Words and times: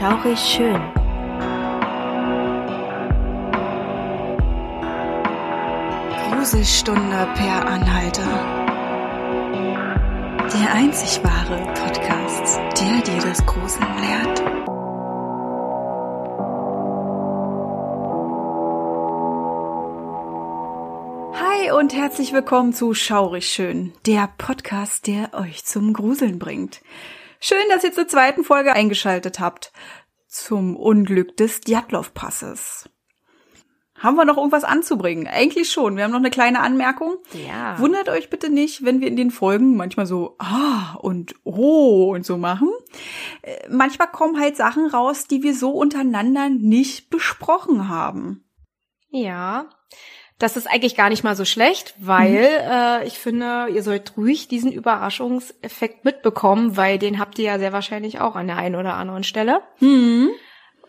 Schaurig 0.00 0.38
schön. 0.38 0.80
Gruselstunde 6.30 7.28
per 7.34 7.66
Anhalter. 7.66 8.22
Der 10.54 10.72
einzig 10.72 11.22
wahre 11.22 11.62
Podcast, 11.74 12.58
der 12.80 13.02
dir 13.02 13.20
das 13.20 13.44
Gruseln 13.44 13.86
lehrt. 14.00 14.42
Hi 21.42 21.72
und 21.78 21.92
herzlich 21.92 22.32
willkommen 22.32 22.72
zu 22.72 22.94
Schaurig 22.94 23.46
Schön, 23.46 23.92
der 24.06 24.30
Podcast, 24.38 25.06
der 25.06 25.34
euch 25.34 25.66
zum 25.66 25.92
Gruseln 25.92 26.38
bringt. 26.38 26.80
Schön, 27.40 27.68
dass 27.70 27.84
ihr 27.84 27.92
zur 27.92 28.06
zweiten 28.06 28.44
Folge 28.44 28.74
eingeschaltet 28.74 29.40
habt. 29.40 29.72
Zum 30.28 30.76
Unglück 30.76 31.36
des 31.38 31.62
Djatlov-Passes. 31.62 32.88
Haben 34.00 34.16
wir 34.16 34.24
noch 34.24 34.36
irgendwas 34.36 34.64
anzubringen? 34.64 35.26
Eigentlich 35.26 35.70
schon. 35.70 35.96
Wir 35.96 36.04
haben 36.04 36.10
noch 36.10 36.18
eine 36.18 36.30
kleine 36.30 36.60
Anmerkung. 36.60 37.16
Ja. 37.46 37.78
Wundert 37.78 38.08
euch 38.08 38.30
bitte 38.30 38.48
nicht, 38.50 38.84
wenn 38.84 39.00
wir 39.00 39.08
in 39.08 39.16
den 39.16 39.30
Folgen 39.30 39.76
manchmal 39.76 40.06
so 40.06 40.36
ah 40.38 40.94
und 41.00 41.34
oh 41.44 42.12
und 42.14 42.24
so 42.24 42.38
machen. 42.38 42.70
Äh, 43.42 43.68
Manchmal 43.68 44.10
kommen 44.10 44.40
halt 44.40 44.56
Sachen 44.56 44.86
raus, 44.86 45.26
die 45.26 45.42
wir 45.42 45.54
so 45.54 45.70
untereinander 45.70 46.48
nicht 46.48 47.10
besprochen 47.10 47.88
haben. 47.88 48.44
Ja. 49.10 49.68
Das 50.40 50.56
ist 50.56 50.66
eigentlich 50.66 50.96
gar 50.96 51.10
nicht 51.10 51.22
mal 51.22 51.36
so 51.36 51.44
schlecht, 51.44 51.94
weil 51.98 52.48
äh, 52.48 53.06
ich 53.06 53.18
finde, 53.18 53.68
ihr 53.72 53.82
sollt 53.82 54.16
ruhig 54.16 54.48
diesen 54.48 54.72
Überraschungseffekt 54.72 56.06
mitbekommen, 56.06 56.78
weil 56.78 56.98
den 56.98 57.18
habt 57.18 57.38
ihr 57.38 57.44
ja 57.44 57.58
sehr 57.58 57.74
wahrscheinlich 57.74 58.20
auch 58.20 58.36
an 58.36 58.46
der 58.46 58.56
einen 58.56 58.74
oder 58.74 58.94
anderen 58.94 59.22
Stelle. 59.22 59.60
Hm. 59.80 60.30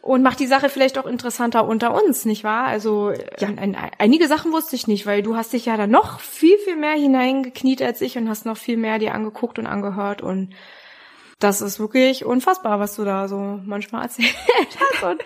Und 0.02 0.24
macht 0.24 0.40
die 0.40 0.48
Sache 0.48 0.70
vielleicht 0.70 0.98
auch 0.98 1.06
interessanter 1.06 1.68
unter 1.68 1.94
uns, 1.94 2.24
nicht 2.24 2.46
wahr? 2.46 2.66
Also 2.66 3.12
ja. 3.12 3.48
ein, 3.50 3.60
ein, 3.60 3.78
einige 4.00 4.28
Sachen 4.30 4.54
wusste 4.54 4.78
ich 4.78 4.88
nicht, 4.88 5.06
weil 5.06 5.22
du 5.22 5.36
hast 5.36 5.52
dich 5.52 5.66
ja 5.66 5.76
da 5.76 5.86
noch 5.86 6.22
viel, 6.22 6.58
viel 6.60 6.78
mehr 6.78 6.96
hineingekniet 6.96 7.82
als 7.82 8.00
ich 8.00 8.18
und 8.18 8.30
hast 8.30 8.46
noch 8.46 8.58
viel 8.58 8.78
mehr 8.78 9.00
dir 9.00 9.14
angeguckt 9.14 9.60
und 9.60 9.68
angehört 9.68 10.22
und 10.22 10.56
das 11.44 11.62
ist 11.62 11.80
wirklich 11.80 12.26
unfassbar, 12.26 12.80
was 12.80 12.96
du 12.96 13.04
da 13.04 13.28
so 13.28 13.60
manchmal 13.66 14.04
erzählt 14.04 14.36
hast. 14.80 15.04
Und, 15.04 15.22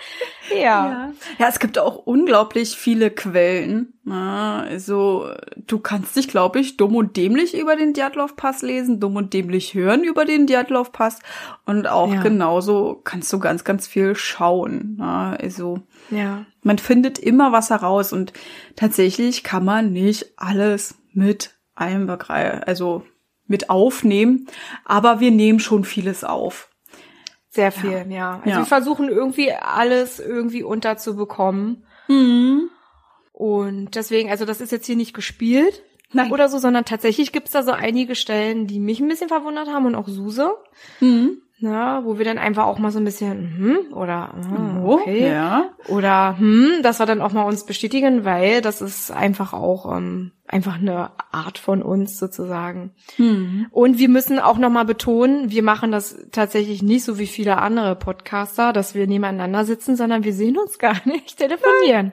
ja. 0.51 0.55
Ja. 0.55 1.11
ja, 1.39 1.47
es 1.47 1.59
gibt 1.59 1.77
auch 1.79 1.95
unglaublich 1.97 2.75
viele 2.77 3.11
Quellen. 3.11 3.93
Na, 4.03 4.61
also 4.61 5.29
du 5.55 5.79
kannst 5.79 6.15
dich, 6.15 6.27
glaube 6.27 6.59
ich, 6.59 6.77
dumm 6.77 6.95
und 6.95 7.17
dämlich 7.17 7.57
über 7.57 7.75
den 7.75 7.93
Djatlov-Pass 7.93 8.61
lesen, 8.61 8.99
dumm 8.99 9.15
und 9.15 9.33
dämlich 9.33 9.73
hören 9.73 10.03
über 10.03 10.25
den 10.25 10.45
Djatlov-Pass 10.47 11.19
und 11.65 11.87
auch 11.87 12.13
Ja. 12.13 12.21
genauso 12.21 13.01
kannst 13.03 13.33
du 13.33 13.39
ganz, 13.39 13.63
ganz 13.63 13.87
viel 13.87 14.15
schauen. 14.15 14.95
Na, 14.99 15.33
also 15.35 15.79
Ja. 16.11 16.45
man 16.61 16.77
findet 16.77 17.17
immer 17.19 17.51
was 17.51 17.69
heraus 17.71 18.13
und 18.13 18.31
tatsächlich 18.75 19.43
kann 19.43 19.65
man 19.65 19.91
nicht 19.91 20.33
alles 20.37 20.95
mit 21.13 21.55
einem 21.75 22.05
begreifen, 22.07 22.63
also 22.63 23.03
mit 23.47 23.69
aufnehmen, 23.69 24.47
aber 24.83 25.19
wir 25.19 25.31
nehmen 25.31 25.59
schon 25.59 25.83
vieles 25.83 26.23
auf. 26.23 26.69
Sehr 27.49 27.71
viel, 27.71 28.05
ja. 28.09 28.37
Also 28.39 28.49
Ja. 28.49 28.57
wir 28.59 28.65
versuchen 28.65 29.07
irgendwie 29.07 29.51
alles 29.53 30.19
irgendwie 30.19 30.63
unterzubekommen. 30.63 31.85
Mhm. 32.07 32.69
Und 33.31 33.95
deswegen, 33.95 34.29
also 34.29 34.45
das 34.45 34.61
ist 34.61 34.71
jetzt 34.71 34.85
hier 34.85 34.95
nicht 34.95 35.13
gespielt 35.13 35.83
Nein. 36.11 36.31
oder 36.31 36.49
so, 36.49 36.57
sondern 36.57 36.85
tatsächlich 36.85 37.31
gibt's 37.31 37.51
da 37.51 37.63
so 37.63 37.71
einige 37.71 38.15
Stellen, 38.15 38.67
die 38.67 38.79
mich 38.79 38.99
ein 38.99 39.07
bisschen 39.07 39.29
verwundert 39.29 39.67
haben 39.69 39.85
und 39.85 39.95
auch 39.95 40.07
Suse. 40.07 40.51
Mhm. 40.99 41.41
Na, 41.65 42.05
wo 42.05 42.19
wir 42.19 42.25
dann 42.25 42.37
einfach 42.37 42.65
auch 42.65 42.77
mal 42.77 42.91
so 42.91 42.99
ein 42.99 43.05
bisschen, 43.05 43.57
hm, 43.57 43.93
oder, 43.93 44.35
ah, 44.35 44.81
Oh, 44.83 44.99
okay. 44.99 45.31
ja. 45.31 45.71
Oder, 45.87 46.37
hm, 46.37 46.83
dass 46.83 46.99
wir 46.99 47.07
dann 47.07 47.21
auch 47.21 47.31
mal 47.33 47.41
uns 47.41 47.65
bestätigen, 47.65 48.23
weil 48.23 48.61
das 48.61 48.81
ist 48.81 49.09
einfach 49.09 49.51
auch, 49.53 49.91
ähm, 49.97 50.31
einfach 50.47 50.75
eine 50.75 51.09
Art 51.31 51.57
von 51.57 51.81
uns 51.81 52.19
sozusagen. 52.19 52.91
Mhm. 53.17 53.65
Und 53.71 53.97
wir 53.97 54.09
müssen 54.09 54.37
auch 54.37 54.59
nochmal 54.59 54.85
betonen, 54.85 55.49
wir 55.49 55.63
machen 55.63 55.91
das 55.91 56.15
tatsächlich 56.31 56.83
nicht 56.83 57.03
so 57.03 57.17
wie 57.17 57.25
viele 57.25 57.57
andere 57.57 57.95
Podcaster, 57.95 58.71
dass 58.71 58.93
wir 58.93 59.07
nebeneinander 59.07 59.65
sitzen, 59.65 59.95
sondern 59.95 60.23
wir 60.23 60.33
sehen 60.33 60.59
uns 60.59 60.77
gar 60.77 60.97
nicht 61.05 61.37
telefonieren. 61.39 62.11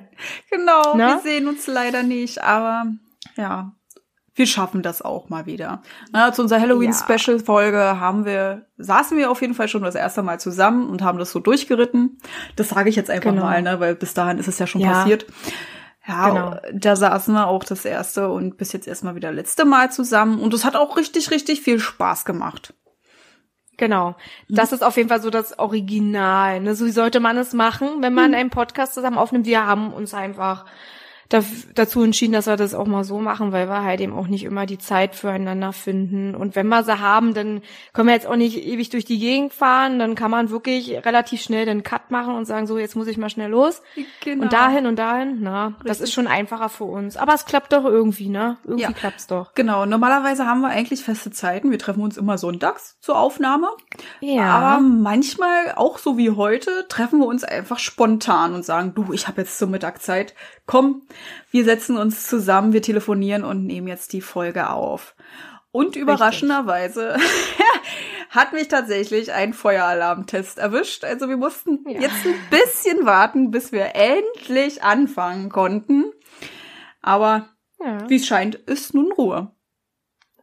Genau, 0.51 0.95
Na? 0.97 1.09
wir 1.09 1.19
sehen 1.19 1.47
uns 1.47 1.67
leider 1.67 2.03
nicht, 2.03 2.43
aber 2.43 2.87
ja, 3.37 3.73
wir 4.35 4.47
schaffen 4.47 4.83
das 4.83 5.03
auch 5.03 5.29
mal 5.29 5.47
wieder. 5.47 5.83
Na, 6.13 6.33
zu 6.33 6.43
unserer 6.43 6.61
Halloween-Special-Folge 6.61 8.01
haben 8.01 8.25
wir, 8.25 8.67
saßen 8.79 9.17
wir 9.19 9.31
auf 9.31 9.41
jeden 9.43 9.55
Fall 9.55 9.69
schon 9.69 9.83
das 9.83 9.95
erste 9.95 10.23
Mal 10.23 10.41
zusammen 10.41 10.89
und 10.89 11.03
haben 11.03 11.19
das 11.19 11.31
so 11.33 11.39
durchgeritten. 11.39 12.19
Das 12.57 12.71
sage 12.71 12.89
ich 12.89 12.97
jetzt 12.97 13.11
einfach 13.11 13.31
Genau. 13.31 13.43
mal, 13.45 13.61
ne, 13.63 13.79
weil 13.81 13.95
bis 13.95 14.15
dahin 14.15 14.39
ist 14.39 14.49
es 14.49 14.59
ja 14.59 14.67
schon 14.67 14.81
Ja. 14.81 14.93
passiert. 14.93 15.27
Ja, 16.07 16.29
Genau. 16.31 16.57
da 16.73 16.97
saßen 16.97 17.33
wir 17.35 17.47
auch 17.47 17.63
das 17.63 17.85
erste 17.85 18.31
und 18.31 18.57
bis 18.57 18.73
jetzt 18.73 18.89
erstmal 18.89 19.15
wieder 19.15 19.31
letzte 19.31 19.65
Mal 19.65 19.93
zusammen. 19.93 20.41
Und 20.41 20.53
es 20.55 20.65
hat 20.65 20.75
auch 20.77 20.97
richtig, 20.97 21.31
richtig 21.31 21.61
viel 21.61 21.79
Spaß 21.79 22.25
gemacht. 22.25 22.75
Genau. 23.77 24.17
Das 24.49 24.73
ist 24.73 24.83
auf 24.85 24.97
jeden 24.97 25.09
Fall 25.09 25.23
so 25.23 25.31
das 25.31 25.59
Original. 25.59 26.61
Ne? 26.61 26.75
So 26.75 26.87
wie 26.87 26.91
sollte 26.91 27.21
man 27.21 27.37
es 27.37 27.53
machen, 27.53 27.89
wenn 28.01 28.15
man 28.15 28.35
einen 28.35 28.51
Podcast 28.51 28.95
zusammen 28.95 29.17
aufnimmt. 29.19 29.47
Wir 29.47 29.67
haben 29.67 29.93
uns 29.93 30.13
einfach 30.15 30.65
da, 31.33 31.43
dazu 31.75 32.03
entschieden, 32.03 32.33
dass 32.33 32.47
wir 32.47 32.57
das 32.57 32.75
auch 32.75 32.87
mal 32.87 33.05
so 33.05 33.19
machen, 33.19 33.53
weil 33.53 33.69
wir 33.69 33.83
halt 33.83 34.01
eben 34.01 34.13
auch 34.13 34.27
nicht 34.27 34.45
immer 34.45 34.67
die 34.67 34.79
Zeit 34.79 35.15
füreinander 35.15 35.73
finden. 35.73 36.35
Und 36.35 36.57
wenn 36.57 36.69
wir 36.69 36.83
sie 36.85 37.01
haben, 37.01 37.33
dann 37.33 37.63
können 37.95 38.09
wir 38.09 38.15
jetzt 38.15 38.27
auch 38.27 38.37
nicht 38.37 38.63
ewig 38.67 38.91
durch 38.91 39.05
die 39.07 39.19
Gegend 39.19 39.55
fahren. 39.55 39.99
Dann 39.99 40.15
kann 40.15 40.31
man 40.31 40.51
wirklich 40.51 40.91
relativ 41.07 41.41
schnell 41.41 41.65
den 41.65 41.83
Cut 41.83 42.11
machen 42.11 42.35
und 42.35 42.45
sagen, 42.45 42.67
so, 42.67 42.77
jetzt 42.77 42.97
muss 42.97 43.07
ich 43.07 43.17
mal 43.17 43.31
schnell 43.31 43.51
los. 43.51 43.83
Genau. 44.23 44.43
Und 44.43 44.53
dahin 44.53 44.87
und 44.87 44.97
dahin, 44.97 45.39
na, 45.41 45.75
das 45.85 46.01
ist 46.01 46.13
schon 46.13 46.27
einfacher 46.27 46.69
für 46.69 46.85
uns. 46.85 47.17
Aber 47.17 47.33
es 47.33 47.47
klappt 47.47 47.73
doch 47.73 47.85
irgendwie, 47.85 48.29
ne? 48.29 48.59
Irgendwie 48.65 48.83
Ja. 48.83 48.93
klappt's 48.93 49.27
doch. 49.27 49.55
Genau, 49.55 49.87
normalerweise 49.87 50.47
haben 50.47 50.61
wir 50.61 50.69
eigentlich 50.69 51.03
feste 51.03 51.31
Zeiten. 51.31 51.71
Wir 51.71 51.79
treffen 51.79 52.03
uns 52.03 52.17
immer 52.19 52.37
sonntags 52.37 52.99
zur 53.01 53.19
Aufnahme. 53.19 53.69
Ja. 54.21 54.45
Aber 54.51 54.81
manchmal, 54.81 55.73
auch 55.77 55.99
so 55.99 56.19
wie 56.19 56.31
heute, 56.31 56.87
treffen 56.89 57.21
wir 57.21 57.27
uns 57.27 57.45
einfach 57.45 57.79
spontan 57.79 58.53
und 58.55 58.65
sagen, 58.65 58.93
du, 58.95 59.13
ich 59.13 59.29
habe 59.29 59.41
jetzt 59.41 59.59
zur 59.59 59.69
Mittagszeit, 59.69 60.35
komm, 60.67 61.03
wir 61.51 61.65
setzen 61.65 61.97
uns 61.97 62.27
zusammen, 62.27 62.73
wir 62.73 62.83
telefonieren 62.83 63.45
und 63.45 63.67
nehmen 63.67 63.89
jetzt 63.89 64.13
die 64.13 64.21
Folge 64.21 64.71
auf. 64.71 65.15
Und 65.71 65.97
überraschenderweise 65.97 67.17
hat 68.31 68.53
mich 68.53 68.69
tatsächlich 68.69 69.33
ein 69.33 69.55
Feueralarmtest 69.55 70.59
erwischt. 70.59 71.05
Also 71.05 71.29
wir 71.29 71.39
mussten 71.39 71.81
Ja. 71.89 72.01
jetzt 72.01 72.27
ein 72.27 72.35
bisschen 72.51 73.07
warten, 73.07 73.51
bis 73.51 73.73
wir 73.73 73.95
endlich 73.95 74.83
anfangen 74.83 75.49
konnten. 75.49 76.13
Aber 77.01 77.49
ja. 77.81 78.09
wie 78.09 78.17
es 78.17 78.27
scheint, 78.27 78.55
ist 78.55 78.95
nun 78.95 79.13
Ruhe. 79.13 79.51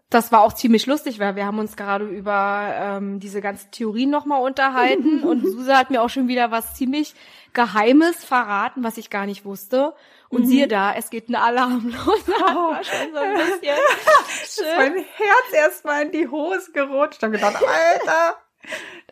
Das 0.09 0.31
war 0.31 0.41
auch 0.41 0.53
ziemlich 0.53 0.87
lustig, 0.87 1.19
weil 1.19 1.35
wir 1.35 1.45
haben 1.45 1.59
uns 1.59 1.77
gerade 1.77 2.05
über 2.07 2.73
ähm, 2.75 3.19
diese 3.19 3.41
ganzen 3.41 3.69
Theorien 3.69 4.09
nochmal 4.09 4.41
unterhalten 4.41 5.23
und 5.23 5.45
Susa 5.45 5.77
hat 5.77 5.91
mir 5.91 6.01
auch 6.01 6.09
schon 6.09 6.27
wieder 6.27 6.49
was 6.49 6.73
ziemlich 6.73 7.13
Geheimes 7.53 8.23
verraten, 8.23 8.83
was 8.83 8.97
ich 8.97 9.09
gar 9.09 9.25
nicht 9.25 9.45
wusste. 9.45 9.93
Und 10.29 10.45
siehe 10.45 10.67
da, 10.67 10.93
es 10.93 11.09
geht 11.09 11.27
ein 11.29 11.35
Alarm 11.35 11.89
los. 11.89 12.27
War 12.27 12.83
schon 12.83 13.13
so 13.13 13.19
ein 13.19 13.33
bisschen 13.33 13.61
ist 14.43 14.61
mein 14.77 14.93
Herz 14.93 15.53
erstmal 15.53 16.03
in 16.03 16.11
die 16.11 16.27
Hose 16.27 16.71
gerutscht. 16.71 17.17
Ich 17.17 17.23
habe 17.23 17.33
gedacht, 17.33 17.55
Alter, 17.55 18.37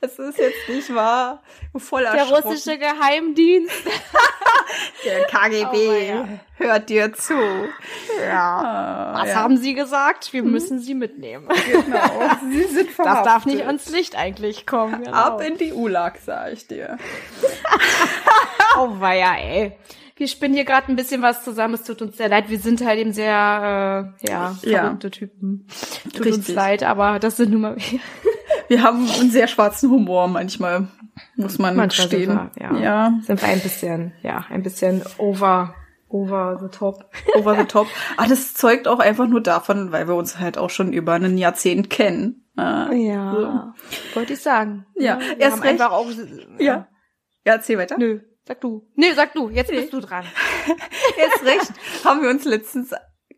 das 0.02 0.20
ist 0.20 0.38
jetzt 0.38 0.70
nicht 0.70 0.94
wahr. 0.94 1.42
Voll 1.76 2.04
der 2.04 2.26
russische 2.30 2.78
Geheimdienst. 2.78 3.74
Der 5.06 5.24
KGB 5.26 5.88
Oh, 5.88 5.94
ja. 5.94 6.28
hört 6.56 6.90
dir 6.90 7.14
zu. 7.14 7.34
Ja. 8.22 8.58
Ah, 9.14 9.22
Was 9.22 9.30
ja. 9.30 9.36
haben 9.36 9.56
Sie 9.58 9.74
gesagt? 9.74 10.34
Wir 10.34 10.44
müssen 10.44 10.80
Sie 10.80 10.94
mitnehmen. 10.94 11.48
Genau. 11.72 12.30
Sie 12.50 12.64
sind 12.64 12.88
Das 12.88 12.96
verhaftet. 12.96 13.26
darf 13.26 13.46
nicht 13.46 13.66
ans 13.66 13.90
Licht 13.90 14.18
eigentlich 14.18 14.66
kommen. 14.66 15.04
Genau. 15.04 15.16
Ab 15.16 15.42
in 15.42 15.58
die 15.58 15.72
Ulag, 15.72 16.16
sag 16.24 16.52
ich 16.54 16.68
dir. 16.68 16.98
Oh 18.80 19.00
weia, 19.00 19.36
ey. 19.36 19.72
Wir 20.18 20.28
spinnen 20.28 20.54
hier 20.56 20.66
gerade 20.66 20.92
ein 20.92 20.96
bisschen 20.96 21.22
was 21.22 21.44
zusammen. 21.44 21.74
Es 21.76 21.84
tut 21.84 22.02
uns 22.02 22.18
sehr 22.18 22.30
leid. 22.30 22.50
Wir 22.50 22.60
sind 22.60 22.84
halt 22.86 23.00
eben 23.00 23.12
sehr, 23.14 24.14
äh, 24.24 24.28
ja, 24.30 24.56
Ja. 24.64 24.82
verrückte 24.84 25.10
Typen. 25.12 25.68
Tut 26.16 26.26
uns 26.28 26.38
Richtig. 26.40 26.56
leid, 26.56 26.84
aber 26.84 27.18
das 27.20 27.38
sind 27.38 27.52
nun 27.52 27.62
mal 27.62 27.76
wir. 27.76 28.00
Wir 28.68 28.84
haben 28.84 29.10
einen 29.10 29.32
sehr 29.32 29.48
schwarzen 29.48 29.90
Humor 29.90 30.28
manchmal, 30.28 30.88
muss 31.36 31.58
man 31.58 31.76
Manchmal 31.76 32.10
sind 32.10 32.20
gestehen. 32.20 32.50
wir, 32.56 32.64
ja. 32.64 32.78
ja, 32.78 33.20
Sind 33.24 33.42
wir 33.42 33.50
ein 33.50 33.60
bisschen, 33.62 34.14
ja, 34.24 34.46
ein 34.50 34.64
bisschen 34.64 35.04
over, 35.18 35.74
over 36.10 36.58
the 36.62 36.68
top. 36.78 37.06
over 37.36 37.56
the 37.56 37.66
top. 37.66 37.88
Ah, 38.18 38.28
das 38.28 38.54
zeugt 38.54 38.88
auch 38.88 39.00
einfach 39.00 39.28
nur 39.28 39.42
davon, 39.42 39.92
weil 39.92 40.08
wir 40.08 40.16
uns 40.16 40.40
halt 40.40 40.58
auch 40.58 40.70
schon 40.70 40.92
über 40.94 41.14
ein 41.14 41.38
Jahrzehnt 41.38 41.90
kennen. 41.90 42.44
Ah, 42.58 42.92
Ja, 42.92 43.74
wollte 44.14 44.34
ich 44.34 44.42
sagen. 44.42 44.86
Ja, 44.96 45.20
wir 45.20 45.40
erst 45.40 45.58
haben 45.58 45.62
recht. 45.64 45.82
einfach 45.82 45.92
auch, 45.96 46.08
Ja. 46.60 46.88
Ja, 47.46 47.54
erzähl 47.54 47.78
weiter. 47.78 47.98
Nö, 47.98 48.20
sag 48.46 48.60
du. 48.62 48.86
Nee, 48.96 49.14
sag 49.14 49.34
du. 49.34 49.50
Jetzt 49.50 49.72
bist 49.72 49.94
du 49.94 50.02
dran. 50.02 50.26
Erst 51.18 51.46
recht 51.46 51.72
haben 52.04 52.22
wir 52.22 52.30
uns 52.30 52.44
letztens 52.44 52.94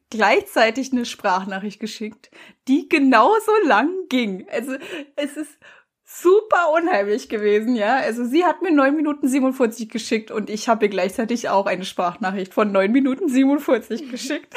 gleichzeitig 0.09 0.91
eine 0.91 1.05
Sprachnachricht 1.05 1.79
geschickt, 1.79 2.31
die 2.67 2.89
genauso 2.89 3.51
lang 3.65 3.89
ging. 4.09 4.47
Also 4.49 4.75
es 5.15 5.37
ist 5.37 5.57
super 6.03 6.71
unheimlich 6.73 7.29
gewesen, 7.29 7.75
ja. 7.75 7.97
Also 7.97 8.25
sie 8.25 8.45
hat 8.45 8.61
mir 8.61 8.71
9 8.71 8.95
Minuten 8.95 9.27
47 9.27 9.89
geschickt 9.89 10.31
und 10.31 10.49
ich 10.49 10.67
habe 10.67 10.85
ihr 10.85 10.89
gleichzeitig 10.89 11.49
auch 11.49 11.67
eine 11.67 11.85
Sprachnachricht 11.85 12.53
von 12.53 12.71
9 12.71 12.91
Minuten 12.91 13.29
47 13.29 14.09
geschickt. 14.11 14.55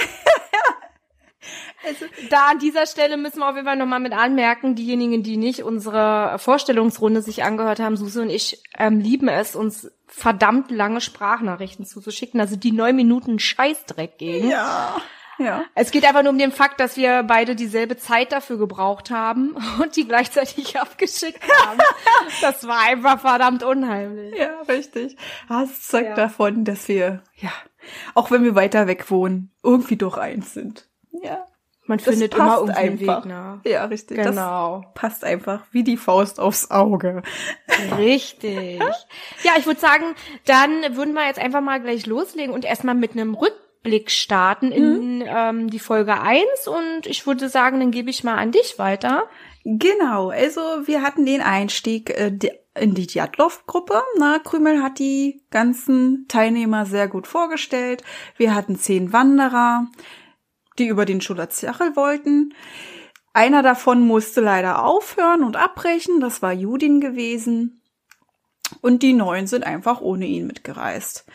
Also, 1.84 2.06
da 2.30 2.46
an 2.50 2.60
dieser 2.60 2.86
Stelle 2.86 3.16
müssen 3.16 3.40
wir 3.40 3.48
auf 3.48 3.56
jeden 3.56 3.66
Fall 3.66 3.76
nochmal 3.76 3.98
mit 3.98 4.12
anmerken, 4.12 4.76
diejenigen, 4.76 5.24
die 5.24 5.36
nicht 5.36 5.64
unsere 5.64 6.38
Vorstellungsrunde 6.38 7.22
sich 7.22 7.42
angehört 7.42 7.80
haben, 7.80 7.96
Suse 7.96 8.22
und 8.22 8.30
ich 8.30 8.62
ähm, 8.78 9.00
lieben 9.00 9.26
es, 9.26 9.56
uns 9.56 9.90
verdammt 10.06 10.70
lange 10.70 11.00
Sprachnachrichten 11.00 11.84
zuzuschicken. 11.84 12.40
Also 12.40 12.54
die 12.54 12.70
neun 12.70 12.94
Minuten 12.94 13.40
Scheißdreck 13.40 14.18
gegen. 14.18 14.48
Ja. 14.48 14.96
Ja. 15.38 15.64
Es 15.74 15.90
geht 15.90 16.04
einfach 16.04 16.22
nur 16.22 16.32
um 16.32 16.38
den 16.38 16.52
Fakt, 16.52 16.80
dass 16.80 16.96
wir 16.96 17.22
beide 17.22 17.56
dieselbe 17.56 17.96
Zeit 17.96 18.32
dafür 18.32 18.58
gebraucht 18.58 19.10
haben 19.10 19.56
und 19.82 19.96
die 19.96 20.06
gleichzeitig 20.06 20.78
abgeschickt 20.80 21.42
haben. 21.64 21.78
das 22.40 22.66
war 22.66 22.80
einfach 22.80 23.20
verdammt 23.20 23.62
unheimlich. 23.62 24.34
Ja, 24.36 24.60
richtig. 24.68 25.16
Das 25.48 25.82
zeigt 25.82 26.10
ja. 26.10 26.14
davon, 26.14 26.64
dass 26.64 26.88
wir, 26.88 27.22
ja, 27.36 27.52
auch 28.14 28.30
wenn 28.30 28.44
wir 28.44 28.54
weiter 28.54 28.86
weg 28.86 29.10
wohnen, 29.10 29.50
irgendwie 29.62 29.96
doch 29.96 30.16
eins 30.16 30.54
sind. 30.54 30.88
Ja. 31.22 31.46
Man 31.86 31.98
das 31.98 32.08
findet 32.08 32.34
immer 32.34 32.58
irgendwie 32.58 32.78
einen 32.78 33.00
Weg, 33.00 33.24
ne? 33.24 33.60
Ja, 33.64 33.84
richtig. 33.86 34.16
Genau. 34.16 34.82
Das 34.82 34.94
passt 34.94 35.24
einfach 35.24 35.62
wie 35.72 35.82
die 35.82 35.96
Faust 35.96 36.38
aufs 36.38 36.70
Auge. 36.70 37.22
Richtig. 37.98 38.78
ja, 39.42 39.52
ich 39.58 39.66
würde 39.66 39.80
sagen, 39.80 40.04
dann 40.44 40.96
würden 40.96 41.12
wir 41.12 41.26
jetzt 41.26 41.40
einfach 41.40 41.60
mal 41.60 41.80
gleich 41.80 42.06
loslegen 42.06 42.54
und 42.54 42.64
erstmal 42.64 42.94
mit 42.94 43.12
einem 43.12 43.34
Rückblick 43.82 44.10
starten 44.10 44.70
in 44.70 45.18
mhm. 45.18 45.24
ähm, 45.26 45.70
die 45.70 45.78
Folge 45.78 46.20
1 46.20 46.44
und 46.66 47.06
ich 47.06 47.26
würde 47.26 47.48
sagen, 47.48 47.80
dann 47.80 47.90
gebe 47.90 48.10
ich 48.10 48.24
mal 48.24 48.36
an 48.36 48.52
dich 48.52 48.78
weiter. 48.78 49.24
Genau, 49.64 50.30
also 50.30 50.60
wir 50.84 51.02
hatten 51.02 51.26
den 51.26 51.40
Einstieg 51.40 52.10
äh, 52.10 52.32
in 52.78 52.94
die 52.94 53.06
Djatlov-Gruppe. 53.06 54.02
Na, 54.18 54.38
Krümel 54.38 54.82
hat 54.82 54.98
die 54.98 55.42
ganzen 55.50 56.26
Teilnehmer 56.28 56.86
sehr 56.86 57.08
gut 57.08 57.26
vorgestellt. 57.26 58.02
Wir 58.36 58.54
hatten 58.54 58.76
zehn 58.76 59.12
Wanderer 59.12 59.88
die 60.78 60.86
über 60.86 61.04
den 61.04 61.20
Schulazachel 61.20 61.96
wollten. 61.96 62.54
Einer 63.34 63.62
davon 63.62 64.06
musste 64.06 64.40
leider 64.40 64.86
aufhören 64.86 65.44
und 65.44 65.54
abbrechen, 65.54 66.18
das 66.20 66.40
war 66.40 66.52
Judin 66.54 66.98
gewesen. 66.98 67.82
Und 68.80 69.02
die 69.02 69.12
neun 69.12 69.46
sind 69.46 69.64
einfach 69.64 70.00
ohne 70.00 70.24
ihn 70.24 70.46
mitgereist. 70.46 71.26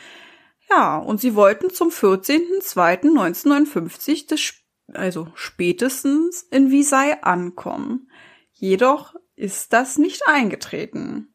Ja, 0.69 0.97
und 0.97 1.21
sie 1.21 1.35
wollten 1.35 1.69
zum 1.69 1.87
14.02.1959 1.89 4.27
des, 4.27 4.55
also 4.93 5.29
spätestens 5.33 6.41
in 6.43 6.69
Visay 6.71 7.15
ankommen. 7.21 8.11
Jedoch 8.51 9.15
ist 9.35 9.73
das 9.73 9.97
nicht 9.97 10.27
eingetreten. 10.27 11.33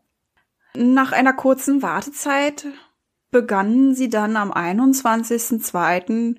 Nach 0.74 1.12
einer 1.12 1.32
kurzen 1.32 1.80
Wartezeit 1.82 2.66
begannen 3.30 3.94
sie 3.94 4.10
dann 4.10 4.36
am 4.36 4.52
21.02 4.52 6.36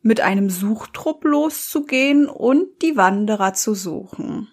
mit 0.00 0.20
einem 0.20 0.50
Suchtrupp 0.50 1.24
loszugehen 1.24 2.28
und 2.28 2.82
die 2.82 2.96
Wanderer 2.96 3.54
zu 3.54 3.74
suchen. 3.74 4.48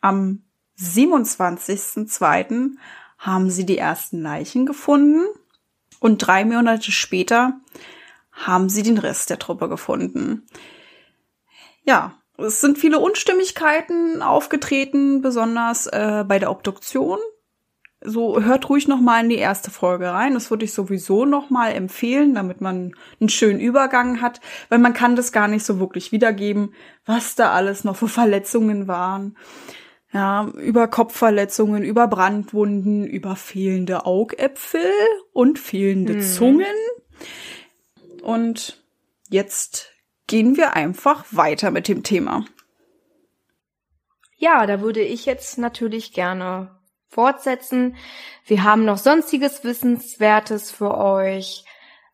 Am 0.00 0.44
27.02. 0.78 2.76
haben 3.18 3.50
sie 3.50 3.66
die 3.66 3.78
ersten 3.78 4.22
Leichen 4.22 4.64
gefunden 4.64 5.26
und 6.00 6.18
drei 6.18 6.44
Monate 6.44 6.92
später 6.92 7.60
haben 8.32 8.68
sie 8.68 8.82
den 8.82 8.98
Rest 8.98 9.30
der 9.30 9.38
Truppe 9.38 9.68
gefunden. 9.68 10.46
Ja, 11.84 12.14
es 12.36 12.60
sind 12.60 12.78
viele 12.78 13.00
Unstimmigkeiten 13.00 14.22
aufgetreten, 14.22 15.22
besonders 15.22 15.86
äh, 15.88 16.24
bei 16.26 16.38
der 16.38 16.50
Obduktion 16.50 17.18
so 18.00 18.40
hört 18.40 18.68
ruhig 18.68 18.86
noch 18.86 19.00
mal 19.00 19.22
in 19.22 19.28
die 19.28 19.36
erste 19.38 19.70
Folge 19.70 20.12
rein. 20.12 20.34
Das 20.34 20.50
würde 20.50 20.64
ich 20.64 20.72
sowieso 20.72 21.24
noch 21.24 21.50
mal 21.50 21.70
empfehlen, 21.70 22.34
damit 22.34 22.60
man 22.60 22.94
einen 23.20 23.28
schönen 23.28 23.60
Übergang 23.60 24.22
hat, 24.22 24.40
weil 24.68 24.78
man 24.78 24.94
kann 24.94 25.16
das 25.16 25.32
gar 25.32 25.48
nicht 25.48 25.64
so 25.64 25.80
wirklich 25.80 26.12
wiedergeben, 26.12 26.74
was 27.04 27.34
da 27.34 27.52
alles 27.52 27.84
noch 27.84 27.96
für 27.96 28.08
Verletzungen 28.08 28.86
waren. 28.86 29.36
Ja, 30.12 30.48
über 30.56 30.88
Kopfverletzungen, 30.88 31.82
über 31.82 32.08
Brandwunden, 32.08 33.06
über 33.06 33.36
fehlende 33.36 34.06
Augäpfel 34.06 34.90
und 35.32 35.58
fehlende 35.58 36.14
hm. 36.14 36.22
Zungen. 36.22 36.66
Und 38.22 38.82
jetzt 39.28 39.92
gehen 40.26 40.56
wir 40.56 40.74
einfach 40.74 41.26
weiter 41.30 41.70
mit 41.70 41.88
dem 41.88 42.02
Thema. 42.02 42.44
Ja, 44.36 44.66
da 44.66 44.80
würde 44.80 45.02
ich 45.02 45.26
jetzt 45.26 45.58
natürlich 45.58 46.12
gerne 46.12 46.78
fortsetzen. 47.08 47.96
Wir 48.46 48.62
haben 48.62 48.84
noch 48.84 48.98
sonstiges 48.98 49.64
Wissenswertes 49.64 50.70
für 50.70 50.96
euch 50.96 51.64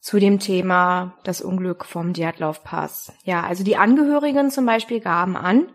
zu 0.00 0.19
dem 0.19 0.38
Thema 0.38 1.19
das 1.25 1.43
Unglück 1.43 1.85
vom 1.85 2.12
Djatlov-Pass. 2.12 3.12
Ja, 3.25 3.43
also 3.43 3.64
die 3.64 3.76
Angehörigen 3.76 4.50
zum 4.50 4.67
Beispiel 4.67 5.00
gaben 5.00 5.37
an, 5.37 5.73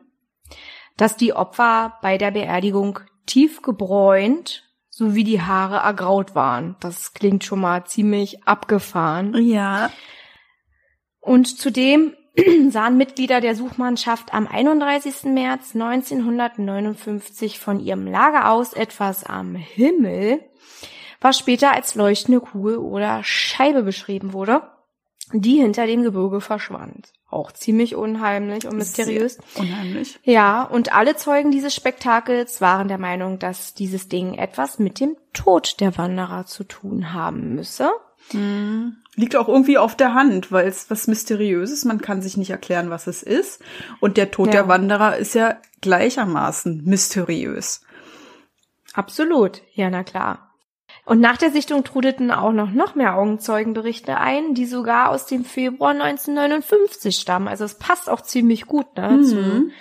dass 1.00 1.16
die 1.16 1.34
Opfer 1.34 1.98
bei 2.02 2.18
der 2.18 2.32
Beerdigung 2.32 3.00
tief 3.26 3.62
gebräunt 3.62 4.64
sowie 4.90 5.24
die 5.24 5.42
Haare 5.42 5.78
ergraut 5.78 6.36
waren. 6.36 6.76
Das 6.82 7.14
klingt 7.14 7.46
schon 7.46 7.62
mal 7.62 7.86
ziemlich 7.86 8.44
abgefahren. 8.46 9.34
Ja. 9.42 9.92
Und 11.22 11.58
zudem 11.58 12.16
sahen 12.70 12.98
Mitglieder 12.98 13.40
der 13.40 13.56
Suchmannschaft 13.56 14.34
am 14.34 14.46
31. 14.46 15.24
März 15.24 15.74
1959 15.74 17.60
von 17.60 17.80
ihrem 17.80 18.06
Lager 18.06 18.52
aus 18.52 18.74
etwas 18.74 19.24
am 19.24 19.56
Himmel, 19.56 20.42
was 21.22 21.38
später 21.38 21.72
als 21.72 21.96
leuchtende 21.96 22.42
Kugel 22.42 22.78
oder 22.78 23.24
Scheibe 23.24 23.84
beschrieben 23.84 24.34
wurde, 24.34 24.64
die 25.34 25.58
hinter 25.58 25.86
dem 25.86 26.04
Gebirge 26.04 26.42
verschwand. 26.42 27.14
Auch 27.30 27.52
ziemlich 27.52 27.96
unheimlich 27.96 28.66
und 28.66 28.78
mysteriös. 28.78 29.38
Sehr 29.54 29.64
unheimlich. 29.64 30.20
Ja, 30.24 30.64
und 30.64 30.94
alle 30.94 31.16
Zeugen 31.16 31.52
dieses 31.52 31.76
Spektakels 31.76 32.62
waren 32.62 32.88
der 32.88 32.98
Meinung, 32.98 33.38
dass 33.38 33.76
dieses 33.76 34.08
Ding 34.10 34.34
etwas 34.34 34.80
mit 34.80 35.00
dem 35.00 35.16
Tod 35.34 35.80
der 35.80 35.98
Wanderer 35.98 36.46
zu 36.48 36.64
tun 36.64 37.14
haben 37.14 37.54
müsse. 37.54 37.92
Mhm. 38.34 38.98
Liegt 39.16 39.36
auch 39.36 39.48
irgendwie 39.48 39.78
auf 39.78 39.96
der 39.96 40.14
Hand, 40.14 40.52
weil 40.52 40.68
es 40.68 40.90
was 40.90 41.08
Mysteriöses, 41.08 41.86
man 41.86 42.02
kann 42.02 42.22
sich 42.22 42.38
nicht 42.38 42.50
erklären, 42.50 42.90
was 42.90 43.06
es 43.06 43.22
ist. 43.22 43.62
Und 44.00 44.18
der 44.18 44.32
Tod 44.32 44.48
ja. 44.48 44.54
der 44.54 44.68
Wanderer 44.68 45.18
ist 45.18 45.36
ja 45.36 45.58
gleichermaßen 45.82 46.84
mysteriös. 46.86 47.82
Absolut, 48.94 49.62
ja, 49.74 49.90
na 49.90 50.04
klar. 50.04 50.49
Und 51.10 51.22
nach 51.22 51.38
der 51.38 51.50
Sichtung 51.50 51.84
trudelten 51.84 52.30
auch 52.30 52.52
noch, 52.52 52.70
noch 52.70 52.94
mehr 52.94 53.16
Augenzeugenberichte 53.16 54.18
ein, 54.20 54.54
die 54.54 54.68
sogar 54.68 55.10
aus 55.10 55.26
dem 55.26 55.44
Februar 55.44 55.90
1959 55.90 57.18
stammen. 57.18 57.48
Also 57.48 57.64
es 57.64 57.80
passt 57.80 58.12
auch 58.12 58.22
ziemlich 58.22 58.68
gut 58.68 58.96
ne, 58.96 59.10
mhm. 59.10 59.24
zu 59.24 59.72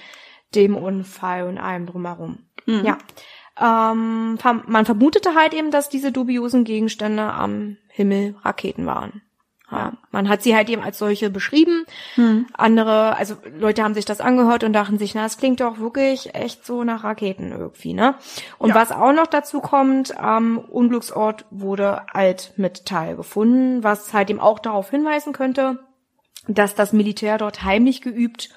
dem 0.55 0.75
Unfall 0.75 1.47
und 1.47 1.59
allem 1.59 1.85
drumherum. 1.85 2.47
Mhm. 2.65 2.83
Ja. 2.83 2.97
Ähm, 3.61 4.39
man 4.69 4.87
vermutete 4.87 5.35
halt 5.35 5.53
eben, 5.53 5.71
dass 5.71 5.91
diese 5.91 6.13
dubiosen 6.13 6.65
Gegenstände 6.65 7.25
am 7.25 7.77
Himmel 7.91 8.35
Raketen 8.43 8.87
waren. 8.87 9.21
Ja, 9.71 9.93
man 10.13 10.31
hat 10.31 10.43
sie 10.43 10.57
halt 10.57 10.71
eben 10.71 10.83
als 10.83 10.99
solche 10.99 11.29
beschrieben. 11.29 11.85
Hm. 12.15 12.47
Andere, 12.55 13.17
also 13.17 13.37
Leute 13.59 13.83
haben 13.83 13.93
sich 13.93 14.07
das 14.07 14.23
angehört 14.23 14.65
und 14.65 14.73
dachten 14.73 14.99
sich, 14.99 15.15
na, 15.15 15.27
es 15.27 15.37
klingt 15.37 15.61
doch 15.61 15.79
wirklich 15.79 16.35
echt 16.35 16.65
so 16.65 16.85
nach 16.85 17.05
Raketen 17.05 17.53
irgendwie, 17.53 17.93
ne? 17.93 18.15
Und 18.57 18.71
ja. 18.71 18.75
was 18.75 18.93
auch 18.93 19.13
noch 19.13 19.27
dazu 19.27 19.61
kommt, 19.61 20.19
am 20.19 20.57
Unglücksort 20.57 21.45
wurde 21.51 22.15
Altmetall 22.15 23.17
gefunden, 23.17 23.85
was 23.85 24.15
halt 24.15 24.31
eben 24.31 24.41
auch 24.41 24.59
darauf 24.59 24.89
hinweisen 24.89 25.35
könnte, 25.35 25.81
dass 26.47 26.75
das 26.75 26.95
Militär 26.95 27.37
dort 27.37 27.63
heimlich 27.63 28.01
geübt 28.01 28.49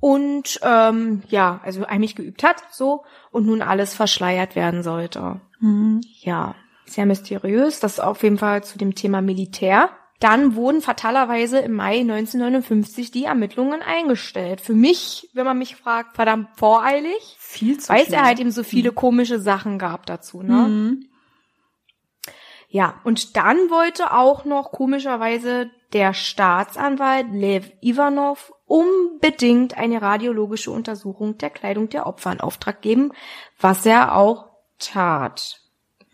und 0.00 0.58
ähm, 0.62 1.22
ja, 1.28 1.60
also 1.64 1.86
heimlich 1.86 2.14
geübt 2.14 2.42
hat, 2.44 2.62
so 2.70 3.04
und 3.30 3.46
nun 3.46 3.60
alles 3.60 3.94
verschleiert 3.94 4.56
werden 4.56 4.82
sollte. 4.82 5.40
Hm. 5.60 6.00
Ja, 6.20 6.54
sehr 6.86 7.06
mysteriös. 7.06 7.80
Das 7.80 7.94
ist 7.94 8.00
auf 8.00 8.22
jeden 8.22 8.38
Fall 8.38 8.64
zu 8.64 8.78
dem 8.78 8.94
Thema 8.94 9.20
Militär. 9.20 9.90
Dann 10.24 10.54
wurden 10.54 10.80
fatalerweise 10.80 11.58
im 11.58 11.74
Mai 11.74 12.00
1959 12.00 13.10
die 13.10 13.24
Ermittlungen 13.24 13.82
eingestellt. 13.82 14.62
Für 14.62 14.72
mich, 14.72 15.28
wenn 15.34 15.44
man 15.44 15.58
mich 15.58 15.76
fragt, 15.76 16.16
verdammt 16.16 16.48
voreilig. 16.56 17.36
Viel 17.38 17.78
zu 17.78 17.90
Weil 17.90 18.04
es 18.04 18.08
ja 18.08 18.24
halt 18.24 18.40
eben 18.40 18.50
so 18.50 18.62
viele 18.62 18.92
mhm. 18.92 18.94
komische 18.94 19.38
Sachen 19.38 19.78
gab 19.78 20.06
dazu, 20.06 20.42
ne? 20.42 20.54
Mhm. 20.54 21.08
Ja, 22.70 23.02
und 23.04 23.36
dann 23.36 23.68
wollte 23.68 24.14
auch 24.14 24.46
noch 24.46 24.72
komischerweise 24.72 25.70
der 25.92 26.14
Staatsanwalt 26.14 27.26
Lev 27.30 27.70
Ivanov 27.82 28.50
unbedingt 28.64 29.76
eine 29.76 30.00
radiologische 30.00 30.70
Untersuchung 30.70 31.36
der 31.36 31.50
Kleidung 31.50 31.90
der 31.90 32.06
Opfer 32.06 32.32
in 32.32 32.40
Auftrag 32.40 32.80
geben, 32.80 33.12
was 33.60 33.84
er 33.84 34.16
auch 34.16 34.46
tat. 34.78 35.60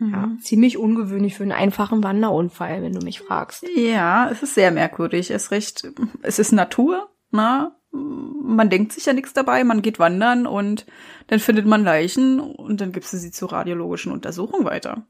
Mhm. 0.00 0.12
Ja, 0.12 0.28
ziemlich 0.40 0.78
ungewöhnlich 0.78 1.36
für 1.36 1.42
einen 1.42 1.52
einfachen 1.52 2.02
Wanderunfall, 2.02 2.82
wenn 2.82 2.94
du 2.94 3.04
mich 3.04 3.20
fragst. 3.20 3.64
Ja, 3.76 4.30
es 4.30 4.42
ist 4.42 4.54
sehr 4.54 4.70
merkwürdig. 4.70 5.30
Es 5.30 5.50
recht, 5.50 5.86
es 6.22 6.38
ist 6.38 6.52
Natur, 6.52 7.10
ne? 7.30 7.72
man 7.92 8.70
denkt 8.70 8.92
sich 8.92 9.06
ja 9.06 9.12
nichts 9.12 9.32
dabei, 9.32 9.64
man 9.64 9.82
geht 9.82 9.98
wandern 9.98 10.46
und 10.46 10.86
dann 11.26 11.40
findet 11.40 11.66
man 11.66 11.84
Leichen 11.84 12.40
und 12.40 12.80
dann 12.80 12.92
gibst 12.92 13.12
du 13.12 13.16
sie 13.16 13.30
zur 13.30 13.52
radiologischen 13.52 14.12
Untersuchung 14.12 14.64
weiter. 14.64 15.06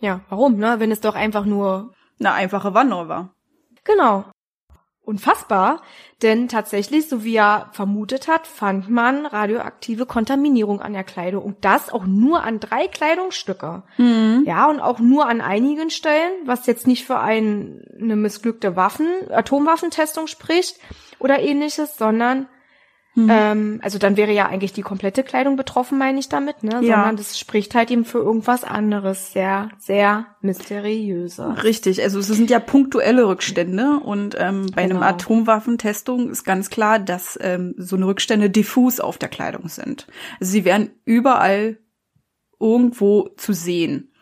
Ja, 0.00 0.20
warum, 0.28 0.56
ne? 0.56 0.76
Wenn 0.78 0.92
es 0.92 1.00
doch 1.00 1.14
einfach 1.14 1.44
nur 1.44 1.92
eine 2.20 2.32
einfache 2.32 2.74
Wanderung 2.74 3.08
war. 3.08 3.34
Genau. 3.84 4.26
Unfassbar, 5.08 5.80
denn 6.20 6.48
tatsächlich, 6.48 7.08
so 7.08 7.24
wie 7.24 7.36
er 7.36 7.70
vermutet 7.72 8.28
hat, 8.28 8.46
fand 8.46 8.90
man 8.90 9.24
radioaktive 9.24 10.04
Kontaminierung 10.04 10.82
an 10.82 10.92
der 10.92 11.02
Kleidung 11.02 11.42
und 11.44 11.64
das 11.64 11.90
auch 11.90 12.04
nur 12.04 12.44
an 12.44 12.60
drei 12.60 12.88
Kleidungsstücke. 12.88 13.84
Mhm. 13.96 14.42
Ja, 14.44 14.68
und 14.68 14.80
auch 14.80 14.98
nur 14.98 15.26
an 15.26 15.40
einigen 15.40 15.88
Stellen, 15.88 16.32
was 16.44 16.66
jetzt 16.66 16.86
nicht 16.86 17.06
für 17.06 17.18
ein, 17.18 17.80
eine 17.98 18.16
missglückte 18.16 18.76
Waffen, 18.76 19.08
Atomwaffentestung 19.30 20.26
spricht 20.26 20.76
oder 21.18 21.40
ähnliches, 21.40 21.96
sondern 21.96 22.46
Mhm. 23.18 23.28
Ähm, 23.32 23.80
also 23.82 23.98
dann 23.98 24.16
wäre 24.16 24.30
ja 24.30 24.46
eigentlich 24.46 24.72
die 24.72 24.82
komplette 24.82 25.24
Kleidung 25.24 25.56
betroffen, 25.56 25.98
meine 25.98 26.20
ich 26.20 26.28
damit, 26.28 26.62
ne? 26.62 26.80
Ja. 26.82 26.98
Sondern 26.98 27.16
das 27.16 27.36
spricht 27.36 27.74
halt 27.74 27.90
eben 27.90 28.04
für 28.04 28.18
irgendwas 28.18 28.62
anderes, 28.62 29.32
sehr, 29.32 29.70
sehr 29.76 30.26
mysteriöser. 30.40 31.64
Richtig, 31.64 32.00
also 32.00 32.20
es 32.20 32.28
sind 32.28 32.48
ja 32.48 32.60
punktuelle 32.60 33.26
Rückstände 33.26 33.98
und 34.04 34.36
ähm, 34.38 34.66
bei 34.72 34.84
genau. 34.84 35.00
einem 35.00 35.02
Atomwaffentestung 35.02 36.30
ist 36.30 36.44
ganz 36.44 36.70
klar, 36.70 37.00
dass 37.00 37.36
ähm, 37.42 37.74
so 37.76 37.96
eine 37.96 38.06
Rückstände 38.06 38.50
diffus 38.50 39.00
auf 39.00 39.18
der 39.18 39.28
Kleidung 39.28 39.68
sind. 39.68 40.06
Also 40.38 40.52
sie 40.52 40.64
wären 40.64 40.90
überall 41.04 41.78
irgendwo 42.60 43.30
zu 43.36 43.52
sehen. 43.52 44.12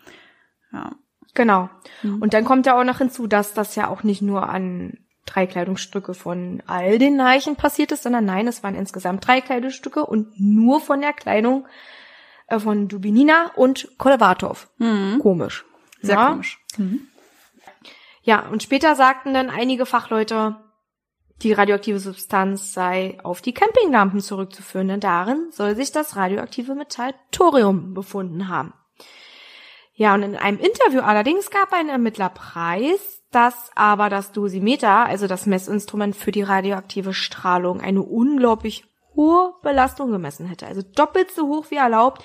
Ja. 0.73 0.93
Genau. 1.35 1.69
Mhm. 2.03 2.23
Und 2.23 2.33
dann 2.33 2.47
kommt 2.47 2.65
ja 2.65 2.81
auch 2.81 2.85
noch 2.85 2.97
hinzu, 2.97 3.27
dass 3.27 3.53
das 3.53 3.77
ja 3.77 3.89
auch 3.89 4.05
nicht 4.05 4.23
nur 4.23 4.49
an 4.49 4.97
drei 5.27 5.47
Kleidungsstücke 5.47 6.15
von 6.15 6.63
all 6.67 6.99
den 6.99 7.17
Leichen 7.17 7.57
passiert 7.57 7.93
ist, 7.93 8.05
sondern 8.05 8.25
nein, 8.25 8.49
es 8.49 8.63
waren 8.63 8.75
insgesamt 8.75 9.27
drei 9.27 9.41
Kleidungsstücke 9.41 10.07
und 10.07 10.41
nur 10.41 10.81
von 10.81 11.01
der 11.01 11.13
Kleidung 11.13 11.67
äh, 12.47 12.59
von 12.59 12.89
Dubinina 12.89 13.53
und 13.57 13.89
Kolevatov. 13.99 14.69
Mhm. 14.79 15.19
Komisch. 15.21 15.65
Sehr 16.01 16.17
ja? 16.17 16.31
komisch. 16.31 16.59
Mhm. 16.79 17.09
Ja, 18.23 18.49
und 18.49 18.63
später 18.63 18.95
sagten 18.97 19.35
dann 19.35 19.51
einige 19.51 19.87
Fachleute, 19.87 20.57
die 21.43 21.53
radioaktive 21.53 21.99
Substanz 21.99 22.73
sei 22.73 23.19
auf 23.23 23.43
die 23.43 23.53
Campinglampen 23.53 24.21
zurückzuführen, 24.21 24.89
denn 24.89 25.01
darin 25.01 25.51
soll 25.51 25.77
sich 25.77 25.93
das 25.93 26.17
radioaktive 26.17 26.75
Metall 26.75 27.15
Thorium 27.31 27.95
befunden 27.95 28.49
haben. 28.49 28.73
Ja, 29.95 30.15
und 30.15 30.23
in 30.23 30.37
einem 30.37 30.59
Interview 30.59 31.01
allerdings 31.01 31.51
gab 31.51 31.73
ein 31.73 31.89
Ermittler 31.89 32.29
preis, 32.29 33.16
dass 33.31 33.71
aber 33.75 34.09
das 34.09 34.33
Dosimeter, 34.33 35.07
also 35.07 35.27
das 35.27 35.47
Messinstrument 35.47 36.17
für 36.17 36.33
die 36.33 36.43
radioaktive 36.43 37.13
Strahlung, 37.13 37.81
eine 37.81 38.03
unglaublich 38.03 38.85
hohe 39.15 39.55
Belastung 39.63 40.11
gemessen 40.11 40.47
hätte. 40.47 40.67
Also 40.67 40.83
doppelt 40.83 41.31
so 41.31 41.49
hoch 41.49 41.67
wie 41.71 41.77
erlaubt, 41.77 42.23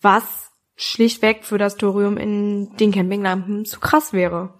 was 0.00 0.50
schlichtweg 0.76 1.44
für 1.44 1.58
das 1.58 1.76
Thorium 1.76 2.16
in 2.16 2.76
den 2.76 2.92
Campinglampen 2.92 3.64
zu 3.64 3.80
krass 3.80 4.12
wäre. 4.12 4.54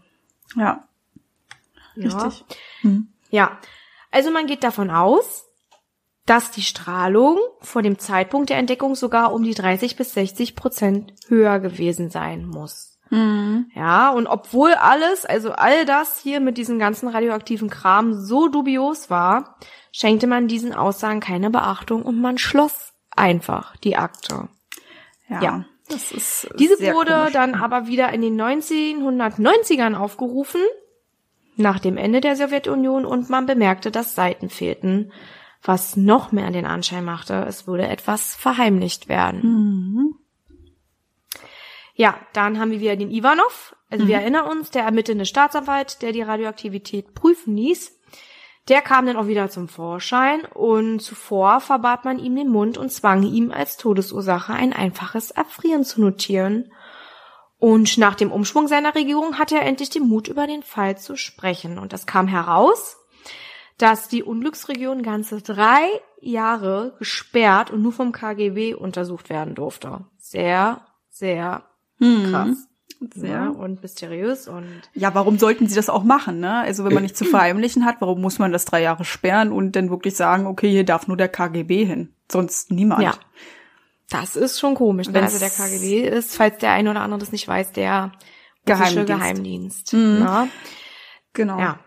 Ja. 0.57 0.88
Richtig. 1.97 2.12
Ja. 2.12 2.45
Hm. 2.81 3.09
ja. 3.31 3.59
Also 4.11 4.31
man 4.31 4.47
geht 4.47 4.62
davon 4.64 4.91
aus, 4.91 5.45
dass 6.26 6.50
die 6.50 6.62
Strahlung 6.62 7.38
vor 7.61 7.83
dem 7.83 7.99
Zeitpunkt 7.99 8.50
der 8.50 8.59
Entdeckung 8.59 8.95
sogar 8.95 9.33
um 9.33 9.43
die 9.43 9.55
30 9.55 9.97
bis 9.97 10.14
60 10.14 10.57
Prozent 10.57 11.12
höher 11.29 11.61
gewesen 11.61 12.11
sein 12.11 12.47
muss. 12.47 12.93
Mhm. 13.11 13.70
Ja, 13.75 14.11
und 14.11 14.26
obwohl 14.26 14.73
alles, 14.73 15.25
also 15.25 15.52
all 15.52 15.84
das 15.84 16.18
hier 16.18 16.40
mit 16.40 16.58
diesem 16.58 16.78
ganzen 16.78 17.08
radioaktiven 17.08 17.70
Kram 17.70 18.14
so 18.14 18.49
dubios 18.49 19.11
war, 19.11 19.56
schenkte 19.92 20.26
man 20.26 20.49
diesen 20.49 20.75
Aussagen 20.75 21.20
keine 21.20 21.50
Beachtung 21.50 22.02
und 22.02 22.20
man 22.20 22.38
schloss 22.38 22.92
einfach 23.14 23.76
die 23.76 23.96
Akte. 23.96 24.49
Ja. 25.28 25.42
ja. 25.42 25.64
Das 25.88 26.12
ist 26.12 26.49
Diese 26.58 26.78
wurde 26.94 27.12
komisch. 27.12 27.32
dann 27.34 27.54
aber 27.54 27.87
wieder 27.87 28.11
in 28.12 28.23
den 28.23 28.40
1990ern 28.40 29.94
aufgerufen, 29.94 30.62
nach 31.56 31.78
dem 31.78 31.99
Ende 31.99 32.20
der 32.20 32.37
Sowjetunion, 32.37 33.04
und 33.04 33.28
man 33.28 33.46
bemerkte, 33.46 33.90
dass 33.90 34.14
Seiten 34.14 34.49
fehlten, 34.49 35.12
was 35.62 35.96
noch 35.96 36.32
mehr 36.32 36.50
den 36.50 36.66
Anschein 36.66 37.04
machte, 37.04 37.44
es 37.46 37.66
würde 37.66 37.87
etwas 37.87 38.34
verheimlicht 38.34 39.08
werden. 39.08 39.40
Mhm. 39.42 39.93
Ja, 41.94 42.18
dann 42.32 42.58
haben 42.58 42.72
wir 42.72 42.80
wieder 42.80 42.96
den 42.96 43.10
Ivanov. 43.10 43.76
Also 43.88 44.04
mhm. 44.04 44.08
wir 44.08 44.16
erinnern 44.16 44.46
uns, 44.46 44.70
der 44.70 44.82
ermittelnde 44.82 45.26
Staatsanwalt, 45.26 46.02
der 46.02 46.12
die 46.12 46.22
Radioaktivität 46.22 47.14
prüfen 47.14 47.56
ließ. 47.56 47.92
Der 48.68 48.80
kam 48.80 49.06
dann 49.06 49.16
auch 49.16 49.26
wieder 49.26 49.50
zum 49.50 49.68
Vorschein 49.68 50.44
und 50.46 51.00
zuvor 51.00 51.60
verbat 51.60 52.04
man 52.04 52.18
ihm 52.18 52.34
den 52.34 52.48
Mund 52.48 52.78
und 52.78 52.90
zwang 52.90 53.22
ihm 53.22 53.52
als 53.52 53.76
Todesursache 53.76 54.54
ein 54.54 54.72
einfaches 54.72 55.30
Erfrieren 55.30 55.84
zu 55.84 56.00
notieren. 56.00 56.72
Und 57.58 57.98
nach 57.98 58.14
dem 58.14 58.32
Umschwung 58.32 58.66
seiner 58.66 58.94
Regierung 58.94 59.38
hatte 59.38 59.56
er 59.56 59.66
endlich 59.66 59.90
den 59.90 60.08
Mut, 60.08 60.28
über 60.28 60.46
den 60.46 60.62
Fall 60.62 60.98
zu 60.98 61.16
sprechen. 61.16 61.78
Und 61.78 61.92
es 61.92 62.06
kam 62.06 62.26
heraus, 62.26 62.96
dass 63.78 64.08
die 64.08 64.22
Unglücksregion 64.22 65.02
ganze 65.02 65.42
drei 65.42 65.84
Jahre 66.20 66.96
gesperrt 66.98 67.70
und 67.70 67.82
nur 67.82 67.92
vom 67.92 68.12
KGB 68.12 68.74
untersucht 68.74 69.28
werden 69.28 69.54
durfte. 69.54 70.06
Sehr, 70.16 70.86
sehr 71.10 71.64
hm. 72.04 72.30
Krass. 72.30 72.68
Sehr 73.14 73.30
ja. 73.30 73.49
und 73.49 73.82
mysteriös 73.82 74.49
und. 74.49 74.66
Ja, 74.94 75.14
warum 75.14 75.38
sollten 75.38 75.66
sie 75.66 75.75
das 75.75 75.90
auch 75.90 76.04
machen, 76.04 76.40
ne? 76.40 76.61
Also 76.61 76.84
wenn 76.84 76.94
man 76.94 77.02
nicht 77.02 77.16
zu 77.16 77.25
verheimlichen 77.25 77.84
hat, 77.84 77.96
warum 78.00 78.20
muss 78.20 78.38
man 78.38 78.52
das 78.52 78.64
drei 78.64 78.80
Jahre 78.82 79.04
sperren 79.04 79.52
und 79.52 79.76
dann 79.76 79.90
wirklich 79.90 80.16
sagen, 80.16 80.46
okay, 80.46 80.70
hier 80.70 80.84
darf 80.84 81.06
nur 81.06 81.16
der 81.16 81.28
KGB 81.28 81.84
hin, 81.84 82.14
sonst 82.30 82.70
niemand. 82.70 83.02
Ja. 83.02 83.14
Das 84.11 84.37
ist 84.37 84.61
schon 84.61 84.75
komisch, 84.75 85.08
ne? 85.08 85.20
Also 85.20 85.38
der 85.38 85.50
KGB 85.50 86.08
ist, 86.08 86.37
falls 86.37 86.58
der 86.58 86.73
eine 86.73 86.90
oder 86.90 87.00
andere 87.00 87.20
das 87.20 87.32
nicht 87.32 87.49
weiß, 87.49 87.73
der 87.73 88.12
Geheimdienst. 88.64 89.06
Geheimdienst 89.06 89.92
mhm. 89.92 90.18
ne? 90.20 90.49
Genau. 91.32 91.58
Ja. 91.58 91.78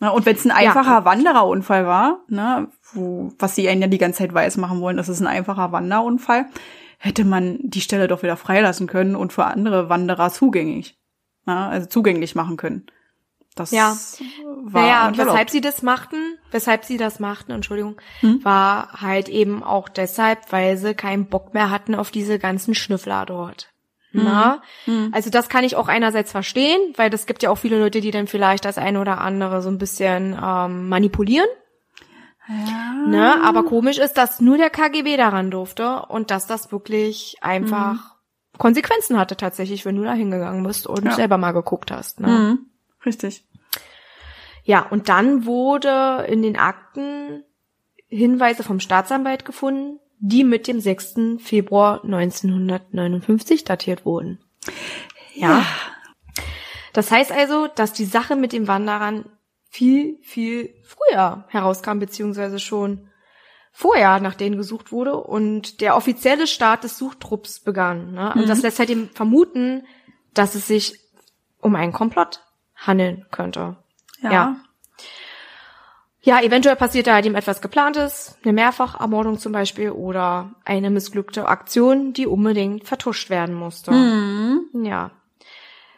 Na, 0.00 0.08
und 0.10 0.24
wenn 0.24 0.34
es 0.34 0.46
ein 0.46 0.50
einfacher 0.50 0.90
ja. 0.90 1.04
Wandererunfall 1.04 1.86
war, 1.86 2.20
ne, 2.28 2.68
wo, 2.94 3.32
was 3.38 3.54
sie 3.54 3.68
einen 3.68 3.82
ja 3.82 3.86
die 3.86 3.98
ganze 3.98 4.20
Zeit 4.20 4.32
weiß 4.32 4.56
machen 4.56 4.80
wollen, 4.80 4.96
das 4.96 5.10
ist 5.10 5.20
ein 5.20 5.26
einfacher 5.26 5.72
Wanderunfall, 5.72 6.46
hätte 7.02 7.24
man 7.24 7.58
die 7.62 7.80
Stelle 7.80 8.08
doch 8.08 8.22
wieder 8.22 8.36
freilassen 8.36 8.86
können 8.86 9.16
und 9.16 9.32
für 9.32 9.46
andere 9.46 9.88
Wanderer 9.88 10.30
zugänglich, 10.30 10.98
ja, 11.46 11.68
also 11.68 11.88
zugänglich 11.88 12.34
machen 12.34 12.58
können. 12.58 12.86
Das 13.56 13.70
ja. 13.70 13.96
war 14.64 14.82
naja, 14.82 15.08
und 15.08 15.18
weshalb 15.18 15.48
sie 15.48 15.62
das 15.62 15.82
machten, 15.82 16.38
weshalb 16.50 16.84
sie 16.84 16.98
das 16.98 17.18
machten, 17.18 17.52
Entschuldigung, 17.52 17.96
hm? 18.20 18.44
war 18.44 19.00
halt 19.00 19.30
eben 19.30 19.62
auch 19.62 19.88
deshalb, 19.88 20.52
weil 20.52 20.76
sie 20.76 20.94
keinen 20.94 21.26
Bock 21.26 21.54
mehr 21.54 21.70
hatten 21.70 21.94
auf 21.94 22.10
diese 22.10 22.38
ganzen 22.38 22.74
Schnüffler 22.74 23.24
dort. 23.24 23.72
Hm. 24.12 24.24
Na? 24.24 24.62
Hm. 24.84 25.08
Also 25.12 25.30
das 25.30 25.48
kann 25.48 25.64
ich 25.64 25.76
auch 25.76 25.88
einerseits 25.88 26.30
verstehen, 26.30 26.80
weil 26.96 27.12
es 27.14 27.24
gibt 27.24 27.42
ja 27.42 27.50
auch 27.50 27.58
viele 27.58 27.80
Leute, 27.80 28.02
die 28.02 28.10
dann 28.10 28.26
vielleicht 28.26 28.66
das 28.66 28.76
eine 28.76 29.00
oder 29.00 29.22
andere 29.22 29.62
so 29.62 29.70
ein 29.70 29.78
bisschen 29.78 30.38
ähm, 30.40 30.88
manipulieren. 30.88 31.48
Ja. 32.50 33.06
Ne? 33.06 33.42
Aber 33.44 33.64
komisch 33.64 33.98
ist, 33.98 34.14
dass 34.14 34.40
nur 34.40 34.56
der 34.58 34.70
KGB 34.70 35.16
daran 35.16 35.50
durfte 35.50 36.02
und 36.08 36.30
dass 36.30 36.46
das 36.46 36.72
wirklich 36.72 37.36
einfach 37.40 37.94
mhm. 37.94 38.58
Konsequenzen 38.58 39.18
hatte 39.18 39.36
tatsächlich, 39.36 39.84
wenn 39.84 39.96
du 39.96 40.02
da 40.02 40.12
hingegangen 40.12 40.64
bist 40.64 40.86
und 40.86 41.04
ja. 41.04 41.12
selber 41.12 41.38
mal 41.38 41.52
geguckt 41.52 41.90
hast. 41.90 42.20
Ne? 42.20 42.28
Mhm. 42.28 42.58
Richtig. 43.06 43.46
Ja, 44.64 44.86
und 44.90 45.08
dann 45.08 45.46
wurde 45.46 46.26
in 46.28 46.42
den 46.42 46.56
Akten 46.56 47.44
Hinweise 48.08 48.62
vom 48.62 48.80
Staatsanwalt 48.80 49.44
gefunden, 49.44 50.00
die 50.18 50.44
mit 50.44 50.66
dem 50.66 50.80
6. 50.80 51.38
Februar 51.38 52.04
1959 52.04 53.64
datiert 53.64 54.04
wurden. 54.04 54.40
Ja. 55.34 55.58
ja. 55.58 55.64
Das 56.92 57.10
heißt 57.10 57.32
also, 57.32 57.68
dass 57.68 57.92
die 57.92 58.04
Sache 58.04 58.36
mit 58.36 58.52
den 58.52 58.68
Wanderern 58.68 59.24
viel, 59.70 60.18
viel 60.20 60.74
früher 60.82 61.44
herauskam, 61.48 62.00
beziehungsweise 62.00 62.58
schon 62.58 63.08
vorher 63.72 64.20
nach 64.20 64.34
denen 64.34 64.56
gesucht 64.56 64.90
wurde 64.92 65.16
und 65.16 65.80
der 65.80 65.96
offizielle 65.96 66.48
Start 66.48 66.84
des 66.84 66.98
Suchtrupps 66.98 67.60
begann. 67.60 68.12
Ne? 68.12 68.32
Und 68.34 68.42
mhm. 68.42 68.46
das 68.46 68.62
lässt 68.62 68.80
halt 68.80 68.90
eben 68.90 69.08
vermuten, 69.14 69.86
dass 70.34 70.56
es 70.56 70.66
sich 70.66 70.98
um 71.60 71.76
einen 71.76 71.92
Komplott 71.92 72.40
handeln 72.74 73.26
könnte. 73.30 73.76
Ja. 74.22 74.32
ja. 74.32 74.56
Ja, 76.22 76.42
eventuell 76.42 76.76
passiert 76.76 77.06
da 77.06 77.14
halt 77.14 77.24
eben 77.24 77.34
etwas 77.34 77.62
Geplantes, 77.62 78.36
eine 78.42 78.52
Mehrfachermordung 78.52 79.38
zum 79.38 79.52
Beispiel 79.52 79.90
oder 79.90 80.50
eine 80.66 80.90
missglückte 80.90 81.46
Aktion, 81.46 82.12
die 82.12 82.26
unbedingt 82.26 82.86
vertuscht 82.86 83.30
werden 83.30 83.54
musste. 83.54 83.90
Mhm. 83.90 84.84
Ja. 84.84 85.12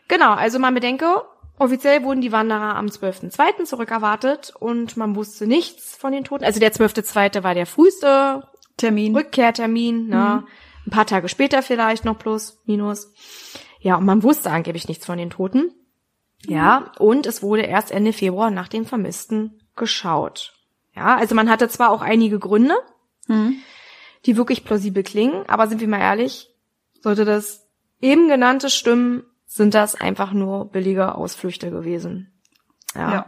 Genau, 0.07 0.33
also 0.35 0.61
man 0.61 0.75
bedenke, 0.75 1.25
Offiziell 1.63 2.03
wurden 2.03 2.21
die 2.21 2.33
Wanderer 2.33 2.75
am 2.75 2.87
12.2. 2.87 3.65
zurückerwartet 3.67 4.53
und 4.59 4.97
man 4.97 5.15
wusste 5.15 5.47
nichts 5.47 5.95
von 5.97 6.11
den 6.11 6.25
Toten. 6.25 6.43
Also 6.45 6.59
der 6.59 6.73
12.2. 6.73 7.45
war 7.45 7.55
der 7.55 7.67
früheste 7.67 8.49
Termin. 8.77 9.15
Rückkehrtermin, 9.15 10.09
ne? 10.09 10.43
Mhm. 10.43 10.49
Ein 10.87 10.91
paar 10.91 11.07
Tage 11.07 11.29
später 11.29 11.63
vielleicht 11.63 12.05
noch 12.05 12.19
plus, 12.19 12.61
minus. 12.67 13.13
Ja, 13.79 13.95
und 13.95 14.05
man 14.05 14.25
wusste 14.25 14.51
angeblich 14.51 14.89
nichts 14.89 15.07
von 15.07 15.19
den 15.19 15.31
Toten. 15.31 15.73
Ja, 16.47 16.91
und 16.99 17.27
es 17.27 17.45
wurde 17.45 17.63
erst 17.63 17.93
Ende 17.93 18.13
Februar 18.13 18.51
nach 18.51 18.67
den 18.67 18.85
Vermissten 18.85 19.61
geschaut. 19.77 20.55
Ja, 20.97 21.17
also 21.17 21.37
man 21.37 21.49
hatte 21.49 21.69
zwar 21.69 21.91
auch 21.91 22.03
einige 22.03 22.41
Gründe, 22.41 22.75
Hm. 23.29 23.55
die 24.27 24.37
wirklich 24.37 24.65
plausibel 24.65 25.05
klingen, 25.05 25.45
aber 25.47 25.69
sind 25.69 25.81
wir 25.81 25.87
mal 25.87 26.01
ehrlich, 26.01 26.51
sollte 27.01 27.25
das 27.25 27.69
eben 28.01 28.27
genannte 28.27 28.69
stimmen, 28.69 29.23
sind 29.55 29.75
das 29.75 29.95
einfach 29.95 30.33
nur 30.33 30.67
billige 30.71 31.15
Ausflüchte 31.15 31.71
gewesen. 31.71 32.33
Ja. 32.95 33.13
Ja. 33.13 33.27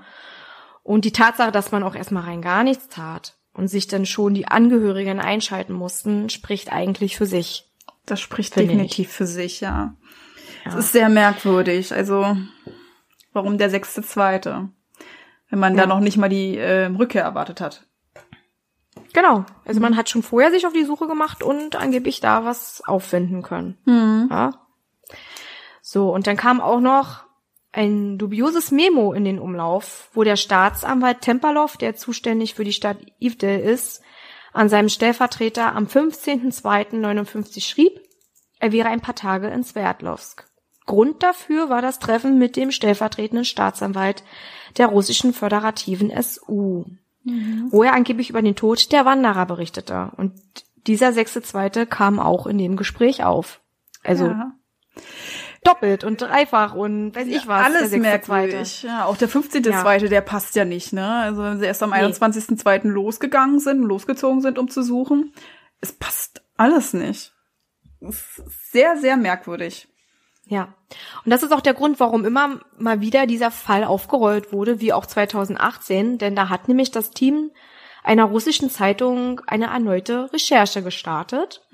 Und 0.82 1.04
die 1.04 1.12
Tatsache, 1.12 1.52
dass 1.52 1.72
man 1.72 1.82
auch 1.82 1.94
erstmal 1.94 2.24
rein 2.24 2.42
gar 2.42 2.62
nichts 2.64 2.88
tat 2.88 3.36
und 3.52 3.68
sich 3.68 3.86
dann 3.88 4.04
schon 4.06 4.34
die 4.34 4.48
Angehörigen 4.48 5.20
einschalten 5.20 5.72
mussten, 5.72 6.28
spricht 6.30 6.72
eigentlich 6.72 7.16
für 7.16 7.26
sich. 7.26 7.70
Das 8.06 8.20
spricht 8.20 8.56
definitiv 8.56 9.10
für 9.10 9.26
sich, 9.26 9.60
ja. 9.60 9.94
Es 10.66 10.72
Ja. 10.74 10.78
ist 10.80 10.92
sehr 10.92 11.08
merkwürdig. 11.08 11.92
Also, 11.94 12.36
warum 13.32 13.56
der 13.58 13.70
sechste 13.70 14.02
Zweite? 14.02 14.68
Wenn 15.50 15.58
man 15.58 15.74
da 15.76 15.82
Ja. 15.82 15.88
noch 15.88 16.00
nicht 16.00 16.16
mal 16.16 16.28
die 16.28 16.56
äh, 16.58 16.86
Rückkehr 16.86 17.22
erwartet 17.22 17.60
hat. 17.60 17.86
Genau. 19.12 19.44
Also 19.64 19.80
man 19.80 19.96
hat 19.96 20.08
schon 20.10 20.22
vorher 20.22 20.50
sich 20.50 20.66
auf 20.66 20.72
die 20.72 20.84
Suche 20.84 21.06
gemacht 21.06 21.42
und 21.42 21.76
angeblich 21.76 22.20
da 22.20 22.44
was 22.44 22.82
auffinden 22.86 23.42
können. 23.42 23.78
Hm. 23.84 24.28
Ja. 24.30 24.50
So, 25.94 26.12
und 26.12 26.26
dann 26.26 26.36
kam 26.36 26.60
auch 26.60 26.80
noch 26.80 27.22
ein 27.70 28.18
dubioses 28.18 28.72
Memo 28.72 29.12
in 29.12 29.24
den 29.24 29.38
Umlauf, 29.38 30.10
wo 30.12 30.24
der 30.24 30.34
Staatsanwalt 30.34 31.20
Tempelhoff, 31.20 31.76
der 31.76 31.94
zuständig 31.94 32.54
für 32.54 32.64
die 32.64 32.72
Stadt 32.72 32.96
Ivdel 33.20 33.60
ist, 33.60 34.02
an 34.52 34.68
seinem 34.68 34.88
Stellvertreter 34.88 35.72
am 35.72 35.84
15.02.59 35.84 37.62
schrieb, 37.62 38.00
er 38.58 38.72
wäre 38.72 38.88
ein 38.88 39.02
paar 39.02 39.14
Tage 39.14 39.46
in 39.46 39.62
Sverdlovsk. 39.62 40.48
Grund 40.84 41.22
dafür 41.22 41.70
war 41.70 41.80
das 41.80 42.00
Treffen 42.00 42.38
mit 42.38 42.56
dem 42.56 42.72
stellvertretenden 42.72 43.44
Staatsanwalt 43.44 44.24
der 44.76 44.88
russischen 44.88 45.32
föderativen 45.32 46.10
SU, 46.20 46.86
wo 47.70 47.84
er 47.84 47.92
angeblich 47.92 48.30
über 48.30 48.42
den 48.42 48.56
Tod 48.56 48.90
der 48.90 49.04
Wanderer 49.04 49.46
berichtete. 49.46 50.10
Und 50.16 50.32
dieser 50.88 51.12
sechste 51.12 51.40
Zweite 51.40 51.86
kam 51.86 52.18
auch 52.18 52.48
in 52.48 52.58
dem 52.58 52.74
Gespräch 52.74 53.22
auf. 53.22 53.60
Also 54.02 54.26
ja. 54.26 54.54
Doppelt 55.64 56.04
und 56.04 56.20
dreifach 56.20 56.74
und 56.74 57.14
weiß 57.14 57.26
ich 57.26 57.46
was. 57.48 57.64
Alles 57.64 57.90
merkwürdig. 57.90 58.82
Ja, 58.82 59.06
auch 59.06 59.16
der 59.16 59.28
15. 59.28 59.64
Ja. 59.64 59.80
Zweite, 59.80 60.08
der 60.08 60.20
passt 60.20 60.54
ja 60.54 60.64
nicht, 60.64 60.92
ne? 60.92 61.06
Also 61.06 61.42
wenn 61.42 61.58
sie 61.58 61.66
erst 61.66 61.82
am 61.82 61.90
Nee. 61.90 61.96
21.2. 61.96 62.88
losgegangen 62.88 63.58
sind, 63.58 63.82
losgezogen 63.82 64.40
sind, 64.40 64.58
um 64.58 64.68
zu 64.68 64.82
suchen. 64.82 65.32
Es 65.80 65.92
passt 65.92 66.42
alles 66.56 66.92
nicht. 66.92 67.32
Sehr, 68.70 68.96
sehr 68.96 69.16
merkwürdig. 69.16 69.88
Ja. 70.46 70.74
Und 71.24 71.30
das 71.30 71.42
ist 71.42 71.52
auch 71.52 71.62
der 71.62 71.74
Grund, 71.74 71.98
warum 72.00 72.24
immer 72.24 72.60
mal 72.78 73.00
wieder 73.00 73.26
dieser 73.26 73.50
Fall 73.50 73.84
aufgerollt 73.84 74.52
wurde, 74.52 74.80
wie 74.80 74.92
auch 74.92 75.06
2018, 75.06 76.18
denn 76.18 76.36
da 76.36 76.50
hat 76.50 76.68
nämlich 76.68 76.90
das 76.90 77.10
Team 77.10 77.50
einer 78.04 78.24
russischen 78.24 78.70
Zeitung 78.70 79.40
eine 79.46 79.66
erneute 79.66 80.32
Recherche 80.32 80.82
gestartet. 80.82 81.66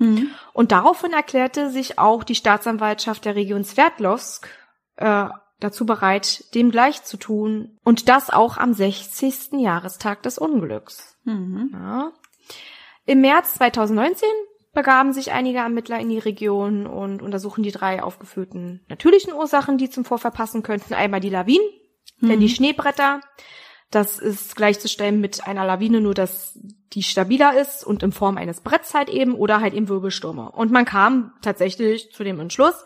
Und 0.53 0.71
daraufhin 0.71 1.11
erklärte 1.11 1.69
sich 1.69 1.99
auch 1.99 2.23
die 2.23 2.35
Staatsanwaltschaft 2.35 3.25
der 3.25 3.35
Region 3.35 3.65
Sverdlovsk 3.65 4.47
äh, 4.95 5.25
dazu 5.59 5.85
bereit, 5.85 6.55
dem 6.55 6.71
gleich 6.71 7.03
zu 7.03 7.17
tun. 7.17 7.77
Und 7.83 8.07
das 8.07 8.29
auch 8.29 8.57
am 8.57 8.73
60. 8.73 9.59
Jahrestag 9.59 10.23
des 10.23 10.37
Unglücks. 10.37 11.17
Mhm. 11.25 11.69
Ja. 11.73 12.11
Im 13.05 13.21
März 13.21 13.55
2019 13.55 14.27
begaben 14.73 15.11
sich 15.11 15.33
einige 15.33 15.59
Ermittler 15.59 15.99
in 15.99 16.07
die 16.07 16.17
Region 16.17 16.87
und 16.87 17.21
untersuchen 17.21 17.61
die 17.61 17.71
drei 17.71 18.01
aufgeführten 18.01 18.85
natürlichen 18.87 19.33
Ursachen, 19.33 19.77
die 19.77 19.89
zum 19.89 20.05
Vorfall 20.05 20.31
passen 20.31 20.63
könnten. 20.63 20.93
Einmal 20.93 21.19
die 21.19 21.29
Lawinen, 21.29 21.67
dann 22.21 22.39
die 22.39 22.47
Schneebretter. 22.49 23.19
Das 23.91 24.19
ist 24.19 24.55
gleichzustellen 24.55 25.19
mit 25.19 25.45
einer 25.45 25.65
Lawine, 25.65 25.99
nur 25.99 26.13
dass 26.13 26.57
die 26.93 27.03
stabiler 27.03 27.59
ist 27.59 27.85
und 27.85 28.03
in 28.03 28.11
Form 28.11 28.37
eines 28.37 28.61
Bretts 28.61 28.93
halt 28.93 29.09
eben 29.09 29.35
oder 29.35 29.61
halt 29.61 29.73
eben 29.73 29.89
Wirbelstürme. 29.89 30.49
Und 30.51 30.71
man 30.71 30.85
kam 30.85 31.33
tatsächlich 31.41 32.11
zu 32.11 32.23
dem 32.23 32.39
Entschluss, 32.39 32.85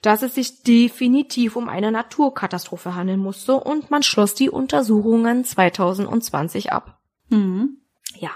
dass 0.00 0.22
es 0.22 0.34
sich 0.34 0.62
definitiv 0.62 1.56
um 1.56 1.68
eine 1.68 1.90
Naturkatastrophe 1.90 2.94
handeln 2.94 3.20
musste 3.20 3.54
und 3.54 3.90
man 3.90 4.02
schloss 4.02 4.34
die 4.34 4.50
Untersuchungen 4.50 5.44
2020 5.44 6.72
ab. 6.72 7.00
Mhm. 7.30 7.78
Ja. 8.16 8.30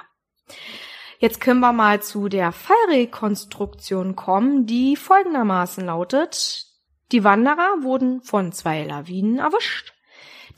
Jetzt 1.18 1.40
können 1.40 1.60
wir 1.60 1.72
mal 1.72 2.00
zu 2.00 2.28
der 2.28 2.52
Fallrekonstruktion 2.52 4.16
kommen, 4.16 4.66
die 4.66 4.96
folgendermaßen 4.96 5.84
lautet. 5.84 6.66
Die 7.12 7.24
Wanderer 7.24 7.82
wurden 7.82 8.22
von 8.22 8.52
zwei 8.52 8.84
Lawinen 8.84 9.38
erwischt. 9.38 9.94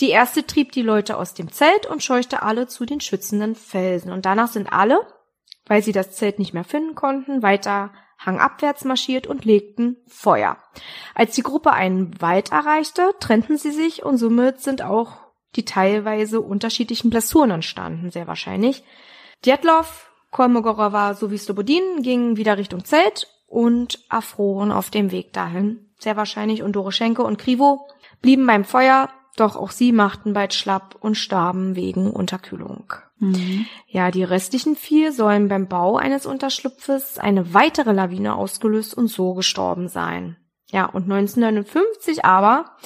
Die 0.00 0.08
erste 0.08 0.46
trieb 0.46 0.72
die 0.72 0.82
Leute 0.82 1.18
aus 1.18 1.34
dem 1.34 1.52
Zelt 1.52 1.86
und 1.86 2.02
scheuchte 2.02 2.42
alle 2.42 2.66
zu 2.66 2.86
den 2.86 3.00
schützenden 3.00 3.54
Felsen. 3.54 4.12
Und 4.12 4.24
danach 4.24 4.48
sind 4.48 4.72
alle, 4.72 5.06
weil 5.66 5.82
sie 5.82 5.92
das 5.92 6.12
Zelt 6.12 6.38
nicht 6.38 6.54
mehr 6.54 6.64
finden 6.64 6.94
konnten, 6.94 7.42
weiter 7.42 7.92
hangabwärts 8.18 8.84
marschiert 8.84 9.26
und 9.26 9.44
legten 9.44 9.96
Feuer. 10.06 10.58
Als 11.14 11.34
die 11.34 11.42
Gruppe 11.42 11.72
einen 11.72 12.20
Wald 12.20 12.52
erreichte, 12.52 13.14
trennten 13.18 13.56
sie 13.56 13.72
sich 13.72 14.04
und 14.04 14.18
somit 14.18 14.60
sind 14.60 14.82
auch 14.82 15.18
die 15.56 15.64
teilweise 15.64 16.40
unterschiedlichen 16.40 17.10
Blessuren 17.10 17.50
entstanden, 17.50 18.10
sehr 18.10 18.26
wahrscheinlich. 18.26 18.84
Djatlov, 19.44 20.10
Kolmogorova 20.30 21.14
sowie 21.14 21.38
Slobodin 21.38 22.02
gingen 22.02 22.36
wieder 22.36 22.56
Richtung 22.56 22.84
Zelt 22.84 23.28
und 23.46 24.04
erfroren 24.10 24.70
auf 24.70 24.90
dem 24.90 25.10
Weg 25.10 25.32
dahin, 25.32 25.90
sehr 25.98 26.16
wahrscheinlich. 26.16 26.62
Und 26.62 26.72
Doroschenko 26.76 27.24
und 27.24 27.38
Krivo 27.38 27.88
blieben 28.20 28.46
beim 28.46 28.64
Feuer, 28.64 29.08
doch 29.40 29.56
auch 29.56 29.70
sie 29.70 29.92
machten 29.92 30.32
bald 30.32 30.54
schlapp 30.54 30.96
und 31.00 31.16
starben 31.16 31.76
wegen 31.76 32.10
Unterkühlung. 32.10 32.92
Mhm. 33.18 33.66
Ja, 33.86 34.10
die 34.10 34.24
restlichen 34.24 34.76
vier 34.76 35.12
sollen 35.12 35.48
beim 35.48 35.68
Bau 35.68 35.96
eines 35.96 36.26
Unterschlupfes 36.26 37.18
eine 37.18 37.52
weitere 37.54 37.92
Lawine 37.92 38.34
ausgelöst 38.34 38.94
und 38.94 39.08
so 39.08 39.34
gestorben 39.34 39.88
sein. 39.88 40.36
Ja, 40.70 40.86
und 40.86 41.04
1959 41.10 42.24
aber 42.24 42.76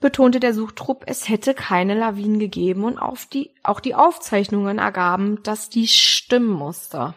betonte 0.00 0.38
der 0.38 0.52
Suchtrupp, 0.52 1.04
es 1.06 1.28
hätte 1.28 1.54
keine 1.54 1.94
Lawinen 1.94 2.38
gegeben 2.38 2.84
und 2.84 2.98
auf 2.98 3.26
die, 3.26 3.54
auch 3.62 3.80
die 3.80 3.94
Aufzeichnungen 3.94 4.78
ergaben, 4.78 5.42
dass 5.42 5.70
die 5.70 5.88
stimmen 5.88 6.50
musste. 6.50 7.14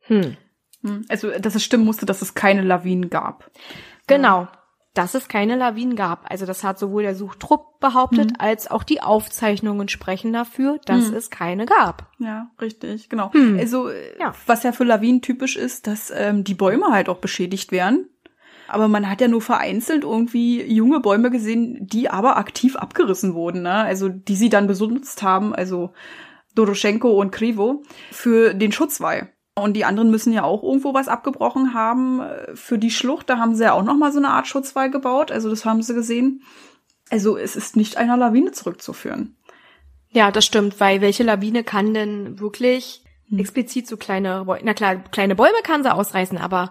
Hm. 0.00 0.36
Mhm. 0.82 1.04
Also, 1.08 1.30
dass 1.30 1.54
es 1.54 1.64
stimmen 1.64 1.84
musste, 1.84 2.06
dass 2.06 2.22
es 2.22 2.34
keine 2.34 2.62
Lawinen 2.62 3.08
gab. 3.08 3.50
Genau. 4.06 4.48
Dass 4.96 5.14
es 5.14 5.28
keine 5.28 5.56
Lawinen 5.56 5.94
gab. 5.94 6.24
Also 6.30 6.46
das 6.46 6.64
hat 6.64 6.78
sowohl 6.78 7.02
der 7.02 7.14
Suchtrupp 7.14 7.78
behauptet, 7.80 8.32
als 8.38 8.70
auch 8.70 8.82
die 8.82 9.02
Aufzeichnungen 9.02 9.88
sprechen 9.88 10.32
dafür, 10.32 10.80
dass 10.86 11.10
Mhm. 11.10 11.16
es 11.16 11.30
keine 11.30 11.66
gab. 11.66 12.10
Ja, 12.18 12.50
richtig, 12.60 13.08
genau. 13.10 13.30
Hm. 13.32 13.58
Also, 13.58 13.88
äh, 13.90 14.18
Ja. 14.18 14.34
was 14.46 14.62
ja 14.62 14.72
für 14.72 14.84
Lawinen 14.84 15.20
typisch 15.22 15.56
ist, 15.56 15.86
dass 15.86 16.10
ähm, 16.14 16.42
die 16.44 16.54
Bäume 16.54 16.86
halt 16.90 17.08
auch 17.10 17.18
beschädigt 17.18 17.72
werden. 17.72 18.08
Aber 18.68 18.88
man 18.88 19.08
hat 19.08 19.20
ja 19.20 19.28
nur 19.28 19.42
vereinzelt 19.42 20.02
irgendwie 20.02 20.60
junge 20.64 20.98
Bäume 21.00 21.30
gesehen, 21.30 21.86
die 21.86 22.08
aber 22.10 22.36
aktiv 22.38 22.74
abgerissen 22.74 23.34
wurden, 23.34 23.62
ne? 23.62 23.74
Also 23.74 24.08
die 24.08 24.34
sie 24.34 24.48
dann 24.48 24.66
benutzt 24.66 25.22
haben, 25.22 25.54
also 25.54 25.92
Doroschenko 26.54 27.10
und 27.20 27.30
Krivo, 27.32 27.82
für 28.10 28.54
den 28.54 28.72
Schutzwall. 28.72 29.28
Und 29.58 29.72
die 29.74 29.84
anderen 29.86 30.10
müssen 30.10 30.32
ja 30.34 30.44
auch 30.44 30.62
irgendwo 30.62 30.92
was 30.92 31.08
abgebrochen 31.08 31.72
haben 31.72 32.20
äh, 32.20 32.54
für 32.54 32.78
die 32.78 32.90
Schlucht. 32.90 33.30
Da 33.30 33.38
haben 33.38 33.54
sie 33.54 33.64
ja 33.64 33.72
auch 33.72 33.82
noch 33.82 33.96
mal 33.96 34.12
so 34.12 34.18
eine 34.18 34.28
Art 34.28 34.46
Schutzwall 34.46 34.90
gebaut. 34.90 35.32
Also 35.32 35.48
das 35.48 35.64
haben 35.64 35.82
sie 35.82 35.94
gesehen. 35.94 36.42
Also 37.10 37.36
es 37.38 37.56
ist 37.56 37.74
nicht 37.76 37.96
einer 37.96 38.16
Lawine 38.16 38.52
zurückzuführen. 38.52 39.36
Ja, 40.10 40.30
das 40.30 40.44
stimmt, 40.44 40.78
weil 40.80 41.00
welche 41.00 41.22
Lawine 41.22 41.64
kann 41.64 41.94
denn 41.94 42.38
wirklich 42.38 43.02
Hm. 43.28 43.38
explizit 43.40 43.88
so 43.88 43.96
kleine, 43.96 44.44
Bäu- 44.44 44.60
na 44.62 44.72
klar, 44.74 44.96
kleine 44.96 45.34
Bäume 45.34 45.60
kann 45.64 45.82
sie 45.82 45.92
ausreißen, 45.92 46.38
aber 46.38 46.70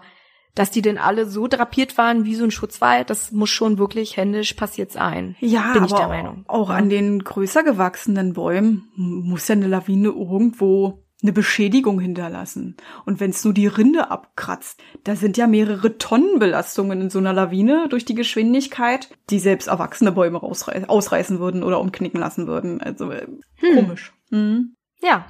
dass 0.54 0.70
die 0.70 0.80
denn 0.80 0.96
alle 0.96 1.26
so 1.26 1.48
drapiert 1.48 1.98
waren 1.98 2.24
wie 2.24 2.34
so 2.34 2.44
ein 2.44 2.50
Schutzwall, 2.50 3.04
das 3.04 3.30
muss 3.30 3.50
schon 3.50 3.76
wirklich 3.76 4.16
händisch 4.16 4.54
passiert 4.54 4.90
sein. 4.90 5.36
Ja, 5.40 5.74
Bin 5.74 5.84
ich 5.84 5.92
der 5.92 6.08
Meinung. 6.08 6.44
auch 6.48 6.70
an 6.70 6.88
den 6.88 7.18
größer 7.22 7.62
gewachsenen 7.62 8.32
Bäumen 8.32 8.88
muss 8.96 9.48
ja 9.48 9.54
eine 9.54 9.66
Lawine 9.66 10.08
irgendwo 10.08 11.02
eine 11.22 11.32
Beschädigung 11.32 11.98
hinterlassen. 11.98 12.76
Und 13.06 13.20
wenn 13.20 13.30
es 13.30 13.42
nur 13.44 13.54
die 13.54 13.66
Rinde 13.66 14.10
abkratzt, 14.10 14.80
da 15.04 15.16
sind 15.16 15.36
ja 15.36 15.46
mehrere 15.46 15.96
Tonnen 15.98 16.38
Belastungen 16.38 17.00
in 17.00 17.10
so 17.10 17.18
einer 17.18 17.32
Lawine 17.32 17.88
durch 17.88 18.04
die 18.04 18.14
Geschwindigkeit, 18.14 19.08
die 19.30 19.38
selbst 19.38 19.68
erwachsene 19.68 20.12
Bäume 20.12 20.42
ausreißen 20.42 21.38
würden 21.38 21.62
oder 21.62 21.80
umknicken 21.80 22.20
lassen 22.20 22.46
würden. 22.46 22.80
Also 22.82 23.10
äh, 23.10 23.26
Hm. 23.56 23.74
komisch. 23.76 24.12
Mhm. 24.30 24.74
Ja, 25.00 25.26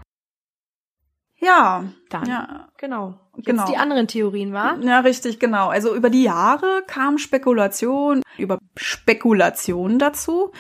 Ja, 1.39 1.85
dann. 2.09 2.27
ja. 2.27 2.69
Genau. 2.79 3.21
Jetzt 3.37 3.47
Genau. 3.47 3.67
die 3.67 3.77
anderen 3.77 4.09
Theorien, 4.09 4.53
war? 4.53 4.79
Ja, 4.83 5.01
richtig, 5.01 5.39
genau. 5.39 5.69
Also 5.69 5.95
über 5.95 6.09
die 6.11 6.23
Jahre 6.23 6.83
kam 6.87 7.19
Spekulation 7.19 8.23
über 8.39 8.59
Spekulation 8.77 9.99
dazu. 9.99 10.51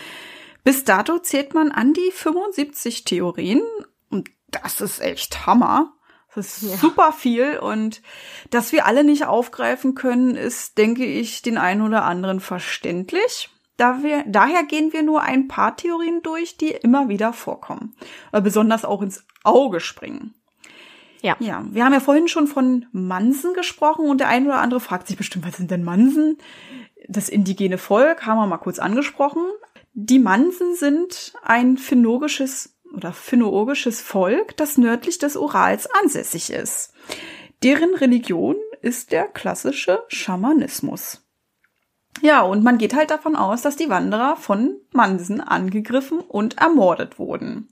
Bis 0.64 0.84
dato 0.84 1.18
zählt 1.18 1.54
man 1.54 1.70
an 1.72 1.92
die 1.94 2.10
75 2.12 3.04
Theorien. 3.04 3.62
Das 4.62 4.80
ist 4.80 5.00
echt 5.00 5.46
Hammer. 5.46 5.92
Das 6.34 6.62
ist 6.62 6.70
Ja. 6.70 6.76
super 6.76 7.12
viel. 7.12 7.58
Und 7.58 8.02
dass 8.50 8.72
wir 8.72 8.84
alle 8.86 9.04
nicht 9.04 9.26
aufgreifen 9.26 9.94
können, 9.94 10.36
ist, 10.36 10.76
denke 10.78 11.04
ich, 11.04 11.42
den 11.42 11.56
einen 11.58 11.82
oder 11.82 12.04
anderen 12.04 12.40
verständlich. 12.40 13.50
Da 13.78 14.02
wir, 14.02 14.24
daher 14.26 14.64
gehen 14.64 14.92
wir 14.92 15.02
nur 15.02 15.22
ein 15.22 15.48
paar 15.48 15.76
Theorien 15.76 16.22
durch, 16.22 16.56
die 16.56 16.70
immer 16.70 17.08
wieder 17.08 17.32
vorkommen. 17.32 17.94
Äh, 18.32 18.40
Besonders 18.40 18.84
auch 18.84 19.02
ins 19.02 19.24
Auge 19.44 19.80
springen. 19.80 20.34
Ja. 21.22 21.36
Ja, 21.40 21.64
wir 21.70 21.84
haben 21.84 21.92
ja 21.92 22.00
vorhin 22.00 22.28
schon 22.28 22.46
von 22.46 22.86
Mansen 22.92 23.54
gesprochen 23.54 24.08
und 24.08 24.18
der 24.20 24.28
eine 24.28 24.46
oder 24.46 24.58
andere 24.60 24.80
fragt 24.80 25.08
sich 25.08 25.16
bestimmt, 25.16 25.46
was 25.46 25.56
sind 25.56 25.70
denn 25.70 25.82
Mansen? 25.84 26.38
Das 27.08 27.28
indigene 27.28 27.78
Volk 27.78 28.26
haben 28.26 28.38
wir 28.38 28.46
mal 28.46 28.58
kurz 28.58 28.78
angesprochen. 28.78 29.42
Die 29.94 30.18
Mansen 30.18 30.74
sind 30.74 31.34
ein 31.42 31.78
phänologisches 31.78 32.75
oder 32.94 33.12
phänologisches 33.12 34.00
Volk, 34.00 34.56
das 34.56 34.78
nördlich 34.78 35.18
des 35.18 35.36
Urals 35.36 35.88
ansässig 36.02 36.50
ist. 36.50 36.92
Deren 37.62 37.94
Religion 37.94 38.56
ist 38.82 39.12
der 39.12 39.26
klassische 39.26 40.02
Schamanismus. 40.08 41.22
Ja, 42.22 42.42
und 42.42 42.64
man 42.64 42.78
geht 42.78 42.94
halt 42.94 43.10
davon 43.10 43.36
aus, 43.36 43.62
dass 43.62 43.76
die 43.76 43.90
Wanderer 43.90 44.36
von 44.36 44.76
Mansen 44.92 45.40
angegriffen 45.40 46.20
und 46.20 46.58
ermordet 46.58 47.18
wurden. 47.18 47.68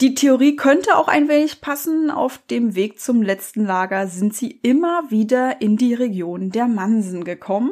Die 0.00 0.14
Theorie 0.14 0.56
könnte 0.56 0.96
auch 0.96 1.08
ein 1.08 1.28
wenig 1.28 1.60
passen. 1.60 2.10
Auf 2.10 2.38
dem 2.50 2.74
Weg 2.74 2.98
zum 3.00 3.22
letzten 3.22 3.64
Lager 3.64 4.08
sind 4.08 4.34
sie 4.34 4.50
immer 4.50 5.10
wieder 5.10 5.60
in 5.60 5.76
die 5.76 5.94
Region 5.94 6.50
der 6.50 6.66
Mansen 6.66 7.24
gekommen. 7.24 7.70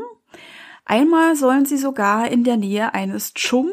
Einmal 0.84 1.34
sollen 1.36 1.64
sie 1.64 1.78
sogar 1.78 2.30
in 2.30 2.44
der 2.44 2.56
Nähe 2.56 2.94
eines 2.94 3.34
Chum 3.34 3.70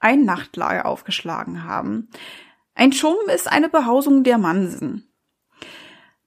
ein 0.00 0.24
Nachtlager 0.24 0.86
aufgeschlagen 0.86 1.64
haben. 1.64 2.08
Ein 2.74 2.92
Chum 2.92 3.16
ist 3.34 3.50
eine 3.50 3.68
Behausung 3.68 4.22
der 4.24 4.38
Mansen. 4.38 5.08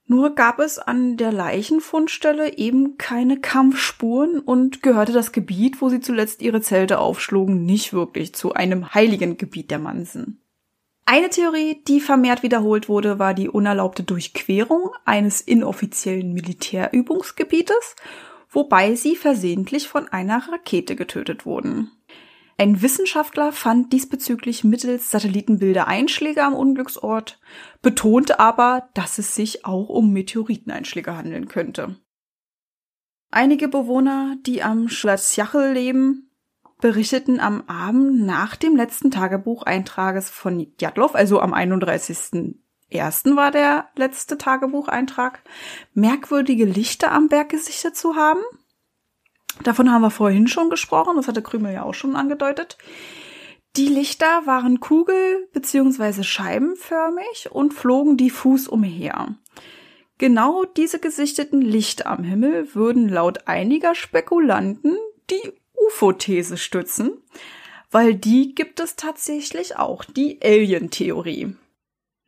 Nur 0.06 0.34
gab 0.34 0.58
es 0.58 0.78
an 0.78 1.16
der 1.16 1.32
Leichenfundstelle 1.32 2.58
eben 2.58 2.98
keine 2.98 3.40
Kampfspuren 3.40 4.40
und 4.40 4.82
gehörte 4.82 5.12
das 5.12 5.32
Gebiet, 5.32 5.80
wo 5.80 5.88
sie 5.88 6.00
zuletzt 6.00 6.42
ihre 6.42 6.60
Zelte 6.60 6.98
aufschlugen, 6.98 7.64
nicht 7.64 7.94
wirklich 7.94 8.34
zu 8.34 8.52
einem 8.52 8.92
heiligen 8.92 9.38
Gebiet 9.38 9.70
der 9.70 9.78
Mansen. 9.78 10.42
Eine 11.06 11.30
Theorie, 11.30 11.82
die 11.88 12.00
vermehrt 12.00 12.42
wiederholt 12.42 12.88
wurde, 12.88 13.18
war 13.18 13.34
die 13.34 13.48
unerlaubte 13.48 14.02
Durchquerung 14.02 14.90
eines 15.04 15.40
inoffiziellen 15.40 16.32
Militärübungsgebietes, 16.32 17.96
wobei 18.50 18.94
sie 18.94 19.16
versehentlich 19.16 19.88
von 19.88 20.08
einer 20.08 20.46
Rakete 20.48 20.94
getötet 20.94 21.46
wurden. 21.46 21.90
Ein 22.58 22.82
Wissenschaftler 22.82 23.52
fand 23.52 23.92
diesbezüglich 23.92 24.62
mittels 24.62 25.10
Satellitenbilder 25.10 25.88
Einschläge 25.88 26.44
am 26.44 26.54
Unglücksort, 26.54 27.40
betonte 27.80 28.38
aber, 28.38 28.88
dass 28.94 29.18
es 29.18 29.34
sich 29.34 29.64
auch 29.64 29.88
um 29.88 30.12
Meteoriteneinschläge 30.12 31.16
handeln 31.16 31.48
könnte. 31.48 31.96
Einige 33.30 33.68
Bewohner, 33.68 34.36
die 34.44 34.62
am 34.62 34.88
Schlatzjachel 34.88 35.72
leben, 35.72 36.30
berichteten 36.82 37.40
am 37.40 37.62
Abend 37.66 38.26
nach 38.26 38.56
dem 38.56 38.76
letzten 38.76 39.10
Tagebucheintrages 39.10 40.28
von 40.28 40.66
Jadlov, 40.78 41.14
also 41.14 41.40
am 41.40 41.54
31.01. 41.54 43.36
war 43.36 43.50
der 43.50 43.88
letzte 43.96 44.36
Tagebucheintrag, 44.36 45.42
merkwürdige 45.94 46.66
Lichter 46.66 47.12
am 47.12 47.28
Berg 47.28 47.48
gesichtet 47.48 47.96
zu 47.96 48.16
haben. 48.16 48.42
Davon 49.62 49.90
haben 49.90 50.02
wir 50.02 50.10
vorhin 50.10 50.48
schon 50.48 50.70
gesprochen, 50.70 51.16
das 51.16 51.28
hatte 51.28 51.42
Krümel 51.42 51.72
ja 51.72 51.82
auch 51.84 51.94
schon 51.94 52.16
angedeutet. 52.16 52.78
Die 53.76 53.88
Lichter 53.88 54.42
waren 54.44 54.80
kugel- 54.80 55.48
bzw. 55.52 56.22
scheibenförmig 56.22 57.50
und 57.50 57.72
flogen 57.72 58.16
diffus 58.16 58.68
umher. 58.68 59.36
Genau 60.18 60.64
diese 60.64 60.98
gesichteten 60.98 61.62
Lichter 61.62 62.06
am 62.06 62.22
Himmel 62.22 62.74
würden 62.74 63.08
laut 63.08 63.48
einiger 63.48 63.94
Spekulanten 63.94 64.96
die 65.30 65.52
UFO-These 65.88 66.58
stützen, 66.58 67.22
weil 67.90 68.14
die 68.14 68.54
gibt 68.54 68.78
es 68.78 68.96
tatsächlich 68.96 69.76
auch, 69.76 70.04
die 70.04 70.38
Alien-Theorie. 70.42 71.56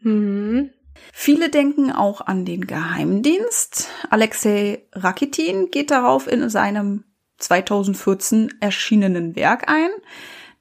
Mhm. 0.00 0.70
Viele 1.12 1.50
denken 1.50 1.92
auch 1.92 2.20
an 2.20 2.44
den 2.44 2.66
Geheimdienst. 2.66 3.90
Alexei 4.10 4.86
Rakitin 4.92 5.70
geht 5.70 5.90
darauf 5.90 6.26
in 6.26 6.48
seinem 6.48 7.04
2014 7.38 8.54
erschienenen 8.60 9.36
Werk 9.36 9.68
ein. 9.68 9.90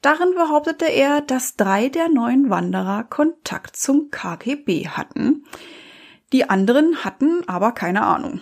Darin 0.01 0.33
behauptete 0.35 0.85
er, 0.85 1.21
dass 1.21 1.55
drei 1.55 1.89
der 1.89 2.09
neun 2.09 2.49
Wanderer 2.49 3.03
Kontakt 3.05 3.75
zum 3.75 4.11
KGB 4.11 4.89
hatten. 4.89 5.45
Die 6.33 6.49
anderen 6.49 7.05
hatten 7.05 7.47
aber 7.47 7.71
keine 7.71 8.03
Ahnung. 8.03 8.41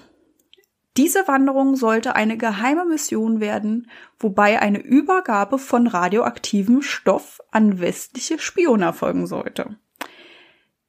Diese 0.98 1.28
Wanderung 1.28 1.76
sollte 1.76 2.16
eine 2.16 2.38
geheime 2.38 2.86
Mission 2.86 3.40
werden, 3.40 3.90
wobei 4.20 4.62
eine 4.62 4.80
Übergabe 4.80 5.58
von 5.58 5.88
radioaktivem 5.88 6.82
Stoff 6.82 7.40
an 7.52 7.80
westliche 7.80 8.40
Spione 8.40 8.86
erfolgen 8.86 9.26
sollte. 9.26 9.78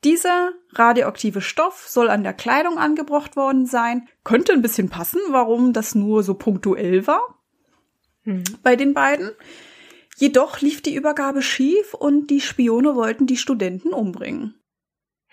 Dieser 0.04 0.52
radioaktive 0.72 1.40
Stoff 1.40 1.86
soll 1.88 2.10
an 2.10 2.24
der 2.24 2.32
Kleidung 2.32 2.78
angebracht 2.78 3.36
worden 3.36 3.66
sein. 3.66 4.08
Könnte 4.24 4.52
ein 4.52 4.62
bisschen 4.62 4.88
passen, 4.88 5.20
warum 5.30 5.72
das 5.72 5.94
nur 5.94 6.22
so 6.22 6.34
punktuell 6.34 7.06
war 7.06 7.38
Mhm. 8.24 8.44
bei 8.62 8.76
den 8.76 8.94
beiden. 8.94 9.32
Jedoch 10.16 10.60
lief 10.60 10.82
die 10.82 10.94
Übergabe 10.94 11.42
schief 11.42 11.94
und 11.94 12.28
die 12.28 12.40
Spione 12.40 12.94
wollten 12.94 13.26
die 13.26 13.36
Studenten 13.36 13.88
umbringen. 13.92 14.54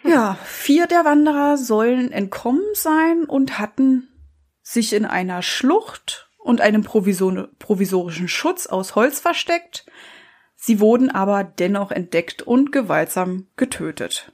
Ja, 0.04 0.40
vier 0.46 0.88
der 0.88 1.06
Wanderer 1.06 1.58
sollen 1.58 2.12
entkommen 2.12 2.66
sein 2.74 3.26
und 3.26 3.60
hatten 3.60 4.08
sich 4.62 4.94
in 4.94 5.06
einer 5.06 5.42
Schlucht 5.42 6.32
und 6.38 6.62
einem 6.62 6.84
provisor 6.84 7.50
provisorischen 7.60 8.28
Schutz 8.28 8.66
aus 8.66 8.96
Holz 8.96 9.20
versteckt. 9.20 9.86
Sie 10.56 10.80
wurden 10.80 11.10
aber 11.12 11.44
dennoch 11.44 11.92
entdeckt 11.92 12.42
und 12.42 12.72
gewaltsam 12.72 13.48
getötet. 13.56 14.32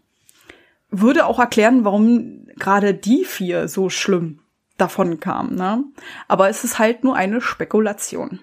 Würde 1.01 1.25
auch 1.25 1.39
erklären, 1.39 1.85
warum 1.85 2.47
gerade 2.57 2.93
die 2.93 3.25
vier 3.25 3.67
so 3.67 3.89
schlimm 3.89 4.39
davon 4.77 5.19
kamen, 5.19 5.55
ne? 5.55 5.83
Aber 6.27 6.49
es 6.49 6.63
ist 6.63 6.79
halt 6.79 7.03
nur 7.03 7.15
eine 7.15 7.41
Spekulation. 7.41 8.39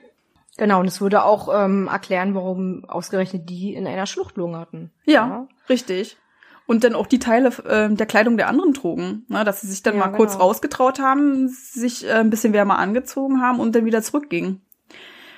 Genau, 0.59 0.81
und 0.81 0.87
es 0.87 1.01
würde 1.01 1.25
auch 1.25 1.49
ähm, 1.53 1.89
erklären, 1.89 2.35
warum 2.35 2.85
ausgerechnet 2.85 3.49
die 3.49 3.75
in 3.75 3.87
einer 3.87 4.07
Schlucht 4.07 4.37
lungerten. 4.37 4.91
Ja, 5.05 5.49
richtig. 5.69 6.19
Und 6.67 6.85
dann 6.85 6.95
auch 6.95 7.07
die 7.07 7.19
Teile 7.19 7.49
äh, 7.67 7.93
der 7.93 8.07
Kleidung 8.07 8.37
der 8.37 8.49
anderen 8.49 8.73
trugen, 8.75 9.25
ne? 9.29 9.45
dass 9.45 9.63
sie 9.63 9.67
sich 9.67 9.83
dann 9.83 9.95
Ja, 9.97 10.01
mal 10.07 10.17
kurz 10.17 10.33
genau. 10.33 10.45
rausgetraut 10.45 11.01
haben, 11.01 11.49
sich 11.49 12.07
äh, 12.07 12.13
ein 12.13 12.31
bisschen 12.31 12.53
wärmer 12.53 12.79
angezogen 12.79 13.41
haben 13.41 13.61
und 13.61 13.75
dann 13.75 13.85
wieder 13.85 14.03
zurückgingen. 14.03 14.61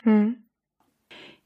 Hm. 0.02 0.36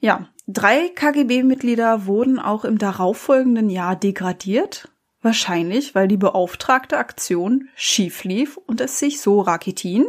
Ja, 0.00 0.28
drei 0.46 0.88
KGB-Mitglieder 0.88 2.06
wurden 2.06 2.38
auch 2.38 2.64
im 2.64 2.78
darauffolgenden 2.78 3.70
Jahr 3.70 3.96
degradiert. 3.96 4.88
Wahrscheinlich, 5.20 5.94
weil 5.94 6.06
die 6.06 6.16
beauftragte 6.16 6.96
Aktion 6.96 7.68
schief 7.74 8.24
lief 8.24 8.56
und 8.56 8.80
es 8.80 8.98
sich 8.98 9.20
so 9.20 9.40
Rakitin 9.40 10.06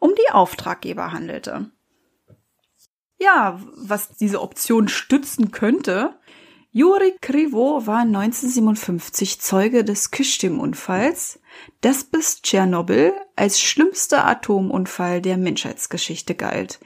um 0.00 0.10
die 0.14 0.32
Auftraggeber 0.32 1.12
handelte. 1.12 1.70
Ja, 3.18 3.60
was 3.76 4.16
diese 4.16 4.40
Option 4.40 4.88
stützen 4.88 5.52
könnte, 5.52 6.18
Juri 6.72 7.14
Krivo 7.20 7.86
war 7.86 8.02
1957 8.02 9.40
Zeuge 9.40 9.84
des 9.84 10.12
Kyschtim-Unfalls, 10.12 11.40
das 11.80 12.04
bis 12.04 12.42
Tschernobyl 12.42 13.12
als 13.34 13.60
schlimmster 13.60 14.24
Atomunfall 14.24 15.20
der 15.20 15.36
Menschheitsgeschichte 15.36 16.36
galt. 16.36 16.78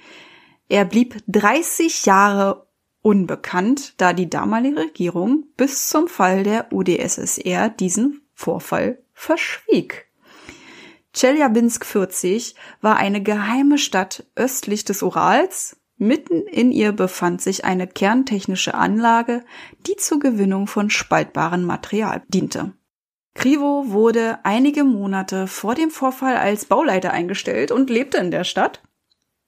Er 0.69 0.87
blieb 0.87 1.23
30 1.29 2.07
Jahre 2.07 2.64
unbekannt, 3.05 4.01
da 4.01 4.15
die 4.15 4.31
damalige 4.31 4.79
Regierung 4.79 5.45
bis 5.59 5.89
zum 5.89 6.09
Fall 6.09 6.43
der 6.43 6.73
UdSSR 6.73 7.69
diesen 7.69 8.23
Vorfall 8.33 8.99
verschwieg. 9.13 10.09
Tscheljabinsk 11.13 11.85
40 11.85 12.57
war 12.81 12.97
eine 12.97 13.23
geheime 13.23 13.79
Stadt 13.79 14.25
östlich 14.35 14.85
des 14.85 15.03
Urals. 15.03 15.77
Mitten 15.97 16.47
in 16.47 16.73
ihr 16.73 16.93
befand 16.93 17.41
sich 17.43 17.65
eine 17.65 17.87
kerntechnische 17.87 18.75
Anlage, 18.75 19.45
die 19.87 19.97
zur 19.97 20.19
Gewinnung 20.19 20.67
von 20.67 20.91
spaltbarem 20.91 21.63
Material 21.63 22.23
diente. 22.29 22.73
Krivo 23.35 23.85
wurde 23.89 24.39
einige 24.45 24.83
Monate 24.83 25.47
vor 25.47 25.75
dem 25.75 25.91
Vorfall 25.91 26.37
als 26.37 26.65
Bauleiter 26.65 27.13
eingestellt 27.13 27.71
und 27.71 27.91
lebte 27.91 28.17
in 28.17 28.31
der 28.31 28.45
Stadt. 28.45 28.83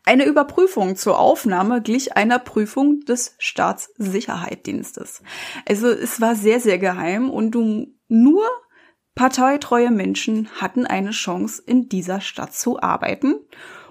Eine 0.06 0.24
Überprüfung 0.24 0.94
zur 0.96 1.18
Aufnahme 1.18 1.82
glich 1.82 2.16
einer 2.16 2.38
Prüfung 2.38 3.00
des 3.00 3.34
Staatssicherheitsdienstes. 3.38 5.20
Also 5.68 5.88
es 5.88 6.20
war 6.20 6.36
sehr, 6.36 6.60
sehr 6.60 6.78
geheim 6.78 7.28
und 7.28 7.50
du, 7.50 7.88
nur 8.08 8.44
parteitreue 9.16 9.90
Menschen 9.90 10.48
hatten 10.60 10.86
eine 10.86 11.10
Chance, 11.10 11.60
in 11.66 11.88
dieser 11.88 12.20
Stadt 12.20 12.54
zu 12.54 12.80
arbeiten 12.80 13.34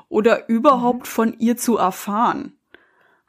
oder 0.08 0.47
überhaupt 0.47 1.08
von 1.08 1.38
ihr 1.38 1.58
zu 1.58 1.75
erfahren. 1.78 2.58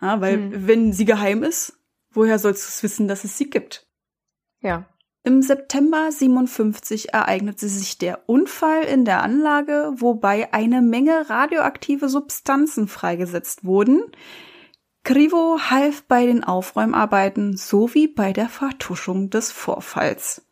Ja, 0.00 0.20
weil 0.20 0.36
Mhm. 0.36 0.66
wenn 0.68 0.92
sie 0.92 1.06
geheim 1.06 1.42
ist, 1.42 1.80
woher 2.12 2.38
sollst 2.38 2.64
du 2.64 2.68
es 2.68 2.82
wissen, 2.84 3.08
dass 3.08 3.24
es 3.24 3.36
sie 3.36 3.50
gibt? 3.50 3.88
Ja. 4.60 4.88
Im 5.26 5.42
September 5.42 6.12
57 6.12 7.12
ereignete 7.12 7.68
sich 7.68 7.98
der 7.98 8.28
Unfall 8.28 8.84
in 8.84 9.04
der 9.04 9.24
Anlage, 9.24 9.92
wobei 9.96 10.54
eine 10.54 10.82
Menge 10.82 11.28
radioaktive 11.28 12.08
Substanzen 12.08 12.86
freigesetzt 12.86 13.64
wurden. 13.64 14.04
Krivo 15.02 15.58
half 15.68 16.04
bei 16.04 16.26
den 16.26 16.44
Aufräumarbeiten 16.44 17.56
sowie 17.56 18.06
bei 18.06 18.32
der 18.32 18.48
Vertuschung 18.48 19.28
des 19.28 19.50
Vorfalls. 19.50 20.46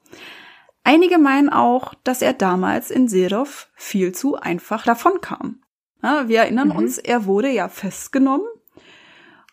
Einige 0.82 1.18
meinen 1.18 1.50
auch, 1.50 1.94
dass 2.02 2.20
er 2.20 2.32
damals 2.32 2.90
in 2.90 3.06
Serov 3.06 3.68
viel 3.76 4.10
zu 4.10 4.34
einfach 4.34 4.84
davonkam. 4.84 5.62
Ja, 6.02 6.26
wir 6.26 6.40
erinnern 6.40 6.70
mhm. 6.70 6.76
uns, 6.76 6.98
er 6.98 7.26
wurde 7.26 7.48
ja 7.48 7.68
festgenommen 7.68 8.48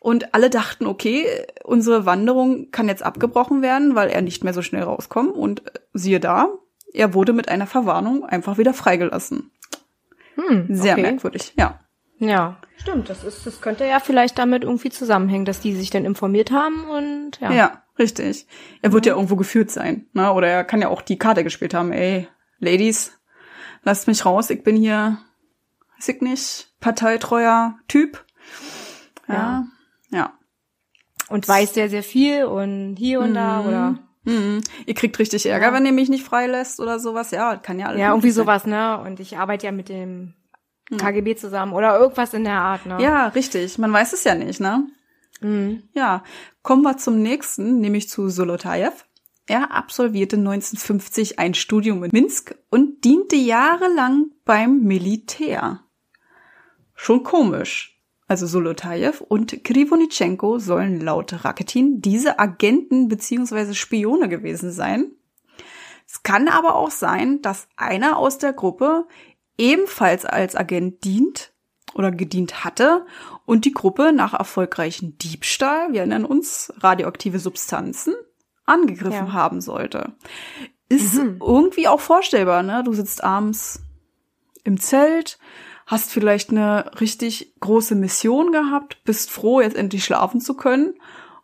und 0.03 0.33
alle 0.33 0.49
dachten, 0.49 0.87
okay, 0.87 1.27
unsere 1.63 2.07
Wanderung 2.07 2.71
kann 2.71 2.87
jetzt 2.87 3.03
abgebrochen 3.03 3.61
werden, 3.61 3.93
weil 3.93 4.09
er 4.09 4.23
nicht 4.23 4.43
mehr 4.43 4.51
so 4.51 4.63
schnell 4.63 4.81
rauskommt. 4.81 5.35
Und 5.35 5.67
äh, 5.67 5.79
siehe 5.93 6.19
da, 6.19 6.49
er 6.91 7.13
wurde 7.13 7.33
mit 7.33 7.49
einer 7.49 7.67
Verwarnung 7.67 8.25
einfach 8.25 8.57
wieder 8.57 8.73
freigelassen. 8.73 9.51
Hm, 10.33 10.65
Sehr 10.71 10.93
okay. 10.93 11.03
merkwürdig, 11.03 11.53
ja. 11.55 11.79
Ja, 12.17 12.57
stimmt. 12.77 13.11
Das 13.11 13.23
ist, 13.23 13.45
das 13.45 13.61
könnte 13.61 13.85
ja 13.85 13.99
vielleicht 13.99 14.39
damit 14.39 14.63
irgendwie 14.63 14.89
zusammenhängen, 14.89 15.45
dass 15.45 15.59
die 15.59 15.75
sich 15.75 15.91
dann 15.91 16.03
informiert 16.03 16.49
haben 16.49 16.83
und 16.89 17.39
ja. 17.39 17.51
Ja, 17.51 17.83
richtig. 17.99 18.47
Er 18.81 18.93
wird 18.93 19.05
mhm. 19.05 19.09
ja 19.09 19.13
irgendwo 19.13 19.35
geführt 19.35 19.69
sein, 19.69 20.07
ne? 20.13 20.33
Oder 20.33 20.47
er 20.47 20.63
kann 20.63 20.81
ja 20.81 20.87
auch 20.87 21.03
die 21.03 21.19
Karte 21.19 21.43
gespielt 21.43 21.75
haben. 21.75 21.91
Ey, 21.91 22.27
Ladies, 22.57 23.19
lasst 23.83 24.07
mich 24.07 24.25
raus. 24.25 24.49
Ich 24.49 24.63
bin 24.63 24.75
hier, 24.75 25.19
weiß 25.97 26.09
ich 26.09 26.21
nicht, 26.21 26.71
parteitreuer 26.79 27.77
Typ. 27.87 28.25
Ja, 29.27 29.33
ja. 29.33 29.39
ja. 29.39 29.67
Und 31.31 31.47
weiß 31.47 31.73
sehr, 31.73 31.89
sehr 31.89 32.03
viel 32.03 32.45
und 32.45 32.95
hier 32.97 33.21
und 33.21 33.31
mhm. 33.31 33.35
da 33.35 33.65
oder 33.67 33.99
Mhm. 34.23 34.61
Ihr 34.85 34.93
kriegt 34.93 35.17
richtig 35.17 35.47
Ärger, 35.47 35.67
ja. 35.67 35.73
wenn 35.73 35.85
ihr 35.85 35.91
mich 35.91 36.09
nicht 36.09 36.23
freilässt 36.23 36.79
oder 36.79 36.99
sowas. 36.99 37.31
Ja, 37.31 37.55
kann 37.55 37.79
ja 37.79 37.87
alles. 37.87 37.99
Ja, 37.99 38.09
irgendwie 38.09 38.31
sein. 38.31 38.43
sowas, 38.43 38.65
ne? 38.65 38.99
Und 38.99 39.19
ich 39.19 39.37
arbeite 39.37 39.65
ja 39.65 39.71
mit 39.71 39.89
dem 39.89 40.35
KGB 40.95 41.35
zusammen 41.35 41.73
oder 41.73 41.97
irgendwas 41.97 42.33
in 42.33 42.43
der 42.43 42.59
Art, 42.59 42.85
ne? 42.85 43.01
Ja, 43.01 43.27
richtig. 43.27 43.77
Man 43.77 43.91
weiß 43.91 44.13
es 44.13 44.23
ja 44.23 44.35
nicht, 44.35 44.59
ne? 44.59 44.87
Mhm. 45.41 45.83
Ja. 45.93 46.23
Kommen 46.61 46.83
wir 46.83 46.97
zum 46.97 47.21
nächsten, 47.21 47.79
nämlich 47.79 48.09
zu 48.09 48.29
Solotajew. 48.29 48.93
Er 49.47 49.71
absolvierte 49.71 50.37
1950 50.37 51.39
ein 51.39 51.55
Studium 51.55 52.03
in 52.03 52.11
Minsk 52.13 52.55
und 52.69 53.03
diente 53.03 53.35
jahrelang 53.35 54.27
beim 54.45 54.81
Militär. 54.83 55.81
Schon 56.93 57.23
komisch. 57.23 57.90
Also 58.31 58.47
Solotajew 58.47 59.25
und 59.27 59.61
Krivonitschenko 59.65 60.57
sollen 60.57 61.01
laut 61.01 61.43
Raketin 61.43 62.01
diese 62.01 62.39
Agenten 62.39 63.09
bzw. 63.09 63.73
Spione 63.73 64.29
gewesen 64.29 64.71
sein. 64.71 65.11
Es 66.07 66.23
kann 66.23 66.47
aber 66.47 66.75
auch 66.75 66.91
sein, 66.91 67.41
dass 67.41 67.67
einer 67.75 68.15
aus 68.15 68.37
der 68.37 68.53
Gruppe 68.53 69.05
ebenfalls 69.57 70.23
als 70.23 70.55
Agent 70.55 71.03
dient 71.03 71.51
oder 71.93 72.09
gedient 72.09 72.63
hatte 72.63 73.05
und 73.45 73.65
die 73.65 73.73
Gruppe 73.73 74.13
nach 74.13 74.33
erfolgreichen 74.33 75.17
Diebstahl, 75.17 75.91
wir 75.91 75.99
erinnern 75.99 76.23
uns, 76.23 76.71
radioaktive 76.77 77.37
Substanzen, 77.37 78.13
angegriffen 78.65 79.27
ja. 79.27 79.33
haben 79.33 79.59
sollte. 79.59 80.13
Ist 80.87 81.15
mhm. 81.15 81.41
irgendwie 81.45 81.89
auch 81.89 81.99
vorstellbar, 81.99 82.63
ne? 82.63 82.81
Du 82.85 82.93
sitzt 82.93 83.25
abends 83.25 83.81
im 84.63 84.79
Zelt, 84.79 85.37
hast 85.91 86.11
vielleicht 86.11 86.51
eine 86.51 86.89
richtig 87.01 87.53
große 87.59 87.95
Mission 87.95 88.53
gehabt, 88.53 89.03
bist 89.03 89.29
froh, 89.29 89.59
jetzt 89.59 89.75
endlich 89.75 90.05
schlafen 90.05 90.39
zu 90.39 90.55
können 90.55 90.93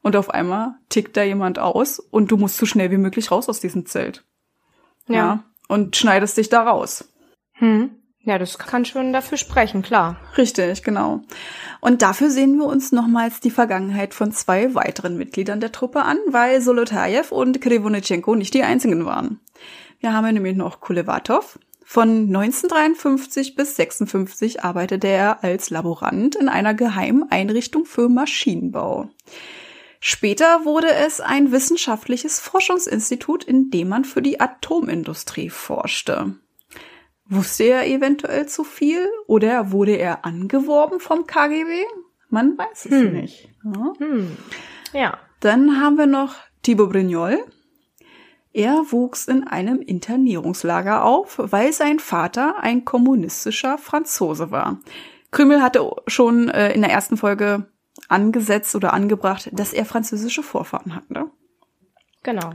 und 0.02 0.16
auf 0.16 0.30
einmal 0.30 0.76
tickt 0.88 1.18
da 1.18 1.24
jemand 1.24 1.60
aus 1.60 2.00
und 2.00 2.32
du 2.32 2.38
musst 2.38 2.56
so 2.56 2.66
schnell 2.66 2.90
wie 2.90 2.98
möglich 2.98 3.30
raus 3.30 3.50
aus 3.50 3.60
diesem 3.60 3.86
Zelt. 3.86 4.24
Ja. 5.08 5.16
ja 5.16 5.44
und 5.68 5.98
schneidest 5.98 6.38
dich 6.38 6.48
da 6.48 6.64
raus. 6.64 7.10
Hm. 7.54 7.90
Ja, 8.22 8.38
das 8.38 8.58
kann 8.58 8.84
schon 8.86 9.14
dafür 9.14 9.38
sprechen, 9.38 9.82
klar. 9.82 10.18
Richtig, 10.38 10.84
genau. 10.84 11.22
Und 11.80 12.02
dafür 12.02 12.30
sehen 12.30 12.58
wir 12.58 12.66
uns 12.66 12.92
nochmals 12.92 13.40
die 13.40 13.52
Vergangenheit 13.52 14.14
von 14.14 14.32
zwei 14.32 14.76
weiteren 14.76 15.18
Mitgliedern 15.18 15.60
der 15.60 15.72
Truppe 15.72 16.04
an, 16.04 16.18
weil 16.28 16.62
Solotajew 16.62 17.34
und 17.34 17.62
Krivonitschenko 17.62 18.36
nicht 18.36 18.54
die 18.54 18.64
einzigen 18.64 19.06
waren. 19.06 19.40
Wir 20.00 20.14
haben 20.14 20.34
nämlich 20.34 20.58
noch 20.58 20.82
Kulevatov. 20.82 21.58
Von 21.90 22.36
1953 22.36 23.56
bis 23.56 23.78
56 23.78 24.62
arbeitete 24.62 25.08
er 25.08 25.42
als 25.46 25.70
Laborant 25.70 26.36
in 26.36 26.50
einer 26.50 26.74
geheimen 26.74 27.32
Einrichtung 27.32 27.86
für 27.86 28.10
Maschinenbau. 28.10 29.10
Später 30.02 30.66
wurde 30.66 30.92
es 30.92 31.22
ein 31.22 31.54
wissenschaftliches 31.54 32.42
Forschungsinstitut, 32.42 33.46
in 33.46 33.70
dem 33.70 33.88
man 33.88 34.04
für 34.04 34.22
die 34.22 34.42
Atomindustrie 34.42 35.50
forschte. 35.50 36.36
Wusste 37.24 37.64
er 37.64 37.88
eventuell 37.88 38.48
zu 38.48 38.66
viel 38.66 39.08
oder 39.26 39.72
wurde 39.72 39.96
er 39.96 40.26
angeworben 40.26 41.00
vom 41.00 41.26
KGB? 41.26 41.86
Man 42.30 42.58
weiß 42.58 42.88
es 42.88 42.92
hm. 42.92 43.14
nicht. 43.14 43.50
Ja. 43.64 43.94
Hm. 44.00 44.38
ja. 44.92 45.18
Dann 45.40 45.80
haben 45.80 45.98
wir 45.98 46.06
noch 46.06 46.36
Thibaut 46.64 46.92
Brignol. 46.92 47.46
Er 48.58 48.92
wuchs 48.92 49.28
in 49.28 49.44
einem 49.44 49.82
Internierungslager 49.82 51.06
auf, 51.06 51.36
weil 51.38 51.72
sein 51.74 52.00
Vater 52.00 52.56
ein 52.60 52.86
kommunistischer 52.86 53.78
Franzose 53.78 54.50
war. 54.50 54.80
Krümel 55.30 55.62
hatte 55.62 55.88
schon 56.08 56.50
äh, 56.50 56.74
in 56.74 56.82
der 56.82 56.90
ersten 56.90 57.18
Folge 57.18 57.68
angesetzt 58.08 58.76
oder 58.76 58.94
angebracht, 58.94 59.52
dass 59.54 59.74
er 59.74 59.86
französische 59.86 60.42
Vorfahren 60.42 60.96
hatte. 60.96 61.30
Genau. 62.24 62.50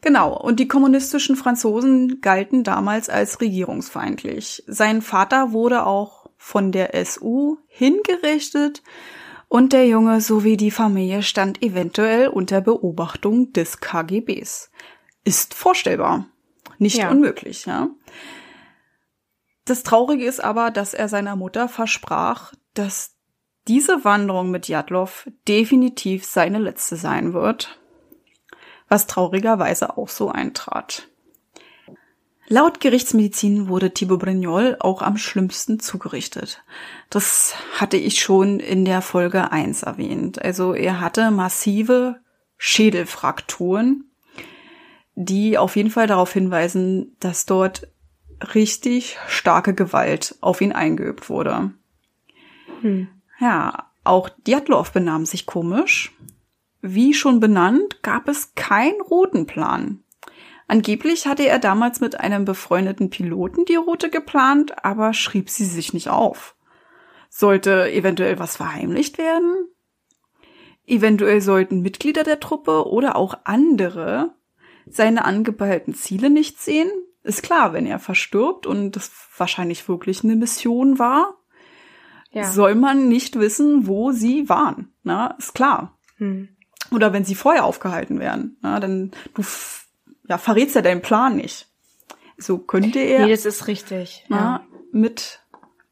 Genau, 0.00 0.40
und 0.40 0.60
die 0.60 0.68
kommunistischen 0.68 1.34
Franzosen 1.34 2.20
galten 2.20 2.62
damals 2.62 3.08
als 3.08 3.40
regierungsfeindlich. 3.40 4.62
Sein 4.68 5.02
Vater 5.02 5.50
wurde 5.50 5.86
auch 5.86 6.30
von 6.36 6.70
der 6.70 6.92
SU 7.04 7.56
hingerichtet 7.66 8.84
und 9.48 9.72
der 9.72 9.88
Junge 9.88 10.20
sowie 10.20 10.56
die 10.56 10.70
Familie 10.70 11.24
stand 11.24 11.64
eventuell 11.64 12.28
unter 12.28 12.60
Beobachtung 12.60 13.52
des 13.52 13.80
KGBs. 13.80 14.70
Ist 15.24 15.54
vorstellbar. 15.54 16.26
Nicht 16.78 16.98
ja. 16.98 17.10
unmöglich, 17.10 17.66
ja. 17.66 17.90
Das 19.64 19.82
Traurige 19.82 20.24
ist 20.24 20.42
aber, 20.42 20.70
dass 20.70 20.94
er 20.94 21.08
seiner 21.08 21.36
Mutter 21.36 21.68
versprach, 21.68 22.52
dass 22.74 23.14
diese 23.68 24.04
Wanderung 24.04 24.50
mit 24.50 24.66
Jadlov 24.66 25.28
definitiv 25.46 26.24
seine 26.24 26.58
letzte 26.58 26.96
sein 26.96 27.32
wird 27.32 27.78
was 28.92 29.06
traurigerweise 29.06 29.96
auch 29.96 30.10
so 30.10 30.28
eintrat. 30.28 31.08
Laut 32.46 32.78
Gerichtsmedizin 32.80 33.68
wurde 33.68 33.94
Thibaut 33.94 34.20
Brignol 34.20 34.76
auch 34.80 35.00
am 35.00 35.16
schlimmsten 35.16 35.80
zugerichtet. 35.80 36.62
Das 37.08 37.54
hatte 37.78 37.96
ich 37.96 38.20
schon 38.20 38.60
in 38.60 38.84
der 38.84 39.00
Folge 39.00 39.50
1 39.50 39.84
erwähnt. 39.84 40.44
Also 40.44 40.74
er 40.74 41.00
hatte 41.00 41.30
massive 41.30 42.20
Schädelfrakturen, 42.58 44.11
die 45.14 45.58
auf 45.58 45.76
jeden 45.76 45.90
Fall 45.90 46.06
darauf 46.06 46.32
hinweisen, 46.32 47.16
dass 47.20 47.46
dort 47.46 47.88
richtig 48.54 49.18
starke 49.28 49.74
Gewalt 49.74 50.36
auf 50.40 50.60
ihn 50.60 50.72
eingeübt 50.72 51.28
wurde. 51.28 51.72
Hm. 52.80 53.08
Ja, 53.38 53.90
auch 54.04 54.28
Djatlov 54.28 54.92
benahm 54.92 55.26
sich 55.26 55.46
komisch. 55.46 56.12
Wie 56.80 57.14
schon 57.14 57.38
benannt, 57.38 58.02
gab 58.02 58.28
es 58.28 58.54
keinen 58.54 59.00
Routenplan. 59.00 60.02
Angeblich 60.66 61.26
hatte 61.26 61.46
er 61.46 61.58
damals 61.58 62.00
mit 62.00 62.18
einem 62.18 62.44
befreundeten 62.44 63.10
Piloten 63.10 63.64
die 63.64 63.76
Route 63.76 64.10
geplant, 64.10 64.84
aber 64.84 65.12
schrieb 65.12 65.50
sie 65.50 65.64
sich 65.64 65.92
nicht 65.92 66.08
auf. 66.08 66.56
Sollte 67.28 67.92
eventuell 67.92 68.38
was 68.38 68.56
verheimlicht 68.56 69.18
werden? 69.18 69.68
Eventuell 70.86 71.40
sollten 71.40 71.82
Mitglieder 71.82 72.24
der 72.24 72.40
Truppe 72.40 72.88
oder 72.88 73.16
auch 73.16 73.38
andere 73.44 74.34
seine 74.88 75.24
angepeilten 75.24 75.94
Ziele 75.94 76.30
nicht 76.30 76.60
sehen. 76.60 76.90
Ist 77.22 77.42
klar, 77.42 77.72
wenn 77.72 77.86
er 77.86 77.98
verstirbt 77.98 78.66
und 78.66 78.96
das 78.96 79.10
wahrscheinlich 79.36 79.88
wirklich 79.88 80.24
eine 80.24 80.36
Mission 80.36 80.98
war, 80.98 81.34
ja. 82.30 82.44
soll 82.44 82.74
man 82.74 83.08
nicht 83.08 83.38
wissen, 83.38 83.86
wo 83.86 84.12
sie 84.12 84.48
waren. 84.48 84.92
Na, 85.02 85.36
ist 85.38 85.54
klar. 85.54 85.98
Hm. 86.16 86.48
Oder 86.90 87.12
wenn 87.12 87.24
sie 87.24 87.34
vorher 87.34 87.64
aufgehalten 87.64 88.18
werden, 88.18 88.58
na, 88.60 88.80
dann 88.80 89.12
du 89.34 89.42
ja, 90.28 90.38
verrätst 90.38 90.74
ja 90.74 90.82
deinen 90.82 91.02
Plan 91.02 91.36
nicht. 91.36 91.68
So 92.36 92.58
könnte 92.58 92.98
er. 92.98 93.26
Nee, 93.26 93.30
das 93.30 93.44
ist 93.44 93.66
richtig. 93.66 94.24
Na, 94.28 94.36
ja. 94.36 94.66
mit 94.92 95.40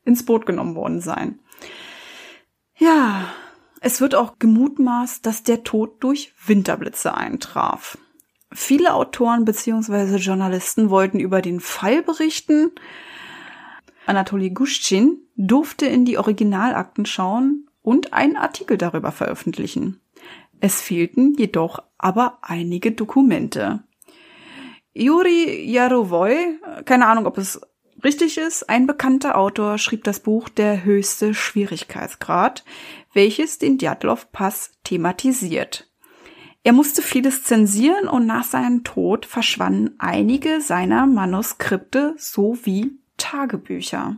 ins 0.04 0.24
Boot 0.24 0.46
genommen 0.46 0.74
worden 0.74 1.00
sein. 1.00 1.38
Ja, 2.76 3.26
es 3.80 4.00
wird 4.00 4.14
auch 4.14 4.38
gemutmaßt, 4.38 5.24
dass 5.24 5.42
der 5.42 5.62
Tod 5.62 6.02
durch 6.02 6.32
Winterblitze 6.46 7.14
eintraf. 7.14 7.98
Viele 8.52 8.94
Autoren 8.94 9.44
bzw. 9.44 10.16
Journalisten 10.16 10.90
wollten 10.90 11.20
über 11.20 11.40
den 11.40 11.60
Fall 11.60 12.02
berichten. 12.02 12.72
Anatoly 14.06 14.50
Guschin 14.50 15.18
durfte 15.36 15.86
in 15.86 16.04
die 16.04 16.18
Originalakten 16.18 17.06
schauen 17.06 17.68
und 17.82 18.12
einen 18.12 18.36
Artikel 18.36 18.76
darüber 18.76 19.12
veröffentlichen. 19.12 20.00
Es 20.60 20.80
fehlten 20.80 21.34
jedoch 21.34 21.82
aber 21.96 22.38
einige 22.42 22.92
Dokumente. 22.92 23.84
Juri 24.92 25.64
Jarowoy, 25.70 26.58
keine 26.84 27.06
Ahnung, 27.06 27.26
ob 27.26 27.38
es 27.38 27.60
richtig 28.02 28.36
ist, 28.36 28.68
ein 28.68 28.86
bekannter 28.86 29.38
Autor 29.38 29.78
schrieb 29.78 30.04
das 30.04 30.20
Buch 30.20 30.48
Der 30.48 30.84
höchste 30.84 31.32
Schwierigkeitsgrad, 31.34 32.64
welches 33.12 33.58
den 33.58 33.78
Djatlov-Pass 33.78 34.72
thematisiert. 34.82 35.89
Er 36.62 36.72
musste 36.72 37.00
vieles 37.02 37.42
zensieren 37.44 38.06
und 38.08 38.26
nach 38.26 38.44
seinem 38.44 38.84
Tod 38.84 39.24
verschwanden 39.26 39.94
einige 39.98 40.60
seiner 40.60 41.06
Manuskripte 41.06 42.14
sowie 42.18 42.92
Tagebücher. 43.16 44.16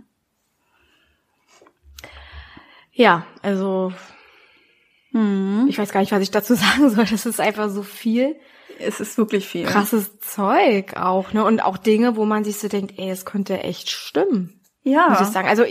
Ja, 2.92 3.24
also 3.42 3.92
Hm. 5.12 5.66
ich 5.68 5.78
weiß 5.78 5.92
gar 5.92 6.00
nicht, 6.00 6.12
was 6.12 6.22
ich 6.22 6.31
dazu 6.31 6.55
sagen 6.57 6.90
soll. 6.90 7.05
Das 7.05 7.26
ist 7.26 7.40
einfach 7.40 7.68
so 7.70 7.83
viel 7.83 8.37
Es 8.78 9.00
ist 9.00 9.18
wirklich 9.18 9.46
viel. 9.46 9.64
krasses 9.66 10.18
Zeug 10.20 10.96
auch, 10.96 11.33
ne? 11.33 11.44
Und 11.44 11.61
auch 11.61 11.76
Dinge, 11.76 12.16
wo 12.16 12.24
man 12.24 12.44
sich 12.44 12.59
so 12.59 12.68
denkt, 12.68 12.94
ey, 12.98 13.11
es 13.11 13.24
könnte 13.24 13.61
echt 13.62 13.90
stimmen, 13.90 14.61
Ja. 14.83 15.09
muss 15.11 15.20
ich 15.20 15.26
sagen. 15.28 15.48
Also 15.48 15.64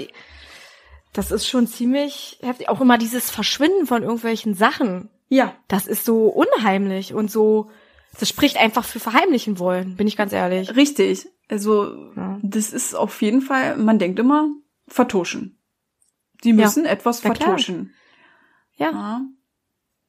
das 1.13 1.31
ist 1.31 1.47
schon 1.47 1.67
ziemlich 1.67 2.39
heftig. 2.41 2.69
Auch 2.69 2.79
immer 2.81 2.97
dieses 2.97 3.29
Verschwinden 3.29 3.86
von 3.88 4.03
irgendwelchen 4.03 4.53
Sachen. 4.55 5.10
Ja. 5.34 5.56
Das 5.70 5.88
ist 5.88 6.04
so 6.04 6.28
unheimlich 6.28 7.13
und 7.13 7.32
so, 7.32 7.72
das 8.20 8.28
spricht 8.28 8.58
einfach 8.58 8.84
für 8.84 9.00
verheimlichen 9.00 9.60
wollen, 9.60 9.96
bin 9.96 10.06
ich 10.08 10.17
ganz 10.17 10.34
ehrlich. 10.34 10.76
Richtig. 10.76 11.26
Also, 11.48 12.12
Ja. 12.17 12.38
das 12.44 12.74
ist 12.74 12.94
auf 12.96 13.22
jeden 13.22 13.41
Fall, 13.41 13.78
man 13.78 13.98
denkt 13.98 14.20
immer, 14.20 14.50
vertuschen. 14.89 15.58
Die 16.44 16.52
müssen 16.52 16.86
etwas 16.86 17.24
Na 17.24 17.30
klar. 17.34 17.48
vertuschen. 17.50 17.94
Ja. 18.76 18.91
Ja, 18.91 19.22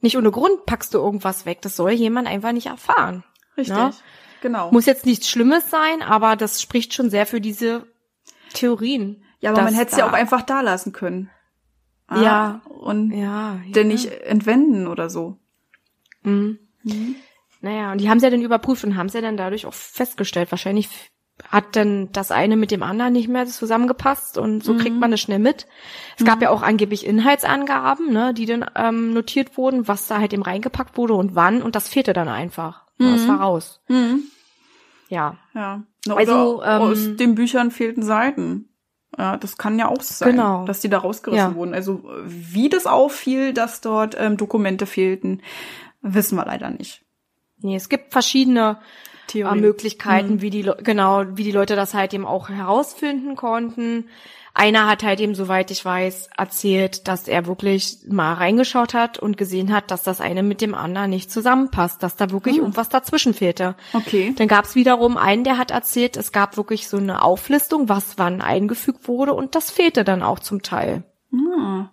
Nicht 0.00 0.16
ohne 0.16 0.32
Grund 0.32 0.66
packst 0.66 0.92
du 0.94 0.98
irgendwas 0.98 1.46
weg. 1.46 1.62
Das 1.62 1.76
soll 1.76 1.92
jemand 1.92 2.26
einfach 2.26 2.50
nicht 2.50 2.66
erfahren. 2.66 3.22
richtig. 3.56 3.76
Ja. 3.76 3.92
Genau. 4.40 4.72
Muss 4.72 4.86
jetzt 4.86 5.06
nichts 5.06 5.28
Schlimmes 5.30 5.70
sein, 5.70 6.02
aber 6.02 6.34
das 6.34 6.60
spricht 6.60 6.94
schon 6.94 7.10
sehr 7.10 7.26
für 7.26 7.40
diese 7.40 7.86
Theorien. 8.54 9.22
ja, 9.38 9.50
aber 9.52 9.62
man 9.62 9.74
hätte 9.74 9.92
es 9.92 9.98
ja 9.98 10.08
auch 10.08 10.12
einfach 10.14 10.42
da 10.42 10.62
lassen 10.62 10.90
können. 10.92 11.30
Ah, 12.14 12.22
Ja. 12.22 12.60
Und 12.68 13.12
Ja. 13.12 13.58
denn 13.74 13.88
nicht 13.88 14.06
entwenden 14.10 14.86
oder 14.86 15.08
so. 15.10 15.38
Mhm. 16.22 16.58
Naja, 17.60 17.92
und 17.92 18.00
die 18.00 18.08
haben 18.10 18.18
sie 18.18 18.26
ja 18.26 18.30
dann 18.30 18.42
überprüft 18.42 18.84
und 18.84 18.96
haben 18.96 19.08
sie 19.08 19.18
ja 19.18 19.22
dann 19.22 19.36
dadurch 19.36 19.66
auch 19.66 19.74
festgestellt. 19.74 20.50
Wahrscheinlich 20.50 20.88
hat 21.48 21.74
dann 21.76 22.10
das 22.12 22.30
eine 22.30 22.56
mit 22.56 22.70
dem 22.70 22.82
anderen 22.82 23.12
nicht 23.14 23.28
mehr 23.28 23.46
zusammengepasst 23.46 24.36
und 24.38 24.62
so 24.62 24.76
kriegt 24.76 24.98
man 24.98 25.10
das 25.10 25.20
schnell 25.20 25.38
mit. 25.38 25.66
Es 26.18 26.24
gab 26.24 26.42
ja 26.42 26.50
auch 26.50 26.62
angeblich 26.62 27.06
Inhaltsangaben, 27.06 28.12
ne, 28.12 28.34
die 28.34 28.46
dann 28.46 28.64
ähm, 28.76 29.12
notiert 29.12 29.56
wurden, 29.56 29.88
was 29.88 30.06
da 30.06 30.18
halt 30.18 30.32
eben 30.32 30.42
reingepackt 30.42 30.96
wurde 30.96 31.14
und 31.14 31.34
wann 31.34 31.62
und 31.62 31.74
das 31.74 31.88
fehlte 31.88 32.12
dann 32.12 32.28
einfach. 32.28 32.84
Ja, 32.98 33.12
Das 33.12 33.26
war 33.26 33.40
raus. 33.40 33.80
Ja. 35.08 35.36
Ja. 35.54 35.82
Na, 36.06 36.14
Also, 36.16 36.58
oder 36.58 36.80
aus 36.80 37.06
ähm, 37.06 37.16
den 37.16 37.34
Büchern 37.34 37.70
fehlten 37.70 38.02
Seiten. 38.02 38.68
Ja, 39.18 39.36
das 39.36 39.58
kann 39.58 39.78
ja 39.78 39.88
auch 39.88 40.00
sein, 40.00 40.30
Genau. 40.30 40.64
dass 40.64 40.80
die 40.80 40.88
da 40.88 40.98
rausgerissen 40.98 41.50
Ja. 41.50 41.54
wurden. 41.54 41.74
Also 41.74 42.02
wie 42.24 42.68
das 42.68 42.86
auffiel, 42.86 43.52
dass 43.52 43.80
dort 43.82 44.16
ähm, 44.18 44.36
Dokumente 44.38 44.86
fehlten, 44.86 45.42
wissen 46.00 46.36
wir 46.36 46.46
leider 46.46 46.70
nicht. 46.70 47.02
Nee, 47.58 47.76
es 47.76 47.88
gibt 47.88 48.12
verschiedene 48.12 48.78
äh. 49.28 49.60
Möglichkeiten, 49.60 50.40
wie 50.40 50.50
die 50.50 50.62
Le- 50.62 50.78
genau, 50.82 51.24
wie 51.36 51.44
die 51.44 51.52
Leute 51.52 51.76
das 51.76 51.94
halt 51.94 52.12
eben 52.14 52.26
auch 52.26 52.48
herausfinden 52.48 53.36
konnten. 53.36 54.08
Einer 54.54 54.86
hat 54.86 55.02
halt 55.02 55.20
eben, 55.20 55.34
soweit 55.34 55.70
ich 55.70 55.82
weiß, 55.82 56.28
erzählt, 56.36 57.08
dass 57.08 57.26
er 57.26 57.46
wirklich 57.46 57.98
mal 58.08 58.34
reingeschaut 58.34 58.92
hat 58.92 59.18
und 59.18 59.38
gesehen 59.38 59.72
hat, 59.72 59.90
dass 59.90 60.02
das 60.02 60.20
eine 60.20 60.42
mit 60.42 60.60
dem 60.60 60.74
anderen 60.74 61.08
nicht 61.10 61.30
zusammenpasst, 61.30 62.02
dass 62.02 62.16
da 62.16 62.30
wirklich 62.30 62.58
irgendwas 62.58 62.90
dazwischen 62.90 63.32
fehlte. 63.32 63.76
Okay. 63.94 64.34
Dann 64.36 64.48
gab 64.48 64.66
es 64.66 64.74
wiederum 64.74 65.16
einen, 65.16 65.44
der 65.44 65.56
hat 65.56 65.70
erzählt, 65.70 66.18
es 66.18 66.32
gab 66.32 66.58
wirklich 66.58 66.88
so 66.88 66.98
eine 66.98 67.22
Auflistung, 67.22 67.88
was 67.88 68.18
wann 68.18 68.42
eingefügt 68.42 69.08
wurde 69.08 69.32
und 69.32 69.54
das 69.54 69.70
fehlte 69.70 70.04
dann 70.04 70.22
auch 70.22 70.38
zum 70.38 70.62
Teil. 70.62 71.04
Ah, 71.32 71.90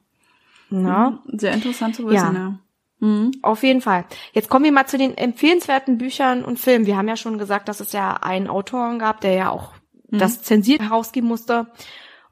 Na, 0.70 1.24
sehr 1.28 1.54
interessant 1.54 1.96
zu 1.96 2.06
wissen, 2.08 2.16
Ja. 2.16 2.34
ja. 2.34 2.60
Mhm. 3.02 3.32
Auf 3.42 3.64
jeden 3.64 3.80
Fall. 3.80 4.04
Jetzt 4.34 4.50
kommen 4.50 4.66
wir 4.66 4.74
mal 4.74 4.86
zu 4.86 4.98
den 4.98 5.18
empfehlenswerten 5.18 5.98
Büchern 5.98 6.44
und 6.44 6.60
Filmen. 6.60 6.86
Wir 6.86 6.98
haben 6.98 7.08
ja 7.08 7.16
schon 7.16 7.38
gesagt, 7.38 7.70
dass 7.70 7.80
es 7.80 7.94
ja 7.94 8.16
einen 8.16 8.50
Autoren 8.50 9.00
gab, 9.00 9.22
der 9.22 9.34
ja 9.34 9.50
auch 9.50 9.72
das 10.12 10.42
zensiert 10.42 10.82
herausgeben 10.82 11.30
musste. 11.30 11.68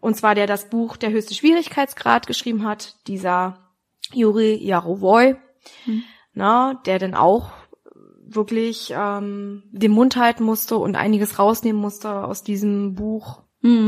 Und 0.08 0.16
zwar 0.16 0.36
der 0.36 0.48
das 0.48 0.70
Buch 0.70 0.96
Der 0.96 1.12
höchste 1.12 1.34
Schwierigkeitsgrad 1.34 2.28
geschrieben 2.28 2.66
hat, 2.66 2.96
dieser 3.08 3.58
Juri 4.14 4.56
Jarowoy, 4.56 5.36
na, 6.34 6.76
der 6.86 6.98
dann 6.98 7.14
auch 7.14 7.52
wirklich 8.26 8.94
ähm, 8.96 9.64
den 9.70 9.92
Mund 9.92 10.16
halten 10.16 10.46
musste 10.46 10.78
und 10.78 10.96
einiges 10.96 11.40
rausnehmen 11.40 11.82
musste 11.82 12.24
aus 12.24 12.42
diesem 12.42 12.96
Buch. 12.96 13.42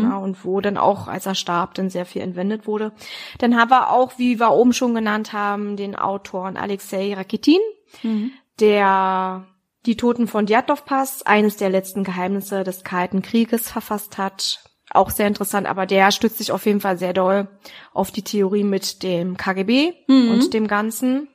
Ja, 0.04 0.18
und 0.18 0.44
wo 0.44 0.60
dann 0.60 0.78
auch, 0.78 1.08
als 1.08 1.26
er 1.26 1.36
starb, 1.36 1.76
dann 1.76 1.90
sehr 1.90 2.06
viel 2.06 2.22
entwendet 2.22 2.68
wurde. 2.68 2.92
Dann 3.38 3.56
haben 3.56 3.72
wir 3.72 3.90
auch, 3.90 4.18
wie 4.18 4.42
wir 4.42 4.52
oben 4.52 4.74
schon 4.74 4.94
genannt 4.94 5.32
haben, 5.32 5.78
den 5.78 5.96
Autoren 5.96 6.58
Alexei 6.58 7.14
Rakitin, 7.14 7.62
der 8.60 9.48
die 9.86 9.96
Toten 9.96 10.28
von 10.28 10.48
Djatlov 10.48 10.84
Pass, 10.84 11.26
eines 11.26 11.56
der 11.56 11.70
letzten 11.70 12.04
Geheimnisse 12.04 12.66
des 12.66 12.84
Kalten 12.84 13.22
Krieges 13.22 13.72
verfasst 13.72 14.18
hat. 14.18 14.69
Auch 14.92 15.10
sehr 15.10 15.28
interessant, 15.28 15.68
aber 15.68 15.86
der 15.86 16.12
stützt 16.12 16.40
sich 16.40 16.52
auf 16.52 16.66
jeden 16.66 16.82
Fall 16.82 16.98
sehr 16.98 17.14
doll 17.14 17.48
auf 17.94 18.12
die 18.12 18.24
Theorie 18.24 18.64
mit 18.64 19.04
dem 19.04 19.38
KGB 19.38 19.94
und 20.08 20.54
dem 20.54 20.68
Ganzen 20.68 21.28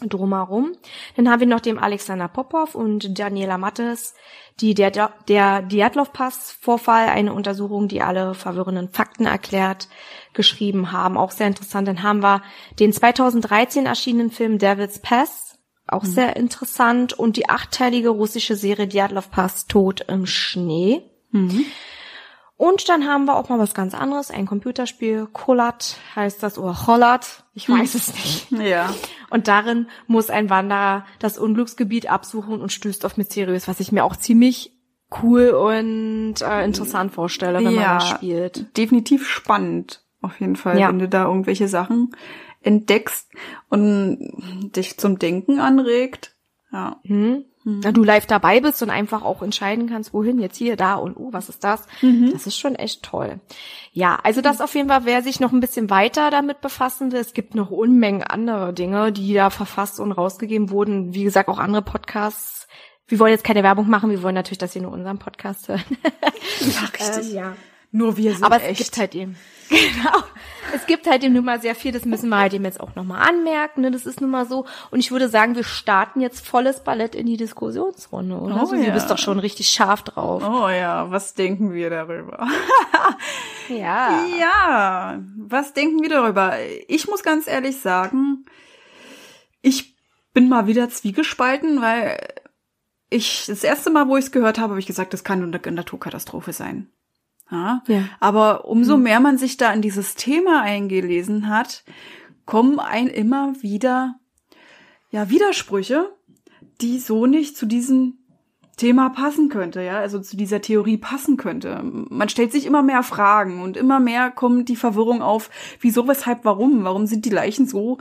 drumherum. 0.00 0.72
Dann 1.16 1.30
haben 1.30 1.40
wir 1.40 1.46
noch 1.46 1.60
den 1.60 1.78
Alexander 1.78 2.28
Popov 2.28 2.74
und 2.74 3.18
Daniela 3.18 3.58
Mattes, 3.58 4.14
die 4.60 4.74
der, 4.74 4.90
der 5.28 5.62
Djatlov-Pass-Vorfall, 5.62 7.08
eine 7.08 7.32
Untersuchung, 7.32 7.88
die 7.88 8.02
alle 8.02 8.34
verwirrenden 8.34 8.88
Fakten 8.88 9.26
erklärt, 9.26 9.88
geschrieben 10.32 10.90
haben. 10.92 11.16
Auch 11.16 11.30
sehr 11.30 11.46
interessant. 11.46 11.86
Dann 11.86 12.02
haben 12.02 12.22
wir 12.22 12.42
den 12.80 12.92
2013 12.92 13.86
erschienenen 13.86 14.30
Film 14.30 14.58
Devil's 14.58 15.00
Pass, 15.00 15.58
auch 15.86 16.04
sehr 16.04 16.34
interessant. 16.36 17.12
Und 17.12 17.36
die 17.36 17.48
achteilige 17.48 18.08
russische 18.08 18.56
Serie 18.56 18.88
Djatlov 18.88 19.30
Pass, 19.30 19.66
Tod 19.66 20.00
im 20.08 20.26
Schnee. 20.26 21.02
Und 22.58 22.88
dann 22.88 23.06
haben 23.06 23.26
wir 23.26 23.36
auch 23.36 23.50
mal 23.50 23.58
was 23.58 23.74
ganz 23.74 23.94
anderes, 23.94 24.30
ein 24.30 24.46
Computerspiel, 24.46 25.28
Kolat 25.32 25.98
heißt 26.16 26.42
das, 26.42 26.56
oder 26.58 26.72
Cholat, 26.72 27.44
ich 27.52 27.68
weiß 27.68 27.94
es 27.94 28.14
nicht. 28.14 28.50
Ja. 28.52 28.94
Und 29.28 29.46
darin 29.46 29.88
muss 30.06 30.30
ein 30.30 30.48
Wanderer 30.48 31.04
das 31.18 31.36
Unglücksgebiet 31.36 32.10
absuchen 32.10 32.60
und 32.62 32.72
stößt 32.72 33.04
auf 33.04 33.18
Mysteriös, 33.18 33.68
was 33.68 33.80
ich 33.80 33.92
mir 33.92 34.04
auch 34.04 34.16
ziemlich 34.16 34.72
cool 35.22 35.50
und 35.50 36.40
äh, 36.40 36.64
interessant 36.64 37.12
vorstelle, 37.12 37.58
wenn 37.58 37.64
man 37.64 37.74
Ja. 37.74 37.94
das 37.98 38.08
spielt. 38.08 38.76
Definitiv 38.76 39.28
spannend, 39.28 40.02
auf 40.22 40.40
jeden 40.40 40.56
Fall, 40.56 40.78
Ja. 40.80 40.88
wenn 40.88 40.98
du 40.98 41.08
da 41.08 41.24
irgendwelche 41.26 41.68
Sachen 41.68 42.12
entdeckst 42.62 43.30
und 43.68 44.72
dich 44.74 44.96
zum 44.98 45.18
Denken 45.18 45.60
anregt. 45.60 46.34
Ja. 46.72 47.00
Hm? 47.04 47.44
Na, 47.82 47.90
du 47.90 48.04
live 48.04 48.26
dabei 48.26 48.60
bist 48.60 48.80
und 48.82 48.90
einfach 48.90 49.22
auch 49.22 49.42
entscheiden 49.42 49.88
kannst, 49.88 50.14
wohin, 50.14 50.38
jetzt 50.38 50.56
hier, 50.56 50.76
da 50.76 50.94
und 50.94 51.16
oh, 51.16 51.32
was 51.32 51.48
ist 51.48 51.64
das? 51.64 51.84
Das 52.32 52.46
ist 52.46 52.56
schon 52.56 52.76
echt 52.76 53.02
toll. 53.02 53.40
Ja, 53.92 54.20
also 54.22 54.40
das 54.40 54.60
auf 54.60 54.72
jeden 54.76 54.88
Fall, 54.88 55.04
wer 55.04 55.20
sich 55.22 55.40
noch 55.40 55.50
ein 55.50 55.58
bisschen 55.58 55.90
weiter 55.90 56.30
damit 56.30 56.60
befassen 56.60 57.10
will, 57.10 57.18
es 57.18 57.34
gibt 57.34 57.56
noch 57.56 57.72
Unmengen 57.72 58.22
andere 58.22 58.72
Dinge, 58.72 59.10
die 59.10 59.34
da 59.34 59.50
verfasst 59.50 59.98
und 59.98 60.12
rausgegeben 60.12 60.70
wurden. 60.70 61.12
Wie 61.12 61.24
gesagt, 61.24 61.48
auch 61.48 61.58
andere 61.58 61.82
Podcasts. 61.82 62.68
Wir 63.08 63.18
wollen 63.18 63.32
jetzt 63.32 63.44
keine 63.44 63.64
Werbung 63.64 63.88
machen, 63.88 64.10
wir 64.10 64.22
wollen 64.22 64.36
natürlich, 64.36 64.58
dass 64.58 64.76
ihr 64.76 64.82
nur 64.82 64.92
unseren 64.92 65.18
Podcast 65.18 65.66
hört. 65.66 65.84
Ja, 66.60 66.88
richtig. 66.98 67.32
ja. 67.32 67.56
Nur 67.96 68.18
wir 68.18 68.34
sind 68.34 68.44
Aber 68.44 68.56
es 68.56 68.62
echt. 68.62 68.78
gibt 68.78 68.98
halt 68.98 69.14
eben. 69.14 69.36
Genau. 69.68 70.22
Es 70.74 70.86
gibt 70.86 71.08
halt 71.08 71.24
eben 71.24 71.34
nun 71.34 71.44
mal 71.44 71.60
sehr 71.60 71.74
viel, 71.74 71.90
das 71.90 72.04
müssen 72.04 72.28
wir 72.28 72.38
halt 72.38 72.54
eben 72.54 72.64
jetzt 72.64 72.78
auch 72.78 72.94
nochmal 72.94 73.28
anmerken, 73.28 73.80
ne? 73.80 73.90
Das 73.90 74.06
ist 74.06 74.20
nun 74.20 74.30
mal 74.30 74.46
so. 74.46 74.64
Und 74.92 75.00
ich 75.00 75.10
würde 75.10 75.28
sagen, 75.28 75.56
wir 75.56 75.64
starten 75.64 76.20
jetzt 76.20 76.46
volles 76.46 76.84
Ballett 76.84 77.16
in 77.16 77.26
die 77.26 77.36
Diskussionsrunde, 77.36 78.36
oder? 78.36 78.54
Oh 78.54 78.58
also, 78.60 78.76
du 78.76 78.84
ja. 78.84 78.92
bist 78.92 79.10
doch 79.10 79.18
schon 79.18 79.40
richtig 79.40 79.68
scharf 79.70 80.02
drauf. 80.02 80.40
Oh 80.44 80.68
ja, 80.68 81.10
was 81.10 81.34
denken 81.34 81.72
wir 81.72 81.90
darüber? 81.90 82.46
Ja. 83.68 84.24
Ja, 84.38 85.18
was 85.36 85.72
denken 85.72 86.00
wir 86.00 86.08
darüber? 86.08 86.54
Ich 86.86 87.08
muss 87.08 87.24
ganz 87.24 87.48
ehrlich 87.48 87.80
sagen, 87.80 88.44
ich 89.60 89.96
bin 90.32 90.48
mal 90.48 90.68
wieder 90.68 90.88
zwiegespalten, 90.88 91.82
weil 91.82 92.16
ich 93.10 93.46
das 93.46 93.64
erste 93.64 93.90
Mal, 93.90 94.06
wo 94.06 94.16
ich 94.16 94.26
es 94.26 94.30
gehört 94.30 94.58
habe, 94.58 94.70
habe 94.70 94.80
ich 94.80 94.86
gesagt, 94.86 95.12
das 95.12 95.24
kann 95.24 95.40
nur 95.40 95.52
eine 95.52 95.72
Naturkatastrophe 95.72 96.52
sein. 96.52 96.92
Ja? 97.50 97.82
Ja. 97.86 98.04
Aber 98.20 98.66
umso 98.66 98.96
mehr 98.96 99.20
man 99.20 99.38
sich 99.38 99.56
da 99.56 99.72
in 99.72 99.82
dieses 99.82 100.14
Thema 100.14 100.62
eingelesen 100.62 101.48
hat, 101.48 101.84
kommen 102.44 102.78
ein 102.78 103.08
immer 103.08 103.54
wieder 103.60 104.16
ja 105.10 105.30
Widersprüche, 105.30 106.12
die 106.80 106.98
so 106.98 107.26
nicht 107.26 107.56
zu 107.56 107.66
diesem 107.66 108.18
Thema 108.76 109.08
passen 109.08 109.48
könnte, 109.48 109.80
ja, 109.80 109.98
also 109.98 110.20
zu 110.20 110.36
dieser 110.36 110.60
Theorie 110.60 110.98
passen 110.98 111.38
könnte. 111.38 111.80
Man 111.82 112.28
stellt 112.28 112.52
sich 112.52 112.66
immer 112.66 112.82
mehr 112.82 113.02
Fragen 113.02 113.62
und 113.62 113.76
immer 113.76 114.00
mehr 114.00 114.30
kommt 114.30 114.68
die 114.68 114.76
Verwirrung 114.76 115.22
auf, 115.22 115.48
wieso, 115.80 116.06
weshalb, 116.06 116.44
warum? 116.44 116.84
Warum 116.84 117.06
sind 117.06 117.24
die 117.24 117.30
Leichen 117.30 117.66
so 117.66 117.98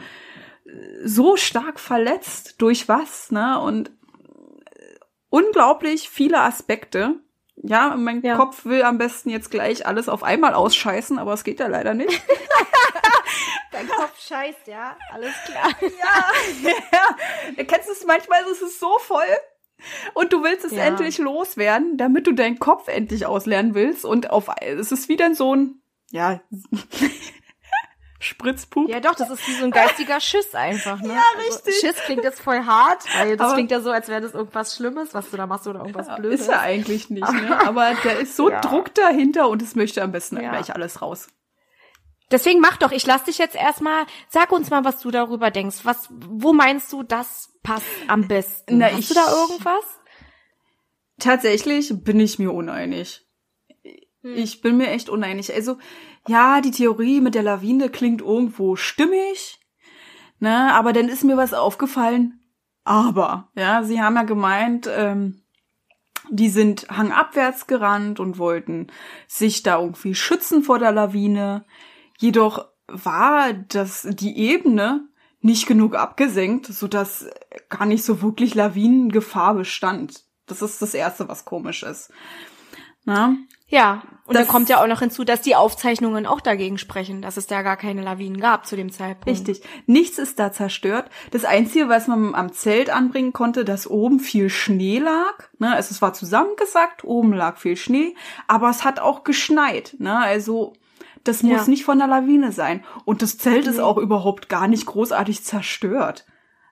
so 1.04 1.38
stark 1.38 1.80
verletzt? 1.80 2.56
Durch 2.58 2.88
was, 2.90 3.32
ne? 3.32 3.60
Und 3.60 3.90
äh, 3.90 4.96
unglaublich 5.30 6.10
viele 6.10 6.42
Aspekte. 6.42 7.16
Ja, 7.58 7.96
mein 7.96 8.22
Ja. 8.22 8.36
Kopf 8.36 8.66
will 8.66 8.84
am 8.84 8.98
besten 8.98 9.30
jetzt 9.30 9.50
gleich 9.52 9.86
alles 9.88 10.10
auf 10.10 10.24
einmal 10.24 10.54
ausscheißen, 10.54 11.18
aber 11.18 11.34
es 11.34 11.44
geht 11.44 11.60
ja 11.60 11.68
leider 11.68 11.94
nicht. 11.94 12.12
dein 13.72 13.88
Kopf 13.88 14.20
scheißt, 14.28 14.68
ja? 14.68 14.96
Alles 15.12 15.34
klar. 15.46 15.70
Ja, 15.82 16.70
ja. 17.58 17.64
Kennst 17.64 17.88
du 17.88 17.94
es 17.94 18.06
manchmal, 18.06 18.42
ist 18.52 18.62
es 18.62 18.80
so 18.80 18.98
voll 19.00 19.24
und 20.14 20.32
du 20.34 20.44
willst 20.44 20.66
es 20.66 20.72
Ja. 20.74 20.84
endlich 20.86 21.18
loswerden, 21.18 21.98
damit 21.98 22.28
du 22.28 22.32
deinen 22.34 22.60
Kopf 22.60 22.88
endlich 22.88 23.26
auslernen 23.26 23.74
willst 23.76 24.06
und 24.06 24.30
auf 24.30 24.50
es 24.62 24.92
ist 24.92 25.10
wie 25.10 25.18
dann 25.18 25.36
so 25.36 25.56
ein 25.56 25.82
ja 26.12 26.40
Spritzpup. 28.26 28.90
Ja, 28.90 29.00
doch, 29.00 29.16
das 29.16 29.30
ist 29.30 29.48
wie 29.48 29.54
so 29.54 29.66
ein 29.66 29.72
geistiger 29.72 30.20
Schiss 30.20 30.54
einfach, 30.56 31.00
ne? 31.02 31.10
Ja, 31.14 31.24
richtig. 31.38 31.66
Also, 31.76 31.88
Schiss 31.88 31.96
klingt 32.06 32.24
jetzt 32.24 32.40
voll 32.42 32.66
hart, 32.66 33.04
weil 33.18 33.38
das 33.38 33.46
Aber- 33.46 33.54
klingt 33.56 33.72
ja 33.72 33.80
so, 33.82 33.92
als 33.92 34.08
wäre 34.08 34.22
das 34.22 34.34
irgendwas 34.34 34.76
Schlimmes, 34.76 35.14
was 35.14 35.30
du 35.30 35.38
da 35.38 35.46
machst 35.48 35.68
oder 35.68 35.80
irgendwas 35.80 36.14
Blödes. 36.16 36.42
Ist 36.42 36.48
er 36.50 36.62
eigentlich 36.62 37.10
nicht, 37.10 37.32
ne? 37.32 37.60
Aber 37.68 37.94
da 38.04 38.12
ist 38.12 38.36
so 38.36 38.50
Ja. 38.50 38.62
Druck 38.62 38.94
dahinter 38.96 39.48
und 39.50 39.62
es 39.62 39.76
möchte 39.76 40.02
am 40.02 40.12
besten 40.12 40.42
Ja. 40.42 40.50
gleich 40.50 40.74
alles 40.74 41.02
raus. 41.02 41.28
Deswegen 42.32 42.60
mach 42.60 42.78
doch, 42.78 42.92
ich 42.92 43.06
lass 43.06 43.24
dich 43.26 43.38
jetzt 43.38 43.56
erstmal, 43.56 44.06
sag 44.30 44.52
uns 44.52 44.72
mal, 44.72 44.84
was 44.84 45.00
du 45.00 45.12
darüber 45.12 45.52
denkst. 45.52 45.78
Was, 45.84 46.10
wo 46.10 46.54
meinst 46.54 46.92
du, 46.92 47.04
das 47.04 47.52
passt 47.62 47.86
am 48.08 48.28
besten? 48.28 48.80
Na, 48.80 48.88
Hast 48.88 48.98
ich- 49.00 49.08
du 49.10 49.14
da 49.14 49.28
irgendwas? 49.32 49.84
Tatsächlich 51.20 51.92
bin 52.04 52.20
ich 52.20 52.40
mir 52.40 52.52
uneinig. 52.52 53.22
Hm. 54.22 54.36
Ich 54.36 54.62
bin 54.62 54.78
mir 54.78 54.90
echt 54.90 55.10
uneinig. 55.10 55.54
Also, 55.54 55.78
ja, 56.28 56.62
die 56.62 56.72
Theorie 56.72 57.22
mit 57.22 57.36
der 57.36 57.44
Lawine 57.44 57.90
klingt 57.90 58.22
irgendwo 58.22 58.76
stimmig, 58.76 59.60
ne, 60.40 60.74
aber 60.74 60.94
dann 60.94 61.10
ist 61.10 61.24
mir 61.24 61.38
was 61.38 61.54
aufgefallen. 61.54 62.40
Aber, 62.84 63.50
ja, 63.56 63.84
sie 63.84 64.02
haben 64.02 64.16
ja 64.16 64.24
gemeint, 64.24 64.88
ähm, 64.90 65.42
die 66.30 66.50
sind 66.50 66.88
hangabwärts 66.90 67.68
gerannt 67.68 68.20
und 68.20 68.38
wollten 68.38 68.88
sich 69.28 69.64
da 69.64 69.80
irgendwie 69.80 70.16
schützen 70.16 70.64
vor 70.64 70.80
der 70.80 70.92
Lawine. 70.92 71.66
Jedoch 72.18 72.68
war 72.88 73.54
das, 73.54 74.08
die 74.10 74.38
Ebene 74.38 75.08
nicht 75.42 75.68
genug 75.68 75.96
abgesenkt, 75.96 76.68
sodass 76.68 77.30
gar 77.70 77.86
nicht 77.86 78.04
so 78.04 78.22
wirklich 78.22 78.56
Lawinengefahr 78.56 79.54
bestand. 79.54 80.24
Das 80.48 80.62
ist 80.62 80.82
das 80.82 80.94
Erste, 80.94 81.28
was 81.28 81.46
komisch 81.46 81.84
ist. 81.84 82.12
Na? 83.04 83.36
Ja, 83.68 84.04
und 84.26 84.36
Das- 84.36 84.46
da 84.46 84.52
kommt 84.52 84.70
ja 84.70 84.82
auch 84.82 84.88
noch 84.88 85.00
hinzu, 85.00 85.24
dass 85.24 85.42
die 85.42 85.56
Aufzeichnungen 85.56 86.28
auch 86.28 86.40
dagegen 86.40 86.78
sprechen, 86.78 87.22
dass 87.22 87.36
es 87.38 87.48
da 87.48 87.64
gar 87.64 87.78
keine 87.78 88.04
Lawinen 88.04 88.40
gab 88.40 88.66
zu 88.68 88.76
dem 88.76 88.92
Zeitpunkt. 88.92 89.28
Richtig. 89.28 89.62
Nichts 89.88 90.20
ist 90.20 90.38
da 90.40 90.52
zerstört. 90.52 91.10
Das 91.32 91.46
Einzige, 91.46 91.90
was 91.90 92.08
man 92.08 92.36
am 92.36 92.52
Zelt 92.54 92.90
anbringen 92.92 93.34
konnte, 93.34 93.66
dass 93.66 93.88
oben 93.90 94.20
viel 94.20 94.50
Schnee 94.50 95.00
lag. 95.00 95.34
Ne? 95.58 95.74
Also 95.74 95.92
es 95.92 96.02
war 96.02 96.14
zusammengesackt, 96.14 97.04
oben 97.04 97.34
lag 97.34 97.58
viel 97.58 97.76
Schnee, 97.76 98.16
aber 98.48 98.70
es 98.70 98.84
hat 98.84 99.00
auch 99.00 99.24
geschneit. 99.24 99.96
Ne? 100.00 100.16
Also 100.18 100.74
das 101.24 101.42
muss 101.42 101.66
Ja. 101.66 101.68
nicht 101.68 101.86
von 101.86 101.98
der 101.98 102.08
Lawine 102.08 102.52
sein. 102.52 102.84
Und 103.04 103.24
das 103.24 103.40
Zelt 103.40 103.66
ist 103.66 103.78
Nee. 103.78 103.82
auch 103.84 103.98
überhaupt 103.98 104.48
gar 104.48 104.68
nicht 104.68 104.86
großartig 104.86 105.44
zerstört. 105.44 106.26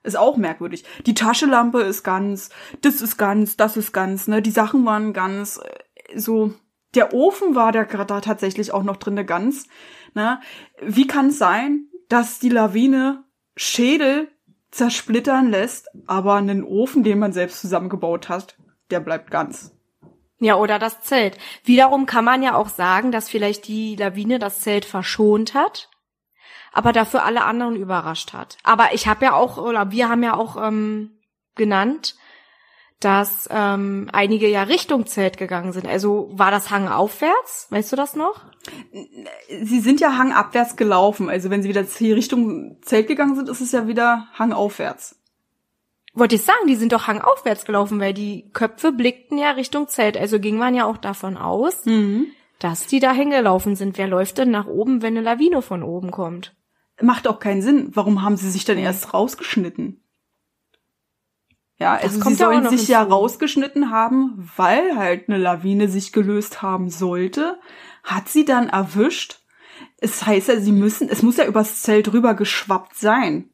Ist 0.04 0.16
auch 0.16 0.36
merkwürdig. 0.36 0.84
Die 1.06 1.14
Taschenlampe 1.14 1.80
ist 1.80 2.04
ganz, 2.04 2.50
das 2.82 3.00
ist 3.00 3.16
ganz, 3.16 3.56
das 3.56 3.76
ist 3.76 3.92
ganz, 3.92 4.28
ne? 4.28 4.42
Die 4.42 4.50
Sachen 4.52 4.84
waren 4.86 5.12
ganz, 5.12 5.58
äh, 5.58 6.18
so, 6.18 6.52
der 6.94 7.12
Ofen 7.12 7.54
war 7.54 7.72
da 7.72 7.84
gerade 7.84 8.06
da 8.06 8.20
tatsächlich 8.20 8.72
auch 8.72 8.82
noch 8.82 8.96
drinne 8.96 9.24
ganz, 9.24 9.66
ne? 10.14 10.40
Wie 10.80 11.06
kann 11.06 11.28
es 11.28 11.38
sein, 11.38 11.88
dass 12.08 12.38
die 12.38 12.48
Lawine 12.48 13.24
Schädel 13.56 14.28
zersplittern 14.70 15.50
lässt, 15.50 15.88
aber 16.06 16.34
einen 16.34 16.64
Ofen, 16.64 17.04
den 17.04 17.18
man 17.18 17.32
selbst 17.32 17.60
zusammengebaut 17.60 18.28
hat, 18.28 18.56
der 18.90 19.00
bleibt 19.00 19.30
ganz? 19.30 19.74
Ja, 20.40 20.56
oder 20.56 20.78
das 20.78 21.00
Zelt. 21.00 21.38
Wiederum 21.64 22.06
kann 22.06 22.24
man 22.24 22.42
ja 22.42 22.54
auch 22.54 22.68
sagen, 22.68 23.12
dass 23.12 23.28
vielleicht 23.28 23.68
die 23.68 23.96
Lawine 23.96 24.38
das 24.38 24.60
Zelt 24.60 24.84
verschont 24.84 25.54
hat, 25.54 25.90
aber 26.72 26.92
dafür 26.92 27.24
alle 27.24 27.44
anderen 27.44 27.76
überrascht 27.76 28.32
hat. 28.32 28.58
Aber 28.64 28.92
ich 28.92 29.06
habe 29.06 29.24
ja 29.24 29.34
auch, 29.34 29.58
oder 29.58 29.92
wir 29.92 30.08
haben 30.08 30.22
ja 30.22 30.34
auch 30.34 30.56
ähm, 30.60 31.12
genannt, 31.54 32.16
dass 33.00 33.48
ähm, 33.50 34.08
einige 34.12 34.48
ja 34.48 34.62
Richtung 34.62 35.06
Zelt 35.06 35.36
gegangen 35.36 35.72
sind. 35.72 35.86
Also 35.86 36.30
war 36.32 36.50
das 36.50 36.70
Hang 36.70 36.88
aufwärts? 36.88 37.66
Weißt 37.70 37.92
du 37.92 37.96
das 37.96 38.16
noch? 38.16 38.40
Sie 39.62 39.80
sind 39.80 40.00
ja 40.00 40.16
hangabwärts 40.16 40.76
gelaufen, 40.76 41.28
also 41.28 41.50
wenn 41.50 41.62
sie 41.62 41.68
wieder 41.68 41.84
Richtung 41.84 42.78
Zelt 42.82 43.06
gegangen 43.08 43.34
sind, 43.34 43.48
ist 43.48 43.60
es 43.60 43.72
ja 43.72 43.86
wieder 43.86 44.28
hangaufwärts. 44.38 45.18
Wollte 46.14 46.36
ich 46.36 46.42
sagen, 46.42 46.66
die 46.68 46.76
sind 46.76 46.92
doch 46.92 47.08
hangaufwärts 47.08 47.64
gelaufen, 47.64 47.98
weil 47.98 48.14
die 48.14 48.48
Köpfe 48.52 48.92
blickten 48.92 49.36
ja 49.36 49.50
Richtung 49.50 49.88
Zelt. 49.88 50.16
Also 50.16 50.38
ging 50.38 50.56
man 50.56 50.74
ja 50.74 50.86
auch 50.86 50.96
davon 50.96 51.36
aus, 51.36 51.84
Mhm. 51.86 52.28
dass 52.60 52.86
die 52.86 53.00
da 53.00 53.12
hingelaufen 53.12 53.74
sind. 53.74 53.98
Wer 53.98 54.06
läuft 54.06 54.38
denn 54.38 54.50
nach 54.52 54.66
oben, 54.66 55.02
wenn 55.02 55.16
eine 55.16 55.24
Lawine 55.24 55.60
von 55.60 55.82
oben 55.82 56.12
kommt? 56.12 56.54
Macht 57.02 57.26
auch 57.26 57.40
keinen 57.40 57.62
Sinn. 57.62 57.90
Warum 57.94 58.22
haben 58.22 58.36
sie 58.36 58.48
sich 58.50 58.64
dann 58.64 58.78
erst 58.78 59.12
rausgeschnitten? 59.12 60.00
Ja, 61.78 61.94
Das 61.96 62.14
also 62.14 62.20
sie 62.22 62.30
ja 62.30 62.36
sollen 62.36 62.62
noch 62.64 62.70
sich 62.70 62.88
ja 62.88 63.02
rausgeschnitten 63.02 63.90
haben, 63.90 64.50
weil 64.56 64.96
halt 64.96 65.28
eine 65.28 65.38
Lawine 65.38 65.88
sich 65.88 66.12
gelöst 66.12 66.62
haben 66.62 66.88
sollte. 66.90 67.58
Hat 68.04 68.28
sie 68.28 68.44
dann 68.44 68.68
erwischt. 68.68 69.40
Es 69.98 70.24
heißt 70.24 70.48
ja, 70.48 70.60
sie 70.60 70.72
müssen, 70.72 71.08
es 71.08 71.22
muss 71.22 71.36
ja 71.36 71.46
übers 71.46 71.82
Zelt 71.82 72.12
rüber 72.12 72.34
geschwappt 72.34 72.96
sein. 72.96 73.50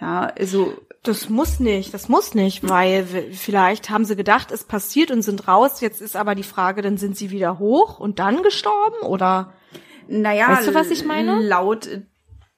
Ja, 0.00 0.32
also, 0.38 0.74
Das 1.02 1.28
muss 1.28 1.60
nicht, 1.60 1.92
das 1.94 2.08
muss 2.08 2.34
nicht, 2.34 2.68
weil 2.68 3.06
vielleicht 3.32 3.90
haben 3.90 4.04
sie 4.04 4.16
gedacht, 4.16 4.50
es 4.50 4.64
passiert 4.64 5.10
und 5.10 5.22
sind 5.22 5.46
raus. 5.48 5.80
Jetzt 5.80 6.00
ist 6.02 6.16
aber 6.16 6.34
die 6.34 6.42
Frage, 6.42 6.82
dann 6.82 6.96
sind 6.96 7.16
sie 7.16 7.30
wieder 7.30 7.58
hoch 7.58 7.98
und 7.98 8.18
dann 8.18 8.42
gestorben 8.42 9.00
oder? 9.02 9.52
naja, 10.08 10.48
Weißt 10.50 10.68
du, 10.68 10.74
was 10.74 10.90
ich 10.90 11.04
meine? 11.04 11.40
laut 11.40 11.88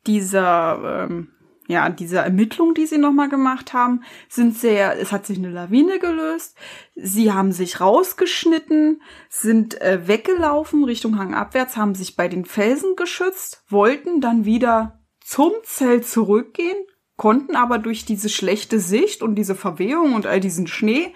dieser, 0.07 1.07
ähm, 1.09 1.29
ja, 1.69 1.91
dieser 1.91 2.23
Ermittlung, 2.23 2.73
die 2.73 2.87
sie 2.87 2.97
nochmal 2.97 3.29
gemacht 3.29 3.75
haben, 3.75 4.03
sind 4.29 4.57
sehr, 4.57 4.99
es 4.99 5.13
hat 5.13 5.27
sich 5.27 5.37
eine 5.37 5.51
Lawine 5.51 5.99
gelöst, 5.99 6.57
sie 6.97 7.31
haben 7.31 7.53
sich 7.53 7.81
rausgeschnitten, 7.81 9.03
sind 9.29 9.79
äh, 9.83 10.09
weggelaufen 10.09 10.83
Richtung 10.83 11.19
Hang 11.19 11.35
abwärts, 11.35 11.77
haben 11.77 11.95
sich 11.95 12.17
bei 12.17 12.27
den 12.27 12.47
Felsen 12.47 12.97
geschützt, 12.97 13.63
wollten 13.69 14.23
dann 14.23 14.47
wieder 14.47 14.99
zum 15.21 15.53
Zelt 15.63 16.09
zurückgehen, 16.09 16.79
konnten 17.17 17.55
aber 17.55 17.79
durch 17.79 18.07
diese 18.07 18.31
schlechte 18.31 18.81
Sicht 18.81 19.23
und 19.23 19.35
diese 19.35 19.55
Verwehung 19.55 20.15
und 20.15 20.25
all 20.25 20.41
diesen 20.41 20.69
Schnee 20.69 21.13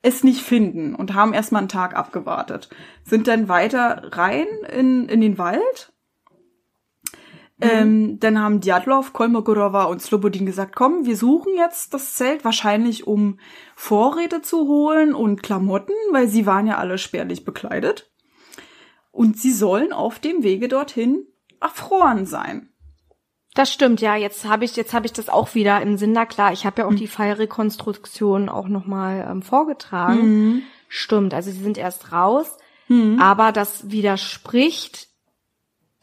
es 0.00 0.24
nicht 0.24 0.40
finden 0.40 0.94
und 0.94 1.12
haben 1.12 1.34
erstmal 1.34 1.60
einen 1.60 1.68
Tag 1.68 1.94
abgewartet. 1.94 2.70
Sind 3.04 3.26
dann 3.28 3.48
weiter 3.48 4.10
rein 4.12 4.46
in, 4.74 5.08
in 5.08 5.20
den 5.20 5.36
Wald. 5.36 5.93
Ähm, 7.60 8.18
dann 8.18 8.40
haben 8.40 8.60
Djatlov, 8.60 9.12
Kolmogorova 9.12 9.84
und 9.84 10.02
Slobodin 10.02 10.44
gesagt, 10.44 10.74
komm, 10.74 11.06
wir 11.06 11.16
suchen 11.16 11.54
jetzt 11.56 11.94
das 11.94 12.14
Zelt, 12.14 12.44
wahrscheinlich 12.44 13.06
um 13.06 13.38
Vorräte 13.76 14.42
zu 14.42 14.66
holen 14.66 15.14
und 15.14 15.42
Klamotten, 15.42 15.94
weil 16.10 16.26
sie 16.26 16.46
waren 16.46 16.66
ja 16.66 16.78
alle 16.78 16.98
spärlich 16.98 17.44
bekleidet. 17.44 18.10
Und 19.12 19.38
sie 19.38 19.52
sollen 19.52 19.92
auf 19.92 20.18
dem 20.18 20.42
Wege 20.42 20.66
dorthin 20.66 21.26
erfroren 21.60 22.26
sein. 22.26 22.70
Das 23.54 23.72
stimmt, 23.72 24.00
ja. 24.00 24.16
Jetzt 24.16 24.44
habe 24.44 24.64
ich, 24.64 24.74
jetzt 24.74 24.92
habe 24.92 25.06
ich 25.06 25.12
das 25.12 25.28
auch 25.28 25.54
wieder 25.54 25.80
im 25.80 25.96
Sinn. 25.96 26.10
Na 26.10 26.26
klar, 26.26 26.52
ich 26.52 26.66
habe 26.66 26.82
ja 26.82 26.88
auch 26.88 26.94
die 26.94 27.06
Fallrekonstruktion 27.06 28.48
auch 28.48 28.66
noch 28.66 28.84
mal 28.86 29.28
ähm, 29.30 29.42
vorgetragen. 29.42 30.24
Stimmt, 30.88 31.32
also 31.34 31.52
sie 31.52 31.60
sind 31.60 31.78
erst 31.78 32.10
raus, 32.10 32.58
aber 33.20 33.52
das 33.52 33.90
widerspricht 33.90 35.08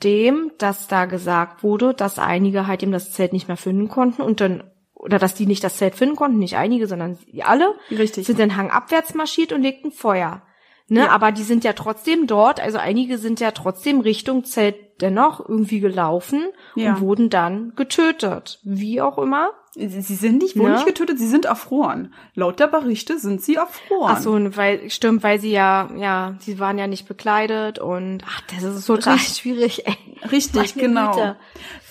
dem, 0.04 0.52
dass 0.58 0.88
da 0.88 1.06
gesagt 1.06 1.64
wurde, 1.64 1.94
dass 1.94 2.20
einige 2.20 2.68
halt 2.68 2.84
eben 2.84 2.92
das 2.92 3.12
Zelt 3.12 3.34
nicht 3.34 3.48
mehr 3.48 3.58
finden 3.58 3.88
konnten 3.88 4.22
und 4.22 4.42
dann 4.42 4.64
oder 4.94 5.18
dass 5.18 5.34
die 5.34 5.48
nicht 5.48 5.64
das 5.64 5.78
Zelt 5.78 5.96
finden 5.96 6.16
konnten, 6.16 6.38
nicht 6.38 6.58
einige, 6.58 6.86
sondern 6.86 7.16
sie 7.16 7.42
alle 7.44 7.74
Richtig. 7.90 8.28
sind 8.28 8.40
dann 8.40 8.56
hangabwärts 8.56 9.16
marschiert 9.16 9.52
und 9.52 9.64
legten 9.64 9.92
Feuer. 9.92 10.44
Ne, 10.88 11.00
Ja. 11.00 11.10
aber 11.10 11.32
die 11.32 11.44
sind 11.44 11.64
ja 11.64 11.74
trotzdem 11.74 12.28
dort, 12.28 12.60
also 12.60 12.78
einige 12.78 13.18
sind 13.18 13.40
ja 13.40 13.52
trotzdem 13.52 14.02
Richtung 14.02 14.44
Zelt 14.44 14.76
dennoch 15.02 15.40
irgendwie 15.40 15.80
gelaufen 15.80 16.44
Ja. 16.76 16.94
und 16.96 17.02
wurden 17.02 17.30
dann 17.32 17.74
getötet. 17.76 18.60
Wie 18.64 19.02
auch 19.02 19.18
immer. 19.18 19.52
Sie 19.74 20.02
sind 20.02 20.40
nicht, 20.40 20.58
wohl 20.58 20.68
Ne? 20.70 20.76
nicht 20.76 20.86
getötet, 20.86 21.18
sie 21.18 21.30
sind 21.30 21.46
erfroren. 21.46 22.14
Laut 22.36 22.60
der 22.60 22.68
Berichte 22.68 23.18
sind 23.18 23.42
sie 23.42 23.56
erfroren. 23.56 24.16
Ach 24.18 24.20
so, 24.20 24.34
weil, 24.58 24.90
stimmt, 24.90 25.24
weil 25.24 25.40
sie 25.40 25.52
ja, 25.52 25.90
ja, 25.96 26.36
sie 26.40 26.60
waren 26.60 26.78
ja 26.78 26.88
nicht 26.88 27.08
bekleidet 27.08 27.80
und, 27.80 28.22
ach, 28.28 28.42
das 28.54 28.64
ist 28.64 28.86
total 28.86 29.14
Richtig. 29.14 29.38
schwierig, 29.42 29.88
ey. 29.88 29.96
Richtig, 30.30 30.76
genau. 30.76 31.12
Güte. 31.12 31.38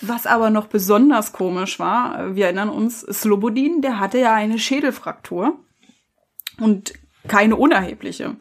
Was 0.01 0.27
aber 0.27 0.51
noch 0.51 0.67
besonders 0.67 1.33
komisch 1.33 1.79
war, 1.79 2.35
wir 2.35 2.45
erinnern 2.45 2.69
uns, 2.69 3.01
Slobodin, 3.01 3.81
der 3.81 3.99
hatte 3.99 4.19
ja 4.19 4.35
eine 4.35 4.59
Schädelfraktur 4.59 5.57
und 6.59 6.93
keine 7.27 7.55
unerhebliche. 7.55 8.35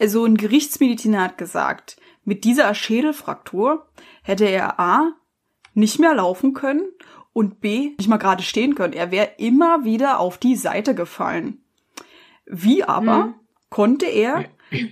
Also 0.00 0.24
ein 0.24 0.38
Gerichtsmediziner 0.38 1.20
hat 1.20 1.36
gesagt, 1.36 1.98
mit 2.24 2.44
dieser 2.44 2.74
Schädelfraktur 2.74 3.86
hätte 4.22 4.46
er 4.46 4.80
A 4.80 5.12
nicht 5.74 5.98
mehr 6.00 6.14
laufen 6.14 6.54
können 6.54 6.88
und 7.36 7.60
B 7.60 7.92
nicht 7.98 8.08
mal 8.08 8.16
gerade 8.16 8.42
stehen 8.42 8.74
können. 8.74 8.94
Er 8.94 9.10
wäre 9.10 9.32
immer 9.36 9.84
wieder 9.84 10.20
auf 10.20 10.38
die 10.38 10.56
Seite 10.56 10.94
gefallen. 10.94 11.62
Wie 12.46 12.82
aber 12.82 13.26
Mhm. 13.26 13.34
konnte 13.68 14.06
er 14.06 14.46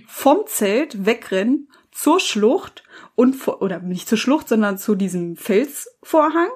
vom 0.05 0.45
Zelt 0.45 1.07
wegrennen 1.07 1.69
zur 1.91 2.19
Schlucht 2.19 2.83
und 3.15 3.35
vor, 3.35 3.63
oder 3.63 3.79
nicht 3.79 4.07
zur 4.07 4.19
Schlucht, 4.19 4.47
sondern 4.47 4.77
zu 4.77 4.93
diesem 4.93 5.35
Felsvorhang, 5.37 6.49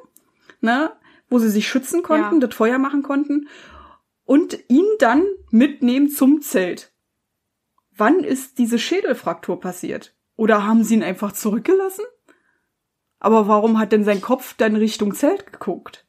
ne, 0.61 0.91
wo 1.27 1.39
sie 1.39 1.49
sich 1.49 1.67
schützen 1.67 2.03
konnten, 2.03 2.39
Ja. 2.39 2.47
das 2.47 2.55
Feuer 2.55 2.77
machen 2.77 3.01
konnten 3.01 3.47
und 4.25 4.59
ihn 4.67 4.85
dann 4.99 5.25
mitnehmen 5.49 6.09
zum 6.11 6.41
Zelt. 6.41 6.91
Wann 7.97 8.19
ist 8.19 8.59
diese 8.59 8.77
Schädelfraktur 8.77 9.59
passiert? 9.59 10.13
Oder 10.35 10.67
haben 10.67 10.83
sie 10.83 10.93
ihn 10.93 11.03
einfach 11.03 11.31
zurückgelassen? 11.31 12.05
Aber 13.19 13.47
warum 13.47 13.77
hat 13.79 13.91
denn 13.91 14.03
sein 14.03 14.21
Kopf 14.21 14.53
dann 14.55 14.75
Richtung 14.75 15.13
Zelt 15.13 15.51
geguckt? 15.51 16.05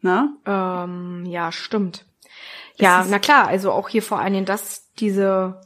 Na? 0.00 0.34
Ähm, 0.46 1.24
ja, 1.26 1.50
stimmt. 1.50 2.04
Ja, 2.76 3.06
na 3.08 3.18
klar, 3.18 3.46
also 3.46 3.72
auch 3.72 3.88
hier 3.88 4.02
vor 4.02 4.18
allen 4.18 4.32
Dingen, 4.34 4.46
dass 4.46 4.92
diese, 4.94 5.60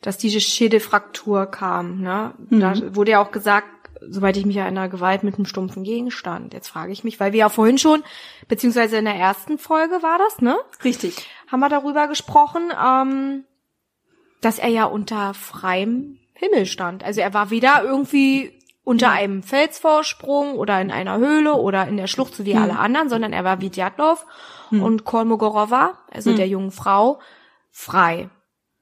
dass 0.00 0.16
diese 0.18 0.40
Schädelfraktur 0.40 1.46
kam, 1.46 2.00
ne? 2.00 2.34
Da 2.50 2.74
Mhm. 2.74 2.96
wurde 2.96 3.10
ja 3.12 3.22
auch 3.22 3.32
gesagt, 3.32 3.66
soweit 4.00 4.36
ich 4.36 4.46
mich 4.46 4.56
erinnere, 4.56 4.88
Gewalt 4.88 5.24
mit 5.24 5.34
einem 5.34 5.44
stumpfen 5.44 5.82
Gegenstand. 5.82 6.54
Jetzt 6.54 6.68
frage 6.68 6.92
ich 6.92 7.02
mich, 7.02 7.18
weil 7.18 7.32
wir 7.32 7.40
ja 7.40 7.48
vorhin 7.48 7.78
schon, 7.78 8.04
beziehungsweise 8.46 8.96
in 8.96 9.04
der 9.04 9.16
ersten 9.16 9.58
Folge 9.58 10.02
war 10.02 10.18
das, 10.18 10.40
ne? 10.40 10.56
Richtig. 10.84 11.26
Haben 11.48 11.60
wir 11.60 11.68
darüber 11.68 12.06
gesprochen, 12.06 12.72
ähm, 12.84 13.44
dass 14.40 14.60
er 14.60 14.68
ja 14.68 14.84
unter 14.84 15.34
freiem 15.34 16.18
Himmel 16.38 16.66
stand. 16.66 17.04
Also 17.04 17.20
er 17.20 17.34
war 17.34 17.50
weder 17.50 17.82
irgendwie 17.82 18.52
unter 18.84 19.10
einem 19.10 19.42
Felsvorsprung 19.42 20.54
oder 20.54 20.80
in 20.80 20.90
einer 20.90 21.18
Höhle 21.18 21.54
oder 21.54 21.86
in 21.88 21.96
der 21.98 22.06
Schlucht, 22.06 22.34
so 22.34 22.46
wie 22.46 22.54
Hm. 22.54 22.62
alle 22.62 22.78
anderen, 22.78 23.08
sondern 23.10 23.32
er 23.34 23.44
war 23.44 23.60
wie 23.60 23.68
Djatlov 23.70 24.24
und 24.70 25.04
Kolmogorova, 25.04 25.98
also 26.10 26.34
der 26.34 26.46
jungen 26.46 26.70
Frau, 26.70 27.20
frei. 27.70 28.28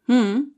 Hm. 0.06 0.52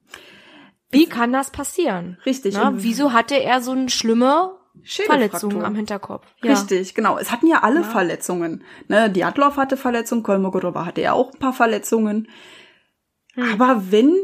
Wie 0.90 1.06
kann 1.06 1.32
das 1.32 1.50
passieren? 1.50 2.18
Richtig. 2.26 2.54
Na, 2.54 2.68
Und 2.68 2.82
wieso 2.82 3.12
hatte 3.12 3.34
er 3.36 3.60
so 3.60 3.72
eine 3.72 3.88
schlimme. 3.90 4.54
Verletzung 4.84 5.62
am 5.64 5.74
Hinterkopf? 5.74 6.24
Ja. 6.42 6.52
Richtig, 6.52 6.94
genau. 6.94 7.18
Es 7.18 7.30
hatten 7.32 7.46
ja 7.46 7.62
alle 7.62 7.84
Verletzungen. 7.84 8.64
Ne, 8.86 9.10
Diatlov 9.10 9.56
hatte 9.56 9.76
Verletzungen, 9.76 10.22
Kolmogorova 10.22 10.86
hatte 10.86 11.00
ja 11.00 11.12
auch 11.12 11.32
ein 11.32 11.38
paar 11.38 11.52
Verletzungen. 11.52 12.28
Hm. 13.34 13.52
Aber 13.52 13.90
wenn 13.90 14.14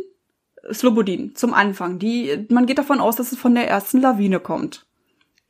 Slobodin 0.72 1.34
zum 1.34 1.54
Anfang, 1.54 1.98
die, 1.98 2.46
man 2.50 2.66
geht 2.66 2.78
davon 2.78 3.00
aus, 3.00 3.16
dass 3.16 3.32
es 3.32 3.38
von 3.38 3.54
der 3.54 3.68
ersten 3.68 4.00
Lawine 4.00 4.40
kommt. 4.40 4.86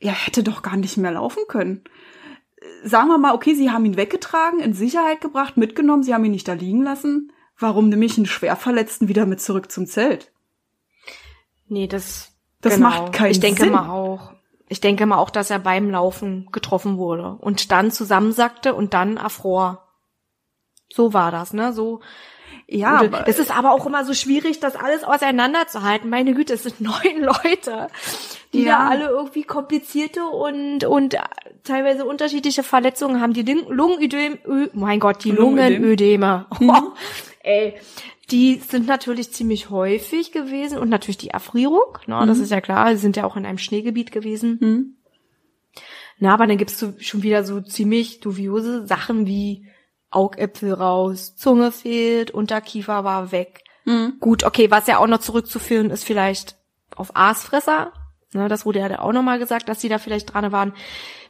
Er 0.01 0.13
hätte 0.13 0.43
doch 0.43 0.63
gar 0.63 0.77
nicht 0.77 0.97
mehr 0.97 1.13
laufen 1.13 1.43
können. 1.49 1.85
Sagen 2.83 3.09
wir 3.09 3.19
mal, 3.19 3.35
okay, 3.35 3.55
sie 3.55 3.71
haben 3.71 3.85
ihn 3.85 3.97
weggetragen, 3.97 4.61
in 4.61 4.73
Sicherheit 4.75 5.21
gebracht, 5.21 5.57
mitgenommen, 5.57 6.03
sie 6.03 6.15
haben 6.15 6.25
ihn 6.25 6.33
nicht 6.33 6.49
da 6.49 6.55
liegen 6.55 6.83
lassen. 6.83 7.33
Warum 7.59 7.89
nehme 7.89 8.05
ich 8.05 8.17
einen 8.17 8.27
Schwerverletzten 8.27 9.09
wieder 9.09 9.27
mit 9.27 9.41
zurück 9.41 9.71
zum 9.71 9.87
Zelt? 9.87 10.33
Nee, 11.69 11.87
das, 11.87 12.33
Das 12.61 12.75
genau. 12.77 12.89
macht 12.89 13.13
keinen 13.13 13.31
Ich 13.31 13.41
denke 13.41 13.63
Sinn. 13.65 13.73
mal 13.73 13.89
auch. 13.89 14.33
Ich 14.69 14.81
denke 14.81 15.07
mal 15.07 15.19
auch, 15.19 15.31
dass 15.31 15.51
er 15.51 15.59
beim 15.59 15.91
Laufen 15.91 16.49
getroffen 16.51 16.97
wurde 16.97 17.37
und 17.41 17.71
dann 17.71 17.91
zusammensackte 17.91 18.75
und 18.75 18.95
dann 18.95 19.19
erfror. 19.19 19.87
So 20.93 21.13
war 21.13 21.31
das, 21.31 21.53
ne? 21.53 21.73
So. 21.73 22.01
Ja, 22.67 23.01
aber 23.01 23.29
es 23.29 23.39
ist 23.39 23.55
aber 23.57 23.73
auch 23.73 23.85
immer 23.87 24.05
so 24.05 24.15
schwierig, 24.15 24.59
das 24.61 24.75
alles 24.75 25.05
auseinanderzuhalten. 25.05 26.09
Meine 26.09 26.33
Güte, 26.35 26.55
es 26.55 26.63
sind 26.63 26.81
neun 26.81 27.21
Leute, 27.23 27.89
die 28.53 28.63
Ja. 28.63 28.79
da 28.79 28.89
alle 28.89 29.09
irgendwie 29.09 29.43
komplizierte 29.45 30.25
und 30.25 30.85
und 30.85 31.17
teilweise 31.63 32.05
unterschiedliche 32.05 32.63
Verletzungen 32.63 33.21
haben. 33.21 33.33
Die 33.35 33.43
Lung- 33.43 33.71
Lungenödem, 33.71 34.39
Ö- 34.47 34.69
mein 34.73 34.99
Gott, 35.01 35.25
die 35.25 35.31
Lungenödem. 35.31 35.75
Lungenödeme. 35.83 36.47
Mhm. 36.59 36.71
Oh, 36.71 36.93
ey, 37.43 37.75
die 38.31 38.55
sind 38.67 38.87
natürlich 38.87 39.33
ziemlich 39.33 39.69
häufig 39.69 40.33
gewesen 40.33 40.79
und 40.79 40.89
natürlich 40.89 41.19
die 41.19 41.29
Erfrierung. 41.31 41.99
Ne, 42.07 42.25
Das 42.27 42.39
ist 42.39 42.51
ja 42.51 42.63
klar. 42.63 42.91
Sie 42.97 43.03
sind 43.03 43.17
ja 43.17 43.25
auch 43.25 43.37
in 43.37 43.45
einem 43.45 43.59
Schneegebiet 43.59 44.11
gewesen. 44.13 44.59
Hm. 44.61 44.97
Na, 46.19 46.33
aber 46.33 46.47
dann 46.47 46.57
gibt's 46.57 46.79
so 46.79 46.95
schon 47.01 47.23
wieder 47.23 47.45
so 47.45 47.61
ziemlich 47.61 48.21
dubiose 48.21 48.87
Sachen 48.87 49.27
wie 49.27 49.67
Augäpfel 50.15 50.73
raus, 50.73 51.37
Zunge 51.37 51.73
fehlt, 51.73 52.31
Unterkiefer 52.31 53.05
war 53.05 53.33
weg. 53.33 53.65
Hm. 53.85 54.15
Gut, 54.21 54.45
okay, 54.45 54.71
was 54.71 54.87
ja 54.87 54.99
auch 54.99 55.07
noch 55.07 55.19
zurückzuführen 55.19 55.91
ist 55.91 56.05
vielleicht 56.05 56.57
auf 56.97 57.15
Aasfresser. 57.15 57.93
Ne, 58.33 58.49
das 58.49 58.67
wurde 58.67 58.81
ja 58.81 58.99
auch 58.99 59.13
nochmal 59.13 59.39
gesagt, 59.39 59.69
dass 59.69 59.79
die 59.79 59.89
da 59.89 59.99
vielleicht 59.99 60.35
dran 60.35 60.51
waren. 60.51 60.73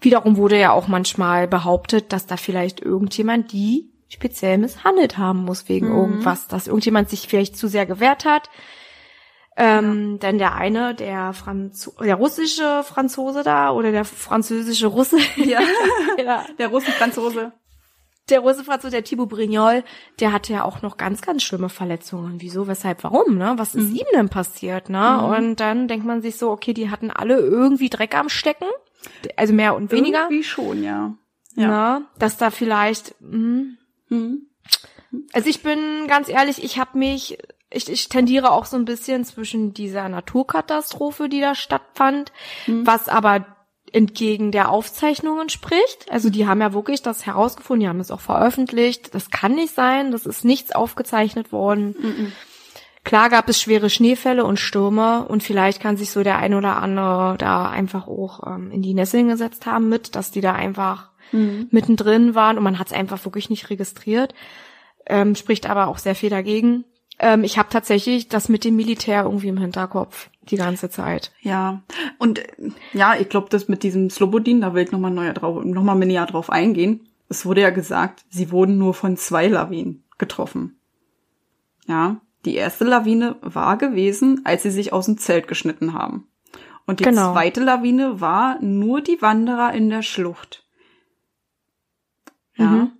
Wiederum 0.00 0.36
wurde 0.36 0.58
ja 0.58 0.72
auch 0.72 0.88
manchmal 0.88 1.46
behauptet, 1.46 2.12
dass 2.12 2.26
da 2.26 2.36
vielleicht 2.36 2.80
irgendjemand 2.80 3.52
die 3.52 3.90
speziell 4.08 4.58
misshandelt 4.58 5.18
haben 5.18 5.44
muss 5.44 5.68
wegen 5.68 5.88
irgendwas, 5.88 6.48
dass 6.48 6.66
irgendjemand 6.66 7.10
sich 7.10 7.26
vielleicht 7.28 7.56
zu 7.56 7.68
sehr 7.68 7.84
gewehrt 7.84 8.24
hat. 8.24 8.48
Ähm, 9.56 10.18
Denn 10.18 10.38
der 10.38 10.54
eine, 10.54 10.94
der 10.94 11.32
Franzo 11.32 11.92
der 12.02 12.16
russische 12.16 12.82
Franzose 12.82 13.42
da 13.44 13.70
oder 13.70 13.92
der 13.92 14.04
französische 14.04 14.86
Russe, 14.86 15.18
ja. 15.36 15.60
ja, 16.24 16.44
der 16.58 16.68
Russen-Franzose. 16.68 17.52
Der 18.30 18.40
Russe 18.40 18.64
Franzose, 18.64 18.90
der 18.92 19.04
Thibaut 19.04 19.28
Brignol, 19.28 19.84
der 20.20 20.32
hatte 20.32 20.52
ja 20.52 20.64
auch 20.64 20.80
noch 20.82 20.96
ganz, 20.96 21.20
ganz 21.20 21.42
schlimme 21.42 21.68
Verletzungen. 21.68 22.40
Wieso, 22.40 22.66
weshalb, 22.66 23.04
warum, 23.04 23.36
ne? 23.36 23.54
Was 23.56 23.74
ist 23.74 23.90
ihm 23.90 24.06
denn 24.14 24.28
passiert, 24.30 24.88
ne? 24.88 25.22
Und 25.26 25.56
dann 25.60 25.88
denkt 25.88 26.06
man 26.06 26.22
sich 26.22 26.36
so, 26.36 26.50
okay, 26.50 26.72
die 26.72 26.90
hatten 26.90 27.10
alle 27.10 27.36
irgendwie 27.36 27.90
Dreck 27.90 28.16
am 28.16 28.28
Stecken. 28.28 28.66
Also 29.36 29.52
mehr 29.52 29.76
und 29.76 29.92
weniger. 29.92 30.22
Irgendwie 30.22 30.44
schon, 30.44 30.82
ja. 30.82 31.14
Ja. 31.56 31.68
Ja. 31.68 32.02
Dass 32.18 32.36
da 32.36 32.50
vielleicht, 32.50 33.14
hm, 33.20 33.76
Hm. 34.08 34.46
also 35.32 35.48
ich 35.48 35.62
bin 35.62 36.06
ganz 36.08 36.28
ehrlich, 36.28 36.62
ich 36.64 36.78
habe 36.78 36.98
mich, 36.98 37.38
ich, 37.70 37.90
ich 37.90 38.08
tendiere 38.08 38.52
auch 38.52 38.64
so 38.64 38.76
ein 38.76 38.84
bisschen 38.84 39.24
zwischen 39.24 39.74
dieser 39.74 40.08
Naturkatastrophe, 40.08 41.28
die 41.28 41.40
da 41.40 41.54
stattfand, 41.54 42.32
was 42.66 43.08
aber 43.08 43.46
entgegen 43.94 44.50
der 44.50 44.70
Aufzeichnungen 44.70 45.48
spricht. 45.48 46.10
Also 46.10 46.28
die 46.28 46.46
haben 46.46 46.60
ja 46.60 46.74
wirklich 46.74 47.02
das 47.02 47.26
herausgefunden, 47.26 47.80
die 47.80 47.88
haben 47.88 48.00
es 48.00 48.10
auch 48.10 48.20
veröffentlicht. 48.20 49.14
Das 49.14 49.30
kann 49.30 49.54
nicht 49.54 49.74
sein, 49.74 50.10
das 50.10 50.26
ist 50.26 50.44
nichts 50.44 50.72
aufgezeichnet 50.72 51.52
worden. 51.52 51.94
Klar 53.04 53.28
gab 53.28 53.48
es 53.48 53.60
schwere 53.60 53.90
Schneefälle 53.90 54.44
und 54.44 54.58
Stürme 54.58 55.26
und 55.28 55.42
vielleicht 55.42 55.80
kann 55.80 55.96
sich 55.96 56.10
so 56.10 56.22
der 56.22 56.38
ein 56.38 56.54
oder 56.54 56.76
andere 56.76 57.36
da 57.38 57.68
einfach 57.68 58.08
auch 58.08 58.46
ähm, 58.46 58.70
in 58.70 58.82
die 58.82 58.94
Nesseln 58.94 59.28
gesetzt 59.28 59.66
haben 59.66 59.88
mit, 59.88 60.16
dass 60.16 60.30
die 60.30 60.40
da 60.40 60.54
einfach 60.54 61.10
mittendrin 61.70 62.34
waren 62.34 62.58
und 62.58 62.64
man 62.64 62.78
hat 62.78 62.88
es 62.88 62.92
einfach 62.92 63.24
wirklich 63.24 63.50
nicht 63.50 63.70
registriert. 63.70 64.34
Ähm, 65.06 65.34
spricht 65.34 65.68
aber 65.68 65.88
auch 65.88 65.98
sehr 65.98 66.14
viel 66.14 66.30
dagegen. 66.30 66.84
Ähm, 67.18 67.44
ich 67.44 67.58
habe 67.58 67.68
tatsächlich 67.70 68.28
das 68.28 68.48
mit 68.48 68.64
dem 68.64 68.76
Militär 68.76 69.24
irgendwie 69.24 69.48
im 69.48 69.58
Hinterkopf 69.58 70.30
die 70.50 70.56
ganze 70.56 70.90
Zeit. 70.90 71.32
Ja, 71.40 71.82
und 72.18 72.38
äh, 72.38 72.70
ja, 72.92 73.14
ich 73.18 73.28
glaube, 73.28 73.48
das 73.50 73.68
mit 73.68 73.82
diesem 73.82 74.10
Slobodin, 74.10 74.60
da 74.60 74.74
will 74.74 74.84
ich 74.84 74.92
nochmal 74.92 75.10
neuer 75.10 75.32
drauf, 75.32 75.64
noch 75.64 75.82
mal 75.82 75.94
näher 75.94 76.26
drauf 76.26 76.50
eingehen. 76.50 77.08
Es 77.28 77.46
wurde 77.46 77.62
ja 77.62 77.70
gesagt, 77.70 78.24
sie 78.28 78.50
wurden 78.50 78.78
nur 78.78 78.94
von 78.94 79.16
zwei 79.16 79.48
Lawinen 79.48 80.04
getroffen. 80.18 80.78
Ja, 81.86 82.20
die 82.44 82.54
erste 82.54 82.84
Lawine 82.84 83.36
war 83.40 83.78
gewesen, 83.78 84.42
als 84.44 84.62
sie 84.62 84.70
sich 84.70 84.92
aus 84.92 85.06
dem 85.06 85.18
Zelt 85.18 85.48
geschnitten 85.48 85.94
haben. 85.94 86.28
Und 86.86 87.00
die 87.00 87.04
Genau. 87.04 87.32
zweite 87.32 87.62
Lawine 87.62 88.20
war 88.20 88.60
nur 88.60 89.00
die 89.00 89.20
Wanderer 89.22 89.72
in 89.72 89.88
der 89.88 90.02
Schlucht. 90.02 90.66
Ja. 92.56 92.66
Mhm. 92.70 92.90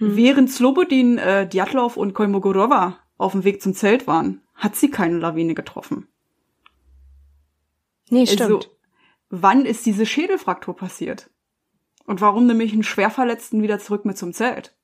Während 0.00 0.50
Slobodin, 0.50 1.18
äh, 1.18 1.48
Djatlov 1.48 1.96
und 1.96 2.14
Kolmogorova 2.14 2.98
auf 3.16 3.32
dem 3.32 3.44
Weg 3.44 3.62
zum 3.62 3.74
Zelt 3.74 4.06
waren, 4.06 4.42
hat 4.54 4.76
sie 4.76 4.90
keine 4.90 5.18
Lawine 5.18 5.54
getroffen. 5.54 6.08
Nee, 8.10 8.26
stimmt. 8.26 8.40
Also, 8.40 8.60
wann 9.30 9.64
ist 9.66 9.86
diese 9.86 10.06
Schädelfraktur 10.06 10.74
passiert? 10.76 11.30
Und 12.06 12.20
warum 12.20 12.46
nehme 12.46 12.64
ich 12.64 12.72
einen 12.72 12.82
Schwerverletzten 12.84 13.62
wieder 13.62 13.78
zurück 13.78 14.04
mit 14.04 14.16
zum 14.16 14.32
Zelt? 14.32 14.74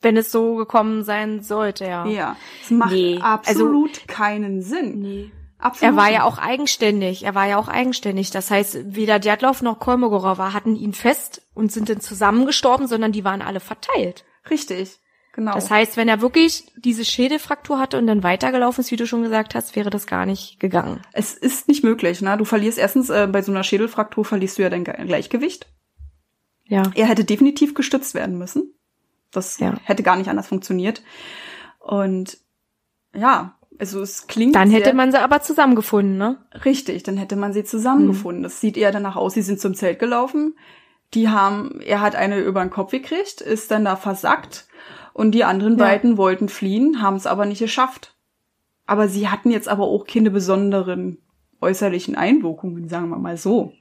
Wenn 0.00 0.16
es 0.16 0.32
so 0.32 0.54
gekommen 0.56 1.04
sein 1.04 1.42
sollte, 1.42 1.84
ja. 1.84 2.06
Ja, 2.06 2.36
es 2.62 2.70
macht 2.70 2.92
Nee, 2.92 3.14
also- 3.20 3.24
absolut 3.66 4.08
keinen 4.08 4.62
Sinn. 4.62 5.00
Nee. 5.00 5.32
Absolut. 5.58 5.92
Er 5.92 5.96
war 5.98 6.10
ja 6.10 6.24
auch 6.24 6.38
eigenständig. 6.38 7.24
Er 7.24 7.34
war 7.34 7.46
ja 7.46 7.58
auch 7.58 7.68
eigenständig. 7.68 8.30
Das 8.30 8.50
heißt, 8.50 8.94
weder 8.96 9.18
Djatlov 9.18 9.60
noch 9.60 9.78
Kolmogorova 9.78 10.54
hatten 10.54 10.74
ihn 10.74 10.94
fest 10.94 11.42
und 11.52 11.70
sind 11.70 11.90
dann 11.90 12.00
zusammengestorben, 12.00 12.86
sondern 12.86 13.12
die 13.12 13.24
waren 13.24 13.42
alle 13.42 13.60
verteilt. 13.60 14.24
richtig. 14.50 14.98
Genau. 15.32 15.54
Das 15.54 15.70
heißt, 15.70 15.96
wenn 15.96 16.08
er 16.08 16.20
wirklich 16.20 16.64
diese 16.76 17.04
Schädelfraktur 17.04 17.78
hatte 17.78 17.98
und 17.98 18.06
dann 18.08 18.22
weitergelaufen 18.24 18.80
ist, 18.82 18.90
wie 18.90 18.96
du 18.96 19.06
schon 19.06 19.22
gesagt 19.22 19.54
hast, 19.54 19.76
wäre 19.76 19.88
das 19.90 20.06
gar 20.08 20.26
nicht 20.26 20.58
gegangen. 20.58 21.00
es 21.12 21.34
ist 21.34 21.68
nicht 21.68 21.84
möglich, 21.84 22.20
ne? 22.20 22.36
Du 22.36 22.44
verlierst 22.44 22.78
erstens 22.78 23.10
äh, 23.10 23.28
bei 23.30 23.40
so 23.42 23.52
einer 23.52 23.62
Schädelfraktur 23.62 24.24
verlierst 24.24 24.58
du 24.58 24.62
ja 24.62 24.70
dein 24.70 24.84
Ge- 24.84 25.04
Gleichgewicht. 25.06 25.66
Ja. 26.64 26.82
Er 26.94 27.06
hätte 27.06 27.24
definitiv 27.24 27.74
gestützt 27.74 28.14
werden 28.14 28.38
müssen. 28.38 28.74
Das 29.30 29.58
Ja. 29.60 29.74
hätte 29.84 30.02
gar 30.02 30.16
nicht 30.16 30.28
anders 30.28 30.48
funktioniert. 30.48 31.02
Und 31.78 32.38
ja, 33.14 33.56
also 33.78 34.00
es 34.02 34.26
klingt 34.26 34.54
Dann 34.56 34.70
hätte 34.70 34.92
man 34.94 35.12
sie 35.12 35.20
aber 35.22 35.40
zusammengefunden, 35.42 36.18
ne? 36.18 36.44
Richtig, 36.64 37.04
dann 37.04 37.16
hätte 37.16 37.36
man 37.36 37.52
sie 37.52 37.64
zusammengefunden. 37.64 38.42
Das 38.42 38.60
sieht 38.60 38.76
eher 38.76 38.92
danach 38.92 39.16
aus, 39.16 39.34
sie 39.34 39.42
sind 39.42 39.60
zum 39.60 39.74
Zelt 39.74 39.98
gelaufen. 40.00 40.56
Die 41.14 41.28
haben, 41.28 41.80
er 41.80 42.00
hat 42.00 42.14
eine 42.14 42.38
über 42.40 42.60
den 42.60 42.70
Kopf 42.70 42.90
gekriegt, 42.90 43.40
ist 43.40 43.70
dann 43.70 43.84
da 43.84 43.96
versackt 43.96 44.66
und 45.12 45.32
die 45.32 45.44
anderen 45.44 45.78
Ja. 45.78 45.84
beiden 45.84 46.16
wollten 46.16 46.48
fliehen, 46.48 47.02
haben 47.02 47.16
es 47.16 47.26
aber 47.26 47.46
nicht 47.46 47.58
geschafft. 47.60 48.14
Aber 48.86 49.08
sie 49.08 49.28
hatten 49.28 49.50
jetzt 49.50 49.68
aber 49.68 49.84
auch 49.84 50.06
keine 50.06 50.30
besonderen 50.30 51.18
äußerlichen 51.60 52.16
Einwirkungen, 52.16 52.88
sagen 52.88 53.08
wir 53.10 53.18
mal 53.18 53.36
so. 53.36 53.72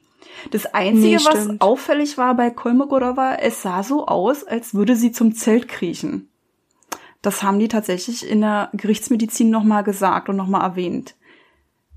Das 0.51 0.65
Einzige, 0.73 1.15
Nee, 1.17 1.25
was 1.25 1.61
auffällig 1.61 2.17
war 2.17 2.35
bei 2.35 2.49
Kolmogorova, 2.49 3.35
es 3.35 3.61
sah 3.61 3.83
so 3.83 4.05
aus, 4.05 4.43
als 4.43 4.73
würde 4.73 4.95
sie 4.97 5.11
zum 5.13 5.33
Zelt 5.33 5.69
kriechen. 5.69 6.27
Das 7.21 7.41
haben 7.41 7.59
die 7.59 7.69
tatsächlich 7.69 8.29
in 8.29 8.41
der 8.41 8.69
Gerichtsmedizin 8.73 9.49
nochmal 9.49 9.83
gesagt 9.83 10.27
und 10.29 10.35
nochmal 10.35 10.61
erwähnt. 10.61 11.15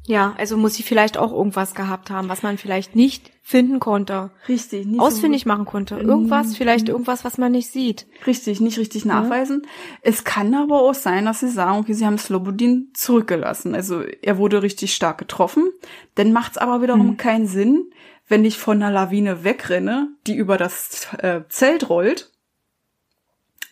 Ja, 0.06 0.34
also 0.38 0.56
muss 0.56 0.74
sie 0.74 0.82
vielleicht 0.84 1.18
auch 1.18 1.32
irgendwas 1.32 1.74
gehabt 1.74 2.10
haben, 2.10 2.28
was 2.28 2.42
man 2.42 2.58
vielleicht 2.58 2.94
nicht 2.96 3.31
finden 3.44 3.80
konnte, 3.80 4.30
Richtig. 4.48 4.86
Nicht 4.86 4.98
so- 5.00 5.04
ausfindig 5.04 5.46
machen 5.46 5.64
konnte. 5.64 5.96
Irgendwas, 5.96 6.56
vielleicht 6.56 6.88
irgendwas, 6.88 7.24
was 7.24 7.38
man 7.38 7.52
nicht 7.52 7.70
sieht. 7.70 8.06
Richtig, 8.26 8.60
nicht 8.60 8.78
richtig 8.78 9.04
nachweisen. 9.04 9.66
Es 10.00 10.22
kann 10.22 10.54
aber 10.54 10.80
auch 10.80 10.94
sein, 10.94 11.24
dass 11.24 11.40
sie 11.40 11.48
sagen, 11.48 11.80
okay, 11.80 11.92
sie 11.92 12.06
haben 12.06 12.18
Slobodin 12.18 12.90
zurückgelassen. 12.94 13.74
Also 13.74 14.00
er 14.02 14.38
wurde 14.38 14.62
richtig 14.62 14.94
stark 14.94 15.18
getroffen. 15.18 15.68
Dann 16.14 16.32
macht 16.32 16.52
es 16.52 16.58
aber 16.58 16.82
wiederum 16.82 17.16
keinen 17.16 17.48
Sinn, 17.48 17.90
wenn 18.28 18.44
ich 18.44 18.58
von 18.58 18.80
einer 18.80 18.92
Lawine 18.92 19.42
wegrenne, 19.44 20.08
die 20.28 20.36
über 20.36 20.56
das 20.56 21.08
äh, 21.18 21.40
Zelt 21.48 21.88
rollt, 21.90 22.30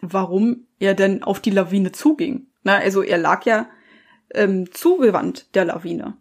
warum 0.01 0.67
er 0.79 0.95
denn 0.95 1.23
auf 1.23 1.41
die 1.41 1.51
Lawine 1.51 1.93
zuging. 1.93 2.47
Na, 2.65 2.77
also 2.77 3.03
er 3.03 3.19
lag 3.19 3.45
ja 3.47 3.69
ähm, 4.35 4.71
zugewandt 4.73 5.55
der 5.55 5.65
Lawine. 5.67 6.15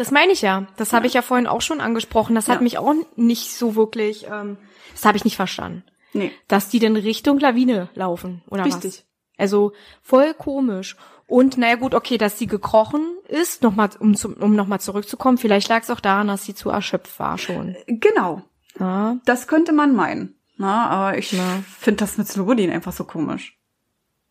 Das 0.00 0.10
meine 0.10 0.32
ich 0.32 0.40
ja. 0.40 0.66
Das 0.78 0.94
habe 0.94 1.06
ich 1.06 1.12
ja 1.12 1.20
vorhin 1.20 1.46
auch 1.46 1.60
schon 1.60 1.82
angesprochen. 1.82 2.34
Das 2.34 2.48
hat 2.48 2.56
Ja. 2.56 2.62
mich 2.62 2.78
auch 2.78 2.94
nicht 3.16 3.52
so 3.54 3.76
wirklich, 3.76 4.26
ähm, 4.32 4.56
das 4.92 5.04
habe 5.04 5.18
ich 5.18 5.24
nicht 5.24 5.36
verstanden. 5.36 5.84
Nee, 6.14 6.32
Dass 6.48 6.70
die 6.70 6.78
denn 6.78 6.96
Richtung 6.96 7.38
Lawine 7.38 7.90
laufen, 7.94 8.42
oder 8.48 8.64
was? 8.64 8.76
Richtig. 8.76 9.04
Also 9.36 9.72
voll 10.02 10.32
komisch. 10.32 10.96
Und 11.26 11.58
naja 11.58 11.76
gut, 11.76 11.94
okay, 11.94 12.16
dass 12.16 12.38
sie 12.38 12.46
gekrochen 12.46 13.02
ist, 13.28 13.62
noch 13.62 13.76
mal, 13.76 13.90
um, 13.98 14.14
zum, 14.16 14.32
um 14.34 14.56
nochmal 14.56 14.80
zurückzukommen, 14.80 15.36
vielleicht 15.36 15.68
lag 15.68 15.82
es 15.82 15.90
auch 15.90 16.00
daran, 16.00 16.28
dass 16.28 16.44
sie 16.46 16.54
zu 16.54 16.70
erschöpft 16.70 17.18
war 17.20 17.36
schon. 17.36 17.76
genau. 17.86 18.40
Ja, 18.78 19.18
Das 19.26 19.48
könnte 19.48 19.72
man 19.72 19.94
meinen. 19.94 20.34
Na, 20.56 20.86
aber 20.88 21.18
ich 21.18 21.32
Ja. 21.32 21.62
finde 21.78 21.98
das 21.98 22.16
mit 22.16 22.26
Slobodin 22.26 22.70
einfach 22.72 22.92
so 22.94 23.04
komisch. 23.04 23.58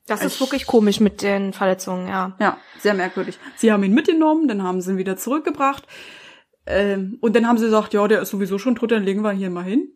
Das 0.10 0.24
ist 0.24 0.36
Ich- 0.36 0.40
wirklich 0.42 0.66
komisch 0.66 1.00
mit 1.00 1.22
den 1.22 1.54
Verletzungen, 1.54 2.08
ja. 2.08 2.36
Ja, 2.40 2.58
sehr 2.80 2.94
merkwürdig. 2.94 3.40
Sie 3.56 3.72
haben 3.72 3.84
ihn 3.84 3.94
mitgenommen, 3.94 4.48
dann 4.48 4.64
haben 4.64 4.82
sie 4.82 4.92
ihn 4.92 4.98
wieder 4.98 5.18
zurückgebracht. 5.18 5.88
Ähm, 6.66 7.18
und 7.22 7.36
dann 7.36 7.48
haben 7.48 7.58
sie 7.58 7.66
gesagt, 7.66 7.94
ja, 7.94 8.08
der 8.08 8.22
ist 8.22 8.30
sowieso 8.30 8.58
schon 8.60 8.76
tot, 8.76 8.92
dann 8.92 9.04
legen 9.04 9.22
wir 9.22 9.32
hier 9.32 9.50
mal 9.50 9.64
hin. 9.64 9.94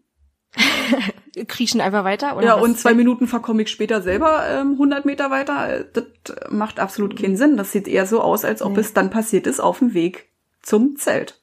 Kriechen 1.48 1.82
einfach 1.82 2.04
weiter, 2.04 2.38
oder? 2.38 2.46
ja, 2.46 2.54
und 2.54 2.78
zwei? 2.80 2.94
Minuten 2.94 3.28
verkomme 3.28 3.64
ich 3.64 3.70
später 3.72 4.02
selber 4.02 4.48
ähm, 4.48 4.74
100 4.74 5.04
Meter 5.06 5.32
weiter. 5.32 5.80
Äh, 5.80 5.86
Das 5.94 6.06
macht 6.52 6.80
absolut 6.80 7.20
keinen 7.20 7.38
Sinn. 7.38 7.58
Das 7.58 7.72
sieht 7.72 7.88
eher 7.88 8.06
so 8.06 8.22
aus, 8.22 8.46
als 8.46 8.62
ob 8.62 8.74
Nee. 8.74 8.80
es 8.82 8.94
dann 8.94 9.10
passiert 9.10 9.48
ist 9.48 9.60
auf 9.60 9.80
dem 9.80 9.94
Weg 9.94 10.30
zum 10.62 10.96
Zelt. 10.96 11.42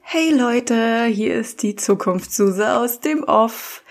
Hey 0.00 0.30
Leute, 0.36 1.04
hier 1.06 1.36
ist 1.36 1.62
die 1.62 1.74
Zukunftssuse 1.76 2.76
aus 2.76 3.00
dem 3.00 3.24
Off. 3.24 3.82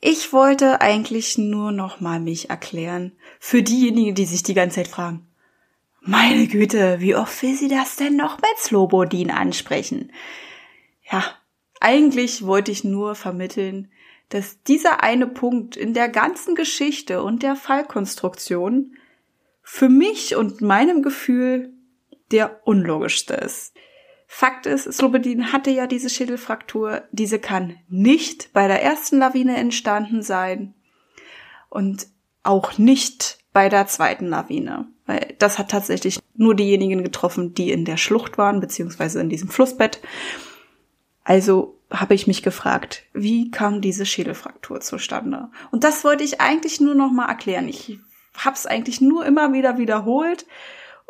Ich 0.00 0.32
wollte 0.32 0.80
eigentlich 0.80 1.36
nur 1.36 1.72
noch 1.72 2.00
mal 2.00 2.20
mich 2.20 2.48
erklären. 2.48 3.12
Für 3.38 3.62
diejenigen, 3.62 4.14
die 4.14 4.24
sich 4.24 4.42
die 4.42 4.54
ganze 4.54 4.76
Zeit 4.76 4.88
fragen. 4.88 5.26
Meine 6.00 6.46
Güte, 6.46 7.00
wie 7.00 7.14
oft 7.14 7.42
will 7.42 7.54
sie 7.54 7.68
das 7.68 7.96
denn 7.96 8.16
noch 8.16 8.38
mit 8.38 8.58
Slobodin 8.58 9.30
ansprechen? 9.30 10.12
Ja, 11.10 11.22
eigentlich 11.80 12.46
wollte 12.46 12.72
ich 12.72 12.84
nur 12.84 13.14
vermitteln, 13.14 13.92
dass 14.30 14.62
dieser 14.62 15.02
eine 15.02 15.26
Punkt 15.26 15.76
in 15.76 15.92
der 15.92 16.08
ganzen 16.08 16.54
Geschichte 16.54 17.22
und 17.22 17.42
der 17.42 17.56
Fallkonstruktion 17.56 18.96
für 19.62 19.90
mich 19.90 20.36
und 20.36 20.62
meinem 20.62 21.02
Gefühl 21.02 21.74
der 22.30 22.66
unlogischste 22.66 23.34
ist. 23.34 23.74
Fakt 24.32 24.64
ist, 24.64 24.84
Slobodin 24.84 25.52
hatte 25.52 25.70
ja 25.70 25.88
diese 25.88 26.08
Schädelfraktur. 26.08 27.02
Diese 27.10 27.40
kann 27.40 27.78
nicht 27.88 28.52
bei 28.52 28.68
der 28.68 28.80
ersten 28.80 29.18
Lawine 29.18 29.56
entstanden 29.56 30.22
sein 30.22 30.72
und 31.68 32.06
auch 32.44 32.78
nicht 32.78 33.40
bei 33.52 33.68
der 33.68 33.88
zweiten 33.88 34.28
Lawine. 34.28 34.86
Weil 35.04 35.34
das 35.40 35.58
hat 35.58 35.72
tatsächlich 35.72 36.20
nur 36.36 36.54
diejenigen 36.54 37.02
getroffen, 37.02 37.54
die 37.54 37.72
in 37.72 37.84
der 37.84 37.96
Schlucht 37.96 38.38
waren, 38.38 38.60
beziehungsweise 38.60 39.20
in 39.20 39.30
diesem 39.30 39.48
Flussbett. 39.48 40.00
Also 41.24 41.80
habe 41.90 42.14
ich 42.14 42.28
mich 42.28 42.44
gefragt, 42.44 43.02
wie 43.12 43.50
kam 43.50 43.80
diese 43.80 44.06
Schädelfraktur 44.06 44.80
zustande? 44.80 45.50
Und 45.72 45.82
das 45.82 46.04
wollte 46.04 46.22
ich 46.22 46.40
eigentlich 46.40 46.80
nur 46.80 46.94
noch 46.94 47.10
mal 47.10 47.28
erklären. 47.28 47.66
Ich 47.66 47.98
habe 48.36 48.54
es 48.54 48.64
eigentlich 48.64 49.00
nur 49.00 49.26
immer 49.26 49.52
wieder 49.52 49.76
wiederholt, 49.76 50.46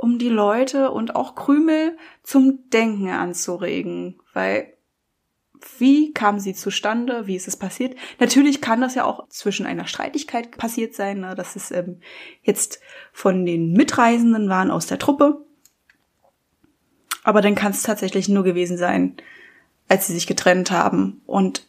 um 0.00 0.18
die 0.18 0.28
Leute 0.28 0.90
und 0.90 1.16
auch 1.16 1.34
Krümel 1.34 1.96
zum 2.22 2.70
Denken 2.70 3.10
anzuregen, 3.10 4.20
weil 4.32 4.74
wie 5.78 6.12
kam 6.12 6.38
sie 6.38 6.54
zustande? 6.54 7.26
Wie 7.26 7.36
ist 7.36 7.48
es 7.48 7.56
passiert? 7.56 7.94
Natürlich 8.18 8.60
kann 8.60 8.80
das 8.80 8.94
ja 8.94 9.04
auch 9.04 9.28
zwischen 9.28 9.66
einer 9.66 9.86
Streitigkeit 9.86 10.56
passiert 10.56 10.94
sein, 10.94 11.20
ne? 11.20 11.34
dass 11.34 11.54
es 11.54 11.70
ähm, 11.70 12.00
jetzt 12.42 12.80
von 13.12 13.44
den 13.44 13.72
Mitreisenden 13.72 14.48
waren 14.48 14.70
aus 14.70 14.86
der 14.86 14.98
Truppe. 14.98 15.44
Aber 17.22 17.42
dann 17.42 17.54
kann 17.54 17.72
es 17.72 17.82
tatsächlich 17.82 18.28
nur 18.28 18.42
gewesen 18.42 18.78
sein, 18.78 19.16
als 19.88 20.06
sie 20.06 20.14
sich 20.14 20.26
getrennt 20.26 20.70
haben 20.70 21.20
und 21.26 21.66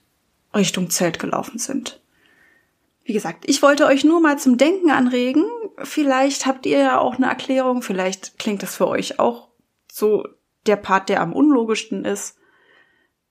Richtung 0.56 0.90
Zelt 0.90 1.20
gelaufen 1.20 1.60
sind. 1.60 2.02
Wie 3.04 3.14
gesagt, 3.14 3.46
ich 3.48 3.62
wollte 3.62 3.86
euch 3.86 4.04
nur 4.04 4.22
mal 4.22 4.38
zum 4.38 4.58
Denken 4.58 4.92
anregen. 4.92 5.44
Vielleicht 5.84 6.46
habt 6.46 6.66
ihr 6.66 6.78
ja 6.78 7.00
auch 7.00 7.16
eine 7.16 7.28
Erklärung. 7.28 7.82
Vielleicht 7.82 8.38
klingt 8.38 8.62
das 8.62 8.76
für 8.76 8.88
euch 8.88 9.20
auch 9.20 9.50
so 9.92 10.26
der 10.68 10.76
Part, 10.76 11.10
der 11.10 11.22
am 11.22 11.34
unlogischsten 11.34 12.06
ist. 12.06 12.38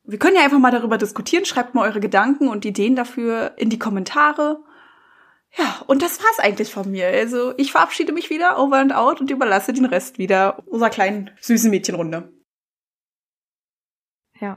Wir 0.02 0.18
können 0.18 0.36
ja 0.36 0.42
einfach 0.42 0.58
mal 0.58 0.72
darüber 0.72 0.98
diskutieren. 0.98 1.44
Schreibt 1.44 1.74
mal 1.74 1.86
eure 1.88 2.00
Gedanken 2.00 2.48
und 2.48 2.64
Ideen 2.64 2.96
dafür 2.96 3.52
in 3.56 3.70
die 3.70 3.78
Kommentare. 3.78 4.64
Ja, 5.56 5.82
und 5.86 6.02
das 6.02 6.18
war's 6.20 6.38
eigentlich 6.38 6.72
von 6.72 6.90
mir. 6.90 7.06
Also 7.06 7.54
ich 7.56 7.72
verabschiede 7.72 8.12
mich 8.12 8.30
wieder, 8.30 8.58
over 8.58 8.76
and 8.76 8.94
out 8.94 9.20
und 9.20 9.30
überlasse 9.30 9.72
den 9.72 9.84
Rest 9.84 10.18
wieder 10.18 10.62
unserer 10.66 10.90
kleinen 10.90 11.30
süßen 11.40 11.70
Mädchenrunde. 11.70 12.32
Ja. 14.40 14.56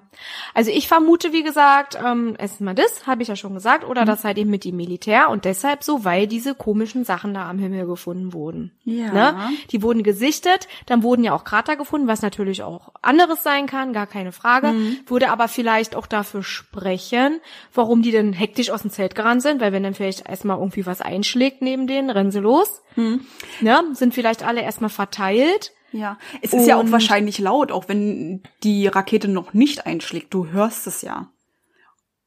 Also 0.53 0.71
ich 0.71 0.87
vermute, 0.87 1.33
wie 1.33 1.43
gesagt, 1.43 1.97
ähm, 2.01 2.35
erstmal 2.39 2.73
das, 2.73 3.05
habe 3.05 3.21
ich 3.21 3.27
ja 3.27 3.35
schon 3.35 3.53
gesagt, 3.53 3.83
Mhm. 3.83 3.89
oder 3.89 4.05
das 4.05 4.23
halt 4.23 4.37
eben 4.37 4.49
mit 4.49 4.63
dem 4.63 4.77
Militär 4.77 5.29
und 5.29 5.43
deshalb 5.45 5.83
so, 5.83 6.05
weil 6.05 6.25
diese 6.27 6.55
komischen 6.55 7.03
Sachen 7.03 7.33
da 7.33 7.49
am 7.49 7.59
Himmel 7.59 7.85
gefunden 7.85 8.31
wurden. 8.31 8.71
Ja. 8.85 9.11
Ne? 9.11 9.49
Die 9.71 9.81
wurden 9.81 10.01
gesichtet, 10.03 10.67
dann 10.85 11.03
wurden 11.03 11.23
ja 11.25 11.33
auch 11.33 11.43
Krater 11.43 11.75
gefunden, 11.75 12.07
was 12.07 12.21
natürlich 12.21 12.63
auch 12.63 12.93
anderes 13.01 13.43
sein 13.43 13.65
kann, 13.67 13.91
gar 13.91 14.07
keine 14.07 14.31
Frage. 14.31 14.67
Mhm. 14.67 14.99
Würde 15.05 15.29
aber 15.31 15.47
vielleicht 15.49 15.95
auch 15.95 16.07
dafür 16.07 16.43
sprechen, 16.43 17.41
warum 17.73 18.01
die 18.01 18.11
denn 18.11 18.31
hektisch 18.33 18.69
aus 18.69 18.83
dem 18.83 18.91
Zelt 18.91 19.15
gerannt 19.15 19.41
sind, 19.41 19.59
weil 19.59 19.73
wenn 19.73 19.83
dann 19.83 19.93
vielleicht 19.95 20.29
erstmal 20.29 20.57
irgendwie 20.59 20.85
was 20.85 21.01
einschlägt 21.01 21.61
neben 21.61 21.87
denen, 21.87 22.09
rennen 22.09 22.31
sie 22.31 22.39
los. 22.39 22.81
Mhm. 22.95 23.25
Ne? 23.59 23.81
Sind 23.93 24.13
vielleicht 24.13 24.43
alle 24.43 24.61
erstmal 24.61 24.89
verteilt. 24.89 25.71
Ja, 25.93 26.17
es 26.41 26.53
ist 26.53 26.67
ja 26.67 26.75
auch 26.75 26.81
Und- 26.81 26.91
wahrscheinlich 26.91 27.39
laut, 27.39 27.71
auch 27.71 27.87
wenn 27.87 28.41
die 28.63 28.87
Rakete 28.87 29.27
noch 29.29 29.53
nicht 29.53 29.85
einschlägt. 29.85 30.33
Du 30.33 30.47
hörst 30.47 30.85
es 30.87 31.01
ja. 31.03 31.29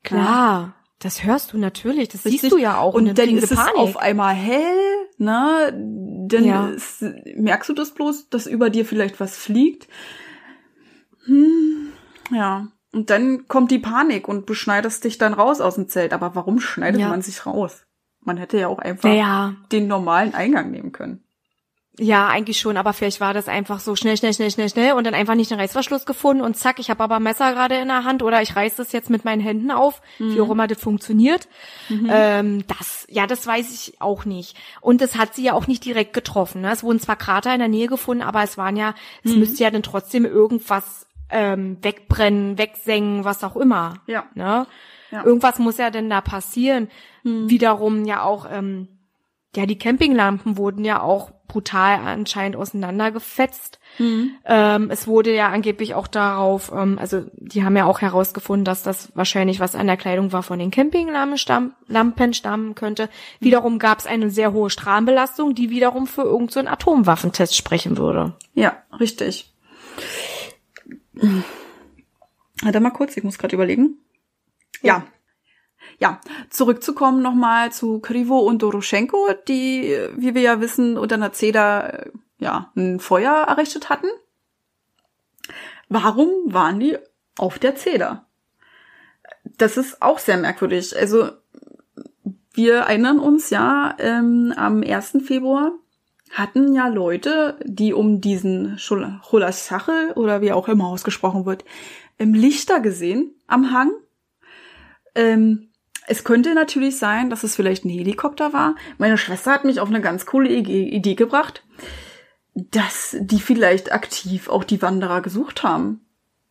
Klar, 0.04 0.74
das 1.00 1.24
hörst 1.24 1.52
du 1.52 1.58
natürlich, 1.58 2.08
das 2.08 2.24
Richtig. 2.24 2.40
siehst 2.42 2.52
du 2.52 2.58
ja 2.58 2.78
auch. 2.78 2.94
Und 2.94 3.06
dann 3.06 3.14
dann 3.16 3.26
sie 3.28 3.34
ist 3.34 3.50
es 3.50 3.58
Panik. 3.58 3.76
auf 3.76 3.96
einmal 3.96 4.34
hell, 4.34 5.08
ne? 5.18 5.72
Dann 6.28 6.44
Ja. 6.44 6.68
ist, 6.68 7.04
merkst 7.36 7.68
du 7.68 7.72
das 7.74 7.92
bloß, 7.92 8.28
dass 8.30 8.46
über 8.46 8.70
dir 8.70 8.86
vielleicht 8.86 9.18
was 9.20 9.36
fliegt. 9.36 9.88
Hm, 11.26 11.88
ja. 12.30 12.68
Und 12.92 13.10
dann 13.10 13.46
kommt 13.48 13.70
die 13.72 13.78
Panik 13.78 14.28
und 14.28 14.48
du 14.48 14.54
schneidest 14.54 15.04
dich 15.04 15.18
dann 15.18 15.34
raus 15.34 15.60
aus 15.60 15.74
dem 15.74 15.88
Zelt. 15.88 16.12
Aber 16.12 16.34
warum 16.34 16.60
schneidet 16.60 17.00
Ja. 17.00 17.08
man 17.08 17.20
sich 17.20 17.44
raus? 17.44 17.84
Man 18.20 18.36
hätte 18.38 18.58
ja 18.58 18.68
auch 18.68 18.78
einfach 18.78 19.08
Naja, 19.08 19.54
den 19.70 19.86
normalen 19.86 20.34
Eingang 20.34 20.70
nehmen 20.70 20.92
können. 20.92 21.22
Ja, 21.98 22.28
eigentlich 22.28 22.60
schon, 22.60 22.76
aber 22.76 22.92
vielleicht 22.92 23.20
war 23.20 23.32
das 23.32 23.48
einfach 23.48 23.80
so 23.80 23.96
schnell, 23.96 24.16
schnell, 24.16 24.34
schnell, 24.34 24.50
schnell, 24.50 24.68
schnell 24.68 24.92
und 24.92 25.04
dann 25.04 25.14
einfach 25.14 25.34
nicht 25.34 25.50
den 25.50 25.58
Reißverschluss 25.58 26.04
gefunden 26.04 26.42
und 26.42 26.56
zack, 26.56 26.78
ich 26.78 26.90
habe 26.90 27.02
aber 27.02 27.16
ein 27.16 27.22
Messer 27.22 27.52
gerade 27.52 27.76
in 27.76 27.88
der 27.88 28.04
Hand 28.04 28.22
oder 28.22 28.42
ich 28.42 28.54
reiß 28.54 28.76
das 28.76 28.92
jetzt 28.92 29.08
mit 29.08 29.24
meinen 29.24 29.40
Händen 29.40 29.70
auf, 29.70 30.02
wie 30.18 30.40
auch 30.40 30.50
immer 30.50 30.66
das 30.66 30.80
funktioniert. 30.80 31.48
Ähm, 32.08 32.64
das, 32.66 33.06
ja, 33.08 33.26
das 33.26 33.46
weiß 33.46 33.72
ich 33.72 34.00
auch 34.00 34.26
nicht. 34.26 34.56
Und 34.80 35.00
es 35.00 35.16
hat 35.16 35.34
sie 35.34 35.44
ja 35.44 35.54
auch 35.54 35.66
nicht 35.66 35.84
direkt 35.84 36.12
getroffen. 36.12 36.60
Ne? 36.60 36.70
Es 36.70 36.82
wurden 36.82 37.00
zwar 37.00 37.16
Krater 37.16 37.52
in 37.52 37.60
der 37.60 37.68
Nähe 37.68 37.86
gefunden, 37.86 38.22
aber 38.22 38.42
es 38.42 38.58
waren 38.58 38.76
ja, 38.76 38.94
es 39.24 39.34
müsste 39.34 39.64
ja 39.64 39.70
dann 39.70 39.82
trotzdem 39.82 40.26
irgendwas 40.26 41.06
ähm, 41.30 41.78
wegbrennen, 41.80 42.58
wegsengen, 42.58 43.24
was 43.24 43.42
auch 43.42 43.56
immer. 43.56 43.94
Ja. 44.06 44.26
Ne? 44.34 44.66
Ja. 45.10 45.24
Irgendwas 45.24 45.58
muss 45.58 45.78
ja 45.78 45.90
denn 45.90 46.10
da 46.10 46.20
passieren. 46.20 46.88
Wiederum 47.22 48.04
ja 48.04 48.22
auch 48.22 48.46
ähm, 48.48 48.86
ja, 49.56 49.66
die 49.66 49.78
Campinglampen 49.78 50.56
wurden 50.56 50.84
ja 50.84 51.00
auch 51.00 51.32
brutal 51.48 52.00
anscheinend 52.00 52.56
auseinandergefetzt. 52.56 53.78
Ähm, 54.44 54.90
es 54.90 55.06
wurde 55.06 55.34
ja 55.34 55.48
angeblich 55.48 55.94
auch 55.94 56.06
darauf, 56.06 56.70
ähm, 56.72 56.98
also 56.98 57.24
die 57.36 57.64
haben 57.64 57.76
ja 57.76 57.86
auch 57.86 58.00
herausgefunden, 58.00 58.64
dass 58.64 58.82
das 58.82 59.10
wahrscheinlich 59.14 59.60
was 59.60 59.74
an 59.74 59.86
der 59.86 59.96
Kleidung 59.96 60.32
war 60.32 60.42
von 60.42 60.58
den 60.58 60.70
Campinglampen 60.70 61.38
stamm, 61.38 61.74
stammen 62.32 62.74
könnte. 62.74 63.08
Wiederum 63.40 63.78
gab 63.78 64.00
es 64.00 64.06
eine 64.06 64.30
sehr 64.30 64.52
hohe 64.52 64.70
Strahlenbelastung, 64.70 65.54
die 65.54 65.70
wiederum 65.70 66.06
für 66.06 66.22
irgendeinen 66.22 66.66
so 66.66 66.72
Atomwaffentest 66.72 67.56
sprechen 67.56 67.96
würde. 67.96 68.34
Ja, 68.54 68.82
richtig. 68.98 69.52
Warte 72.62 72.80
mal 72.80 72.90
kurz, 72.90 73.16
ich 73.16 73.24
muss 73.24 73.38
gerade 73.38 73.54
überlegen. 73.54 73.98
Ja. 74.82 74.96
Ja, 74.96 75.06
zurückzukommen 76.50 77.22
nochmal 77.22 77.72
zu 77.72 78.00
Krivo 78.00 78.38
und 78.38 78.62
Doroschenko, 78.62 79.28
die, 79.48 79.96
wie 80.16 80.34
wir 80.34 80.42
ja 80.42 80.60
wissen, 80.60 80.98
unter 80.98 81.14
einer 81.14 81.32
Zeder 81.32 82.06
ja, 82.38 82.70
ein 82.76 83.00
Feuer 83.00 83.32
errichtet 83.48 83.88
hatten. 83.88 84.08
Warum 85.88 86.28
waren 86.46 86.80
die 86.80 86.98
auf 87.38 87.58
der 87.58 87.76
Zeder? 87.76 88.26
Das 89.58 89.76
ist 89.76 90.02
auch 90.02 90.18
sehr 90.18 90.36
merkwürdig. 90.36 90.96
Also, 90.96 91.30
wir 92.52 92.74
erinnern 92.76 93.18
uns 93.18 93.50
ja, 93.50 93.94
ähm, 93.98 94.52
am 94.56 94.82
1. 94.82 95.18
Februar 95.24 95.72
hatten 96.32 96.74
ja 96.74 96.88
Leute, 96.88 97.58
die 97.64 97.92
um 97.92 98.20
diesen 98.20 98.78
Cholasachel 98.78 100.12
oder 100.12 100.40
wie 100.40 100.52
auch 100.52 100.68
immer 100.68 100.88
ausgesprochen 100.88 101.46
wird, 101.46 101.64
im 102.18 102.34
Lichter 102.34 102.80
gesehen 102.80 103.34
am 103.46 103.72
Hang. 103.72 103.92
Ähm, 105.14 105.68
es 106.06 106.24
könnte 106.24 106.54
natürlich 106.54 106.98
sein, 106.98 107.30
dass 107.30 107.42
es 107.44 107.56
vielleicht 107.56 107.84
ein 107.84 107.90
Helikopter 107.90 108.52
war. 108.52 108.74
Meine 108.98 109.18
Schwester 109.18 109.52
hat 109.52 109.64
mich 109.64 109.80
auf 109.80 109.88
eine 109.88 110.00
ganz 110.00 110.26
coole 110.26 110.48
Idee 110.50 111.14
gebracht 111.14 111.62
dass 112.58 113.14
die 113.20 113.38
vielleicht 113.38 113.92
aktiv 113.92 114.48
auch 114.48 114.64
die 114.64 114.80
Wanderer 114.80 115.20
gesucht 115.20 115.62
haben. 115.62 116.00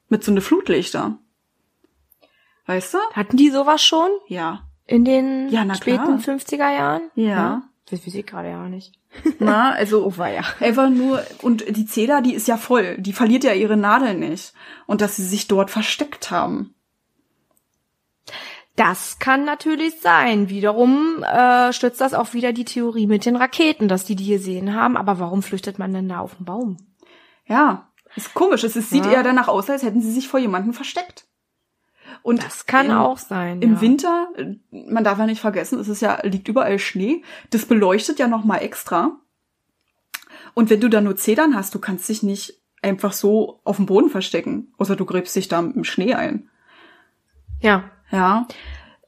Mit 0.07 0.23
so 0.23 0.31
ne 0.31 0.39
Flutlichter. 0.41 1.17
Weißt 2.67 2.93
du? 2.93 2.97
Hatten 3.13 3.37
die 3.37 3.49
sowas 3.49 3.83
schon? 3.83 4.09
Ja. 4.27 4.67
In 4.85 5.03
den 5.03 5.49
Ja, 5.49 5.61
späten 5.73 6.19
klar. 6.19 6.37
50er 6.37 6.75
Jahren? 6.75 7.01
Ja. 7.15 7.63
Das 7.89 8.05
weiß 8.05 8.13
ich 8.13 8.25
gerade 8.27 8.49
ja 8.49 8.69
nicht. 8.69 8.93
Na, 9.39 9.71
also 9.71 10.05
Oh, 10.05 10.13
weia. 10.17 10.43
einfach 10.59 10.91
nur, 10.91 11.23
und 11.41 11.65
die 11.75 11.87
Zeder, 11.87 12.21
die 12.21 12.35
ist 12.35 12.47
ja 12.47 12.57
voll. 12.57 12.97
Die 12.99 13.13
verliert 13.13 13.43
ja 13.43 13.53
ihre 13.53 13.75
Nadeln 13.75 14.19
nicht. 14.19 14.53
Und 14.85 15.01
dass 15.01 15.15
sie 15.15 15.25
sich 15.25 15.47
dort 15.47 15.71
versteckt 15.71 16.29
haben. 16.29 16.74
Das 18.75 19.19
kann 19.19 19.45
natürlich 19.45 20.01
sein. 20.01 20.49
Wiederum 20.49 21.23
äh, 21.23 21.71
stützt 21.71 22.01
das 22.01 22.13
auch 22.13 22.33
wieder 22.33 22.51
die 22.51 22.65
Theorie 22.65 23.07
mit 23.07 23.25
den 23.25 23.37
Raketen, 23.37 23.87
dass 23.87 24.03
die 24.03 24.15
die 24.17 24.27
gesehen 24.27 24.73
haben. 24.73 24.97
Aber 24.97 25.17
warum 25.19 25.43
flüchtet 25.43 25.79
man 25.79 25.93
denn 25.93 26.09
da 26.09 26.19
auf 26.19 26.35
den 26.35 26.45
Baum? 26.45 26.77
Ja. 27.45 27.89
Ist 28.17 28.33
komisch. 28.33 28.63
Es, 28.63 28.75
es 28.75 28.89
sieht 28.89 29.05
Ja. 29.05 29.11
eher 29.13 29.23
danach 29.23 29.47
aus, 29.47 29.69
als 29.69 29.83
hätten 29.83 30.01
sie 30.01 30.11
sich 30.11 30.27
vor 30.27 30.39
jemandem 30.39 30.73
versteckt. 30.73 31.25
Und 32.21 32.43
Das 32.43 32.65
kann 32.65 32.87
im, 32.87 32.97
auch 32.97 33.17
sein. 33.17 33.61
Im 33.61 33.75
ja. 33.75 33.81
Winter, 33.81 34.27
äh, 34.35 34.55
man 34.71 35.03
darf 35.03 35.19
ja 35.19 35.25
nicht 35.25 35.41
vergessen, 35.41 35.79
es 35.79 35.87
ist 35.87 36.01
ja, 36.01 36.19
liegt 36.23 36.47
überall 36.47 36.79
Schnee. 36.79 37.23
Das 37.51 37.65
beleuchtet 37.65 38.19
ja 38.19 38.27
nochmal 38.27 38.61
extra. 38.61 39.19
Und 40.53 40.69
wenn 40.69 40.81
du 40.81 40.89
da 40.89 41.01
nur 41.01 41.15
Zedern 41.15 41.55
hast, 41.55 41.73
du 41.75 41.79
kannst 41.79 42.07
dich 42.09 42.23
nicht 42.23 42.61
einfach 42.81 43.13
so 43.13 43.61
auf 43.63 43.77
dem 43.77 43.85
Boden 43.85 44.09
verstecken. 44.09 44.73
Außer 44.77 44.95
du 44.95 45.05
gräbst 45.05 45.35
dich 45.35 45.47
da 45.47 45.59
im 45.59 45.83
Schnee 45.83 46.13
ein. 46.13 46.49
Ja, 47.61 47.89
Ja. 48.11 48.47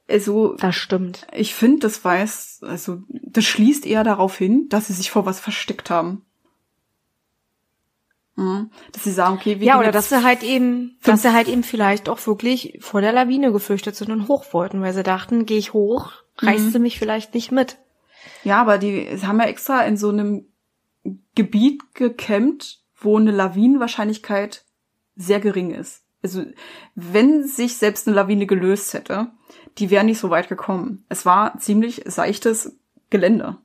Also, 0.08 0.54
das 0.54 0.74
stimmt. 0.74 1.26
ich 1.32 1.54
finde, 1.54 1.80
das 1.80 2.02
weiß, 2.02 2.60
also, 2.62 3.02
das 3.08 3.44
schließt 3.44 3.84
eher 3.84 4.04
darauf 4.04 4.38
hin, 4.38 4.68
dass 4.70 4.86
sie 4.86 4.94
sich 4.94 5.10
vor 5.10 5.26
was 5.26 5.38
versteckt 5.38 5.90
haben. 5.90 6.24
Mhm. 8.36 8.70
Dass 8.92 9.04
sie 9.04 9.10
sagen, 9.10 9.34
okay, 9.34 9.60
wir 9.60 9.66
Ja, 9.66 9.78
oder 9.78 9.90
dass 9.90 10.08
sie 10.08 10.22
halt 10.22 10.42
eben, 10.42 10.96
dass 11.02 11.22
sie 11.22 11.32
halt 11.32 11.48
eben 11.48 11.64
vielleicht 11.64 12.08
auch 12.08 12.24
wirklich 12.26 12.78
vor 12.80 13.00
der 13.00 13.12
Lawine 13.12 13.52
geflüchtet 13.52 13.96
sind 13.96 14.10
und 14.10 14.28
hoch 14.28 14.46
wollten, 14.52 14.80
weil 14.80 14.94
sie 14.94 15.02
dachten, 15.02 15.44
gehe 15.44 15.58
ich 15.58 15.72
hoch, 15.72 16.12
reißt 16.38 16.72
sie 16.72 16.78
mich 16.78 16.98
vielleicht 16.98 17.34
nicht 17.34 17.50
mit. 17.50 17.78
Ja, 18.44 18.60
aber 18.60 18.78
die 18.78 19.08
haben 19.22 19.40
ja 19.40 19.46
extra 19.46 19.82
in 19.82 19.96
so 19.96 20.08
einem 20.08 20.46
Gebiet 21.34 21.82
gecampt, 21.94 22.80
wo 22.94 23.18
eine 23.18 23.32
Lawinenwahrscheinlichkeit 23.32 24.64
sehr 25.16 25.40
gering 25.40 25.72
ist. 25.72 26.04
Also, 26.22 26.44
wenn 26.94 27.46
sich 27.46 27.76
selbst 27.76 28.06
eine 28.06 28.16
Lawine 28.16 28.46
gelöst 28.46 28.92
hätte, 28.94 29.30
die 29.78 29.90
wäre 29.90 30.04
nicht 30.04 30.18
so 30.18 30.30
weit 30.30 30.48
gekommen. 30.48 31.04
Es 31.08 31.24
war 31.24 31.58
ziemlich 31.58 32.02
seichtes 32.06 32.76
Gelände. 33.10 33.58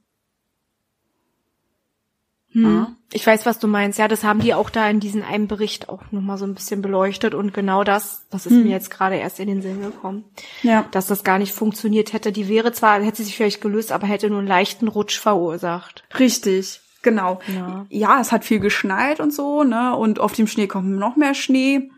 Hm. 2.52 2.96
Ich 3.12 3.26
weiß, 3.26 3.46
was 3.48 3.58
du 3.58 3.68
meinst. 3.68 3.98
Ja, 3.98 4.08
das 4.08 4.24
haben 4.24 4.40
die 4.40 4.54
auch 4.54 4.70
da 4.70 4.88
in 4.88 5.00
diesem 5.00 5.24
einen 5.24 5.48
Bericht 5.48 5.90
auch 5.90 6.04
nochmal 6.12 6.38
so 6.38 6.46
ein 6.46 6.54
bisschen 6.54 6.84
beleuchtet 6.84 7.34
und 7.34 7.52
genau 7.54 7.84
das, 7.84 8.28
das 8.30 8.46
ist 8.46 8.54
mir 8.54 8.70
jetzt 8.70 8.92
gerade 8.92 9.16
erst 9.16 9.40
in 9.40 9.48
den 9.48 9.62
Sinn 9.64 9.82
gekommen, 9.82 10.26
Ja. 10.62 10.86
dass 10.92 11.08
das 11.08 11.24
gar 11.24 11.40
nicht 11.40 11.52
funktioniert 11.52 12.14
hätte. 12.14 12.32
Die 12.32 12.48
wäre 12.48 12.72
zwar, 12.72 13.02
hätte 13.02 13.18
sie 13.18 13.24
sich 13.24 13.36
vielleicht 13.36 13.62
gelöst, 13.62 13.92
aber 13.92 14.06
hätte 14.06 14.30
nur 14.30 14.40
einen 14.40 14.48
leichten 14.48 14.88
Rutsch 14.88 15.20
verursacht. 15.20 16.04
Richtig, 16.20 16.82
genau. 17.02 17.40
Ja. 17.56 17.86
Ja, 17.90 18.22
es 18.22 18.32
hat 18.32 18.46
viel 18.46 18.60
geschneit 18.60 19.20
und 19.20 19.34
so, 19.34 19.64
ne? 19.64 19.96
Und 19.96 20.20
auf 20.20 20.34
dem 20.34 20.48
Schnee 20.48 20.68
kommt 20.68 20.90
noch 20.90 21.16
mehr 21.16 21.34
Schnee. 21.34 21.90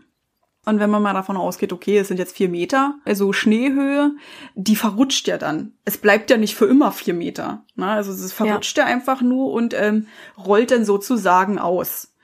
Und 0.66 0.80
wenn 0.80 0.90
man 0.90 1.04
mal 1.04 1.14
davon 1.14 1.38
ausgeht, 1.38 1.72
okay, 1.72 2.00
es 2.00 2.08
sind 2.08 2.18
jetzt 2.18 2.36
vier 2.36 2.50
Meter, 2.50 2.96
also 3.06 3.34
Schneehöhe, 3.34 4.16
die 4.56 4.76
verrutscht 4.76 5.28
ja 5.28 5.38
dann. 5.38 5.74
Es 5.86 5.98
bleibt 5.98 6.30
ja 6.32 6.38
nicht 6.38 6.56
für 6.56 6.66
immer 6.66 6.92
vier 6.92 7.14
Meter. 7.14 7.64
Ne? 7.76 7.88
Also 7.88 8.12
es 8.12 8.34
verrutscht 8.34 8.78
ja. 8.78 8.86
einfach 8.86 9.22
nur 9.22 9.52
und 9.54 9.76
ähm, 9.76 10.08
rollt 10.38 10.72
dann 10.72 10.84
sozusagen 10.84 11.60
aus. 11.60 12.16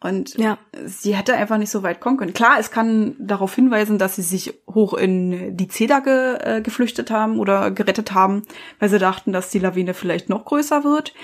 Und 0.00 0.36
Ja. 0.36 0.58
sie 0.84 1.14
hätte 1.14 1.34
einfach 1.34 1.58
nicht 1.58 1.70
so 1.70 1.82
weit 1.82 2.00
kommen 2.00 2.16
können. 2.16 2.32
Klar, 2.32 2.56
es 2.58 2.70
kann 2.70 3.14
darauf 3.20 3.54
hinweisen, 3.54 3.98
dass 3.98 4.16
sie 4.16 4.22
sich 4.22 4.54
hoch 4.66 4.94
in 4.94 5.56
die 5.56 5.68
Zeder 5.68 6.00
ge, 6.00 6.38
äh, 6.40 6.60
geflüchtet 6.60 7.10
haben 7.10 7.38
oder 7.38 7.70
gerettet 7.70 8.12
haben, 8.12 8.42
weil 8.80 8.88
sie 8.88 8.98
dachten, 8.98 9.32
dass 9.32 9.50
die 9.50 9.60
Lawine 9.60 9.94
vielleicht 9.94 10.28
noch 10.28 10.44
größer 10.44 10.82
wird. 10.82 11.14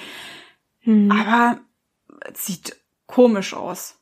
Hm. 0.81 1.11
Aber 1.11 1.59
es 2.33 2.47
sieht 2.47 2.77
komisch 3.07 3.55
aus. 3.55 3.98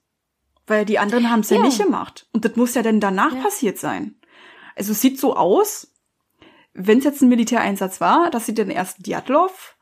Weil 0.66 0.84
die 0.84 0.98
anderen 0.98 1.30
haben 1.30 1.40
es 1.40 1.50
ja. 1.50 1.58
Ja. 1.58 1.62
nicht 1.62 1.82
gemacht. 1.82 2.26
Und 2.32 2.44
das 2.44 2.56
muss 2.56 2.74
ja 2.74 2.82
dann 2.82 3.00
danach 3.00 3.34
Ja. 3.34 3.42
passiert 3.42 3.78
sein. 3.78 4.16
Also 4.74 4.92
es 4.92 5.00
sieht 5.00 5.18
so 5.20 5.36
aus, 5.36 5.92
wenn 6.74 6.98
es 6.98 7.04
jetzt 7.04 7.22
ein 7.22 7.28
Militäreinsatz 7.28 8.00
war, 8.00 8.30
dass 8.30 8.46
sie 8.46 8.54
den 8.54 8.70
ersten 8.70 9.02
Djatlov, 9.02 9.76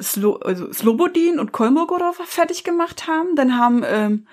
Slo 0.00 0.34
also 0.36 0.72
Slobodin 0.72 1.40
und 1.40 1.50
Kolmogorov 1.52 2.16
fertig 2.24 2.62
gemacht 2.62 3.08
haben. 3.08 3.34
Dann 3.34 3.58
haben 3.58 3.82
ähm, 3.84 4.28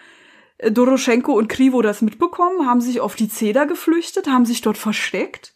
Doroschenko 0.60 1.34
und 1.34 1.48
Krivo 1.50 1.82
das 1.82 2.02
mitbekommen, 2.02 2.68
haben 2.68 2.82
sich 2.82 3.00
auf 3.02 3.16
die 3.16 3.30
Zeder 3.30 3.66
geflüchtet, 3.66 4.28
haben 4.28 4.46
sich 4.46 4.62
dort 4.62 4.78
versteckt. 4.78 5.56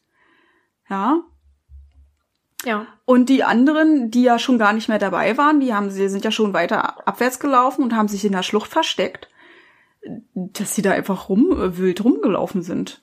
Ja, 0.89 1.21
Ja. 2.65 2.87
und 3.05 3.29
die 3.29 3.43
anderen, 3.43 4.09
die 4.09 4.23
ja 4.23 4.39
schon 4.39 4.57
gar 4.57 4.73
nicht 4.73 4.89
mehr 4.89 4.97
dabei 4.97 5.37
waren, 5.37 5.59
die 5.59 5.73
haben, 5.75 5.91
sie 5.91 6.09
sind 6.09 6.25
ja 6.25 6.31
schon 6.31 6.53
weiter 6.53 7.07
abwärts 7.07 7.39
gelaufen 7.39 7.83
und 7.83 7.95
haben 7.95 8.07
sich 8.07 8.25
in 8.25 8.31
der 8.31 8.41
Schlucht 8.43 8.71
versteckt, 8.71 9.28
dass 10.33 10.75
sie 10.75 10.81
da 10.81 10.91
einfach 10.91 11.29
rum, 11.29 11.47
wild 11.77 12.03
rumgelaufen 12.03 12.61
sind. 12.61 13.01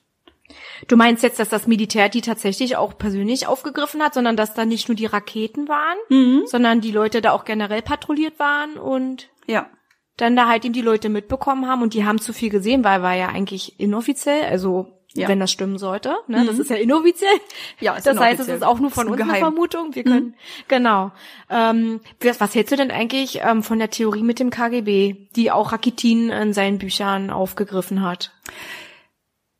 Du 0.87 0.95
meinst 0.95 1.23
jetzt, 1.23 1.39
dass 1.39 1.49
das 1.49 1.67
Militär 1.67 2.07
die 2.07 2.21
tatsächlich 2.21 2.77
auch 2.77 2.97
persönlich 2.97 3.47
aufgegriffen 3.47 4.01
hat, 4.01 4.13
sondern 4.13 4.37
dass 4.37 4.53
da 4.53 4.63
nicht 4.65 4.87
nur 4.87 4.95
die 4.95 5.05
Raketen 5.05 5.67
waren, 5.67 6.45
sondern 6.47 6.79
die 6.79 6.91
Leute 6.91 7.21
da 7.21 7.31
auch 7.33 7.43
generell 7.43 7.81
patrouilliert 7.81 8.39
waren 8.39 8.77
und 8.77 9.29
Ja. 9.45 9.69
dann 10.15 10.35
da 10.35 10.47
halt 10.47 10.63
eben 10.65 10.73
die 10.73 10.81
Leute 10.81 11.09
mitbekommen 11.09 11.67
haben 11.67 11.81
und 11.81 11.93
die 11.93 12.05
haben 12.05 12.19
zu 12.19 12.31
viel 12.33 12.49
gesehen, 12.49 12.83
weil 12.83 13.01
war 13.01 13.13
ja 13.13 13.27
eigentlich 13.27 13.79
inoffiziell, 13.79 14.45
also 14.45 14.87
Ja. 15.17 15.27
wenn 15.27 15.39
das 15.39 15.51
stimmen 15.51 15.77
sollte, 15.77 16.15
ne, 16.27 16.45
das 16.45 16.59
ist 16.59 16.69
ja 16.69 16.75
inoffiziell. 16.75 17.29
Ja, 17.79 17.95
das 17.95 18.05
heißt, 18.05 18.15
es 18.15 18.47
inoffiziell. 18.47 18.57
ist 18.57 18.63
auch 18.63 18.79
nur 18.79 18.91
von 18.91 19.07
uns 19.07 19.21
eine. 19.21 19.37
Vermutung. 19.37 19.93
Wir 19.95 20.03
können, 20.03 20.35
genau. 20.67 21.11
Ähm, 21.49 22.01
was, 22.21 22.39
was 22.39 22.55
hältst 22.55 22.71
du 22.71 22.77
denn 22.77 22.91
eigentlich 22.91 23.39
ähm, 23.43 23.63
von 23.63 23.79
der 23.79 23.89
Theorie 23.89 24.23
mit 24.23 24.39
dem 24.39 24.49
KGB, 24.49 25.27
die 25.35 25.51
auch 25.51 25.71
Rakitin 25.71 26.29
in 26.29 26.53
seinen 26.53 26.77
Büchern 26.77 27.29
aufgegriffen 27.29 28.01
hat? 28.01 28.31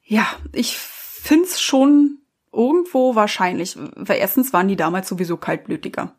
Ja, 0.03 0.25
ich 0.53 0.77
find's 0.77 1.59
schon 1.61 2.19
irgendwo 2.53 3.15
wahrscheinlich, 3.15 3.77
weil 3.95 4.19
erstens 4.19 4.53
waren 4.53 4.67
die 4.67 4.75
damals 4.75 5.07
sowieso 5.09 5.37
kaltblütiger. 5.37 6.15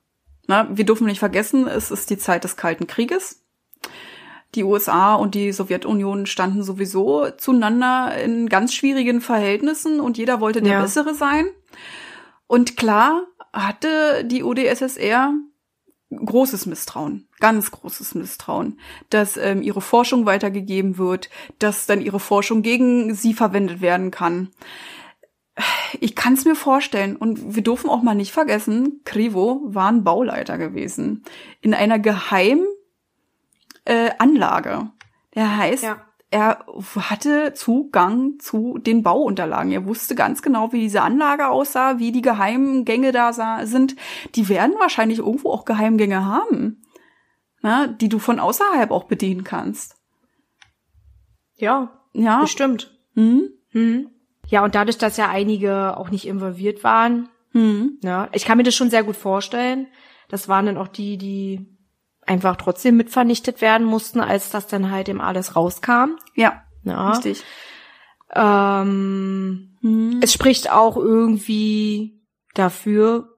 Na, 0.47 0.69
wir 0.77 0.85
dürfen 0.85 1.07
nicht 1.07 1.19
vergessen, 1.19 1.67
es 1.67 1.91
ist 1.91 2.11
die 2.11 2.19
Zeit 2.19 2.45
des 2.45 2.57
Kalten 2.57 2.87
Krieges. 2.87 3.45
Die 4.59 4.65
USA 4.65 5.15
und 5.15 5.37
die 5.37 5.53
Sowjetunion 5.53 6.27
standen 6.27 6.65
sowieso 6.65 7.31
zueinander 7.39 8.21
in 8.21 8.49
ganz 8.49 8.75
schwierigen 8.75 9.21
Verhältnissen 9.21 10.01
und 10.01 10.19
jeder 10.19 10.41
wollte 10.41 10.61
der 10.61 10.73
Ja. 10.73 10.83
Bessere 10.83 11.15
sein. 11.15 11.47
Und 12.49 12.77
klar 12.77 13.23
hatte 13.53 14.25
die 14.25 14.43
UdSSR 14.43 15.33
großes 16.11 16.67
Misstrauen, 16.67 17.29
ganz 17.39 17.71
großes 17.71 18.17
Misstrauen, 18.17 18.81
dass 19.11 19.37
ähm, 19.37 19.63
ihre 19.63 19.81
Forschung 19.81 20.27
weitergegeben 20.27 20.99
wird, 20.99 21.31
dass 21.61 21.87
dann 21.87 22.01
ihre 22.01 22.19
Forschung 22.19 22.63
gegen 22.63 23.15
sie 23.15 23.35
verwendet 23.35 23.81
werden 23.81 24.11
kann. 24.11 24.49
ich 26.01 26.17
kann 26.17 26.33
es 26.33 26.45
mir 26.45 26.57
vorstellen. 26.57 27.15
Und 27.15 27.55
wir 27.55 27.63
dürfen 27.63 27.91
auch 27.91 28.03
mal 28.03 28.17
nicht 28.17 28.33
vergessen, 28.33 29.03
Krivo 29.05 29.61
war 29.67 29.89
ein 29.89 30.03
Bauleiter 30.03 30.59
gewesen. 30.59 31.23
In 31.61 31.75
einer 31.75 32.01
geheimen 32.01 32.67
äh, 33.89 34.11
Anlage. 34.19 34.91
Der 35.35 35.57
heißt, 35.57 35.83
Ja. 35.83 35.97
er 36.31 36.65
hatte 36.97 37.55
Zugang 37.55 38.39
zu 38.39 38.79
den 38.79 39.03
Bauunterlagen. 39.03 39.73
Er 39.73 39.87
wusste 39.87 40.15
ganz 40.15 40.43
genau, 40.43 40.73
wie 40.73 40.81
diese 40.81 41.03
Anlage 41.03 41.49
aussah, 41.49 41.99
wie 41.99 42.13
die 42.13 42.23
geheimen 42.23 42.85
Gänge 42.85 43.13
da 43.13 43.33
sah, 43.33 43.65
sind. 43.67 43.97
Die 44.35 44.49
werden 44.49 44.75
wahrscheinlich 44.79 45.19
irgendwo 45.19 45.51
auch 45.51 45.65
Geheimgänge 45.65 46.25
haben, 46.25 46.83
na, 47.63 47.87
die 47.87 48.09
du 48.09 48.19
von 48.19 48.41
außerhalb 48.41 48.91
auch 48.91 49.05
bedienen 49.05 49.45
kannst. 49.45 49.97
Ja, 51.57 51.93
Ja. 52.13 52.41
bestimmt. 52.41 52.97
Hm? 53.15 53.49
Hm. 53.71 54.11
Ja, 54.47 54.65
und 54.65 54.75
dadurch, 54.75 54.99
dass 54.99 55.17
ja 55.17 55.29
einige 55.29 55.97
auch 55.97 56.11
nicht 56.11 56.27
involviert 56.27 56.83
waren, 56.85 57.29
Hm. 57.53 57.99
ja, 58.03 58.29
ich 58.33 58.45
kann 58.45 58.57
mir 58.59 58.65
das 58.65 58.75
schon 58.75 58.91
sehr 58.91 59.03
gut 59.05 59.17
vorstellen. 59.17 59.87
Das 60.29 60.49
waren 60.49 60.67
dann 60.67 60.77
auch 60.77 60.89
die, 60.89 61.17
die 61.17 61.67
einfach 62.29 62.57
trotzdem 62.57 62.97
mit 62.97 63.11
vernichtet 63.11 63.61
werden 63.61 63.87
mussten, 63.87 64.21
als 64.21 64.51
das 64.51 64.67
dann 64.67 64.91
halt 64.91 65.09
eben 65.09 65.21
alles 65.21 65.57
rauskam. 65.57 66.17
Ja, 66.35 66.63
Ja. 66.85 67.11
richtig. 67.11 67.43
Ähm, 68.35 69.77
Hm. 69.81 70.21
es 70.23 70.33
spricht 70.33 70.71
auch 70.71 70.97
irgendwie 70.97 72.21
dafür, 72.55 73.35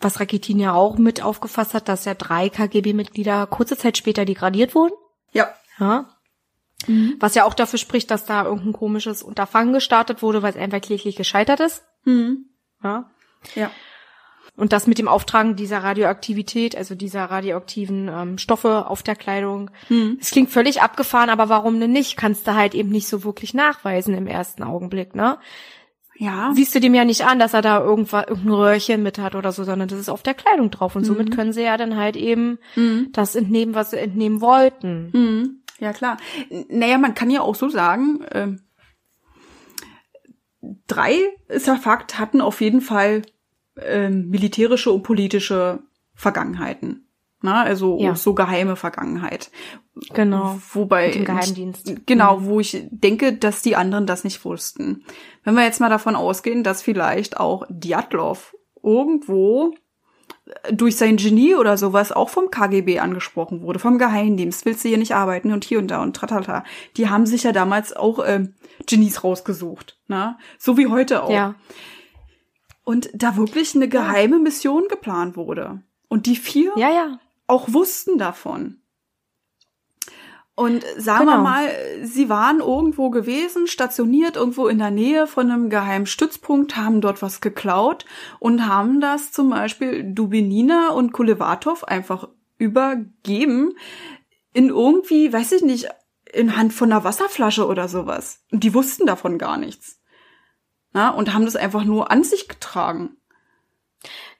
was 0.00 0.20
Rakitin 0.20 0.58
ja 0.58 0.72
auch 0.72 0.98
mit 0.98 1.22
aufgefasst 1.22 1.74
hat, 1.74 1.88
dass 1.88 2.04
ja 2.04 2.14
drei 2.14 2.48
KGB-Mitglieder 2.48 3.46
kurze 3.46 3.76
Zeit 3.76 3.96
später 3.98 4.24
degradiert 4.24 4.74
wurden. 4.74 4.94
Ja. 5.32 5.52
Ja. 5.78 6.08
Mhm. 6.86 7.16
Was 7.20 7.34
ja 7.34 7.44
auch 7.44 7.54
dafür 7.54 7.78
spricht, 7.78 8.10
dass 8.10 8.24
da 8.24 8.44
irgendein 8.44 8.72
komisches 8.72 9.22
Unterfangen 9.22 9.72
gestartet 9.72 10.22
wurde, 10.22 10.42
weil 10.42 10.50
es 10.50 10.56
einfach 10.56 10.80
kläglich 10.80 11.14
gescheitert 11.16 11.60
ist. 11.60 11.84
Hm. 12.04 12.46
Ja. 12.82 13.10
Ja. 13.54 13.70
Und 14.56 14.72
das 14.74 14.86
mit 14.86 14.98
dem 14.98 15.08
Auftragen 15.08 15.56
dieser 15.56 15.78
Radioaktivität, 15.82 16.76
also 16.76 16.94
dieser 16.94 17.24
radioaktiven 17.24 18.08
ähm, 18.08 18.38
Stoffe 18.38 18.86
auf 18.86 19.02
der 19.02 19.16
Kleidung, 19.16 19.70
Hm. 19.88 20.18
es 20.20 20.30
klingt 20.30 20.50
völlig 20.50 20.82
abgefahren, 20.82 21.30
aber 21.30 21.48
warum 21.48 21.80
denn 21.80 21.92
nicht? 21.92 22.16
Kannst 22.18 22.46
du 22.46 22.54
halt 22.54 22.74
eben 22.74 22.90
nicht 22.90 23.08
so 23.08 23.24
wirklich 23.24 23.54
nachweisen 23.54 24.14
im 24.14 24.26
ersten 24.26 24.62
Augenblick, 24.62 25.14
ne? 25.14 25.38
Ja. 26.18 26.52
Siehst 26.54 26.74
du 26.74 26.80
dem 26.80 26.94
ja 26.94 27.04
nicht 27.06 27.24
an, 27.24 27.38
dass 27.38 27.54
er 27.54 27.62
da 27.62 27.80
irgendwas, 27.80 28.26
irgendein 28.28 28.52
Röhrchen 28.54 29.02
mit 29.02 29.18
hat 29.18 29.34
oder 29.34 29.50
so, 29.50 29.64
sondern 29.64 29.88
das 29.88 29.98
ist 29.98 30.10
auf 30.10 30.22
der 30.22 30.34
Kleidung 30.34 30.70
drauf. 30.70 30.94
Und 30.94 31.04
somit 31.04 31.34
können 31.34 31.52
sie 31.54 31.62
ja 31.62 31.76
dann 31.78 31.96
halt 31.96 32.16
eben 32.16 32.58
Hm. 32.74 33.08
das 33.12 33.34
entnehmen, 33.34 33.74
was 33.74 33.90
sie 33.90 33.98
entnehmen 33.98 34.40
wollten. 34.42 35.10
Mhm. 35.12 35.62
Ja, 35.80 35.92
klar. 35.92 36.18
Naja, 36.68 36.98
man 36.98 37.14
kann 37.14 37.30
ja 37.30 37.40
auch 37.40 37.54
so 37.56 37.68
sagen, 37.70 38.20
ähm, 38.32 38.60
drei 40.86 41.16
ist 41.48 41.66
ja 41.66 41.76
Fakt, 41.76 42.18
hatten 42.18 42.40
auf 42.40 42.60
jeden 42.60 42.80
Fall 42.82 43.22
ähm, 43.80 44.28
militärische 44.28 44.90
und 44.90 45.02
politische 45.02 45.80
Vergangenheiten. 46.14 47.06
Na, 47.42 47.62
also 47.62 47.98
Ja. 48.00 48.14
so 48.14 48.34
geheime 48.34 48.76
Vergangenheit. 48.76 49.50
Genau. 50.14 50.58
Wobei 50.72 51.06
Mit 51.06 51.14
dem 51.16 51.24
Geheimdienst. 51.24 52.06
Genau, 52.06 52.44
wo 52.44 52.60
ich 52.60 52.86
denke, 52.90 53.32
dass 53.32 53.62
die 53.62 53.74
anderen 53.74 54.06
das 54.06 54.22
nicht 54.24 54.44
wussten. 54.44 55.04
Wenn 55.42 55.54
wir 55.54 55.64
jetzt 55.64 55.80
mal 55.80 55.90
davon 55.90 56.14
ausgehen, 56.14 56.62
dass 56.62 56.82
vielleicht 56.82 57.38
auch 57.38 57.66
Djatlov 57.68 58.54
irgendwo 58.82 59.74
durch 60.70 60.96
sein 60.96 61.16
Genie 61.16 61.54
oder 61.54 61.76
sowas 61.76 62.12
auch 62.12 62.28
vom 62.28 62.50
KGB 62.50 62.98
angesprochen 62.98 63.62
wurde, 63.62 63.78
vom 63.78 63.98
Geheimdienst, 63.98 64.64
willst 64.64 64.84
du 64.84 64.88
hier 64.88 64.98
nicht 64.98 65.14
arbeiten 65.14 65.52
und 65.52 65.64
hier 65.64 65.78
und 65.78 65.88
da 65.88 66.02
und 66.02 66.14
tratata. 66.16 66.64
Die 66.96 67.08
haben 67.08 67.26
sich 67.26 67.44
ja 67.44 67.52
damals 67.52 67.94
auch 67.94 68.20
ähm, 68.24 68.54
Genies 68.86 69.22
rausgesucht, 69.24 69.98
ne? 70.08 70.36
So 70.58 70.76
wie 70.76 70.88
heute 70.88 71.22
auch. 71.22 71.30
Ja. 71.30 71.54
Und 72.84 73.10
da 73.14 73.36
wirklich 73.36 73.74
eine 73.74 73.88
geheime 73.88 74.38
Mission 74.38 74.84
geplant 74.88 75.36
wurde. 75.36 75.82
Und 76.08 76.26
die 76.26 76.36
vier 76.36 76.72
Ja, 76.76 76.90
ja. 76.90 77.18
auch 77.46 77.72
wussten 77.72 78.18
davon. 78.18 78.78
Und 80.54 80.84
sagen 80.98 81.26
wir 81.26 81.32
Genau. 81.32 81.42
mal, 81.42 81.70
sie 82.02 82.28
waren 82.28 82.60
irgendwo 82.60 83.08
gewesen, 83.08 83.66
stationiert 83.66 84.36
irgendwo 84.36 84.68
in 84.68 84.78
der 84.78 84.90
Nähe 84.90 85.26
von 85.26 85.50
einem 85.50 85.70
geheimen 85.70 86.04
Stützpunkt, 86.06 86.76
haben 86.76 87.00
dort 87.00 87.22
was 87.22 87.40
geklaut 87.40 88.04
und 88.38 88.66
haben 88.66 89.00
das 89.00 89.32
zum 89.32 89.48
Beispiel 89.48 90.12
Dubinina 90.12 90.90
und 90.90 91.12
Kulevatov 91.12 91.84
einfach 91.84 92.28
übergeben 92.58 93.72
in 94.52 94.68
irgendwie, 94.68 95.32
weiß 95.32 95.52
ich 95.52 95.62
nicht, 95.62 95.88
in 96.30 96.54
Hand 96.56 96.74
von 96.74 96.92
einer 96.92 97.02
Wasserflasche 97.02 97.66
oder 97.66 97.88
sowas. 97.88 98.40
Und 98.52 98.62
die 98.62 98.74
wussten 98.74 99.06
davon 99.06 99.38
gar 99.38 99.56
nichts. 99.56 100.01
Na, 100.92 101.10
und 101.10 101.32
haben 101.32 101.44
das 101.44 101.56
einfach 101.56 101.84
nur 101.84 102.10
an 102.10 102.22
sich 102.22 102.48
getragen. 102.48 103.16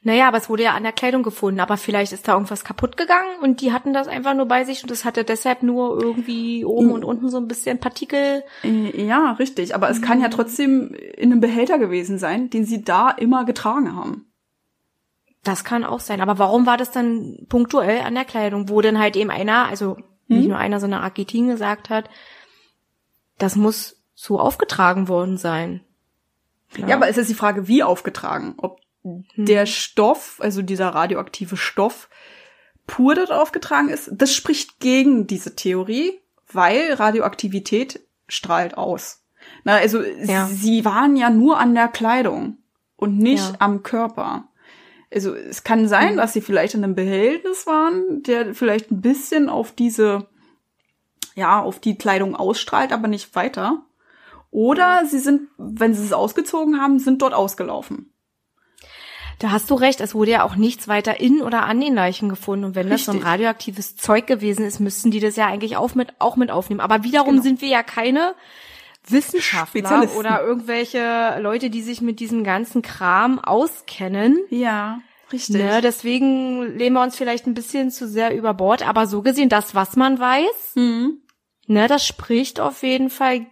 Naja, 0.05 0.26
aber 0.26 0.38
es 0.38 0.48
wurde 0.50 0.64
ja 0.64 0.72
an 0.72 0.82
der 0.82 0.92
Kleidung 0.92 1.22
gefunden, 1.22 1.61
aber 1.61 1.76
vielleicht 1.76 2.12
ist 2.12 2.26
da 2.26 2.32
irgendwas 2.32 2.64
kaputt 2.64 2.96
gegangen 2.96 3.38
und 3.40 3.61
die 3.61 3.72
hatten 3.72 3.92
das 3.92 4.09
einfach 4.09 4.34
nur 4.34 4.46
bei 4.46 4.64
sich 4.64 4.82
und 4.82 4.90
es 4.90 5.05
hatte 5.05 5.22
deshalb 5.22 5.62
nur 5.62 6.03
irgendwie 6.03 6.64
oben 6.64 6.90
und 6.90 7.05
unten 7.05 7.28
so 7.30 7.38
ein 7.38 7.46
bisschen 7.46 7.78
Partikel. 7.78 8.42
Äh, 8.64 9.07
Ja, 9.07 9.32
richtig. 9.32 9.76
Aber 9.76 9.88
es 9.88 10.03
kann 10.03 10.20
ja 10.20 10.28
trotzdem 10.28 10.92
in 10.92 11.30
einem 11.30 11.40
Behälter 11.40 11.78
gewesen 11.78 12.18
sein, 12.18 12.50
den 12.50 12.64
sie 12.64 12.82
da 12.82 13.11
immer 13.11 13.44
getragen 13.44 13.94
haben. 13.94 14.26
Das 15.44 15.62
kann 15.62 15.84
auch 15.84 16.00
sein. 16.00 16.20
Aber 16.20 16.38
warum 16.38 16.66
war 16.66 16.76
das 16.76 16.90
dann 16.90 17.46
punktuell 17.48 18.00
an 18.00 18.14
der 18.14 18.24
Kleidung, 18.24 18.68
wo 18.68 18.80
dann 18.80 18.98
halt 18.98 19.16
eben 19.16 19.30
einer, 19.30 19.66
also 19.66 19.96
nicht 20.26 20.48
nur 20.48 20.59
einer, 20.59 20.80
sondern 20.80 21.03
Argentin 21.03 21.46
gesagt 21.48 21.90
hat, 21.90 22.09
das 23.38 23.55
muss 23.55 24.03
so 24.14 24.40
aufgetragen 24.40 25.09
worden 25.09 25.36
sein. 25.36 25.82
Ja, 26.76 26.96
aber 26.96 27.08
es 27.08 27.18
ist 27.18 27.28
die 27.30 27.34
Frage, 27.34 27.68
wie 27.68 27.82
aufgetragen. 27.82 28.54
Ob 28.58 28.80
der 29.36 29.66
Stoff, 29.66 30.38
also 30.40 30.62
dieser 30.62 30.88
radioaktive 30.90 31.56
Stoff, 31.56 32.08
pur 32.86 33.14
dort 33.14 33.30
aufgetragen 33.32 33.88
ist. 33.88 34.10
Das 34.12 34.34
spricht 34.34 34.80
gegen 34.80 35.26
diese 35.26 35.56
Theorie, 35.56 36.20
weil 36.52 36.92
Radioaktivität 36.92 38.00
strahlt 38.28 38.76
aus. 38.76 39.24
Na, 39.64 39.76
also 39.76 40.02
Ja. 40.02 40.46
sie 40.46 40.84
waren 40.84 41.16
ja 41.16 41.30
nur 41.30 41.58
an 41.58 41.74
der 41.74 41.88
Kleidung 41.88 42.58
und 42.96 43.18
nicht 43.18 43.50
Ja. 43.50 43.56
am 43.58 43.82
Körper. 43.82 44.48
Also 45.12 45.34
es 45.34 45.64
kann 45.64 45.88
sein, 45.88 46.16
dass 46.16 46.32
sie 46.32 46.40
vielleicht 46.40 46.74
in 46.74 46.84
einem 46.84 46.94
Behältnis 46.94 47.66
waren, 47.66 48.22
der 48.22 48.54
vielleicht 48.54 48.90
ein 48.90 49.00
bisschen 49.02 49.48
auf 49.50 49.72
diese, 49.72 50.28
ja, 51.34 51.60
auf 51.60 51.80
die 51.80 51.98
Kleidung 51.98 52.34
ausstrahlt, 52.36 52.92
aber 52.92 53.08
nicht 53.08 53.34
weiter. 53.34 53.84
Oder 54.53 55.05
sie 55.07 55.18
sind, 55.18 55.48
wenn 55.59 55.94
sie 55.94 56.05
es 56.05 56.12
ausgezogen 56.12 56.80
haben, 56.80 56.98
sind 57.00 57.20
dort 57.22 57.32
ausgelaufen. 57.34 58.12
Da 59.38 59.50
hast 59.50 59.70
du 59.70 59.74
recht, 59.74 60.00
es 60.00 60.14
wurde 60.14 60.30
ja 60.32 60.44
auch 60.44 60.55
nichts 60.55 60.86
weiter 60.86 61.18
in 61.18 61.40
oder 61.42 61.64
an 61.64 61.80
den 61.80 61.94
Leichen 61.94 62.28
gefunden. 62.28 62.66
Und 62.66 62.74
wenn 62.76 62.88
das 62.90 63.07
so 63.07 63.11
ein 63.11 63.16
Richtig. 63.16 63.28
radioaktives 63.32 63.96
Zeug 63.96 64.26
gewesen 64.28 64.64
ist, 64.64 64.78
müssten 64.78 65.11
die 65.11 65.18
das 65.20 65.34
ja 65.36 65.46
eigentlich 65.46 65.76
auch 65.76 65.94
mit, 65.96 66.12
auch 66.20 66.36
mit 66.36 66.50
aufnehmen. 66.53 66.80
Aber 66.80 67.03
wiederum 67.03 67.30
Genau. 67.30 67.42
sind 67.42 67.61
wir 67.62 67.68
ja 67.68 67.82
keine 67.82 68.34
Wissenschaftler 69.09 70.09
oder 70.16 70.42
irgendwelche 70.42 71.38
Leute, 71.40 71.70
die 71.70 71.82
sich 71.82 72.00
mit 72.03 72.20
diesem 72.20 72.44
ganzen 72.44 72.82
Kram 72.82 73.38
auskennen. 73.40 74.38
Ja, 74.50 75.00
richtig. 75.32 75.57
Ne, 75.57 75.80
deswegen 75.80 76.76
lehnen 76.76 76.94
wir 76.94 77.03
uns 77.03 77.16
vielleicht 77.16 77.46
ein 77.46 77.55
bisschen 77.55 77.90
zu 77.90 78.07
sehr 78.07 78.36
über 78.36 78.55
Bord. 78.55 78.86
Aber 78.86 79.07
so 79.07 79.22
gesehen, 79.22 79.48
das, 79.48 79.74
was 79.74 79.96
man 79.96 80.20
weiß, 80.20 80.76
Mhm. 80.76 81.18
ne, 81.66 81.88
das 81.88 82.07
spricht 82.07 82.61
auf 82.61 82.82
jeden 82.84 83.11
Fall 83.11 83.46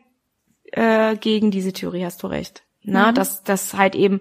äh, 0.72 1.16
gegen 1.16 1.50
diese 1.50 1.72
Theorie, 1.72 2.04
hast 2.04 2.22
du 2.22 2.26
recht. 2.26 2.62
Na, 2.82 3.10
Mhm. 3.10 3.14
dass 3.14 3.42
das 3.44 3.74
halt 3.74 3.94
eben, 3.94 4.20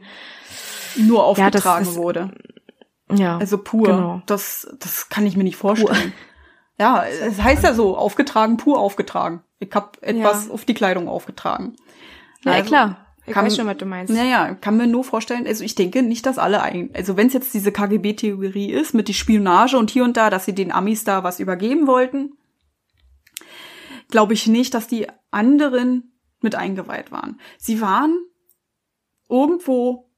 Nur 0.97 1.19
Ja, 1.37 1.49
das 1.51 1.65
aufgetragen 1.65 1.85
ist- 1.85 1.95
wurde. 1.95 2.31
ja. 3.13 3.37
Also 3.37 3.57
pur. 3.59 3.85
Genau. 3.87 4.21
Das, 4.25 4.67
das 4.79 5.07
kann 5.09 5.25
ich 5.25 5.37
mir 5.37 5.43
nicht 5.43 5.55
vorstellen. 5.57 6.13
Ja, 6.79 7.03
es 7.05 7.41
heißt 7.41 7.63
ja 7.63 7.73
so, 7.73 7.95
aufgetragen, 7.97 8.57
pur 8.57 8.79
aufgetragen. 8.79 9.43
Ich 9.59 9.69
habe 9.75 9.89
etwas 10.01 10.47
Ja. 10.47 10.53
auf 10.53 10.65
die 10.65 10.73
Kleidung 10.73 11.07
aufgetragen. 11.07 11.75
Ja, 12.43 12.53
Also, 12.53 12.65
klar. 12.67 13.05
Ich 13.25 13.33
kann- 13.33 13.45
weiß 13.45 13.55
schon, 13.57 13.67
was 13.67 13.77
du 13.77 13.85
meinst. 13.85 14.11
Naja, 14.13 14.55
kann 14.55 14.77
mir 14.77 14.87
nur 14.87 15.03
vorstellen, 15.03 15.45
also 15.45 15.63
ich 15.63 15.75
denke 15.75 16.01
nicht, 16.01 16.25
dass 16.25 16.39
alle 16.39 16.61
ein, 16.63 16.89
also 16.95 17.15
wenn 17.17 17.27
es 17.27 17.33
jetzt 17.33 17.53
diese 17.53 17.71
KGB-Theorie 17.71 18.71
ist 18.71 18.93
mit 18.95 19.07
die 19.07 19.13
Spionage 19.13 19.77
und 19.77 19.91
hier 19.91 20.03
und 20.03 20.17
da, 20.17 20.29
dass 20.31 20.45
sie 20.45 20.55
den 20.55 20.71
Amis 20.71 21.03
da 21.03 21.23
was 21.23 21.39
übergeben 21.39 21.85
wollten, 21.85 22.31
glaube 24.09 24.33
ich 24.33 24.47
nicht, 24.47 24.73
dass 24.73 24.87
die 24.87 25.07
anderen 25.31 26.13
mit 26.41 26.55
eingeweiht 26.55 27.11
waren. 27.11 27.39
Sie 27.57 27.81
waren 27.81 28.17
irgendwo 29.29 30.09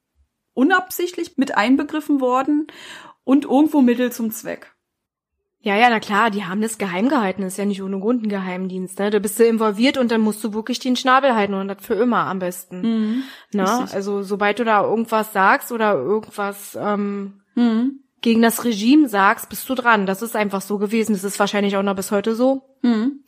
unabsichtlich 0.53 1.38
mit 1.38 1.55
einbegriffen 1.57 2.19
worden 2.22 2.67
und 3.24 3.45
irgendwo 3.45 3.82
Mittel 3.82 4.11
zum 4.11 4.32
Zweck. 4.32 4.74
Ja, 5.63 5.76
ja, 5.76 5.89
na 5.91 5.99
klar, 5.99 6.32
die 6.32 6.43
haben 6.45 6.59
das 6.61 6.80
geheim 6.80 7.07
gehalten. 7.07 7.43
Das 7.43 7.53
ist 7.53 7.57
ja 7.57 7.65
nicht 7.65 7.84
ohne 7.84 7.99
Grund 7.99 8.24
ein 8.24 8.30
Geheimdienst. 8.30 8.97
Ne? 8.97 9.11
Da 9.11 9.19
bist 9.19 9.38
du 9.39 9.45
involviert 9.45 9.97
und 9.99 10.11
dann 10.11 10.22
musst 10.22 10.43
du 10.43 10.53
wirklich 10.53 10.80
den 10.80 10.95
Schnabel 10.95 11.36
halten 11.36 11.53
und 11.53 11.67
das 11.67 11.86
für 11.86 11.93
immer 11.93 12.26
am 12.26 12.39
besten. 12.39 12.82
Mhm. 12.82 13.24
Ne? 13.53 13.88
Also 13.91 14.24
sobald 14.24 14.57
du 14.57 14.63
da 14.65 14.84
irgendwas 14.84 15.34
sagst 15.34 15.72
oder 15.72 15.93
irgendwas 15.93 16.76
ähm, 16.82 17.41
Mhm. 17.53 17.99
gegen 18.22 18.41
das 18.41 18.63
Regime 18.63 19.07
sagst, 19.07 19.49
bist 19.49 19.69
du 19.69 19.76
dran. 19.76 20.07
Das 20.07 20.22
ist 20.24 20.36
einfach 20.36 20.61
so 20.61 20.80
gewesen. 20.80 21.13
Das 21.13 21.24
ist 21.24 21.38
wahrscheinlich 21.38 21.78
auch 21.78 21.84
noch 21.84 21.95
bis 21.95 22.09
heute 22.11 22.34
so. 22.34 22.63
Mhm. 22.82 23.24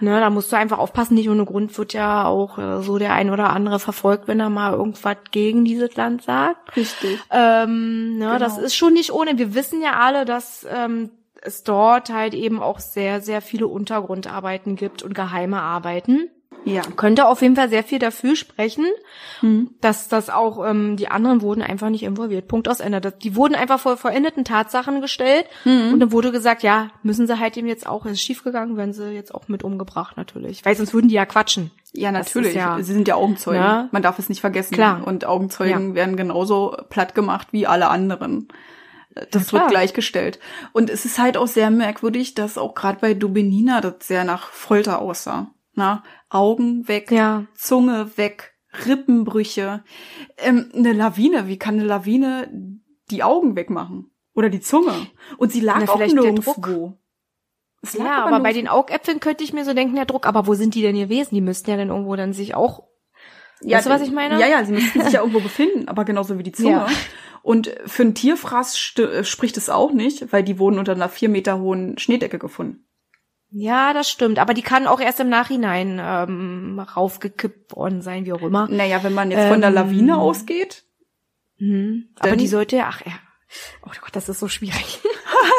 Ne, 0.00 0.18
da 0.18 0.30
musst 0.30 0.50
du 0.50 0.56
einfach 0.56 0.78
aufpassen, 0.78 1.14
nicht 1.14 1.28
ohne 1.28 1.44
Grund 1.44 1.76
wird 1.76 1.92
ja 1.92 2.24
auch 2.24 2.58
äh, 2.58 2.82
so 2.82 2.98
der 2.98 3.12
ein 3.12 3.30
oder 3.30 3.50
andere 3.50 3.78
verfolgt, 3.78 4.28
wenn 4.28 4.40
er 4.40 4.50
mal 4.50 4.72
irgendwas 4.72 5.16
gegen 5.30 5.64
dieses 5.64 5.94
Land 5.96 6.22
sagt. 6.22 6.76
Richtig. 6.76 7.20
Ähm, 7.30 8.18
ne, 8.18 8.26
Genau. 8.26 8.38
Das 8.38 8.58
ist 8.58 8.74
schon 8.74 8.94
nicht 8.94 9.12
ohne. 9.12 9.38
Wir 9.38 9.54
wissen 9.54 9.82
ja 9.82 9.98
alle, 10.00 10.24
dass 10.24 10.66
ähm, 10.70 11.10
es 11.42 11.62
dort 11.62 12.10
halt 12.10 12.34
eben 12.34 12.60
auch 12.60 12.78
sehr, 12.78 13.20
sehr 13.20 13.42
viele 13.42 13.66
Untergrundarbeiten 13.66 14.76
gibt 14.76 15.02
und 15.02 15.14
geheime 15.14 15.60
Arbeiten. 15.60 16.30
Ja. 16.64 16.82
Könnte 16.96 17.26
auf 17.26 17.40
jeden 17.42 17.56
Fall 17.56 17.68
sehr 17.70 17.82
viel 17.82 17.98
dafür 17.98 18.36
sprechen, 18.36 18.84
Hm. 19.40 19.70
dass 19.80 20.08
das 20.08 20.28
auch, 20.30 20.64
ähm, 20.68 20.96
die 20.96 21.08
anderen 21.08 21.40
wurden 21.42 21.62
einfach 21.62 21.88
nicht 21.88 22.02
involviert. 22.02 22.48
Punkt 22.48 22.68
aus 22.68 22.80
Ende. 22.80 23.00
Das- 23.00 23.18
Die 23.18 23.34
wurden 23.36 23.54
einfach 23.54 23.80
vor 23.80 23.96
vollendeten 23.96 24.44
Tatsachen 24.44 25.00
gestellt 25.00 25.46
Mhm. 25.64 25.92
und 25.94 26.00
dann 26.00 26.12
wurde 26.12 26.32
gesagt, 26.32 26.62
ja, 26.62 26.90
müssen 27.02 27.26
sie 27.26 27.38
halt 27.38 27.56
eben 27.56 27.66
jetzt 27.66 27.86
auch, 27.86 28.04
ist 28.06 28.20
schiefgegangen, 28.20 28.76
werden 28.76 28.92
sie 28.92 29.10
jetzt 29.10 29.34
auch 29.34 29.48
mit 29.48 29.64
umgebracht 29.64 30.16
natürlich. 30.16 30.64
Weil 30.64 30.76
sonst 30.76 30.92
würden 30.92 31.08
die 31.08 31.14
ja 31.14 31.24
quatschen. 31.26 31.70
Ja, 31.92 32.12
natürlich. 32.12 32.54
ja- 32.54 32.76
Sie 32.76 32.92
sind 32.92 33.08
ja 33.08 33.16
Augenzeugen. 33.16 33.60
Ja. 33.60 33.88
Man 33.90 34.02
darf 34.02 34.18
es 34.18 34.28
nicht 34.28 34.40
vergessen. 34.40 34.74
Klar. 34.74 35.06
Und 35.06 35.24
Augenzeugen 35.24 35.94
werden 35.94 36.16
genauso 36.16 36.76
platt 36.88 37.14
gemacht 37.14 37.48
wie 37.52 37.66
alle 37.66 37.88
anderen. 37.88 38.48
Das 39.32 39.50
Ja, 39.50 39.58
wird 39.60 39.70
gleichgestellt. 39.70 40.38
Und 40.72 40.88
es 40.88 41.04
ist 41.04 41.18
halt 41.18 41.36
auch 41.36 41.48
sehr 41.48 41.70
merkwürdig, 41.70 42.34
dass 42.34 42.56
auch 42.58 42.76
gerade 42.76 42.98
bei 43.00 43.14
Dubinina 43.14 43.80
das 43.80 43.94
sehr 44.06 44.22
nach 44.24 44.50
Folter 44.50 45.00
aussah. 45.00 45.48
Na, 45.74 46.04
Augen 46.30 46.88
weg, 46.88 47.10
Ja. 47.10 47.46
Zunge 47.54 48.16
weg, 48.16 48.54
Rippenbrüche. 48.86 49.84
Ähm, 50.38 50.70
eine 50.74 50.92
Lawine, 50.92 51.48
wie 51.48 51.58
kann 51.58 51.74
eine 51.74 51.84
Lawine 51.84 52.48
die 53.10 53.22
Augen 53.22 53.56
wegmachen? 53.56 54.10
Oder 54.34 54.48
die 54.48 54.60
Zunge? 54.60 54.94
Und 55.36 55.52
sie 55.52 55.60
lag 55.60 55.82
Na, 55.84 55.92
auch 55.92 55.98
nirgendwo. 55.98 56.98
Ja, 57.98 58.24
aber 58.24 58.38
bei 58.40 58.52
nirgendwo. 58.52 58.52
den 58.52 58.68
Augäpfeln 58.68 59.20
könnte 59.20 59.44
ich 59.44 59.52
mir 59.52 59.64
so 59.64 59.74
denken, 59.74 59.96
der 59.96 60.06
Druck, 60.06 60.26
aber 60.26 60.46
wo 60.46 60.54
sind 60.54 60.74
die 60.74 60.82
denn 60.82 60.96
gewesen? 60.96 61.34
Die 61.34 61.40
müssten 61.40 61.70
ja 61.70 61.76
dann 61.76 61.88
irgendwo 61.88 62.14
dann 62.16 62.32
sich 62.32 62.54
auch 62.54 62.84
Weißt 63.62 63.86
du, 63.86 63.90
was 63.90 64.02
ich 64.02 64.10
meine? 64.10 64.40
Ja, 64.40 64.46
ja, 64.46 64.64
sie 64.64 64.72
müssten 64.72 65.02
sich 65.02 65.12
ja 65.12 65.20
irgendwo 65.24 65.40
befinden, 65.40 65.88
aber 65.88 66.04
genauso 66.04 66.38
wie 66.38 66.42
die 66.42 66.52
Zunge. 66.52 66.70
Ja. 66.70 66.88
Und 67.42 67.74
für 67.86 68.02
einen 68.02 68.14
Tierfraß 68.14 68.94
äh, 68.98 69.24
spricht 69.24 69.56
es 69.56 69.70
auch 69.70 69.92
nicht, 69.92 70.32
weil 70.32 70.42
die 70.42 70.58
wurden 70.58 70.78
unter 70.78 70.92
einer 70.92 71.08
vier 71.08 71.28
Meter 71.28 71.58
hohen 71.58 71.98
Schneedecke 71.98 72.38
gefunden. 72.38 72.86
Ja, 73.52 73.92
das 73.92 74.08
stimmt. 74.08 74.38
Aber 74.38 74.54
die 74.54 74.62
kann 74.62 74.86
auch 74.86 75.00
erst 75.00 75.20
im 75.20 75.28
Nachhinein 75.28 76.00
ähm, 76.00 76.78
raufgekippt 76.78 77.74
worden 77.74 78.00
sein, 78.00 78.24
wie 78.24 78.32
auch 78.32 78.42
immer. 78.42 78.68
Naja, 78.68 79.02
wenn 79.02 79.14
man 79.14 79.30
jetzt 79.30 79.48
von 79.48 79.60
der 79.60 79.70
Ähm. 79.70 79.74
Lawine 79.74 80.18
ausgeht, 80.18 80.84
Mhm. 81.60 82.08
Aber 82.18 82.36
die 82.36 82.48
sollte 82.48 82.76
ja, 82.76 82.86
ach 82.88 83.04
ja. 83.04 83.12
Oh 83.84 83.90
Gott, 84.00 84.16
das 84.16 84.28
ist 84.28 84.40
so 84.40 84.48
schwierig. 84.48 85.00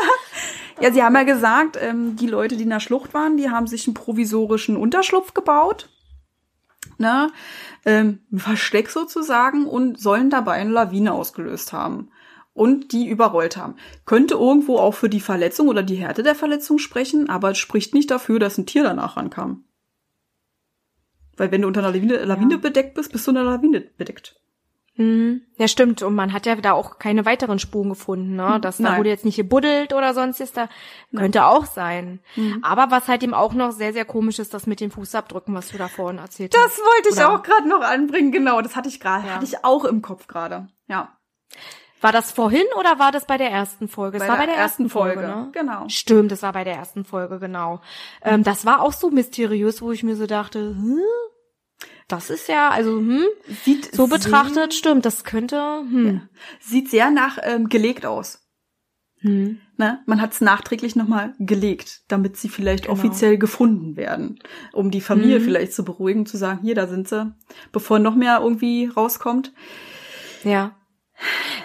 ja, 0.82 0.92
sie 0.92 1.04
haben 1.04 1.16
ja 1.16 1.24
gesagt, 1.24 1.78
ähm, 1.80 2.16
die 2.16 2.28
Leute, 2.28 2.58
die 2.58 2.64
in 2.64 2.70
der 2.70 2.80
Schlucht 2.80 3.14
waren, 3.14 3.38
die 3.38 3.50
haben 3.50 3.68
sich 3.68 3.88
einen 3.88 3.94
provisorischen 3.94 4.76
Unterschlupf 4.76 5.34
gebaut. 5.34 5.90
Ne? 6.98 7.32
Ähm, 7.86 8.20
Versteck 8.36 8.90
sozusagen 8.90 9.66
und 9.68 10.00
sollen 10.00 10.30
dabei 10.30 10.54
eine 10.54 10.72
Lawine 10.72 11.14
ausgelöst 11.14 11.74
haben. 11.74 12.12
Und 12.54 12.92
die 12.92 13.08
überrollt 13.08 13.56
haben. 13.56 13.76
Könnte 14.06 14.34
irgendwo 14.34 14.78
auch 14.78 14.92
für 14.94 15.08
die 15.10 15.22
Verletzung 15.22 15.68
oder 15.70 15.84
die 15.84 15.96
Härte 15.96 16.22
der 16.22 16.36
Verletzung 16.36 16.80
sprechen, 16.80 17.30
aber 17.30 17.52
es 17.52 17.58
spricht 17.58 17.94
nicht 17.94 18.12
dafür, 18.12 18.40
dass 18.40 18.58
ein 18.58 18.66
Tier 18.66 18.84
danach 18.84 19.16
rankam. 19.16 19.64
Weil 21.38 21.52
wenn 21.52 21.62
du 21.62 21.68
unter 21.68 21.80
einer 21.80 21.92
Lawine, 21.94 22.26
Lawine 22.26 22.56
Ja. 22.56 22.60
bedeckt 22.60 22.94
bist, 22.96 23.12
bist 23.12 23.26
du 23.26 23.32
unter 23.32 23.42
einer 23.42 23.52
Lawine 23.52 23.80
bedeckt. 23.82 24.36
Mhm. 24.98 25.44
Ja, 25.58 25.70
stimmt. 25.70 26.04
Und 26.04 26.14
man 26.14 26.34
hat 26.34 26.46
ja 26.46 26.56
da 26.58 26.74
auch 26.74 27.00
keine 27.00 27.26
weiteren 27.26 27.58
Spuren 27.58 27.88
gefunden, 27.90 28.36
ne? 28.36 28.60
Das 28.62 28.78
da 28.78 28.98
wurde 28.98 29.08
jetzt 29.10 29.24
nicht 29.24 29.38
gebuddelt 29.38 29.94
oder 29.94 30.14
sonstiges, 30.14 30.52
da 30.52 30.68
könnte 31.16 31.46
auch 31.46 31.66
sein. 31.66 32.20
Mhm. 32.36 32.60
Aber 32.62 32.92
was 32.92 33.08
halt 33.08 33.24
eben 33.24 33.34
auch 33.34 33.54
noch 33.54 33.72
sehr, 33.72 33.94
sehr 33.94 34.04
komisch 34.04 34.38
ist, 34.40 34.54
das 34.54 34.68
mit 34.68 34.82
den 34.82 34.92
Fußabdrücken, 34.92 35.56
was 35.56 35.70
du 35.70 35.78
da 35.78 35.88
vorhin 35.88 36.20
erzählt 36.20 36.54
Das 36.54 36.62
hast. 36.64 36.80
wollte 36.80 37.10
ich 37.10 37.16
Oder- 37.16 37.34
auch 37.34 37.42
gerade 37.42 37.70
noch 37.70 37.82
anbringen, 37.82 38.34
genau. 38.34 38.62
Das 38.62 38.76
hatte 38.76 38.90
ich 38.90 39.00
gerade, 39.00 39.26
Ja. 39.26 39.36
hatte 39.36 39.46
ich 39.46 39.64
auch 39.64 39.86
im 39.86 40.02
Kopf 40.02 40.28
gerade. 40.28 40.68
Ja. 40.90 41.18
War 42.02 42.12
das 42.12 42.32
vorhin 42.32 42.66
oder 42.80 42.98
war 43.00 43.12
das 43.12 43.26
bei 43.26 43.38
der 43.38 43.50
ersten 43.52 43.88
Folge? 43.88 44.18
Das 44.18 44.28
Bei 44.28 44.32
war 44.34 44.38
der 44.38 44.46
bei 44.48 44.52
der 44.52 44.62
ersten, 44.62 44.84
ersten 44.84 44.90
Folge, 44.90 45.22
Folge, 45.22 45.28
ne? 45.36 45.50
genau. 45.54 45.88
Stimmt, 45.88 46.32
das 46.32 46.42
war 46.42 46.52
bei 46.54 46.64
der 46.64 46.76
ersten 46.76 47.06
Folge, 47.06 47.40
genau. 47.40 47.82
Ähm, 48.24 48.44
das 48.44 48.66
war 48.66 48.82
auch 48.82 48.94
so 48.94 49.10
mysteriös, 49.12 49.82
wo 49.82 49.92
ich 49.92 50.04
mir 50.04 50.16
so 50.16 50.26
dachte, 50.26 50.60
hm, 50.60 51.00
das 52.08 52.30
ist 52.30 52.48
ja, 52.48 52.70
also, 52.70 52.98
hm, 52.98 53.24
Sieht 53.64 53.94
so 53.96 54.08
betrachtet, 54.08 54.74
stimmt, 54.74 55.06
das 55.06 55.24
könnte, 55.24 55.58
hm, 55.80 56.28
Sieht 56.60 56.90
sehr 56.90 57.12
nach 57.12 57.38
ähm, 57.44 57.70
gelegt 57.70 58.06
aus. 58.06 58.40
hm. 59.20 59.62
Ne? 59.78 60.00
Man 60.08 60.22
hat 60.22 60.34
es 60.34 60.42
nachträglich 60.42 60.96
nochmal 60.96 61.34
gelegt, 61.40 62.02
damit 62.08 62.36
sie 62.38 62.50
vielleicht 62.50 62.84
Genau. 62.86 62.94
offiziell 62.94 63.38
gefunden 63.38 63.96
werden. 63.96 64.40
Um 64.74 64.92
die 64.92 65.02
Familie 65.02 65.40
Mhm. 65.40 65.44
vielleicht 65.44 65.74
zu 65.74 65.84
beruhigen, 65.86 66.26
zu 66.26 66.38
sagen, 66.38 66.60
hier, 66.64 66.76
da 66.76 66.88
sind 66.88 67.08
sie, 67.08 67.34
bevor 67.72 67.98
noch 68.00 68.16
mehr 68.16 68.40
irgendwie 68.42 68.88
rauskommt. 68.88 69.54
Ja. 70.44 70.76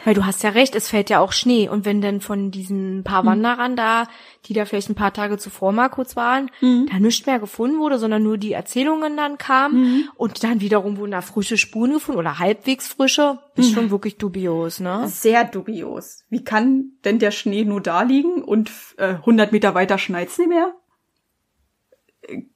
Weil 0.04 0.14
du 0.14 0.24
hast 0.26 0.42
ja 0.42 0.50
recht, 0.50 0.74
es 0.74 0.88
fällt 0.90 1.08
ja 1.10 1.20
auch 1.20 1.32
Schnee. 1.32 1.68
Und 1.68 1.84
wenn 1.84 2.00
dann 2.00 2.20
von 2.20 2.50
diesen 2.50 3.02
paar 3.04 3.22
Hm. 3.22 3.26
Wanderern 3.28 3.76
da, 3.76 4.06
die 4.44 4.52
da 4.54 4.64
vielleicht 4.64 4.88
ein 4.90 4.94
paar 4.94 5.12
Tage 5.12 5.38
zuvor 5.38 5.72
mal 5.72 5.88
kurz 5.88 6.14
waren, 6.16 6.50
Mhm. 6.60 6.88
da 6.90 6.98
nichts 6.98 7.26
mehr 7.26 7.38
gefunden 7.38 7.78
wurde, 7.78 7.98
sondern 7.98 8.22
nur 8.22 8.38
die 8.38 8.52
Erzählungen 8.52 9.16
dann 9.16 9.38
kamen 9.38 9.80
Mhm. 9.82 10.08
und 10.16 10.44
dann 10.44 10.60
wiederum 10.60 10.98
wurden 10.98 11.10
da 11.12 11.22
frische 11.22 11.56
Spuren 11.56 11.92
gefunden 11.94 12.18
oder 12.18 12.38
halbwegs 12.38 12.86
frische, 12.88 13.38
ist 13.56 13.70
Mhm. 13.70 13.74
schon 13.74 13.90
wirklich 13.90 14.16
dubios, 14.18 14.78
ne? 14.80 15.08
Sehr 15.08 15.44
dubios. 15.44 16.24
Wie 16.28 16.44
kann 16.44 16.92
denn 17.04 17.18
der 17.18 17.30
Schnee 17.30 17.64
nur 17.64 17.80
da 17.80 18.02
liegen 18.02 18.42
und 18.42 18.70
äh, 18.98 19.14
100 19.24 19.52
Meter 19.52 19.74
weiter 19.74 19.98
schneit's 19.98 20.38
nicht 20.38 20.48
mehr? 20.48 20.74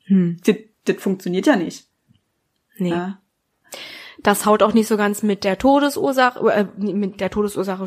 Hm. 0.06 0.38
Das, 0.44 0.56
das 0.84 0.96
funktioniert 0.96 1.46
ja 1.46 1.56
nicht. 1.56 1.86
Nee. 2.78 2.90
Ja. 2.90 3.20
Das 4.22 4.46
haut 4.46 4.62
auch 4.62 4.74
nicht 4.74 4.86
so 4.88 4.96
ganz 4.96 5.22
mit 5.22 5.44
der 5.44 5.58
Todesursache, 5.58 6.40
äh, 6.50 6.66
mit 6.76 7.20
der 7.20 7.30
Todesursache 7.30 7.84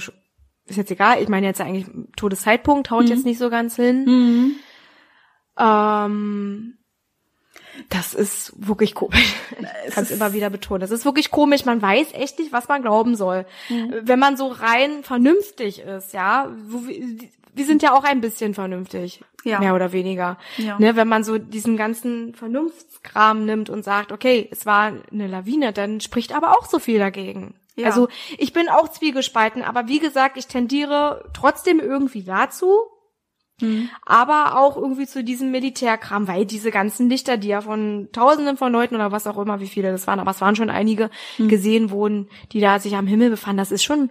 ist 0.66 0.78
jetzt 0.78 0.92
egal. 0.92 1.22
Ich 1.22 1.28
meine 1.30 1.46
jetzt 1.46 1.62
eigentlich 1.62 1.88
Todeszeitpunkt 2.16 2.90
haut 2.90 3.04
Mhm. 3.04 3.10
jetzt 3.10 3.26
nicht 3.26 3.38
so 3.38 3.50
ganz 3.50 3.76
hin. 3.76 4.06
Mhm. 4.06 4.56
Ähm, 5.60 6.78
das 7.90 8.14
ist 8.14 8.54
wirklich 8.56 8.94
komisch. 8.96 9.36
Ich 9.88 9.94
kann 9.94 10.04
es 10.04 10.12
immer 10.12 10.34
wieder 10.34 10.50
betonen. 10.50 10.82
Das 10.82 10.92
ist 10.92 11.06
wirklich 11.06 11.32
komisch. 11.32 11.66
Man 11.66 11.82
weiß 11.82 12.14
echt 12.14 12.40
nicht, 12.40 12.54
was 12.54 12.68
man 12.68 12.82
glauben 12.82 13.16
soll. 13.16 13.46
Wenn 14.02 14.20
man 14.20 14.38
so 14.38 14.48
rein 14.48 15.04
vernünftig 15.04 15.80
ist, 15.80 16.14
ja. 16.14 16.52
Wir 17.56 17.66
sind 17.66 17.82
ja 17.84 17.94
auch 17.94 18.04
ein 18.04 18.22
bisschen 18.22 18.54
vernünftig. 18.54 19.24
Ja. 19.44 19.60
Mehr 19.60 19.76
oder 19.76 19.92
weniger. 19.92 20.38
Ja. 20.58 20.80
Ne, 20.80 20.96
wenn 20.96 21.08
man 21.08 21.24
so 21.24 21.38
diesen 21.38 21.76
ganzen 21.78 22.34
Vernunftskram 22.34 23.46
nimmt 23.46 23.70
und 23.70 23.84
sagt, 23.84 24.12
okay, 24.12 24.48
es 24.52 24.66
war 24.66 24.94
eine 25.12 25.28
Lawine, 25.28 25.74
dann 25.74 26.00
spricht 26.02 26.34
aber 26.34 26.52
auch 26.58 26.66
so 26.66 26.80
viel 26.80 26.98
dagegen. 27.00 27.56
Ja. 27.76 27.88
Also 27.88 28.08
ich 28.38 28.54
bin 28.54 28.70
auch 28.70 28.88
zwiegespalten, 28.90 29.62
aber 29.64 29.88
wie 29.88 30.00
gesagt, 30.00 30.38
ich 30.38 30.48
tendiere 30.48 31.30
trotzdem 31.34 31.80
irgendwie 31.80 32.24
dazu, 32.24 32.72
Mhm. 33.62 33.88
aber 34.04 34.58
auch 34.60 34.76
irgendwie 34.78 35.06
zu 35.06 35.24
diesem 35.24 35.52
Militärkram, 35.52 36.28
weil 36.28 36.44
diese 36.46 36.72
ganzen 36.72 37.08
Lichter, 37.08 37.38
die 37.38 37.50
ja 37.50 37.62
von 37.62 38.10
Tausenden 38.12 38.58
von 38.58 38.72
Leuten 38.72 38.96
oder 38.96 39.12
was 39.12 39.28
auch 39.28 39.38
immer, 39.38 39.60
wie 39.60 39.68
viele 39.68 39.92
das 39.92 40.08
waren, 40.08 40.20
aber 40.20 40.32
es 40.32 40.42
waren 40.42 40.56
schon 40.56 40.72
einige, 40.72 41.12
Hm. 41.38 41.50
gesehen 41.50 41.92
wurden, 41.92 42.30
die 42.52 42.60
da 42.62 42.80
sich 42.80 42.96
am 42.96 43.06
Himmel 43.06 43.30
befanden, 43.30 43.58
das 43.60 43.72
ist 43.72 43.84
schon, 43.84 44.10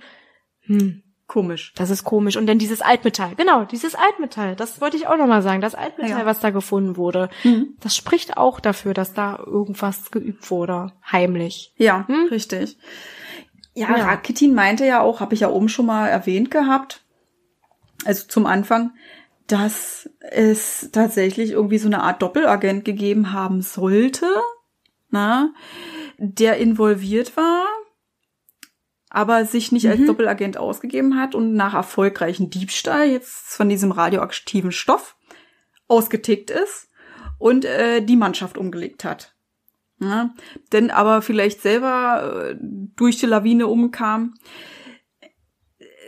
hm, 0.66 1.02
Komisch. 1.32 1.72
das 1.76 1.88
ist 1.90 2.04
komisch. 2.04 2.36
Und 2.36 2.46
dann 2.46 2.58
dieses 2.58 2.82
Altmetall, 2.82 3.34
genau, 3.36 3.64
dieses 3.64 3.94
Altmetall, 3.94 4.54
das 4.54 4.80
wollte 4.82 4.96
ich 4.98 5.06
auch 5.06 5.16
nochmal 5.16 5.40
sagen, 5.40 5.62
das 5.62 5.74
Altmetall, 5.74 6.20
Ja. 6.20 6.26
was 6.26 6.40
da 6.40 6.50
gefunden 6.50 6.96
wurde, 6.98 7.30
Mhm. 7.42 7.74
das 7.80 7.96
spricht 7.96 8.36
auch 8.36 8.60
dafür, 8.60 8.92
dass 8.92 9.14
da 9.14 9.38
irgendwas 9.38 10.10
geübt 10.10 10.50
wurde, 10.50 10.92
heimlich. 11.10 11.72
Ja, 11.76 12.06
Hm? 12.06 12.26
richtig. 12.30 12.76
Ja, 13.74 13.96
Ja. 13.96 14.04
Rakitin 14.04 14.52
meinte 14.54 14.84
ja 14.84 15.00
auch, 15.00 15.20
habe 15.20 15.32
ich 15.34 15.40
ja 15.40 15.48
oben 15.48 15.70
schon 15.70 15.86
mal 15.86 16.08
erwähnt 16.08 16.50
gehabt, 16.50 17.02
also 18.04 18.26
zum 18.28 18.44
Anfang, 18.44 18.90
dass 19.46 20.10
es 20.20 20.90
tatsächlich 20.92 21.52
irgendwie 21.52 21.78
so 21.78 21.88
eine 21.88 22.02
Art 22.02 22.20
Doppelagent 22.20 22.84
gegeben 22.84 23.32
haben 23.32 23.62
sollte, 23.62 24.26
na, 25.08 25.52
der 26.18 26.58
involviert 26.58 27.36
war, 27.36 27.64
aber 29.12 29.44
sich 29.44 29.72
nicht 29.72 29.88
als 29.88 30.00
Mhm. 30.00 30.06
Doppelagent 30.06 30.56
ausgegeben 30.56 31.20
hat 31.20 31.34
und 31.34 31.52
nach 31.52 31.74
erfolgreichen 31.74 32.48
Diebstahl 32.48 33.08
jetzt 33.10 33.54
von 33.54 33.68
diesem 33.68 33.92
radioaktiven 33.92 34.72
Stoff 34.72 35.16
ausgetickt 35.86 36.50
ist 36.50 36.88
und 37.38 37.66
äh, 37.66 38.00
die 38.00 38.16
Mannschaft 38.16 38.56
umgelegt 38.56 39.04
hat. 39.04 39.34
Ja, 40.00 40.30
denn 40.72 40.90
aber 40.90 41.20
vielleicht 41.20 41.60
selber 41.60 42.52
äh, 42.52 42.56
durch 42.58 43.18
die 43.18 43.26
Lawine 43.26 43.66
umkam. 43.66 44.34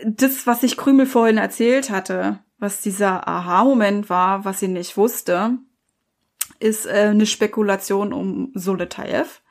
Das, 0.07 0.47
was 0.47 0.63
ich 0.63 0.77
Krümel 0.77 1.07
vorhin 1.07 1.37
erzählt 1.37 1.91
hatte, 1.91 2.41
was 2.59 2.81
dieser 2.81 3.29
Aha-Moment 3.29 4.09
war, 4.09 4.45
was 4.47 4.61
sie 4.61 4.69
nicht 4.69 4.97
wusste, 4.97 5.59
ist 6.59 6.87
äh, 6.87 7.11
eine 7.11 7.27
Spekulation 7.27 8.15
um 8.15 8.51
Soletaev. 8.55 9.43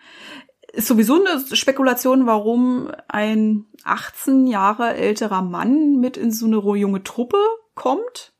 Ist 0.73 0.87
sowieso 0.87 1.23
eine 1.23 1.55
Spekulation, 1.55 2.25
warum 2.25 2.89
ein 3.07 3.67
18 3.83 4.47
Jahre 4.47 4.95
älterer 4.95 5.43
Mann 5.43 5.99
mit 5.99 6.17
in 6.17 6.31
so 6.31 6.47
eine 6.47 6.57
junge 6.57 7.03
Truppe 7.03 7.37
kommt. 7.75 8.33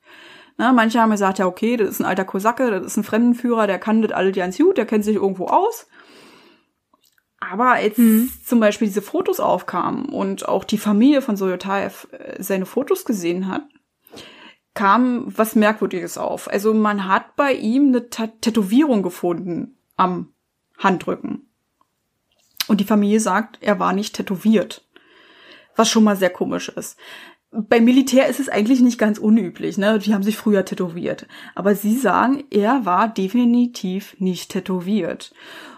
Na, 0.58 0.74
manche 0.74 1.00
haben 1.00 1.12
gesagt, 1.12 1.38
ja, 1.38 1.46
okay, 1.46 1.78
das 1.78 1.90
ist 1.90 2.00
ein 2.00 2.06
alter 2.06 2.26
Kosake, 2.26 2.72
das 2.72 2.86
ist 2.88 2.98
ein 2.98 3.04
Fremdenführer, 3.04 3.68
der 3.68 3.78
kann 3.78 4.02
das 4.02 4.12
alle 4.12 4.32
ganz 4.32 4.58
gut, 4.58 4.78
der 4.78 4.88
kennt 4.88 5.06
sich 5.06 5.16
irgendwo 5.16 5.46
aus. 5.46 5.88
Aber 7.40 7.74
als 7.74 7.98
mhm. 8.00 8.32
zum 8.44 8.60
Beispiel 8.60 8.88
diese 8.88 9.04
Fotos 9.04 9.40
aufkamen 9.40 10.06
und 10.06 10.48
auch 10.48 10.64
die 10.64 10.80
Familie 10.80 11.22
von 11.22 11.38
Soyotaev 11.38 12.08
äh, 12.12 12.42
seine 12.42 12.66
Fotos 12.66 13.06
gesehen 13.06 13.48
hat, 13.48 13.64
kam 14.74 15.26
was 15.28 15.56
Merkwürdiges 15.56 16.18
auf. 16.18 16.50
Also 16.50 16.74
man 16.74 17.08
hat 17.08 17.36
bei 17.36 17.54
ihm 17.54 17.90
eine 17.90 18.10
Tätowierung 18.10 19.04
gefunden 19.04 19.78
am 19.98 20.34
Handrücken. 20.80 21.48
Und 22.74 22.80
die 22.80 22.86
Familie 22.86 23.20
sagt, 23.20 23.60
er 23.62 23.78
war 23.78 23.94
nicht 23.94 24.16
tätowiert. 24.16 24.84
Was 25.76 25.90
schon 25.90 26.04
mal 26.04 26.16
sehr 26.16 26.32
komisch 26.32 26.70
ist. 26.70 26.98
Beim 27.52 27.86
Militär 27.86 28.26
ist 28.26 28.40
es 28.40 28.50
eigentlich 28.50 28.80
nicht 28.80 28.98
ganz 28.98 29.20
unüblich, 29.20 29.78
ne? 29.78 30.00
Die 30.00 30.12
haben 30.12 30.24
sich 30.24 30.38
früher 30.38 30.66
tätowiert. 30.66 31.28
Aber 31.54 31.76
sie 31.76 31.96
sagen, 31.96 32.46
er 32.50 32.84
war 32.84 33.10
definitiv 33.10 34.16
nicht 34.18 34.50
tätowiert. 34.50 35.36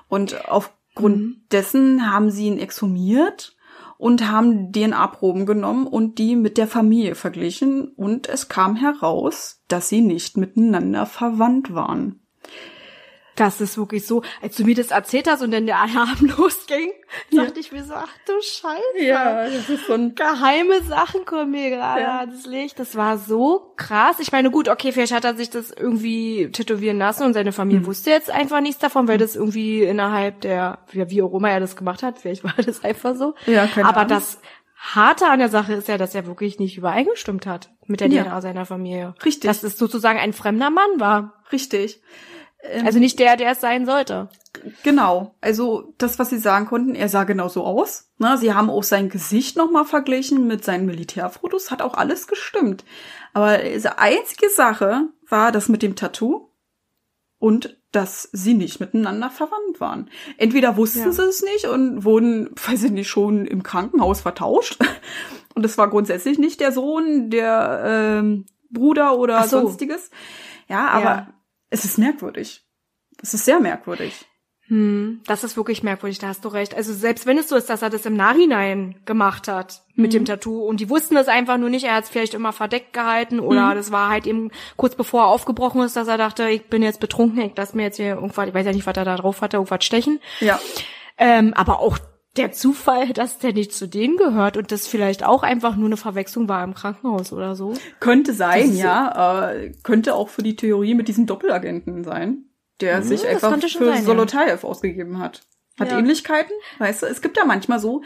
Und 0.08 0.48
aufgrund 0.48 1.18
mhm. 1.18 1.42
dessen 1.52 2.10
haben 2.10 2.32
sie 2.32 2.46
ihn 2.46 2.60
exhumiert 2.60 3.58
und 3.98 4.32
haben 4.32 4.72
DNA-Proben 4.72 5.46
genommen 5.46 5.88
und 5.88 6.18
die 6.18 6.38
mit 6.38 6.58
der 6.58 6.68
Familie 6.68 7.16
verglichen. 7.16 7.90
Und 7.90 8.30
es 8.30 8.48
kam 8.48 8.78
heraus, 8.78 9.62
dass 9.68 9.90
sie 9.90 10.00
nicht 10.00 10.38
miteinander 10.38 11.06
verwandt 11.06 11.74
waren. 11.74 12.22
Das 13.36 13.60
ist 13.60 13.78
wirklich 13.78 14.08
so, 14.08 14.24
als 14.42 14.56
du 14.56 14.64
mir 14.64 14.76
das 14.76 14.92
erzählt 14.92 15.30
hast 15.30 15.42
und 15.42 15.52
dann 15.52 15.66
der 15.66 15.80
Alarm 15.80 16.18
losging, 16.38 16.92
ja. 17.30 17.44
dachte 17.44 17.60
ich 17.60 17.72
mir 17.72 17.84
so, 17.84 17.94
ach 17.94 18.12
du 18.26 18.34
Scheiße. 18.42 19.06
Ja, 19.06 19.50
das 19.50 19.70
ist 19.70 19.88
so 19.88 19.94
ein 19.94 20.16
geheime 20.16 20.82
Sachen 20.84 21.26
kommen 21.26 21.52
mir 21.52 21.70
gerade 21.70 22.02
ja. 22.02 22.20
ans 22.20 22.46
Licht. 22.46 22.80
Das 22.80 22.96
war 22.96 23.18
so 23.18 23.74
krass. 23.76 24.20
Ich 24.20 24.32
meine, 24.32 24.52
gut, 24.52 24.70
okay, 24.70 24.92
vielleicht 24.92 25.14
hat 25.14 25.26
er 25.26 25.36
sich 25.36 25.50
das 25.50 25.72
irgendwie 25.72 26.50
tätowieren 26.52 26.98
lassen 26.98 27.24
und 27.24 27.34
seine 27.34 27.52
Familie 27.52 27.82
mhm. 27.82 27.88
wusste 27.88 28.10
jetzt 28.10 28.32
einfach 28.32 28.62
nichts 28.62 28.80
davon, 28.80 29.08
weil 29.08 29.18
das 29.18 29.36
irgendwie 29.36 29.84
innerhalb 29.84 30.42
der, 30.42 30.80
wie, 30.92 31.10
wie 31.10 31.22
auch 31.22 31.34
immer 31.34 31.50
er 31.50 31.60
das 31.60 31.76
gemacht 31.76 32.04
hat, 32.04 32.20
vielleicht 32.20 32.44
war 32.44 32.54
das 32.58 32.84
einfach 32.84 33.16
so. 33.16 33.36
Ja, 33.46 33.68
keine 33.68 33.88
Aber 33.88 34.02
Ahnung. 34.02 34.10
das 34.10 34.40
Harte 34.94 35.28
an 35.28 35.40
der 35.40 35.50
Sache 35.50 35.74
ist 35.74 35.88
ja, 35.88 35.98
dass 35.98 36.14
er 36.14 36.28
wirklich 36.28 36.60
nicht 36.60 36.78
übereingestimmt 36.78 37.48
hat 37.48 37.72
mit 37.88 38.02
der 38.02 38.10
ja. 38.10 38.24
DNA 38.24 38.42
seiner 38.42 38.66
Familie. 38.66 39.16
Richtig. 39.24 39.50
Dass 39.50 39.64
es 39.64 39.78
sozusagen 39.78 40.20
ein 40.20 40.34
fremder 40.34 40.70
Mann 40.70 41.00
war. 41.00 41.34
Richtig. 41.52 42.02
Ähm, 42.70 42.86
also 42.86 43.00
nicht 43.00 43.20
der, 43.20 43.38
der 43.38 43.52
es 43.52 43.62
sein 43.62 43.86
sollte. 43.86 44.30
Genau. 44.84 45.36
Also 45.42 45.94
das, 45.98 46.18
was 46.20 46.30
sie 46.30 46.40
sagen 46.40 46.66
konnten, 46.66 46.96
er 46.96 47.10
sah 47.10 47.24
genau 47.24 47.48
so 47.48 47.64
aus. 47.64 48.10
Na, 48.18 48.38
sie 48.38 48.54
haben 48.54 48.70
auch 48.70 48.84
sein 48.84 49.10
Gesicht 49.10 49.58
nochmal 49.58 49.86
verglichen 49.86 50.48
mit 50.48 50.64
seinen 50.64 50.86
Militärfotos, 50.86 51.72
hat 51.72 51.82
auch 51.82 51.96
alles 51.96 52.28
gestimmt. 52.28 52.84
Aber 53.34 53.58
diese 53.58 54.00
einzige 54.00 54.50
Sache 54.50 55.10
war 55.28 55.52
das 55.52 55.70
mit 55.70 55.82
dem 55.82 55.96
Tattoo 55.96 56.50
und 57.38 57.78
dass 57.92 58.30
sie 58.32 58.54
nicht 58.54 58.80
miteinander 58.80 59.30
verwandt 59.30 59.80
waren. 59.80 60.10
Entweder 60.38 60.78
wussten 60.78 61.00
ja. 61.00 61.12
sie 61.12 61.24
es 61.24 61.44
nicht 61.44 61.66
und 61.66 62.04
wurden, 62.04 62.50
weiß 62.68 62.84
ich 62.84 62.92
nicht, 62.92 63.10
schon 63.10 63.46
im 63.46 63.64
Krankenhaus 63.64 64.22
vertauscht. 64.22 64.80
Und 65.54 65.66
es 65.66 65.78
war 65.78 65.90
grundsätzlich 65.90 66.38
nicht 66.38 66.60
der 66.60 66.74
Sohn, 66.74 67.30
der 67.30 67.84
ähm, 67.86 68.46
Bruder 68.70 69.18
oder 69.18 69.42
so. 69.44 69.62
sonstiges. 69.62 70.12
Ja, 70.68 70.88
aber 70.88 71.04
ja 71.04 71.35
es 71.76 71.84
ist 71.84 71.98
merkwürdig. 71.98 72.64
Es 73.22 73.34
ist 73.34 73.46
sehr 73.46 73.60
merkwürdig. 73.60 74.26
Hm, 74.68 75.22
das 75.28 75.44
ist 75.44 75.58
wirklich 75.58 75.84
merkwürdig, 75.84 76.18
da 76.18 76.30
hast 76.30 76.44
du 76.44 76.48
recht. 76.48 76.74
Also 76.74 76.94
selbst 76.94 77.28
wenn 77.28 77.38
es 77.38 77.50
so 77.50 77.56
ist, 77.56 77.70
dass 77.70 77.84
er 77.84 77.92
das 77.92 78.06
im 78.06 78.16
Nachhinein 78.16 78.96
gemacht 79.06 79.48
hat 79.48 79.84
mit 79.94 80.12
mhm. 80.12 80.12
dem 80.12 80.26
Tattoo 80.26 80.66
und 80.66 80.80
die 80.80 80.90
wussten 80.90 81.16
das 81.16 81.28
einfach 81.28 81.58
nur 81.58 81.70
nicht, 81.70 81.84
er 81.84 81.96
hat 81.96 82.06
es 82.06 82.10
vielleicht 82.10 82.34
immer 82.34 82.52
verdeckt 82.52 82.94
gehalten 82.94 83.40
oder 83.40 83.72
mhm. 83.72 83.76
das 83.76 83.92
war 83.92 84.10
halt 84.10 84.26
eben 84.26 84.52
kurz 84.76 84.96
bevor 84.96 85.24
er 85.24 85.28
aufgebrochen 85.28 85.82
ist, 85.82 85.96
dass 85.96 86.08
er 86.08 86.18
dachte, 86.18 86.50
ich 86.50 86.68
bin 86.68 86.82
jetzt 86.82 87.00
betrunken, 87.00 87.42
ich 87.42 87.52
lass 87.56 87.76
mir 87.76 87.84
jetzt 87.84 87.98
hier 87.98 88.16
irgendwas, 88.16 88.48
ich 88.48 88.54
weiß 88.54 88.66
ja 88.66 88.72
nicht, 88.72 88.88
was 88.88 88.98
er 88.98 89.06
da 89.06 89.18
drauf 89.18 89.42
hatte, 89.42 89.58
irgendwas 89.58 89.84
stechen. 89.84 90.20
Ja. 90.40 90.60
Ähm, 91.18 91.54
aber 91.54 91.80
auch 91.80 92.00
der 92.38 92.52
Zufall, 92.52 93.14
dass 93.14 93.40
der 93.40 93.54
nicht 93.54 93.74
zu 93.74 93.88
denen 93.88 94.18
gehört 94.18 94.58
und 94.58 94.72
das 94.72 94.88
vielleicht 94.88 95.24
auch 95.24 95.44
einfach 95.44 95.76
nur 95.76 95.88
eine 95.88 95.98
Verwechslung 95.98 96.50
war 96.50 96.64
im 96.64 96.74
Krankenhaus 96.74 97.32
oder 97.32 97.56
so. 97.56 97.74
Könnte 98.00 98.34
sein, 98.34 98.76
ja. 98.76 99.52
Äh, 99.52 99.72
könnte 99.84 100.16
auch 100.16 100.30
für 100.30 100.44
die 100.44 100.56
Theorie 100.56 100.96
mit 100.96 101.08
diesem 101.08 101.26
Doppelagenten 101.26 102.04
sein, 102.04 102.46
der 102.82 102.98
hm, 102.98 103.04
sich 103.04 103.28
einfach 103.28 103.58
für 103.60 103.86
sein, 103.86 104.04
Solotayev 104.04 104.64
ja. 104.64 104.70
ausgegeben 104.70 105.20
hat. 105.20 105.44
Hat 105.80 105.92
ja. 105.92 106.00
Ähnlichkeiten, 106.00 106.54
weißt 106.80 107.04
du? 107.04 107.06
Es 107.08 107.22
gibt 107.22 107.38
ja 107.38 107.46
manchmal 107.46 107.80
so, 107.80 108.02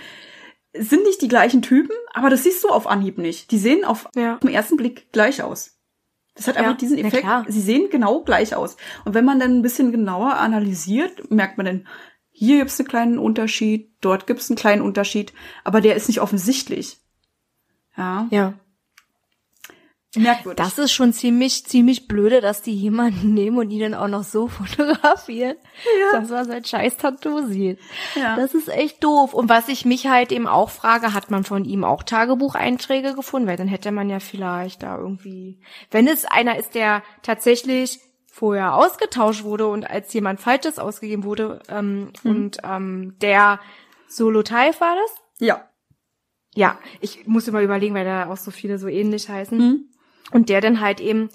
sind 0.73 1.03
nicht 1.03 1.21
die 1.21 1.27
gleichen 1.27 1.61
Typen, 1.61 1.95
aber 2.13 2.29
das 2.29 2.43
siehst 2.43 2.63
du 2.63 2.69
auf 2.69 2.87
Anhieb 2.87 3.17
nicht. 3.17 3.51
Die 3.51 3.57
sehen 3.57 3.85
auf 3.85 4.07
ja. 4.15 4.35
den 4.37 4.49
ersten 4.49 4.77
Blick 4.77 5.11
gleich 5.11 5.41
aus. 5.41 5.75
Das 6.35 6.47
hat 6.47 6.55
einfach 6.55 6.77
diesen 6.77 6.97
Effekt. 6.97 7.27
Sie 7.49 7.59
sehen 7.59 7.89
genau 7.89 8.21
gleich 8.21 8.55
aus. 8.55 8.77
Und 9.03 9.13
wenn 9.13 9.25
man 9.25 9.41
dann 9.41 9.57
ein 9.57 9.61
bisschen 9.61 9.91
genauer 9.91 10.37
analysiert, 10.37 11.29
merkt 11.29 11.57
man 11.57 11.65
dann, 11.65 11.87
hier 12.39 12.59
gibt's 12.59 12.79
einen 12.79 12.87
kleinen 12.87 13.19
Unterschied, 13.19 13.91
dort 13.99 14.25
gibt's 14.25 14.49
einen 14.49 14.55
kleinen 14.55 14.81
Unterschied, 14.81 15.33
aber 15.65 15.81
der 15.81 15.97
ist 15.97 16.07
nicht 16.07 16.21
offensichtlich. 16.21 16.97
Ja. 17.97 18.27
Ja. 18.31 18.53
Merkwürdig. 20.15 20.55
Das 20.55 20.77
ist 20.77 20.93
schon 20.93 21.11
ziemlich, 21.11 21.65
ziemlich 21.65 22.07
blöde, 22.07 22.39
dass 22.39 22.61
die 22.61 22.73
jemanden 22.73 23.33
nehmen 23.33 23.57
und 23.57 23.71
ihn 23.71 23.81
dann 23.81 23.93
auch 23.93 24.07
noch 24.07 24.23
so 24.23 24.47
fotografieren, 24.47 25.57
ja. 25.83 26.17
dass 26.17 26.29
man 26.29 26.45
sein 26.45 26.63
scheiß 26.63 26.95
Tattoo 26.95 27.45
sieht. 27.45 27.77
Ja. 28.15 28.37
Das 28.37 28.53
ist 28.53 28.69
echt 28.69 29.03
doof. 29.03 29.33
Und 29.33 29.49
was 29.49 29.67
ich 29.67 29.83
mich 29.83 30.07
halt 30.07 30.31
eben 30.31 30.47
auch 30.47 30.69
frage, 30.69 31.13
hat 31.13 31.29
man 31.31 31.43
von 31.43 31.65
ihm 31.65 31.83
auch 31.83 32.03
Tagebucheinträge 32.03 33.15
gefunden? 33.15 33.49
Weil 33.49 33.57
dann 33.57 33.67
hätte 33.67 33.91
man 33.91 34.09
ja 34.09 34.21
vielleicht 34.21 34.81
da 34.81 34.97
irgendwie, 34.97 35.59
wenn 35.91 36.07
es 36.07 36.23
einer 36.23 36.57
ist, 36.57 36.73
der 36.73 37.03
tatsächlich 37.21 37.99
vorher 38.39 38.73
ausgetauscht 38.73 39.43
wurde 39.43 39.67
und 39.67 39.89
als 39.89 40.13
jemand 40.13 40.39
Falsches 40.39 40.79
ausgegeben 40.79 41.25
wurde 41.25 41.59
ähm, 41.67 42.13
mhm. 42.23 42.31
und 42.31 42.57
ähm, 42.63 43.15
der 43.21 43.59
Solo 44.07 44.43
Taif 44.43 44.79
war 44.79 44.95
das? 44.95 45.15
Ja. 45.39 45.69
Ja, 46.55 46.79
ich 47.01 47.27
muss 47.27 47.49
immer 47.49 47.61
überlegen, 47.61 47.95
weil 47.95 48.05
da 48.05 48.29
auch 48.29 48.37
so 48.37 48.49
viele 48.49 48.79
so 48.79 48.87
ähnlich 48.87 49.27
heißen. 49.27 49.57
Mhm. 49.57 49.85
Und 50.31 50.47
der 50.47 50.61
dann 50.61 50.79
halt 50.79 51.01
eben 51.01 51.29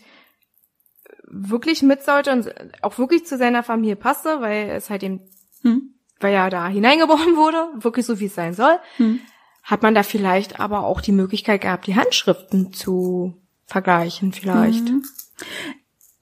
wirklich 1.24 1.82
mit 1.82 2.02
sollte 2.02 2.32
und 2.32 2.54
auch 2.82 2.98
wirklich 2.98 3.26
zu 3.26 3.36
seiner 3.36 3.62
Familie 3.62 3.96
passte, 3.96 4.40
weil 4.40 4.70
es 4.70 4.88
halt 4.88 5.02
eben, 5.02 5.20
mhm. 5.62 5.94
weil 6.20 6.32
er 6.32 6.48
da 6.48 6.68
hineingeboren 6.68 7.36
wurde, 7.36 7.68
wirklich 7.76 8.06
so 8.06 8.18
wie 8.18 8.26
es 8.26 8.34
sein 8.34 8.54
soll, 8.54 8.78
mhm. 8.96 9.20
hat 9.62 9.82
man 9.82 9.94
da 9.94 10.02
vielleicht 10.02 10.58
aber 10.58 10.84
auch 10.84 11.02
die 11.02 11.12
Möglichkeit 11.12 11.60
gehabt, 11.60 11.86
die 11.86 11.96
Handschriften 11.96 12.72
zu 12.72 13.42
vergleichen 13.66 14.32
vielleicht. 14.32 14.88
Mhm. 14.88 15.04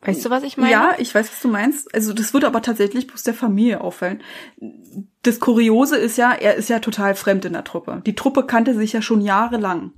Weißt 0.05 0.25
du, 0.25 0.31
was 0.31 0.43
ich 0.43 0.57
meine? 0.57 0.73
Ja, 0.73 0.95
ich 0.99 1.15
weiß, 1.15 1.31
was 1.31 1.41
du 1.41 1.49
meinst. 1.49 1.95
Also 1.95 2.13
das 2.13 2.35
würde 2.35 2.49
aber 2.49 2.61
tatsächlich 2.61 3.07
bloß 3.07 3.23
der 3.23 3.35
Familie 3.35 3.81
auffallen. 3.81 4.21
Das 5.23 5.39
Kuriose 5.39 5.97
ist 5.97 6.19
ja, 6.19 6.33
er 6.33 6.57
ist 6.57 6.69
ja 6.69 6.81
total 6.81 7.15
fremd 7.15 7.45
in 7.45 7.53
der 7.53 7.63
Truppe. 7.63 8.03
Die 8.05 8.17
Truppe 8.17 8.45
kannte 8.45 8.75
sich 8.75 8.93
ja 8.93 9.01
schon 9.01 9.21
jahrelang. 9.21 9.93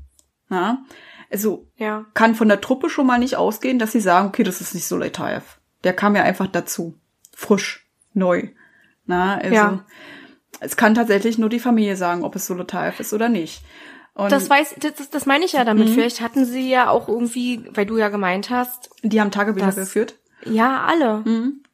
Ja? 0.51 0.85
Also 1.31 1.67
ja. 1.79 2.05
kann 2.13 2.35
von 2.35 2.49
der 2.49 2.61
Truppe 2.61 2.91
schon 2.91 3.07
mal 3.07 3.19
nicht 3.19 3.37
ausgehen, 3.37 3.79
dass 3.79 3.93
sie 3.93 4.01
sagen, 4.01 4.29
okay, 4.29 4.43
das 4.43 4.61
ist 4.61 4.75
nicht 4.75 4.85
so 4.85 4.97
Soletaev. 4.97 5.59
Der 5.85 5.95
kam 5.95 6.15
ja 6.17 6.23
einfach 6.23 6.49
dazu. 6.49 6.95
Frisch, 7.35 7.89
neu. 8.13 8.51
Na, 9.07 9.39
also 9.39 9.55
ja. 9.55 9.85
es 10.61 10.77
kann 10.77 10.95
tatsächlich 10.95 11.39
nur 11.39 11.49
die 11.49 11.61
Familie 11.61 11.97
sagen, 11.97 12.25
ob 12.25 12.37
es 12.37 12.47
Soletaev 12.47 13.01
ist 13.01 13.13
oder 13.15 13.31
nicht. 13.31 13.65
Und 14.15 14.31
das 14.31 14.49
weiß, 14.49 14.77
das, 14.79 15.11
das 15.11 15.27
meine 15.27 15.45
ich 15.45 15.53
ja 15.53 15.65
damit. 15.65 15.89
Mhm. 15.89 15.93
Vielleicht 15.93 16.21
hatten 16.21 16.45
sie 16.45 16.71
ja 16.71 16.89
auch 16.89 17.09
irgendwie, 17.09 17.65
weil 17.71 17.85
du 17.85 17.99
ja 17.99 18.09
gemeint 18.09 18.49
hast. 18.49 18.91
Die 19.03 19.21
haben 19.21 19.33
Tagebücher 19.33 19.67
dass, 19.67 19.77
geführt. 19.77 20.15
Ja, 20.45 20.85
alle. 20.85 21.19
Mhm. 21.25 21.65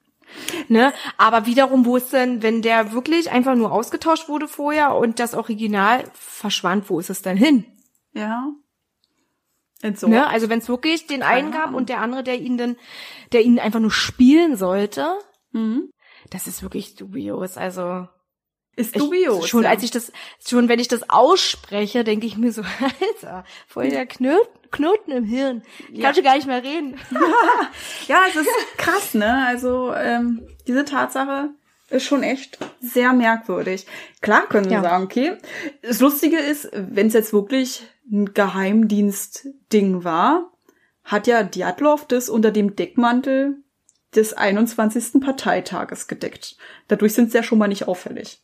Ne? 0.69 0.93
Aber 1.19 1.47
wiederum, 1.47 1.85
wo 1.85 1.97
ist 1.97 2.13
denn, 2.13 2.43
wenn 2.43 2.63
der 2.63 2.93
wirklich 2.93 3.31
einfach 3.31 3.57
nur 3.57 3.73
ausgetauscht 3.73 4.29
wurde 4.29 4.49
vorher 4.49 4.95
und 4.95 5.19
das 5.19 5.35
Original 5.35 6.05
verschwand, 6.15 6.89
wo 6.89 6.99
ist 6.99 7.11
es 7.11 7.21
denn 7.21 7.37
hin? 7.37 7.65
Ja. 8.15 8.49
So. 9.97 10.09
Ne? 10.09 10.27
Also 10.27 10.49
wenn 10.49 10.59
es 10.61 10.69
wirklich 10.69 11.07
den 11.07 11.23
einen 11.23 11.53
gab 11.53 11.75
und 11.75 11.89
der 11.89 12.01
andere, 12.01 12.23
der 12.23 12.39
ihn 12.39 12.59
dann, 12.59 12.77
der 13.33 13.43
ihn 13.43 13.59
einfach 13.59 13.81
nur 13.81 13.91
spielen 13.91 14.57
sollte, 14.57 15.15
mhm. 15.53 15.91
das 16.31 16.47
ist 16.47 16.63
wirklich 16.63 16.97
dubios. 16.97 17.57
Also 17.57 18.07
ist 18.81 18.99
dubios. 18.99 19.45
Ich, 19.45 19.51
schon 19.51 19.65
ja. 19.65 19.71
als 19.71 19.83
ich 19.83 19.91
das, 19.91 20.13
schon 20.45 20.69
wenn 20.69 20.79
ich 20.79 20.89
das 20.89 21.09
ausspreche, 21.09 22.05
denke 22.05 22.27
ich 22.27 22.37
mir 22.37 22.53
so, 22.53 22.63
Alter, 23.01 23.45
voll 23.69 23.89
der 23.89 24.07
Knot, 24.07 24.49
Knoten 24.71 25.13
im 25.13 25.25
Hirn. 25.25 25.63
Ich 25.93 25.99
ja. 25.99 26.07
kann 26.07 26.15
schon 26.15 26.25
gar 26.25 26.37
nicht 26.37 26.47
mehr 26.47 26.63
reden. 26.63 26.97
ja, 28.09 28.23
es 28.29 28.37
ist 28.37 28.49
krass, 28.77 29.15
ne? 29.15 29.45
Also 29.47 29.93
ähm, 29.95 30.47
diese 30.67 30.85
Tatsache 30.85 31.51
ist 31.91 32.05
schon 32.05 32.23
echt 32.23 32.59
sehr 32.81 33.13
merkwürdig. 33.13 33.87
Klar 34.21 34.47
können 34.47 34.67
wir 34.67 34.77
ja. 34.79 34.83
sagen, 34.83 35.05
okay. 35.05 35.37
Das 35.83 36.01
Lustige 36.01 36.39
ist, 36.39 36.71
wenn 36.73 37.09
es 37.09 37.15
jetzt 37.15 37.33
wirklich 37.33 37.83
ein 38.11 38.33
Geheimdienst-Ding 38.33 40.05
war, 40.05 40.53
hat 41.05 41.27
ja 41.27 41.43
Djatlov 41.43 42.07
das 42.07 42.29
unter 42.29 42.53
dem 42.53 42.77
Deckmantel 42.77 43.57
des 44.15 44.35
21. 44.35 45.21
Parteitages 45.21 46.07
gedeckt. 46.07 46.57
Dadurch 46.89 47.15
sind 47.15 47.31
sie 47.31 47.39
ja 47.39 47.43
schon 47.43 47.59
mal 47.59 47.69
nicht 47.69 47.89
auffällig 47.89 48.41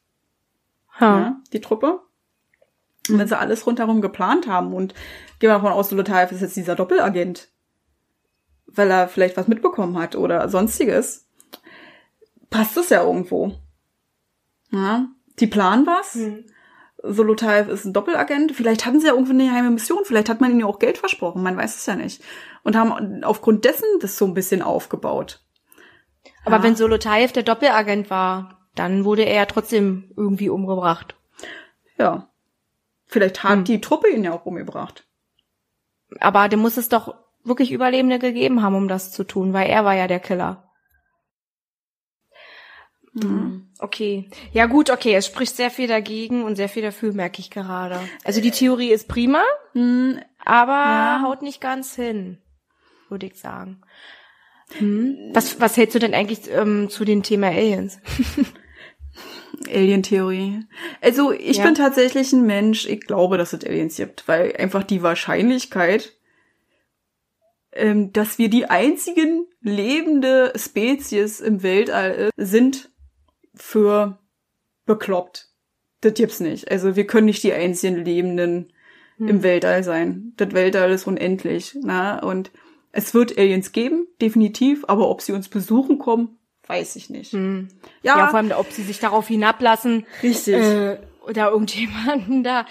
ja, 1.01 1.37
die 1.53 1.61
Truppe. 1.61 2.01
Und 3.09 3.19
wenn 3.19 3.29
sie 3.29 3.39
alles 3.39 3.67
rundherum 3.67 4.01
geplant 4.01 4.49
haben 4.49 4.73
und 4.75 4.95
gehen 5.39 5.51
wir 5.51 5.55
davon 5.55 5.73
aus, 5.73 5.91
Lothaev 5.91 6.33
ist 6.33 6.41
jetzt 6.41 6.57
dieser 6.57 6.75
Doppelagent, 6.75 7.49
weil 8.67 8.91
er 8.91 9.09
vielleicht 9.09 9.37
was 9.37 9.49
mitbekommen 9.49 9.97
hat 9.99 10.17
oder 10.17 10.49
sonstiges, 10.49 11.29
passt 12.51 12.77
es 12.77 12.89
ja 12.89 13.03
irgendwo. 13.03 13.55
Ja, 14.71 15.09
die 15.39 15.47
planen 15.47 15.87
was. 15.87 16.15
Hm. 16.15 16.45
Solotayev 17.03 17.69
ist 17.69 17.85
ein 17.85 17.93
Doppelagent. 17.93 18.53
Vielleicht 18.53 18.85
hatten 18.85 19.01
sie 19.01 19.07
ja 19.07 19.13
irgendwie 19.13 19.33
eine 19.33 19.45
geheime 19.45 19.71
Mission. 19.71 20.05
Vielleicht 20.05 20.29
hat 20.29 20.41
man 20.41 20.51
ihnen 20.51 20.61
ja 20.61 20.67
auch 20.67 20.79
Geld 20.79 20.99
versprochen. 20.99 21.43
Man 21.43 21.57
weiß 21.57 21.77
es 21.77 21.87
ja 21.87 21.95
nicht. 21.95 22.23
Und 22.63 22.77
haben 22.77 23.23
aufgrund 23.23 23.65
dessen 23.65 23.87
das 24.01 24.17
so 24.17 24.25
ein 24.25 24.35
bisschen 24.35 24.63
aufgebaut. 24.63 25.45
Aber 26.45 26.57
ja. 26.57 26.63
wenn 26.63 26.77
Solotayev 26.77 27.33
der 27.33 27.43
Doppelagent 27.43 28.11
war, 28.11 28.56
dann 28.77 29.05
wurde 29.05 29.25
er 29.25 29.35
ja 29.35 29.47
trotzdem 29.47 30.13
irgendwie 30.17 30.49
umgebracht. 30.49 31.17
Ja. 31.99 32.29
Vielleicht 33.07 33.43
hat 33.43 33.59
hm. 33.59 33.65
die 33.65 33.81
Truppe 33.81 34.09
ihn 34.09 34.25
ja 34.25 34.33
auch 34.33 34.47
umgebracht. 34.47 35.05
Aber 36.21 36.49
der 36.49 36.59
muss 36.59 36.77
es 36.77 36.89
doch 36.89 37.15
wirklich 37.45 37.73
Überlebende 37.73 38.19
gegeben 38.19 38.63
haben, 38.63 38.75
um 38.75 38.89
das 38.89 39.13
zu 39.13 39.25
tun, 39.25 39.53
weil 39.53 39.69
er 39.69 39.85
war 39.85 39.95
ja 39.95 40.07
der 40.07 40.21
Killer. 40.21 40.67
Mhm. 43.15 43.71
Okay. 43.79 44.29
Ja 44.53 44.67
gut, 44.67 44.91
okay, 44.91 45.15
es 45.15 45.27
spricht 45.27 45.57
sehr 45.57 45.71
viel 45.71 45.87
dagegen 45.87 46.45
und 46.45 46.57
sehr 46.57 46.69
viel 46.69 46.83
dafür, 46.83 47.13
merke 47.13 47.41
ich 47.41 47.51
gerade. 47.51 47.99
Also 48.25 48.41
die 48.41 48.51
Theorie 48.51 48.91
ist 48.91 49.09
prima, 49.09 49.43
mhm. 49.73 50.21
aber 50.45 50.73
ja. 50.73 51.21
haut 51.25 51.43
nicht 51.43 51.61
ganz 51.61 51.95
hin, 51.95 52.39
würde 53.09 53.27
ich 53.27 53.39
sagen. 53.39 53.81
Hm. 54.79 55.31
Was, 55.33 55.61
was 55.61 55.77
hältst 55.77 55.95
du 55.95 56.01
denn 56.01 56.13
eigentlich 56.13 56.51
ähm, 56.51 56.91
zu 56.91 57.05
dem 57.05 57.23
Thema 57.23 57.49
Aliens? 57.49 58.01
Alien-Theorie. 59.69 60.65
Also 61.01 61.33
ich 61.33 61.59
ja. 61.59 61.65
bin 61.65 61.75
tatsächlich 61.75 62.33
ein 62.33 62.47
Mensch, 62.47 62.87
ich 62.87 63.01
glaube, 63.01 63.39
dass 63.39 63.53
es 63.53 63.65
Aliens 63.65 63.97
gibt, 63.97 64.27
weil 64.29 64.55
einfach 64.57 64.83
die 64.83 65.03
Wahrscheinlichkeit, 65.03 66.13
ähm, 67.73 68.13
dass 68.13 68.39
wir 68.39 68.49
die 68.49 68.67
einzigen 68.67 69.47
lebende 69.61 70.53
Spezies 70.57 71.41
im 71.41 71.63
Weltall 71.63 72.31
sind, 72.37 72.91
für 73.55 74.19
bekloppt. 74.85 75.49
Das 76.01 76.15
gibt's 76.15 76.41
nicht. 76.41 76.71
Also 76.71 76.95
wir 76.95 77.07
können 77.07 77.27
nicht 77.27 77.43
die 77.43 77.53
einzigen 77.53 78.05
Lebenden 78.05 78.73
hm. 79.17 79.29
im 79.29 79.43
Weltall 79.43 79.83
sein. 79.83 80.33
Das 80.37 80.53
Weltall 80.53 80.91
ist 80.91 81.07
unendlich. 81.07 81.77
Na? 81.83 82.23
Und 82.23 82.51
es 82.93 83.15
wird 83.15 83.37
Aliens 83.37 83.73
geben, 83.73 84.07
definitiv, 84.21 84.85
aber 84.89 85.09
ob 85.09 85.21
sie 85.21 85.33
uns 85.33 85.49
besuchen 85.49 85.99
kommen, 85.99 86.39
weiß 86.67 86.97
ich 86.97 87.11
nicht. 87.11 87.33
Hm. 87.33 87.69
Ja, 88.03 88.19
ja, 88.19 88.29
vor 88.29 88.39
allem, 88.39 88.53
ob 88.53 88.71
sie 88.71 88.83
sich 88.83 88.99
darauf 88.99 89.29
hinablassen. 89.29 90.07
Richtig. 90.23 90.55
Äh, 90.55 90.99
oder 91.27 91.51
irgendjemanden 91.51 92.43
da. 92.45 92.67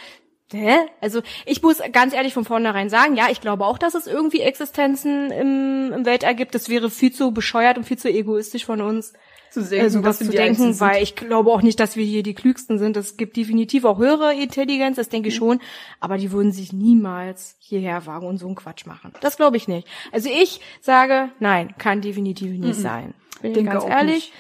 Hä? 0.52 0.78
Also 1.02 1.22
ich 1.46 1.62
muss 1.64 1.82
ganz 1.92 2.14
ehrlich 2.14 2.34
von 2.34 2.46
vornherein 2.46 2.90
sagen, 2.90 3.16
ja, 3.16 3.28
ich 3.32 3.42
glaube 3.42 3.66
auch, 3.66 3.80
dass 3.80 3.96
es 3.96 4.06
irgendwie 4.06 4.42
Existenzen 4.42 5.32
im, 5.32 5.92
im 5.92 6.06
Weltall 6.06 6.36
gibt. 6.36 6.54
Das 6.54 6.70
wäre 6.70 6.90
viel 6.90 7.12
zu 7.12 7.32
bescheuert 7.32 7.78
und 7.78 7.84
viel 7.86 7.98
zu 7.98 8.10
egoistisch 8.10 8.66
von 8.66 8.82
uns, 8.82 9.14
zu 9.56 9.80
also 9.80 10.04
was 10.04 10.20
zu 10.20 10.30
denken, 10.30 10.80
weil 10.80 11.02
ich 11.02 11.16
glaube 11.16 11.52
auch 11.52 11.62
nicht, 11.62 11.80
dass 11.80 11.96
wir 11.96 12.06
hier 12.06 12.24
die 12.24 12.34
klügsten 12.34 12.78
sind. 12.78 12.98
Es 12.98 13.18
gibt 13.18 13.38
definitiv 13.38 13.86
auch 13.86 13.98
höhere 13.98 14.34
Intelligenz, 14.34 14.98
das 14.98 15.10
denke 15.10 15.30
ich 15.30 15.36
mhm. 15.36 15.40
schon, 15.40 15.62
aber 16.00 16.18
die 16.18 16.32
würden 16.32 16.52
sich 16.52 16.74
niemals 16.74 17.56
hierher 17.60 18.06
wagen 18.06 18.28
und 18.28 18.38
so 18.38 18.46
einen 18.46 18.56
Quatsch 18.56 18.86
machen. 18.86 19.14
Das 19.22 19.38
glaube 19.38 19.58
ich 19.58 19.68
nicht. 19.68 19.88
Also 20.12 20.30
ich 20.30 20.62
sage, 20.82 21.30
nein, 21.40 21.74
kann 21.78 22.02
definitiv 22.02 22.52
nicht 22.52 22.78
mhm. 22.78 22.82
sein. 22.82 23.14
Bin 23.42 23.56
ich 23.56 23.66
ganz 23.66 23.86
ehrlich. 23.86 24.14
Nicht. 24.14 24.34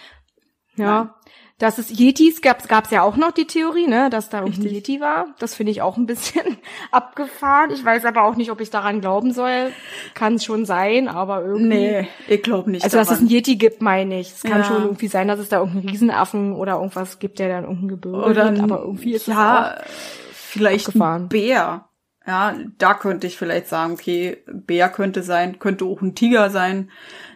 Ja. 0.78 1.16
Dass 1.58 1.78
es 1.78 1.90
Yetis 1.98 2.42
gab, 2.42 2.68
gab's 2.68 2.92
ja 2.92 3.02
auch 3.02 3.16
noch 3.16 3.32
die 3.32 3.48
Theorie, 3.48 3.88
ne, 3.88 4.10
dass 4.10 4.28
da 4.28 4.44
ein 4.44 4.52
Yeti 4.52 5.00
war. 5.00 5.28
Das 5.40 5.56
finde 5.56 5.72
ich 5.72 5.82
auch 5.82 5.96
ein 5.96 6.06
bisschen 6.06 6.58
abgefahren. 6.92 7.72
Ich 7.72 7.84
weiß 7.84 8.04
aber 8.04 8.24
auch 8.24 8.36
nicht, 8.36 8.52
ob 8.52 8.60
ich 8.60 8.72
daran 8.72 9.00
glauben 9.00 9.32
soll. 9.32 9.72
Kann 10.16 10.38
schon 10.40 10.66
sein, 10.66 11.08
aber 11.08 11.46
irgendwie. 11.46 11.68
Nee, 11.68 12.08
ich 12.28 12.44
glaube 12.44 12.72
nicht. 12.72 12.84
Also, 12.84 12.98
daran. 12.98 13.08
dass 13.08 13.18
es 13.18 13.24
ein 13.24 13.30
Yeti 13.30 13.56
gibt, 13.56 13.82
meine 13.82 14.20
ich. 14.20 14.34
Es 14.34 14.44
kann 14.44 14.60
ja. 14.60 14.64
schon 14.66 14.84
irgendwie 14.84 15.08
sein, 15.08 15.30
dass 15.30 15.40
es 15.40 15.48
da 15.48 15.60
irgendeinen 15.60 15.88
Riesenaffen 15.88 16.54
oder 16.54 16.74
irgendwas 16.74 17.20
gibt, 17.20 17.40
der 17.40 17.48
dann 17.48 17.64
irgendein 17.64 17.88
Gebirge 17.88 18.18
oder 18.18 18.46
ein, 18.48 18.60
aber 18.60 18.82
irgendwie 18.82 19.14
ist 19.14 19.28
ja, 19.28 19.78
vielleicht 20.32 20.88
abgefahren. 20.88 21.24
ein 21.24 21.30
Bär. 21.30 21.86
Ja, 22.28 22.56
da 22.80 22.96
könnte 22.96 23.28
ich 23.28 23.38
vielleicht 23.38 23.68
sagen, 23.68 23.94
okay, 23.94 24.44
Bär 24.52 24.90
könnte 24.90 25.22
sein, 25.22 25.60
könnte 25.60 25.86
auch 25.86 26.02
ein 26.02 26.16
Tiger 26.16 26.50
sein. 26.50 26.90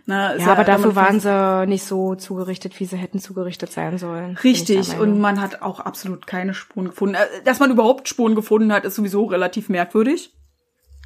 Na, 0.10 0.36
ja, 0.38 0.48
aber 0.48 0.64
dafür 0.64 0.95
waren 0.95 1.19
sie 1.19 1.68
nicht 1.68 1.84
so 1.84 2.15
zugerichtet, 2.15 2.80
wie 2.80 2.86
sie 2.86 2.98
hätten 2.98 3.19
zugerichtet 3.19 3.72
sein 3.72 3.99
sollen. 3.99 4.38
Richtig, 4.38 4.98
und 4.98 5.19
man 5.22 5.40
hat 5.40 5.61
auch 5.61 5.80
absolut 5.80 6.26
keine 6.26 6.56
Spuren 6.56 6.88
gefunden. 6.88 7.14
Äh, 7.14 7.44
dass 7.44 7.60
man 7.60 7.69
überhaupt 7.69 8.10
Spuren 8.10 8.34
gefunden 8.34 8.73
hat, 8.73 8.86
ist 8.86 8.95
sowieso 8.95 9.26
relativ 9.26 9.69
merkwürdig. 9.69 10.34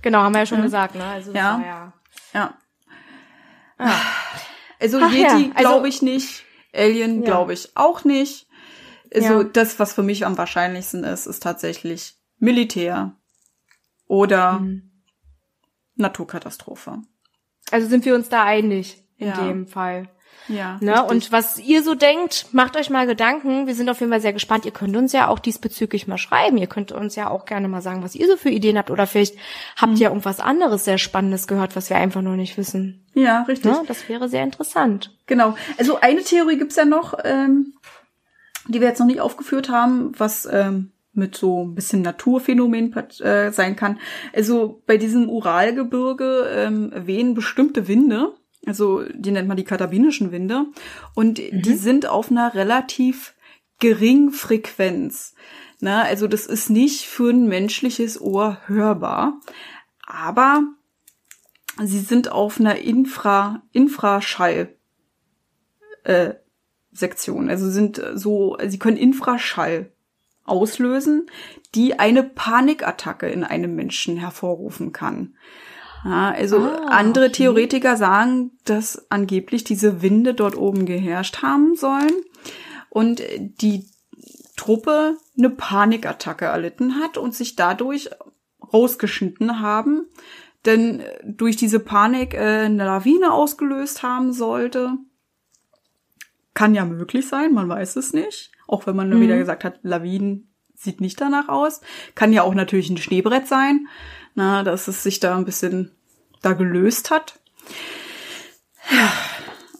Genau, 0.03 0.19
haben 0.19 0.33
wir 0.33 0.39
ja 0.39 0.45
schon 0.45 0.59
ja. 0.59 0.63
gesagt, 0.63 0.95
ne? 0.95 1.03
Also 1.03 1.33
ja. 1.33 1.61
ja. 1.65 1.93
ja. 2.33 2.57
Ah. 3.77 3.91
Also 4.79 4.99
Ach, 5.01 5.11
Yeti 5.11 5.21
ja. 5.21 5.51
also, 5.53 5.69
glaube 5.69 5.89
ich 5.89 6.01
nicht, 6.01 6.45
Alien 6.73 7.25
glaube 7.25 7.51
ich 7.51 7.75
auch 7.75 8.05
nicht. 8.05 8.47
Also 9.13 9.43
das, 9.43 9.79
was 9.79 9.91
für 9.91 10.03
mich 10.03 10.25
am 10.25 10.37
wahrscheinlichsten 10.37 11.03
ist, 11.03 11.25
ist 11.25 11.43
tatsächlich 11.43 12.15
Militär 12.37 13.17
oder 14.07 14.59
mhm. 14.59 14.91
Naturkatastrophe. 15.95 17.01
Also 17.71 17.87
sind 17.87 18.05
wir 18.05 18.15
uns 18.15 18.29
da 18.29 18.43
einig 18.43 19.03
in 19.17 19.27
ja. 19.27 19.47
dem 19.47 19.67
Fall. 19.67 20.09
Ja. 20.47 20.77
Ne? 20.81 21.03
Und 21.03 21.31
was 21.31 21.57
ihr 21.59 21.83
so 21.83 21.95
denkt, 21.95 22.47
macht 22.51 22.75
euch 22.75 22.89
mal 22.89 23.07
Gedanken. 23.07 23.67
Wir 23.67 23.75
sind 23.75 23.89
auf 23.89 23.99
jeden 23.99 24.11
Fall 24.11 24.21
sehr 24.21 24.33
gespannt. 24.33 24.65
Ihr 24.65 24.71
könnt 24.71 24.95
uns 24.95 25.13
ja 25.13 25.27
auch 25.27 25.39
diesbezüglich 25.39 26.07
mal 26.07 26.17
schreiben. 26.17 26.57
Ihr 26.57 26.67
könnt 26.67 26.91
uns 26.91 27.15
ja 27.15 27.29
auch 27.29 27.45
gerne 27.45 27.67
mal 27.67 27.81
sagen, 27.81 28.03
was 28.03 28.15
ihr 28.15 28.27
so 28.27 28.37
für 28.37 28.49
Ideen 28.49 28.77
habt. 28.77 28.91
Oder 28.91 29.07
vielleicht 29.07 29.35
habt 29.77 29.93
ihr 29.99 30.09
mhm. 30.09 30.15
irgendwas 30.15 30.39
anderes 30.39 30.85
sehr 30.85 30.97
Spannendes 30.97 31.47
gehört, 31.47 31.75
was 31.75 31.89
wir 31.89 31.97
einfach 31.97 32.21
noch 32.21 32.35
nicht 32.35 32.57
wissen. 32.57 33.05
Ja, 33.13 33.43
richtig. 33.43 33.71
Ne? 33.71 33.83
Das 33.87 34.09
wäre 34.09 34.27
sehr 34.27 34.43
interessant. 34.43 35.15
Genau. 35.27 35.55
Also 35.77 35.99
eine 36.01 36.23
Theorie 36.23 36.57
gibt's 36.57 36.75
ja 36.75 36.85
noch, 36.85 37.13
ähm, 37.23 37.73
die 38.67 38.81
wir 38.81 38.87
jetzt 38.87 38.99
noch 38.99 39.07
nicht 39.07 39.21
aufgeführt 39.21 39.69
haben, 39.69 40.11
was 40.17 40.47
ähm, 40.51 40.92
mit 41.13 41.35
so 41.35 41.65
ein 41.65 41.75
bisschen 41.75 42.01
Naturphänomen 42.01 42.93
äh, 43.21 43.51
sein 43.51 43.75
kann. 43.75 43.99
Also 44.33 44.81
bei 44.85 44.97
diesem 44.97 45.29
Uralgebirge 45.29 46.49
ähm, 46.51 46.91
wehen 46.95 47.33
bestimmte 47.33 47.87
Winde, 47.87 48.33
also 48.65 49.03
die 49.13 49.31
nennt 49.31 49.47
man 49.47 49.57
die 49.57 49.63
katabinischen 49.63 50.31
Winde, 50.31 50.65
und 51.15 51.39
mhm. 51.39 51.61
die 51.61 51.75
sind 51.75 52.07
auf 52.07 52.31
einer 52.31 52.53
relativ 52.55 53.35
geringen 53.79 54.31
Frequenz. 54.31 55.35
Na, 55.79 56.03
also 56.03 56.27
das 56.27 56.45
ist 56.45 56.69
nicht 56.69 57.05
für 57.05 57.29
ein 57.29 57.47
menschliches 57.47 58.19
Ohr 58.19 58.57
hörbar, 58.67 59.39
aber 60.05 60.63
sie 61.83 61.99
sind 61.99 62.31
auf 62.31 62.59
einer 62.59 62.77
Infra 62.77 63.61
Infraschall 63.71 64.75
äh, 66.03 66.35
Sektion. 66.91 67.49
Also 67.49 67.69
sind 67.69 68.01
so, 68.13 68.57
sie 68.65 68.79
können 68.79 68.97
Infraschall 68.97 69.92
auslösen, 70.45 71.27
die 71.75 71.99
eine 71.99 72.23
Panikattacke 72.23 73.27
in 73.27 73.43
einem 73.43 73.75
Menschen 73.75 74.17
hervorrufen 74.17 74.91
kann. 74.91 75.35
Ja, 76.05 76.31
also 76.31 76.57
ah, 76.57 76.87
andere 76.89 77.25
okay. 77.25 77.33
Theoretiker 77.33 77.95
sagen, 77.95 78.51
dass 78.65 79.09
angeblich 79.09 79.63
diese 79.63 80.01
Winde 80.01 80.33
dort 80.33 80.57
oben 80.57 80.85
geherrscht 80.85 81.41
haben 81.41 81.75
sollen 81.75 82.11
und 82.89 83.21
die 83.61 83.85
Truppe 84.57 85.17
eine 85.37 85.49
Panikattacke 85.49 86.45
erlitten 86.45 86.99
hat 86.99 87.17
und 87.17 87.33
sich 87.33 87.55
dadurch 87.55 88.09
rausgeschnitten 88.73 89.61
haben, 89.61 90.05
denn 90.65 91.03
durch 91.25 91.55
diese 91.55 91.79
Panik 91.79 92.33
äh, 92.33 92.65
eine 92.65 92.85
Lawine 92.85 93.33
ausgelöst 93.33 94.03
haben 94.03 94.33
sollte. 94.33 94.97
Kann 96.53 96.75
ja 96.75 96.85
möglich 96.85 97.27
sein, 97.27 97.53
man 97.53 97.67
weiß 97.67 97.95
es 97.95 98.13
nicht. 98.13 98.52
Auch 98.67 98.87
wenn 98.87 98.95
man 98.95 99.09
nur 99.09 99.19
mhm. 99.19 99.23
wieder 99.23 99.37
gesagt 99.37 99.63
hat, 99.63 99.79
Lawinen 99.83 100.53
sieht 100.75 101.01
nicht 101.01 101.19
danach 101.19 101.49
aus. 101.49 101.81
Kann 102.15 102.33
ja 102.33 102.43
auch 102.43 102.53
natürlich 102.53 102.89
ein 102.89 102.97
Schneebrett 102.97 103.47
sein, 103.47 103.87
na, 104.35 104.63
dass 104.63 104.87
es 104.87 105.03
sich 105.03 105.19
da 105.19 105.37
ein 105.37 105.45
bisschen 105.45 105.91
da 106.41 106.53
gelöst 106.53 107.11
hat. 107.11 107.39
Ja, 108.91 109.11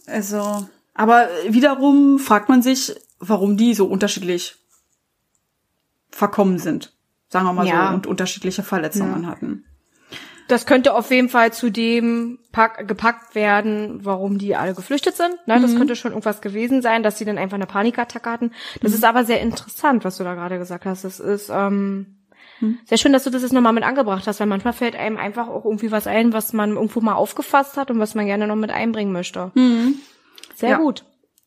also, 0.06 0.68
aber 0.94 1.28
wiederum 1.48 2.18
fragt 2.18 2.48
man 2.48 2.62
sich, 2.62 2.94
warum 3.18 3.56
die 3.56 3.74
so 3.74 3.86
unterschiedlich 3.86 4.56
verkommen 6.10 6.58
sind. 6.58 6.96
Sagen 7.28 7.46
wir 7.46 7.52
mal 7.52 7.66
ja. 7.66 7.88
so, 7.88 7.94
und 7.94 8.06
unterschiedliche 8.06 8.62
Verletzungen 8.62 9.24
ja. 9.24 9.28
hatten 9.28 9.64
das 10.48 10.66
könnte 10.66 10.94
auf 10.94 11.10
jeden 11.10 11.28
Fall 11.28 11.52
zu 11.52 11.70
dem 11.70 12.38
pack, 12.52 12.86
gepackt 12.86 13.34
werden, 13.34 14.04
warum 14.04 14.38
die 14.38 14.56
alle 14.56 14.74
geflüchtet 14.74 15.16
sind. 15.16 15.34
Ne? 15.46 15.60
Das 15.60 15.72
mhm. 15.72 15.78
könnte 15.78 15.96
schon 15.96 16.12
irgendwas 16.12 16.40
gewesen 16.40 16.82
sein, 16.82 17.02
dass 17.02 17.18
sie 17.18 17.24
dann 17.24 17.38
einfach 17.38 17.56
eine 17.56 17.66
Panikattacke 17.66 18.30
hatten. 18.30 18.52
Das 18.82 18.92
mhm. 18.92 18.98
ist 18.98 19.04
aber 19.04 19.24
sehr 19.24 19.40
interessant, 19.40 20.04
was 20.04 20.18
du 20.18 20.24
da 20.24 20.34
gerade 20.34 20.58
gesagt 20.58 20.84
hast. 20.84 21.04
Das 21.04 21.20
ist 21.20 21.50
ähm, 21.50 22.18
mhm. 22.60 22.78
sehr 22.84 22.98
schön, 22.98 23.12
dass 23.12 23.24
du 23.24 23.30
das 23.30 23.42
jetzt 23.42 23.52
nochmal 23.52 23.72
mit 23.72 23.84
angebracht 23.84 24.26
hast, 24.26 24.40
weil 24.40 24.46
manchmal 24.46 24.74
fällt 24.74 24.96
einem 24.96 25.16
einfach 25.16 25.48
auch 25.48 25.64
irgendwie 25.64 25.90
was 25.90 26.06
ein, 26.06 26.32
was 26.32 26.52
man 26.52 26.72
irgendwo 26.72 27.00
mal 27.00 27.14
aufgefasst 27.14 27.76
hat 27.76 27.90
und 27.90 27.98
was 27.98 28.14
man 28.14 28.26
gerne 28.26 28.46
noch 28.46 28.56
mit 28.56 28.70
einbringen 28.70 29.12
möchte. 29.12 29.50
Mhm. 29.54 29.96
Sehr 30.54 30.70
ja. 30.70 30.76
gut. 30.78 31.04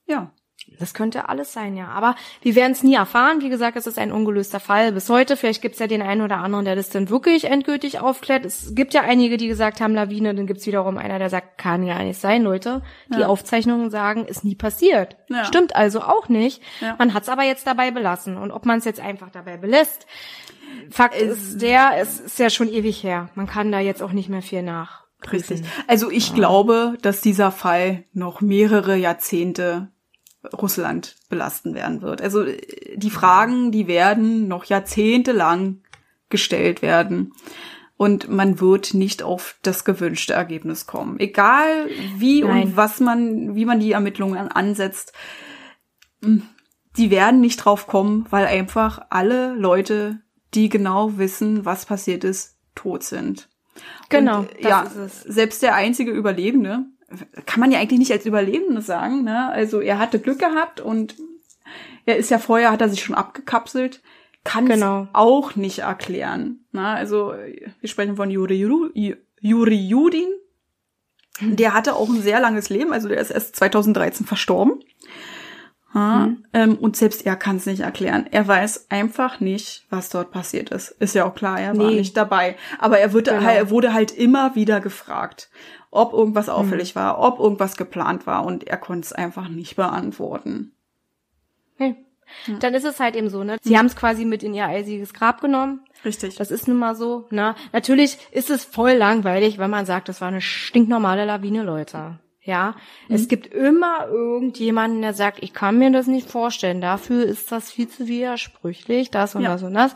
Ja. 0.07 0.31
Das 0.79 0.93
könnte 0.93 1.27
alles 1.27 1.53
sein, 1.53 1.75
ja. 1.75 1.87
Aber 1.87 2.15
wir 2.41 2.55
werden 2.55 2.71
es 2.73 2.83
nie 2.83 2.93
erfahren. 2.93 3.41
Wie 3.41 3.49
gesagt, 3.49 3.77
es 3.77 3.87
ist 3.87 3.97
ein 3.97 4.11
ungelöster 4.11 4.59
Fall 4.59 4.91
bis 4.91 5.09
heute. 5.09 5.35
Vielleicht 5.35 5.61
gibt 5.61 5.73
es 5.73 5.79
ja 5.79 5.87
den 5.87 6.01
einen 6.03 6.21
oder 6.21 6.37
anderen, 6.37 6.65
der 6.65 6.75
das 6.75 6.89
dann 6.89 7.09
wirklich 7.09 7.45
endgültig 7.45 7.99
aufklärt. 7.99 8.45
Es 8.45 8.75
gibt 8.75 8.93
ja 8.93 9.01
einige, 9.01 9.37
die 9.37 9.47
gesagt 9.47 9.81
haben, 9.81 9.95
Lawine. 9.95 10.35
Dann 10.35 10.45
gibt 10.45 10.59
es 10.59 10.67
wiederum 10.67 10.97
einer, 10.97 11.17
der 11.17 11.29
sagt, 11.29 11.57
kann 11.57 11.83
ja 11.83 11.97
nicht 12.03 12.19
sein, 12.21 12.43
Leute. 12.43 12.83
Die 13.13 13.21
Ja. 13.21 13.27
Aufzeichnungen 13.27 13.89
sagen, 13.89 14.25
ist 14.25 14.43
nie 14.43 14.55
passiert. 14.55 15.17
Ja. 15.29 15.45
Stimmt 15.45 15.75
also 15.75 16.01
auch 16.01 16.29
nicht. 16.29 16.61
Ja. 16.79 16.95
Man 16.99 17.13
hat 17.13 17.23
es 17.23 17.29
aber 17.29 17.43
jetzt 17.43 17.65
dabei 17.65 17.89
belassen. 17.89 18.37
Und 18.37 18.51
ob 18.51 18.65
man 18.65 18.77
es 18.77 18.85
jetzt 18.85 18.99
einfach 18.99 19.31
dabei 19.31 19.57
belässt, 19.57 20.05
Fakt 20.89 21.15
ist 21.19 21.61
der, 21.61 21.93
es 21.97 22.19
ist 22.19 22.39
ja 22.39 22.49
schon 22.49 22.69
ewig 22.69 23.01
her. 23.03 23.29
Man 23.35 23.47
kann 23.47 23.71
da 23.71 23.79
jetzt 23.79 24.03
auch 24.03 24.11
nicht 24.11 24.29
mehr 24.29 24.41
viel 24.41 24.61
nach. 24.61 25.05
Richtig. 25.31 25.63
Also 25.87 26.11
ich 26.11 26.35
glaube, 26.35 26.97
dass 27.01 27.21
dieser 27.21 27.51
Fall 27.51 28.03
noch 28.13 28.41
mehrere 28.41 28.95
Jahrzehnte 28.95 29.89
Russland 30.53 31.15
belasten 31.29 31.73
werden 31.73 32.01
wird. 32.01 32.21
Also 32.21 32.43
äh, 32.43 32.57
die 32.97 33.09
Fragen, 33.09 33.71
die 33.71 33.87
werden 33.87 34.47
noch 34.47 34.65
jahrzehntelang 34.65 35.81
gestellt 36.29 36.81
werden. 36.81 37.33
Und 37.95 38.29
man 38.29 38.59
wird 38.59 38.93
nicht 38.93 39.23
auf 39.23 39.55
das 39.63 39.83
gewünschte 39.83 40.33
Ergebnis 40.33 40.85
kommen. 40.85 41.19
Egal 41.19 41.87
wie 42.17 42.43
Nein. 42.43 42.63
und 42.67 42.77
was 42.77 42.99
man, 42.99 43.55
wie 43.55 43.65
man 43.65 43.79
die 43.79 43.93
Ermittlungen 43.93 44.37
an- 44.37 44.49
ansetzt, 44.49 45.13
mh, 46.21 46.43
die 46.95 47.09
werden 47.09 47.41
nicht 47.41 47.57
drauf 47.57 47.87
kommen, 47.87 48.25
weil 48.29 48.45
einfach 48.45 49.01
alle 49.09 49.53
Leute, 49.55 50.19
die 50.53 50.69
genau 50.69 51.17
wissen, 51.17 51.65
was 51.65 51.85
passiert 51.85 52.23
ist, 52.23 52.57
tot 52.75 53.03
sind. 53.03 53.49
Genau, 54.09 54.39
Und, 54.39 54.49
das 54.61 54.69
ja, 54.69 54.81
ist 54.83 54.95
es. 54.95 55.21
selbst 55.21 55.61
der 55.63 55.75
einzige 55.75 56.11
Überlebende, 56.11 56.85
kann 57.45 57.59
man 57.61 57.71
ja 57.71 57.79
eigentlich 57.79 57.99
nicht 57.99 58.11
als 58.11 58.25
Überlebende 58.25 58.81
sagen, 58.81 59.23
ne? 59.23 59.49
Also 59.49 59.79
er 59.81 59.97
hatte 59.99 60.19
Glück 60.19 60.39
gehabt 60.39 60.81
und 60.81 61.15
er 62.05 62.17
ist 62.17 62.29
ja 62.31 62.37
vorher, 62.39 62.71
hat 62.71 62.81
er 62.81 62.89
sich 62.89 63.03
schon 63.03 63.15
abgekapselt, 63.15 64.01
kann 64.43 64.65
Genau. 64.65 65.03
es 65.03 65.07
auch 65.13 65.55
nicht 65.55 65.79
erklären. 65.79 66.61
Ne? 66.71 66.85
Also 66.85 67.33
wir 67.81 67.89
sprechen 67.89 68.15
von 68.15 68.29
Juri, 68.31 68.55
Juri, 68.55 69.15
Juri 69.41 69.75
Judin. 69.87 70.27
Der 71.41 71.73
hatte 71.73 71.95
auch 71.95 72.09
ein 72.09 72.21
sehr 72.21 72.39
langes 72.39 72.69
Leben, 72.69 72.91
also 72.93 73.07
der 73.09 73.19
ist 73.19 73.29
erst 73.31 73.55
2013 73.57 74.25
verstorben. 74.25 74.79
Ja, 75.93 76.29
ähm, 76.53 76.75
und 76.75 76.95
selbst 76.97 77.25
er 77.25 77.35
kann 77.35 77.55
es 77.57 77.65
nicht 77.65 77.79
erklären. 77.79 78.27
Er 78.29 78.47
weiß 78.47 78.87
einfach 78.89 79.39
nicht, 79.39 79.85
was 79.89 80.09
dort 80.09 80.31
passiert 80.31 80.69
ist. 80.69 80.89
Ist 80.99 81.15
ja 81.15 81.25
auch 81.25 81.33
klar, 81.33 81.59
er 81.59 81.75
war 81.77 81.87
Nee. 81.87 81.95
nicht 81.95 82.15
dabei. 82.17 82.55
Aber 82.77 82.99
er, 82.99 83.13
wird, 83.13 83.27
Genau. 83.29 83.41
er 83.49 83.69
wurde 83.69 83.93
halt 83.93 84.11
immer 84.11 84.53
wieder 84.55 84.79
gefragt, 84.79 85.49
ob 85.91 86.13
irgendwas 86.13 86.49
auffällig 86.49 86.95
war, 86.95 87.19
ob 87.19 87.39
irgendwas 87.39 87.77
geplant 87.77 88.27
war. 88.27 88.45
Und 88.45 88.65
er 88.65 88.77
konnte 88.77 89.05
es 89.05 89.13
einfach 89.13 89.47
nicht 89.49 89.75
beantworten. 89.75 90.73
Nee. 91.77 91.95
Dann 92.59 92.73
ist 92.73 92.83
es 92.83 92.99
halt 92.99 93.15
eben 93.15 93.29
so, 93.29 93.43
ne? 93.45 93.57
Sie 93.61 93.77
haben 93.77 93.85
es 93.85 93.95
quasi 93.95 94.25
mit 94.25 94.43
in 94.43 94.53
ihr 94.53 94.65
eisiges 94.65 95.13
Grab 95.13 95.39
genommen. 95.39 95.81
Richtig. 96.03 96.35
Das 96.35 96.51
ist 96.51 96.67
nun 96.67 96.77
mal 96.77 96.93
so, 96.93 97.25
ne? 97.31 97.55
Natürlich 97.71 98.17
ist 98.31 98.49
es 98.49 98.65
voll 98.65 98.93
langweilig, 98.93 99.57
wenn 99.57 99.69
man 99.69 99.85
sagt, 99.85 100.09
das 100.09 100.19
war 100.19 100.27
eine 100.27 100.41
stinknormale 100.41 101.23
Lawine, 101.25 101.63
Leute. 101.63 102.19
Ja, 102.41 102.75
es 103.09 103.27
gibt 103.27 103.47
immer 103.47 104.07
irgendjemanden, 104.07 105.01
der 105.01 105.13
sagt, 105.13 105.43
ich 105.43 105.53
kann 105.53 105.77
mir 105.79 105.91
das 105.91 106.07
nicht 106.07 106.29
vorstellen. 106.29 106.79
Dafür 106.79 107.25
ist 107.25 107.51
das 107.51 107.69
viel 107.69 107.89
zu 107.89 108.07
widersprüchlich, 108.07 109.11
das 109.11 109.35
und 109.35 109.41
Ja. 109.41 109.49
das 109.49 109.63
und 109.63 109.73
das. 109.73 109.95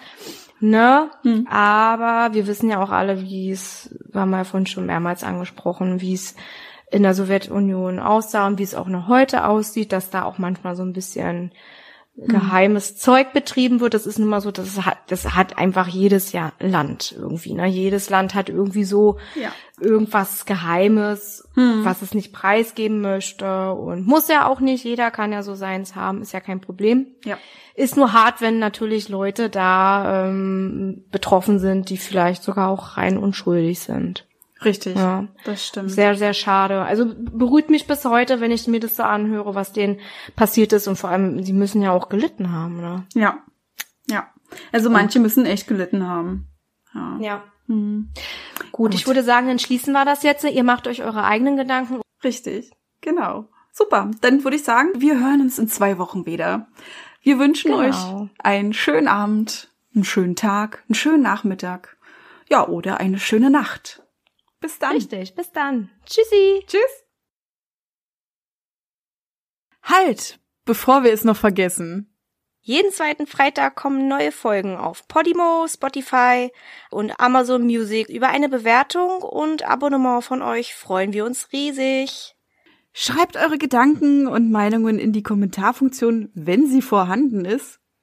Ne? 0.62 1.10
Aber 1.50 2.34
wir 2.34 2.48
wissen 2.48 2.70
ja 2.70 2.82
auch 2.82 2.92
alle, 2.92 3.22
wie 3.22 3.52
es, 3.52 3.94
haben 4.14 4.32
ja 4.32 4.44
vorhin 4.44 4.68
schon 4.68 4.86
mehrmals 4.86 5.24
angesprochen, 5.24 6.02
wie 6.02 6.14
es 6.14 6.36
in 6.92 7.04
der 7.04 7.14
Sowjetunion 7.14 8.00
aussah 8.00 8.48
und 8.48 8.60
wie 8.60 8.64
es 8.64 8.76
auch 8.76 8.88
noch 8.88 9.08
heute 9.08 9.46
aussieht, 9.48 9.92
dass 9.92 10.10
da 10.10 10.24
auch 10.24 10.38
manchmal 10.38 10.76
so 10.76 10.84
ein 10.84 10.94
bisschen 10.94 11.52
geheimes 12.18 12.98
Zeug 12.98 13.34
betrieben 13.34 13.80
wird. 13.80 13.94
Das 13.94 14.06
ist 14.06 14.20
nun 14.20 14.28
mal 14.30 14.42
so, 14.42 14.52
das 14.52 14.86
hat, 14.86 14.98
das 15.08 15.34
hat 15.34 15.58
einfach 15.58 15.88
jedes 15.88 16.34
Jahr 16.34 16.54
Land 16.60 17.16
irgendwie. 17.18 17.54
Ne? 17.54 17.66
Jedes 17.68 18.10
Land 18.10 18.36
hat 18.36 18.50
irgendwie 18.50 18.84
so 18.84 19.18
Ja. 19.36 19.50
irgendwas 19.80 20.46
Geheimes, 20.46 21.48
was 21.56 22.02
es 22.02 22.14
nicht 22.14 22.32
preisgeben 22.34 23.02
möchte 23.02 23.72
und 23.74 24.06
muss 24.06 24.28
ja 24.28 24.48
auch 24.48 24.60
nicht. 24.60 24.84
Jeder 24.84 25.10
kann 25.10 25.32
ja 25.32 25.42
so 25.42 25.56
seins 25.56 25.96
haben, 25.96 26.22
ist 26.22 26.34
ja 26.34 26.42
kein 26.42 26.62
Problem. 26.62 27.08
Ja. 27.26 27.38
Ist 27.74 27.96
nur 27.98 28.14
hart, 28.14 28.42
wenn 28.42 28.60
natürlich 28.60 29.08
Leute 29.10 29.50
da 29.50 30.28
ähm, 30.28 31.06
betroffen 31.12 31.58
sind, 31.60 31.90
die 31.90 31.98
vielleicht 31.98 32.44
sogar 32.44 32.70
auch 32.70 32.98
rein 32.98 33.18
unschuldig 33.18 33.80
sind. 33.80 34.28
Richtig. 34.64 34.96
Ja. 34.96 35.28
Das 35.44 35.66
stimmt. 35.66 35.92
Sehr, 35.92 36.16
sehr 36.16 36.34
schade. 36.34 36.82
Also 36.84 37.12
beruhigt 37.16 37.70
mich 37.70 37.88
bis 37.88 38.06
heute, 38.06 38.42
wenn 38.42 38.52
ich 38.52 38.68
mir 38.68 38.80
das 38.80 38.96
so 38.96 39.04
anhöre, 39.04 39.56
was 39.56 39.74
denen 39.74 40.00
passiert 40.36 40.72
ist. 40.74 40.88
Und 40.88 40.98
vor 40.98 41.10
allem, 41.10 41.44
sie 41.44 41.54
müssen 41.54 41.82
ja 41.82 41.92
auch 41.92 42.10
gelitten 42.10 42.52
haben, 42.52 42.78
ne? 42.78 43.06
ja. 43.16 43.40
Ja. 44.08 44.30
Also 44.72 44.90
manche 44.90 45.20
müssen 45.20 45.46
echt 45.46 45.68
gelitten 45.68 46.06
haben. 46.08 46.48
Ja. 46.94 47.18
Ja. 47.22 47.44
Hm. 47.68 48.12
Gut, 48.72 48.94
ich 48.94 49.08
würde 49.08 49.24
sagen, 49.24 49.48
dann 49.48 49.60
schließen 49.60 49.94
wir 49.94 50.04
das 50.06 50.24
jetzt. 50.24 50.44
Ihr 50.44 50.64
macht 50.64 50.88
euch 50.88 51.04
eure 51.04 51.24
eigenen 51.24 51.56
Gedanken. 51.56 52.02
Richtig, 52.24 52.72
genau. 53.00 53.48
Super. 53.72 54.12
Dann 54.22 54.44
würde 54.44 54.58
ich 54.58 54.64
sagen, 54.64 54.90
wir 54.98 55.20
hören 55.20 55.42
uns 55.42 55.58
in 55.58 55.68
zwei 55.70 55.98
Wochen 55.98 56.26
wieder. 56.26 56.68
Wir 57.22 57.40
wünschen 57.40 57.72
Genau. 57.72 57.84
euch 57.84 58.30
einen 58.40 58.74
schönen 58.74 59.08
Abend, 59.08 59.70
einen 59.96 60.04
schönen 60.04 60.36
Tag, 60.36 60.84
einen 60.90 60.96
schönen 60.96 61.24
Nachmittag. 61.24 61.98
Ja, 62.50 62.68
oder 62.68 63.00
eine 63.00 63.20
schöne 63.20 63.50
Nacht. 63.50 64.01
Bis 64.62 64.80
dann. 64.80 64.94
Richtig, 64.94 65.36
bis 65.36 65.52
dann. 65.52 65.90
Tschüssi. 66.06 66.64
Tschüss. 66.68 67.04
Halt, 69.84 70.40
bevor 70.64 71.04
wir 71.04 71.12
es 71.12 71.24
noch 71.24 71.36
vergessen. 71.36 72.08
Jeden 72.64 72.92
zweiten 72.92 73.26
Freitag 73.26 73.76
kommen 73.76 74.08
neue 74.08 74.32
Folgen 74.32 74.78
auf 74.78 75.08
Podimo, 75.08 75.66
Spotify 75.68 76.52
und 76.92 77.20
Amazon 77.20 77.64
Music. 77.64 78.08
Über 78.08 78.30
eine 78.30 78.50
Bewertung 78.50 79.24
und 79.24 79.64
Abonnement 79.64 80.24
von 80.24 80.44
euch 80.44 80.76
freuen 80.76 81.12
wir 81.12 81.26
uns 81.26 81.52
riesig. 81.52 82.36
Schreibt 82.94 83.36
eure 83.38 83.58
Gedanken 83.58 84.28
und 84.28 84.52
Meinungen 84.52 85.00
in 85.00 85.12
die 85.12 85.24
Kommentarfunktion, 85.24 86.30
wenn 86.36 86.68
sie 86.68 86.84
vorhanden 86.84 87.46
ist. 87.46 87.81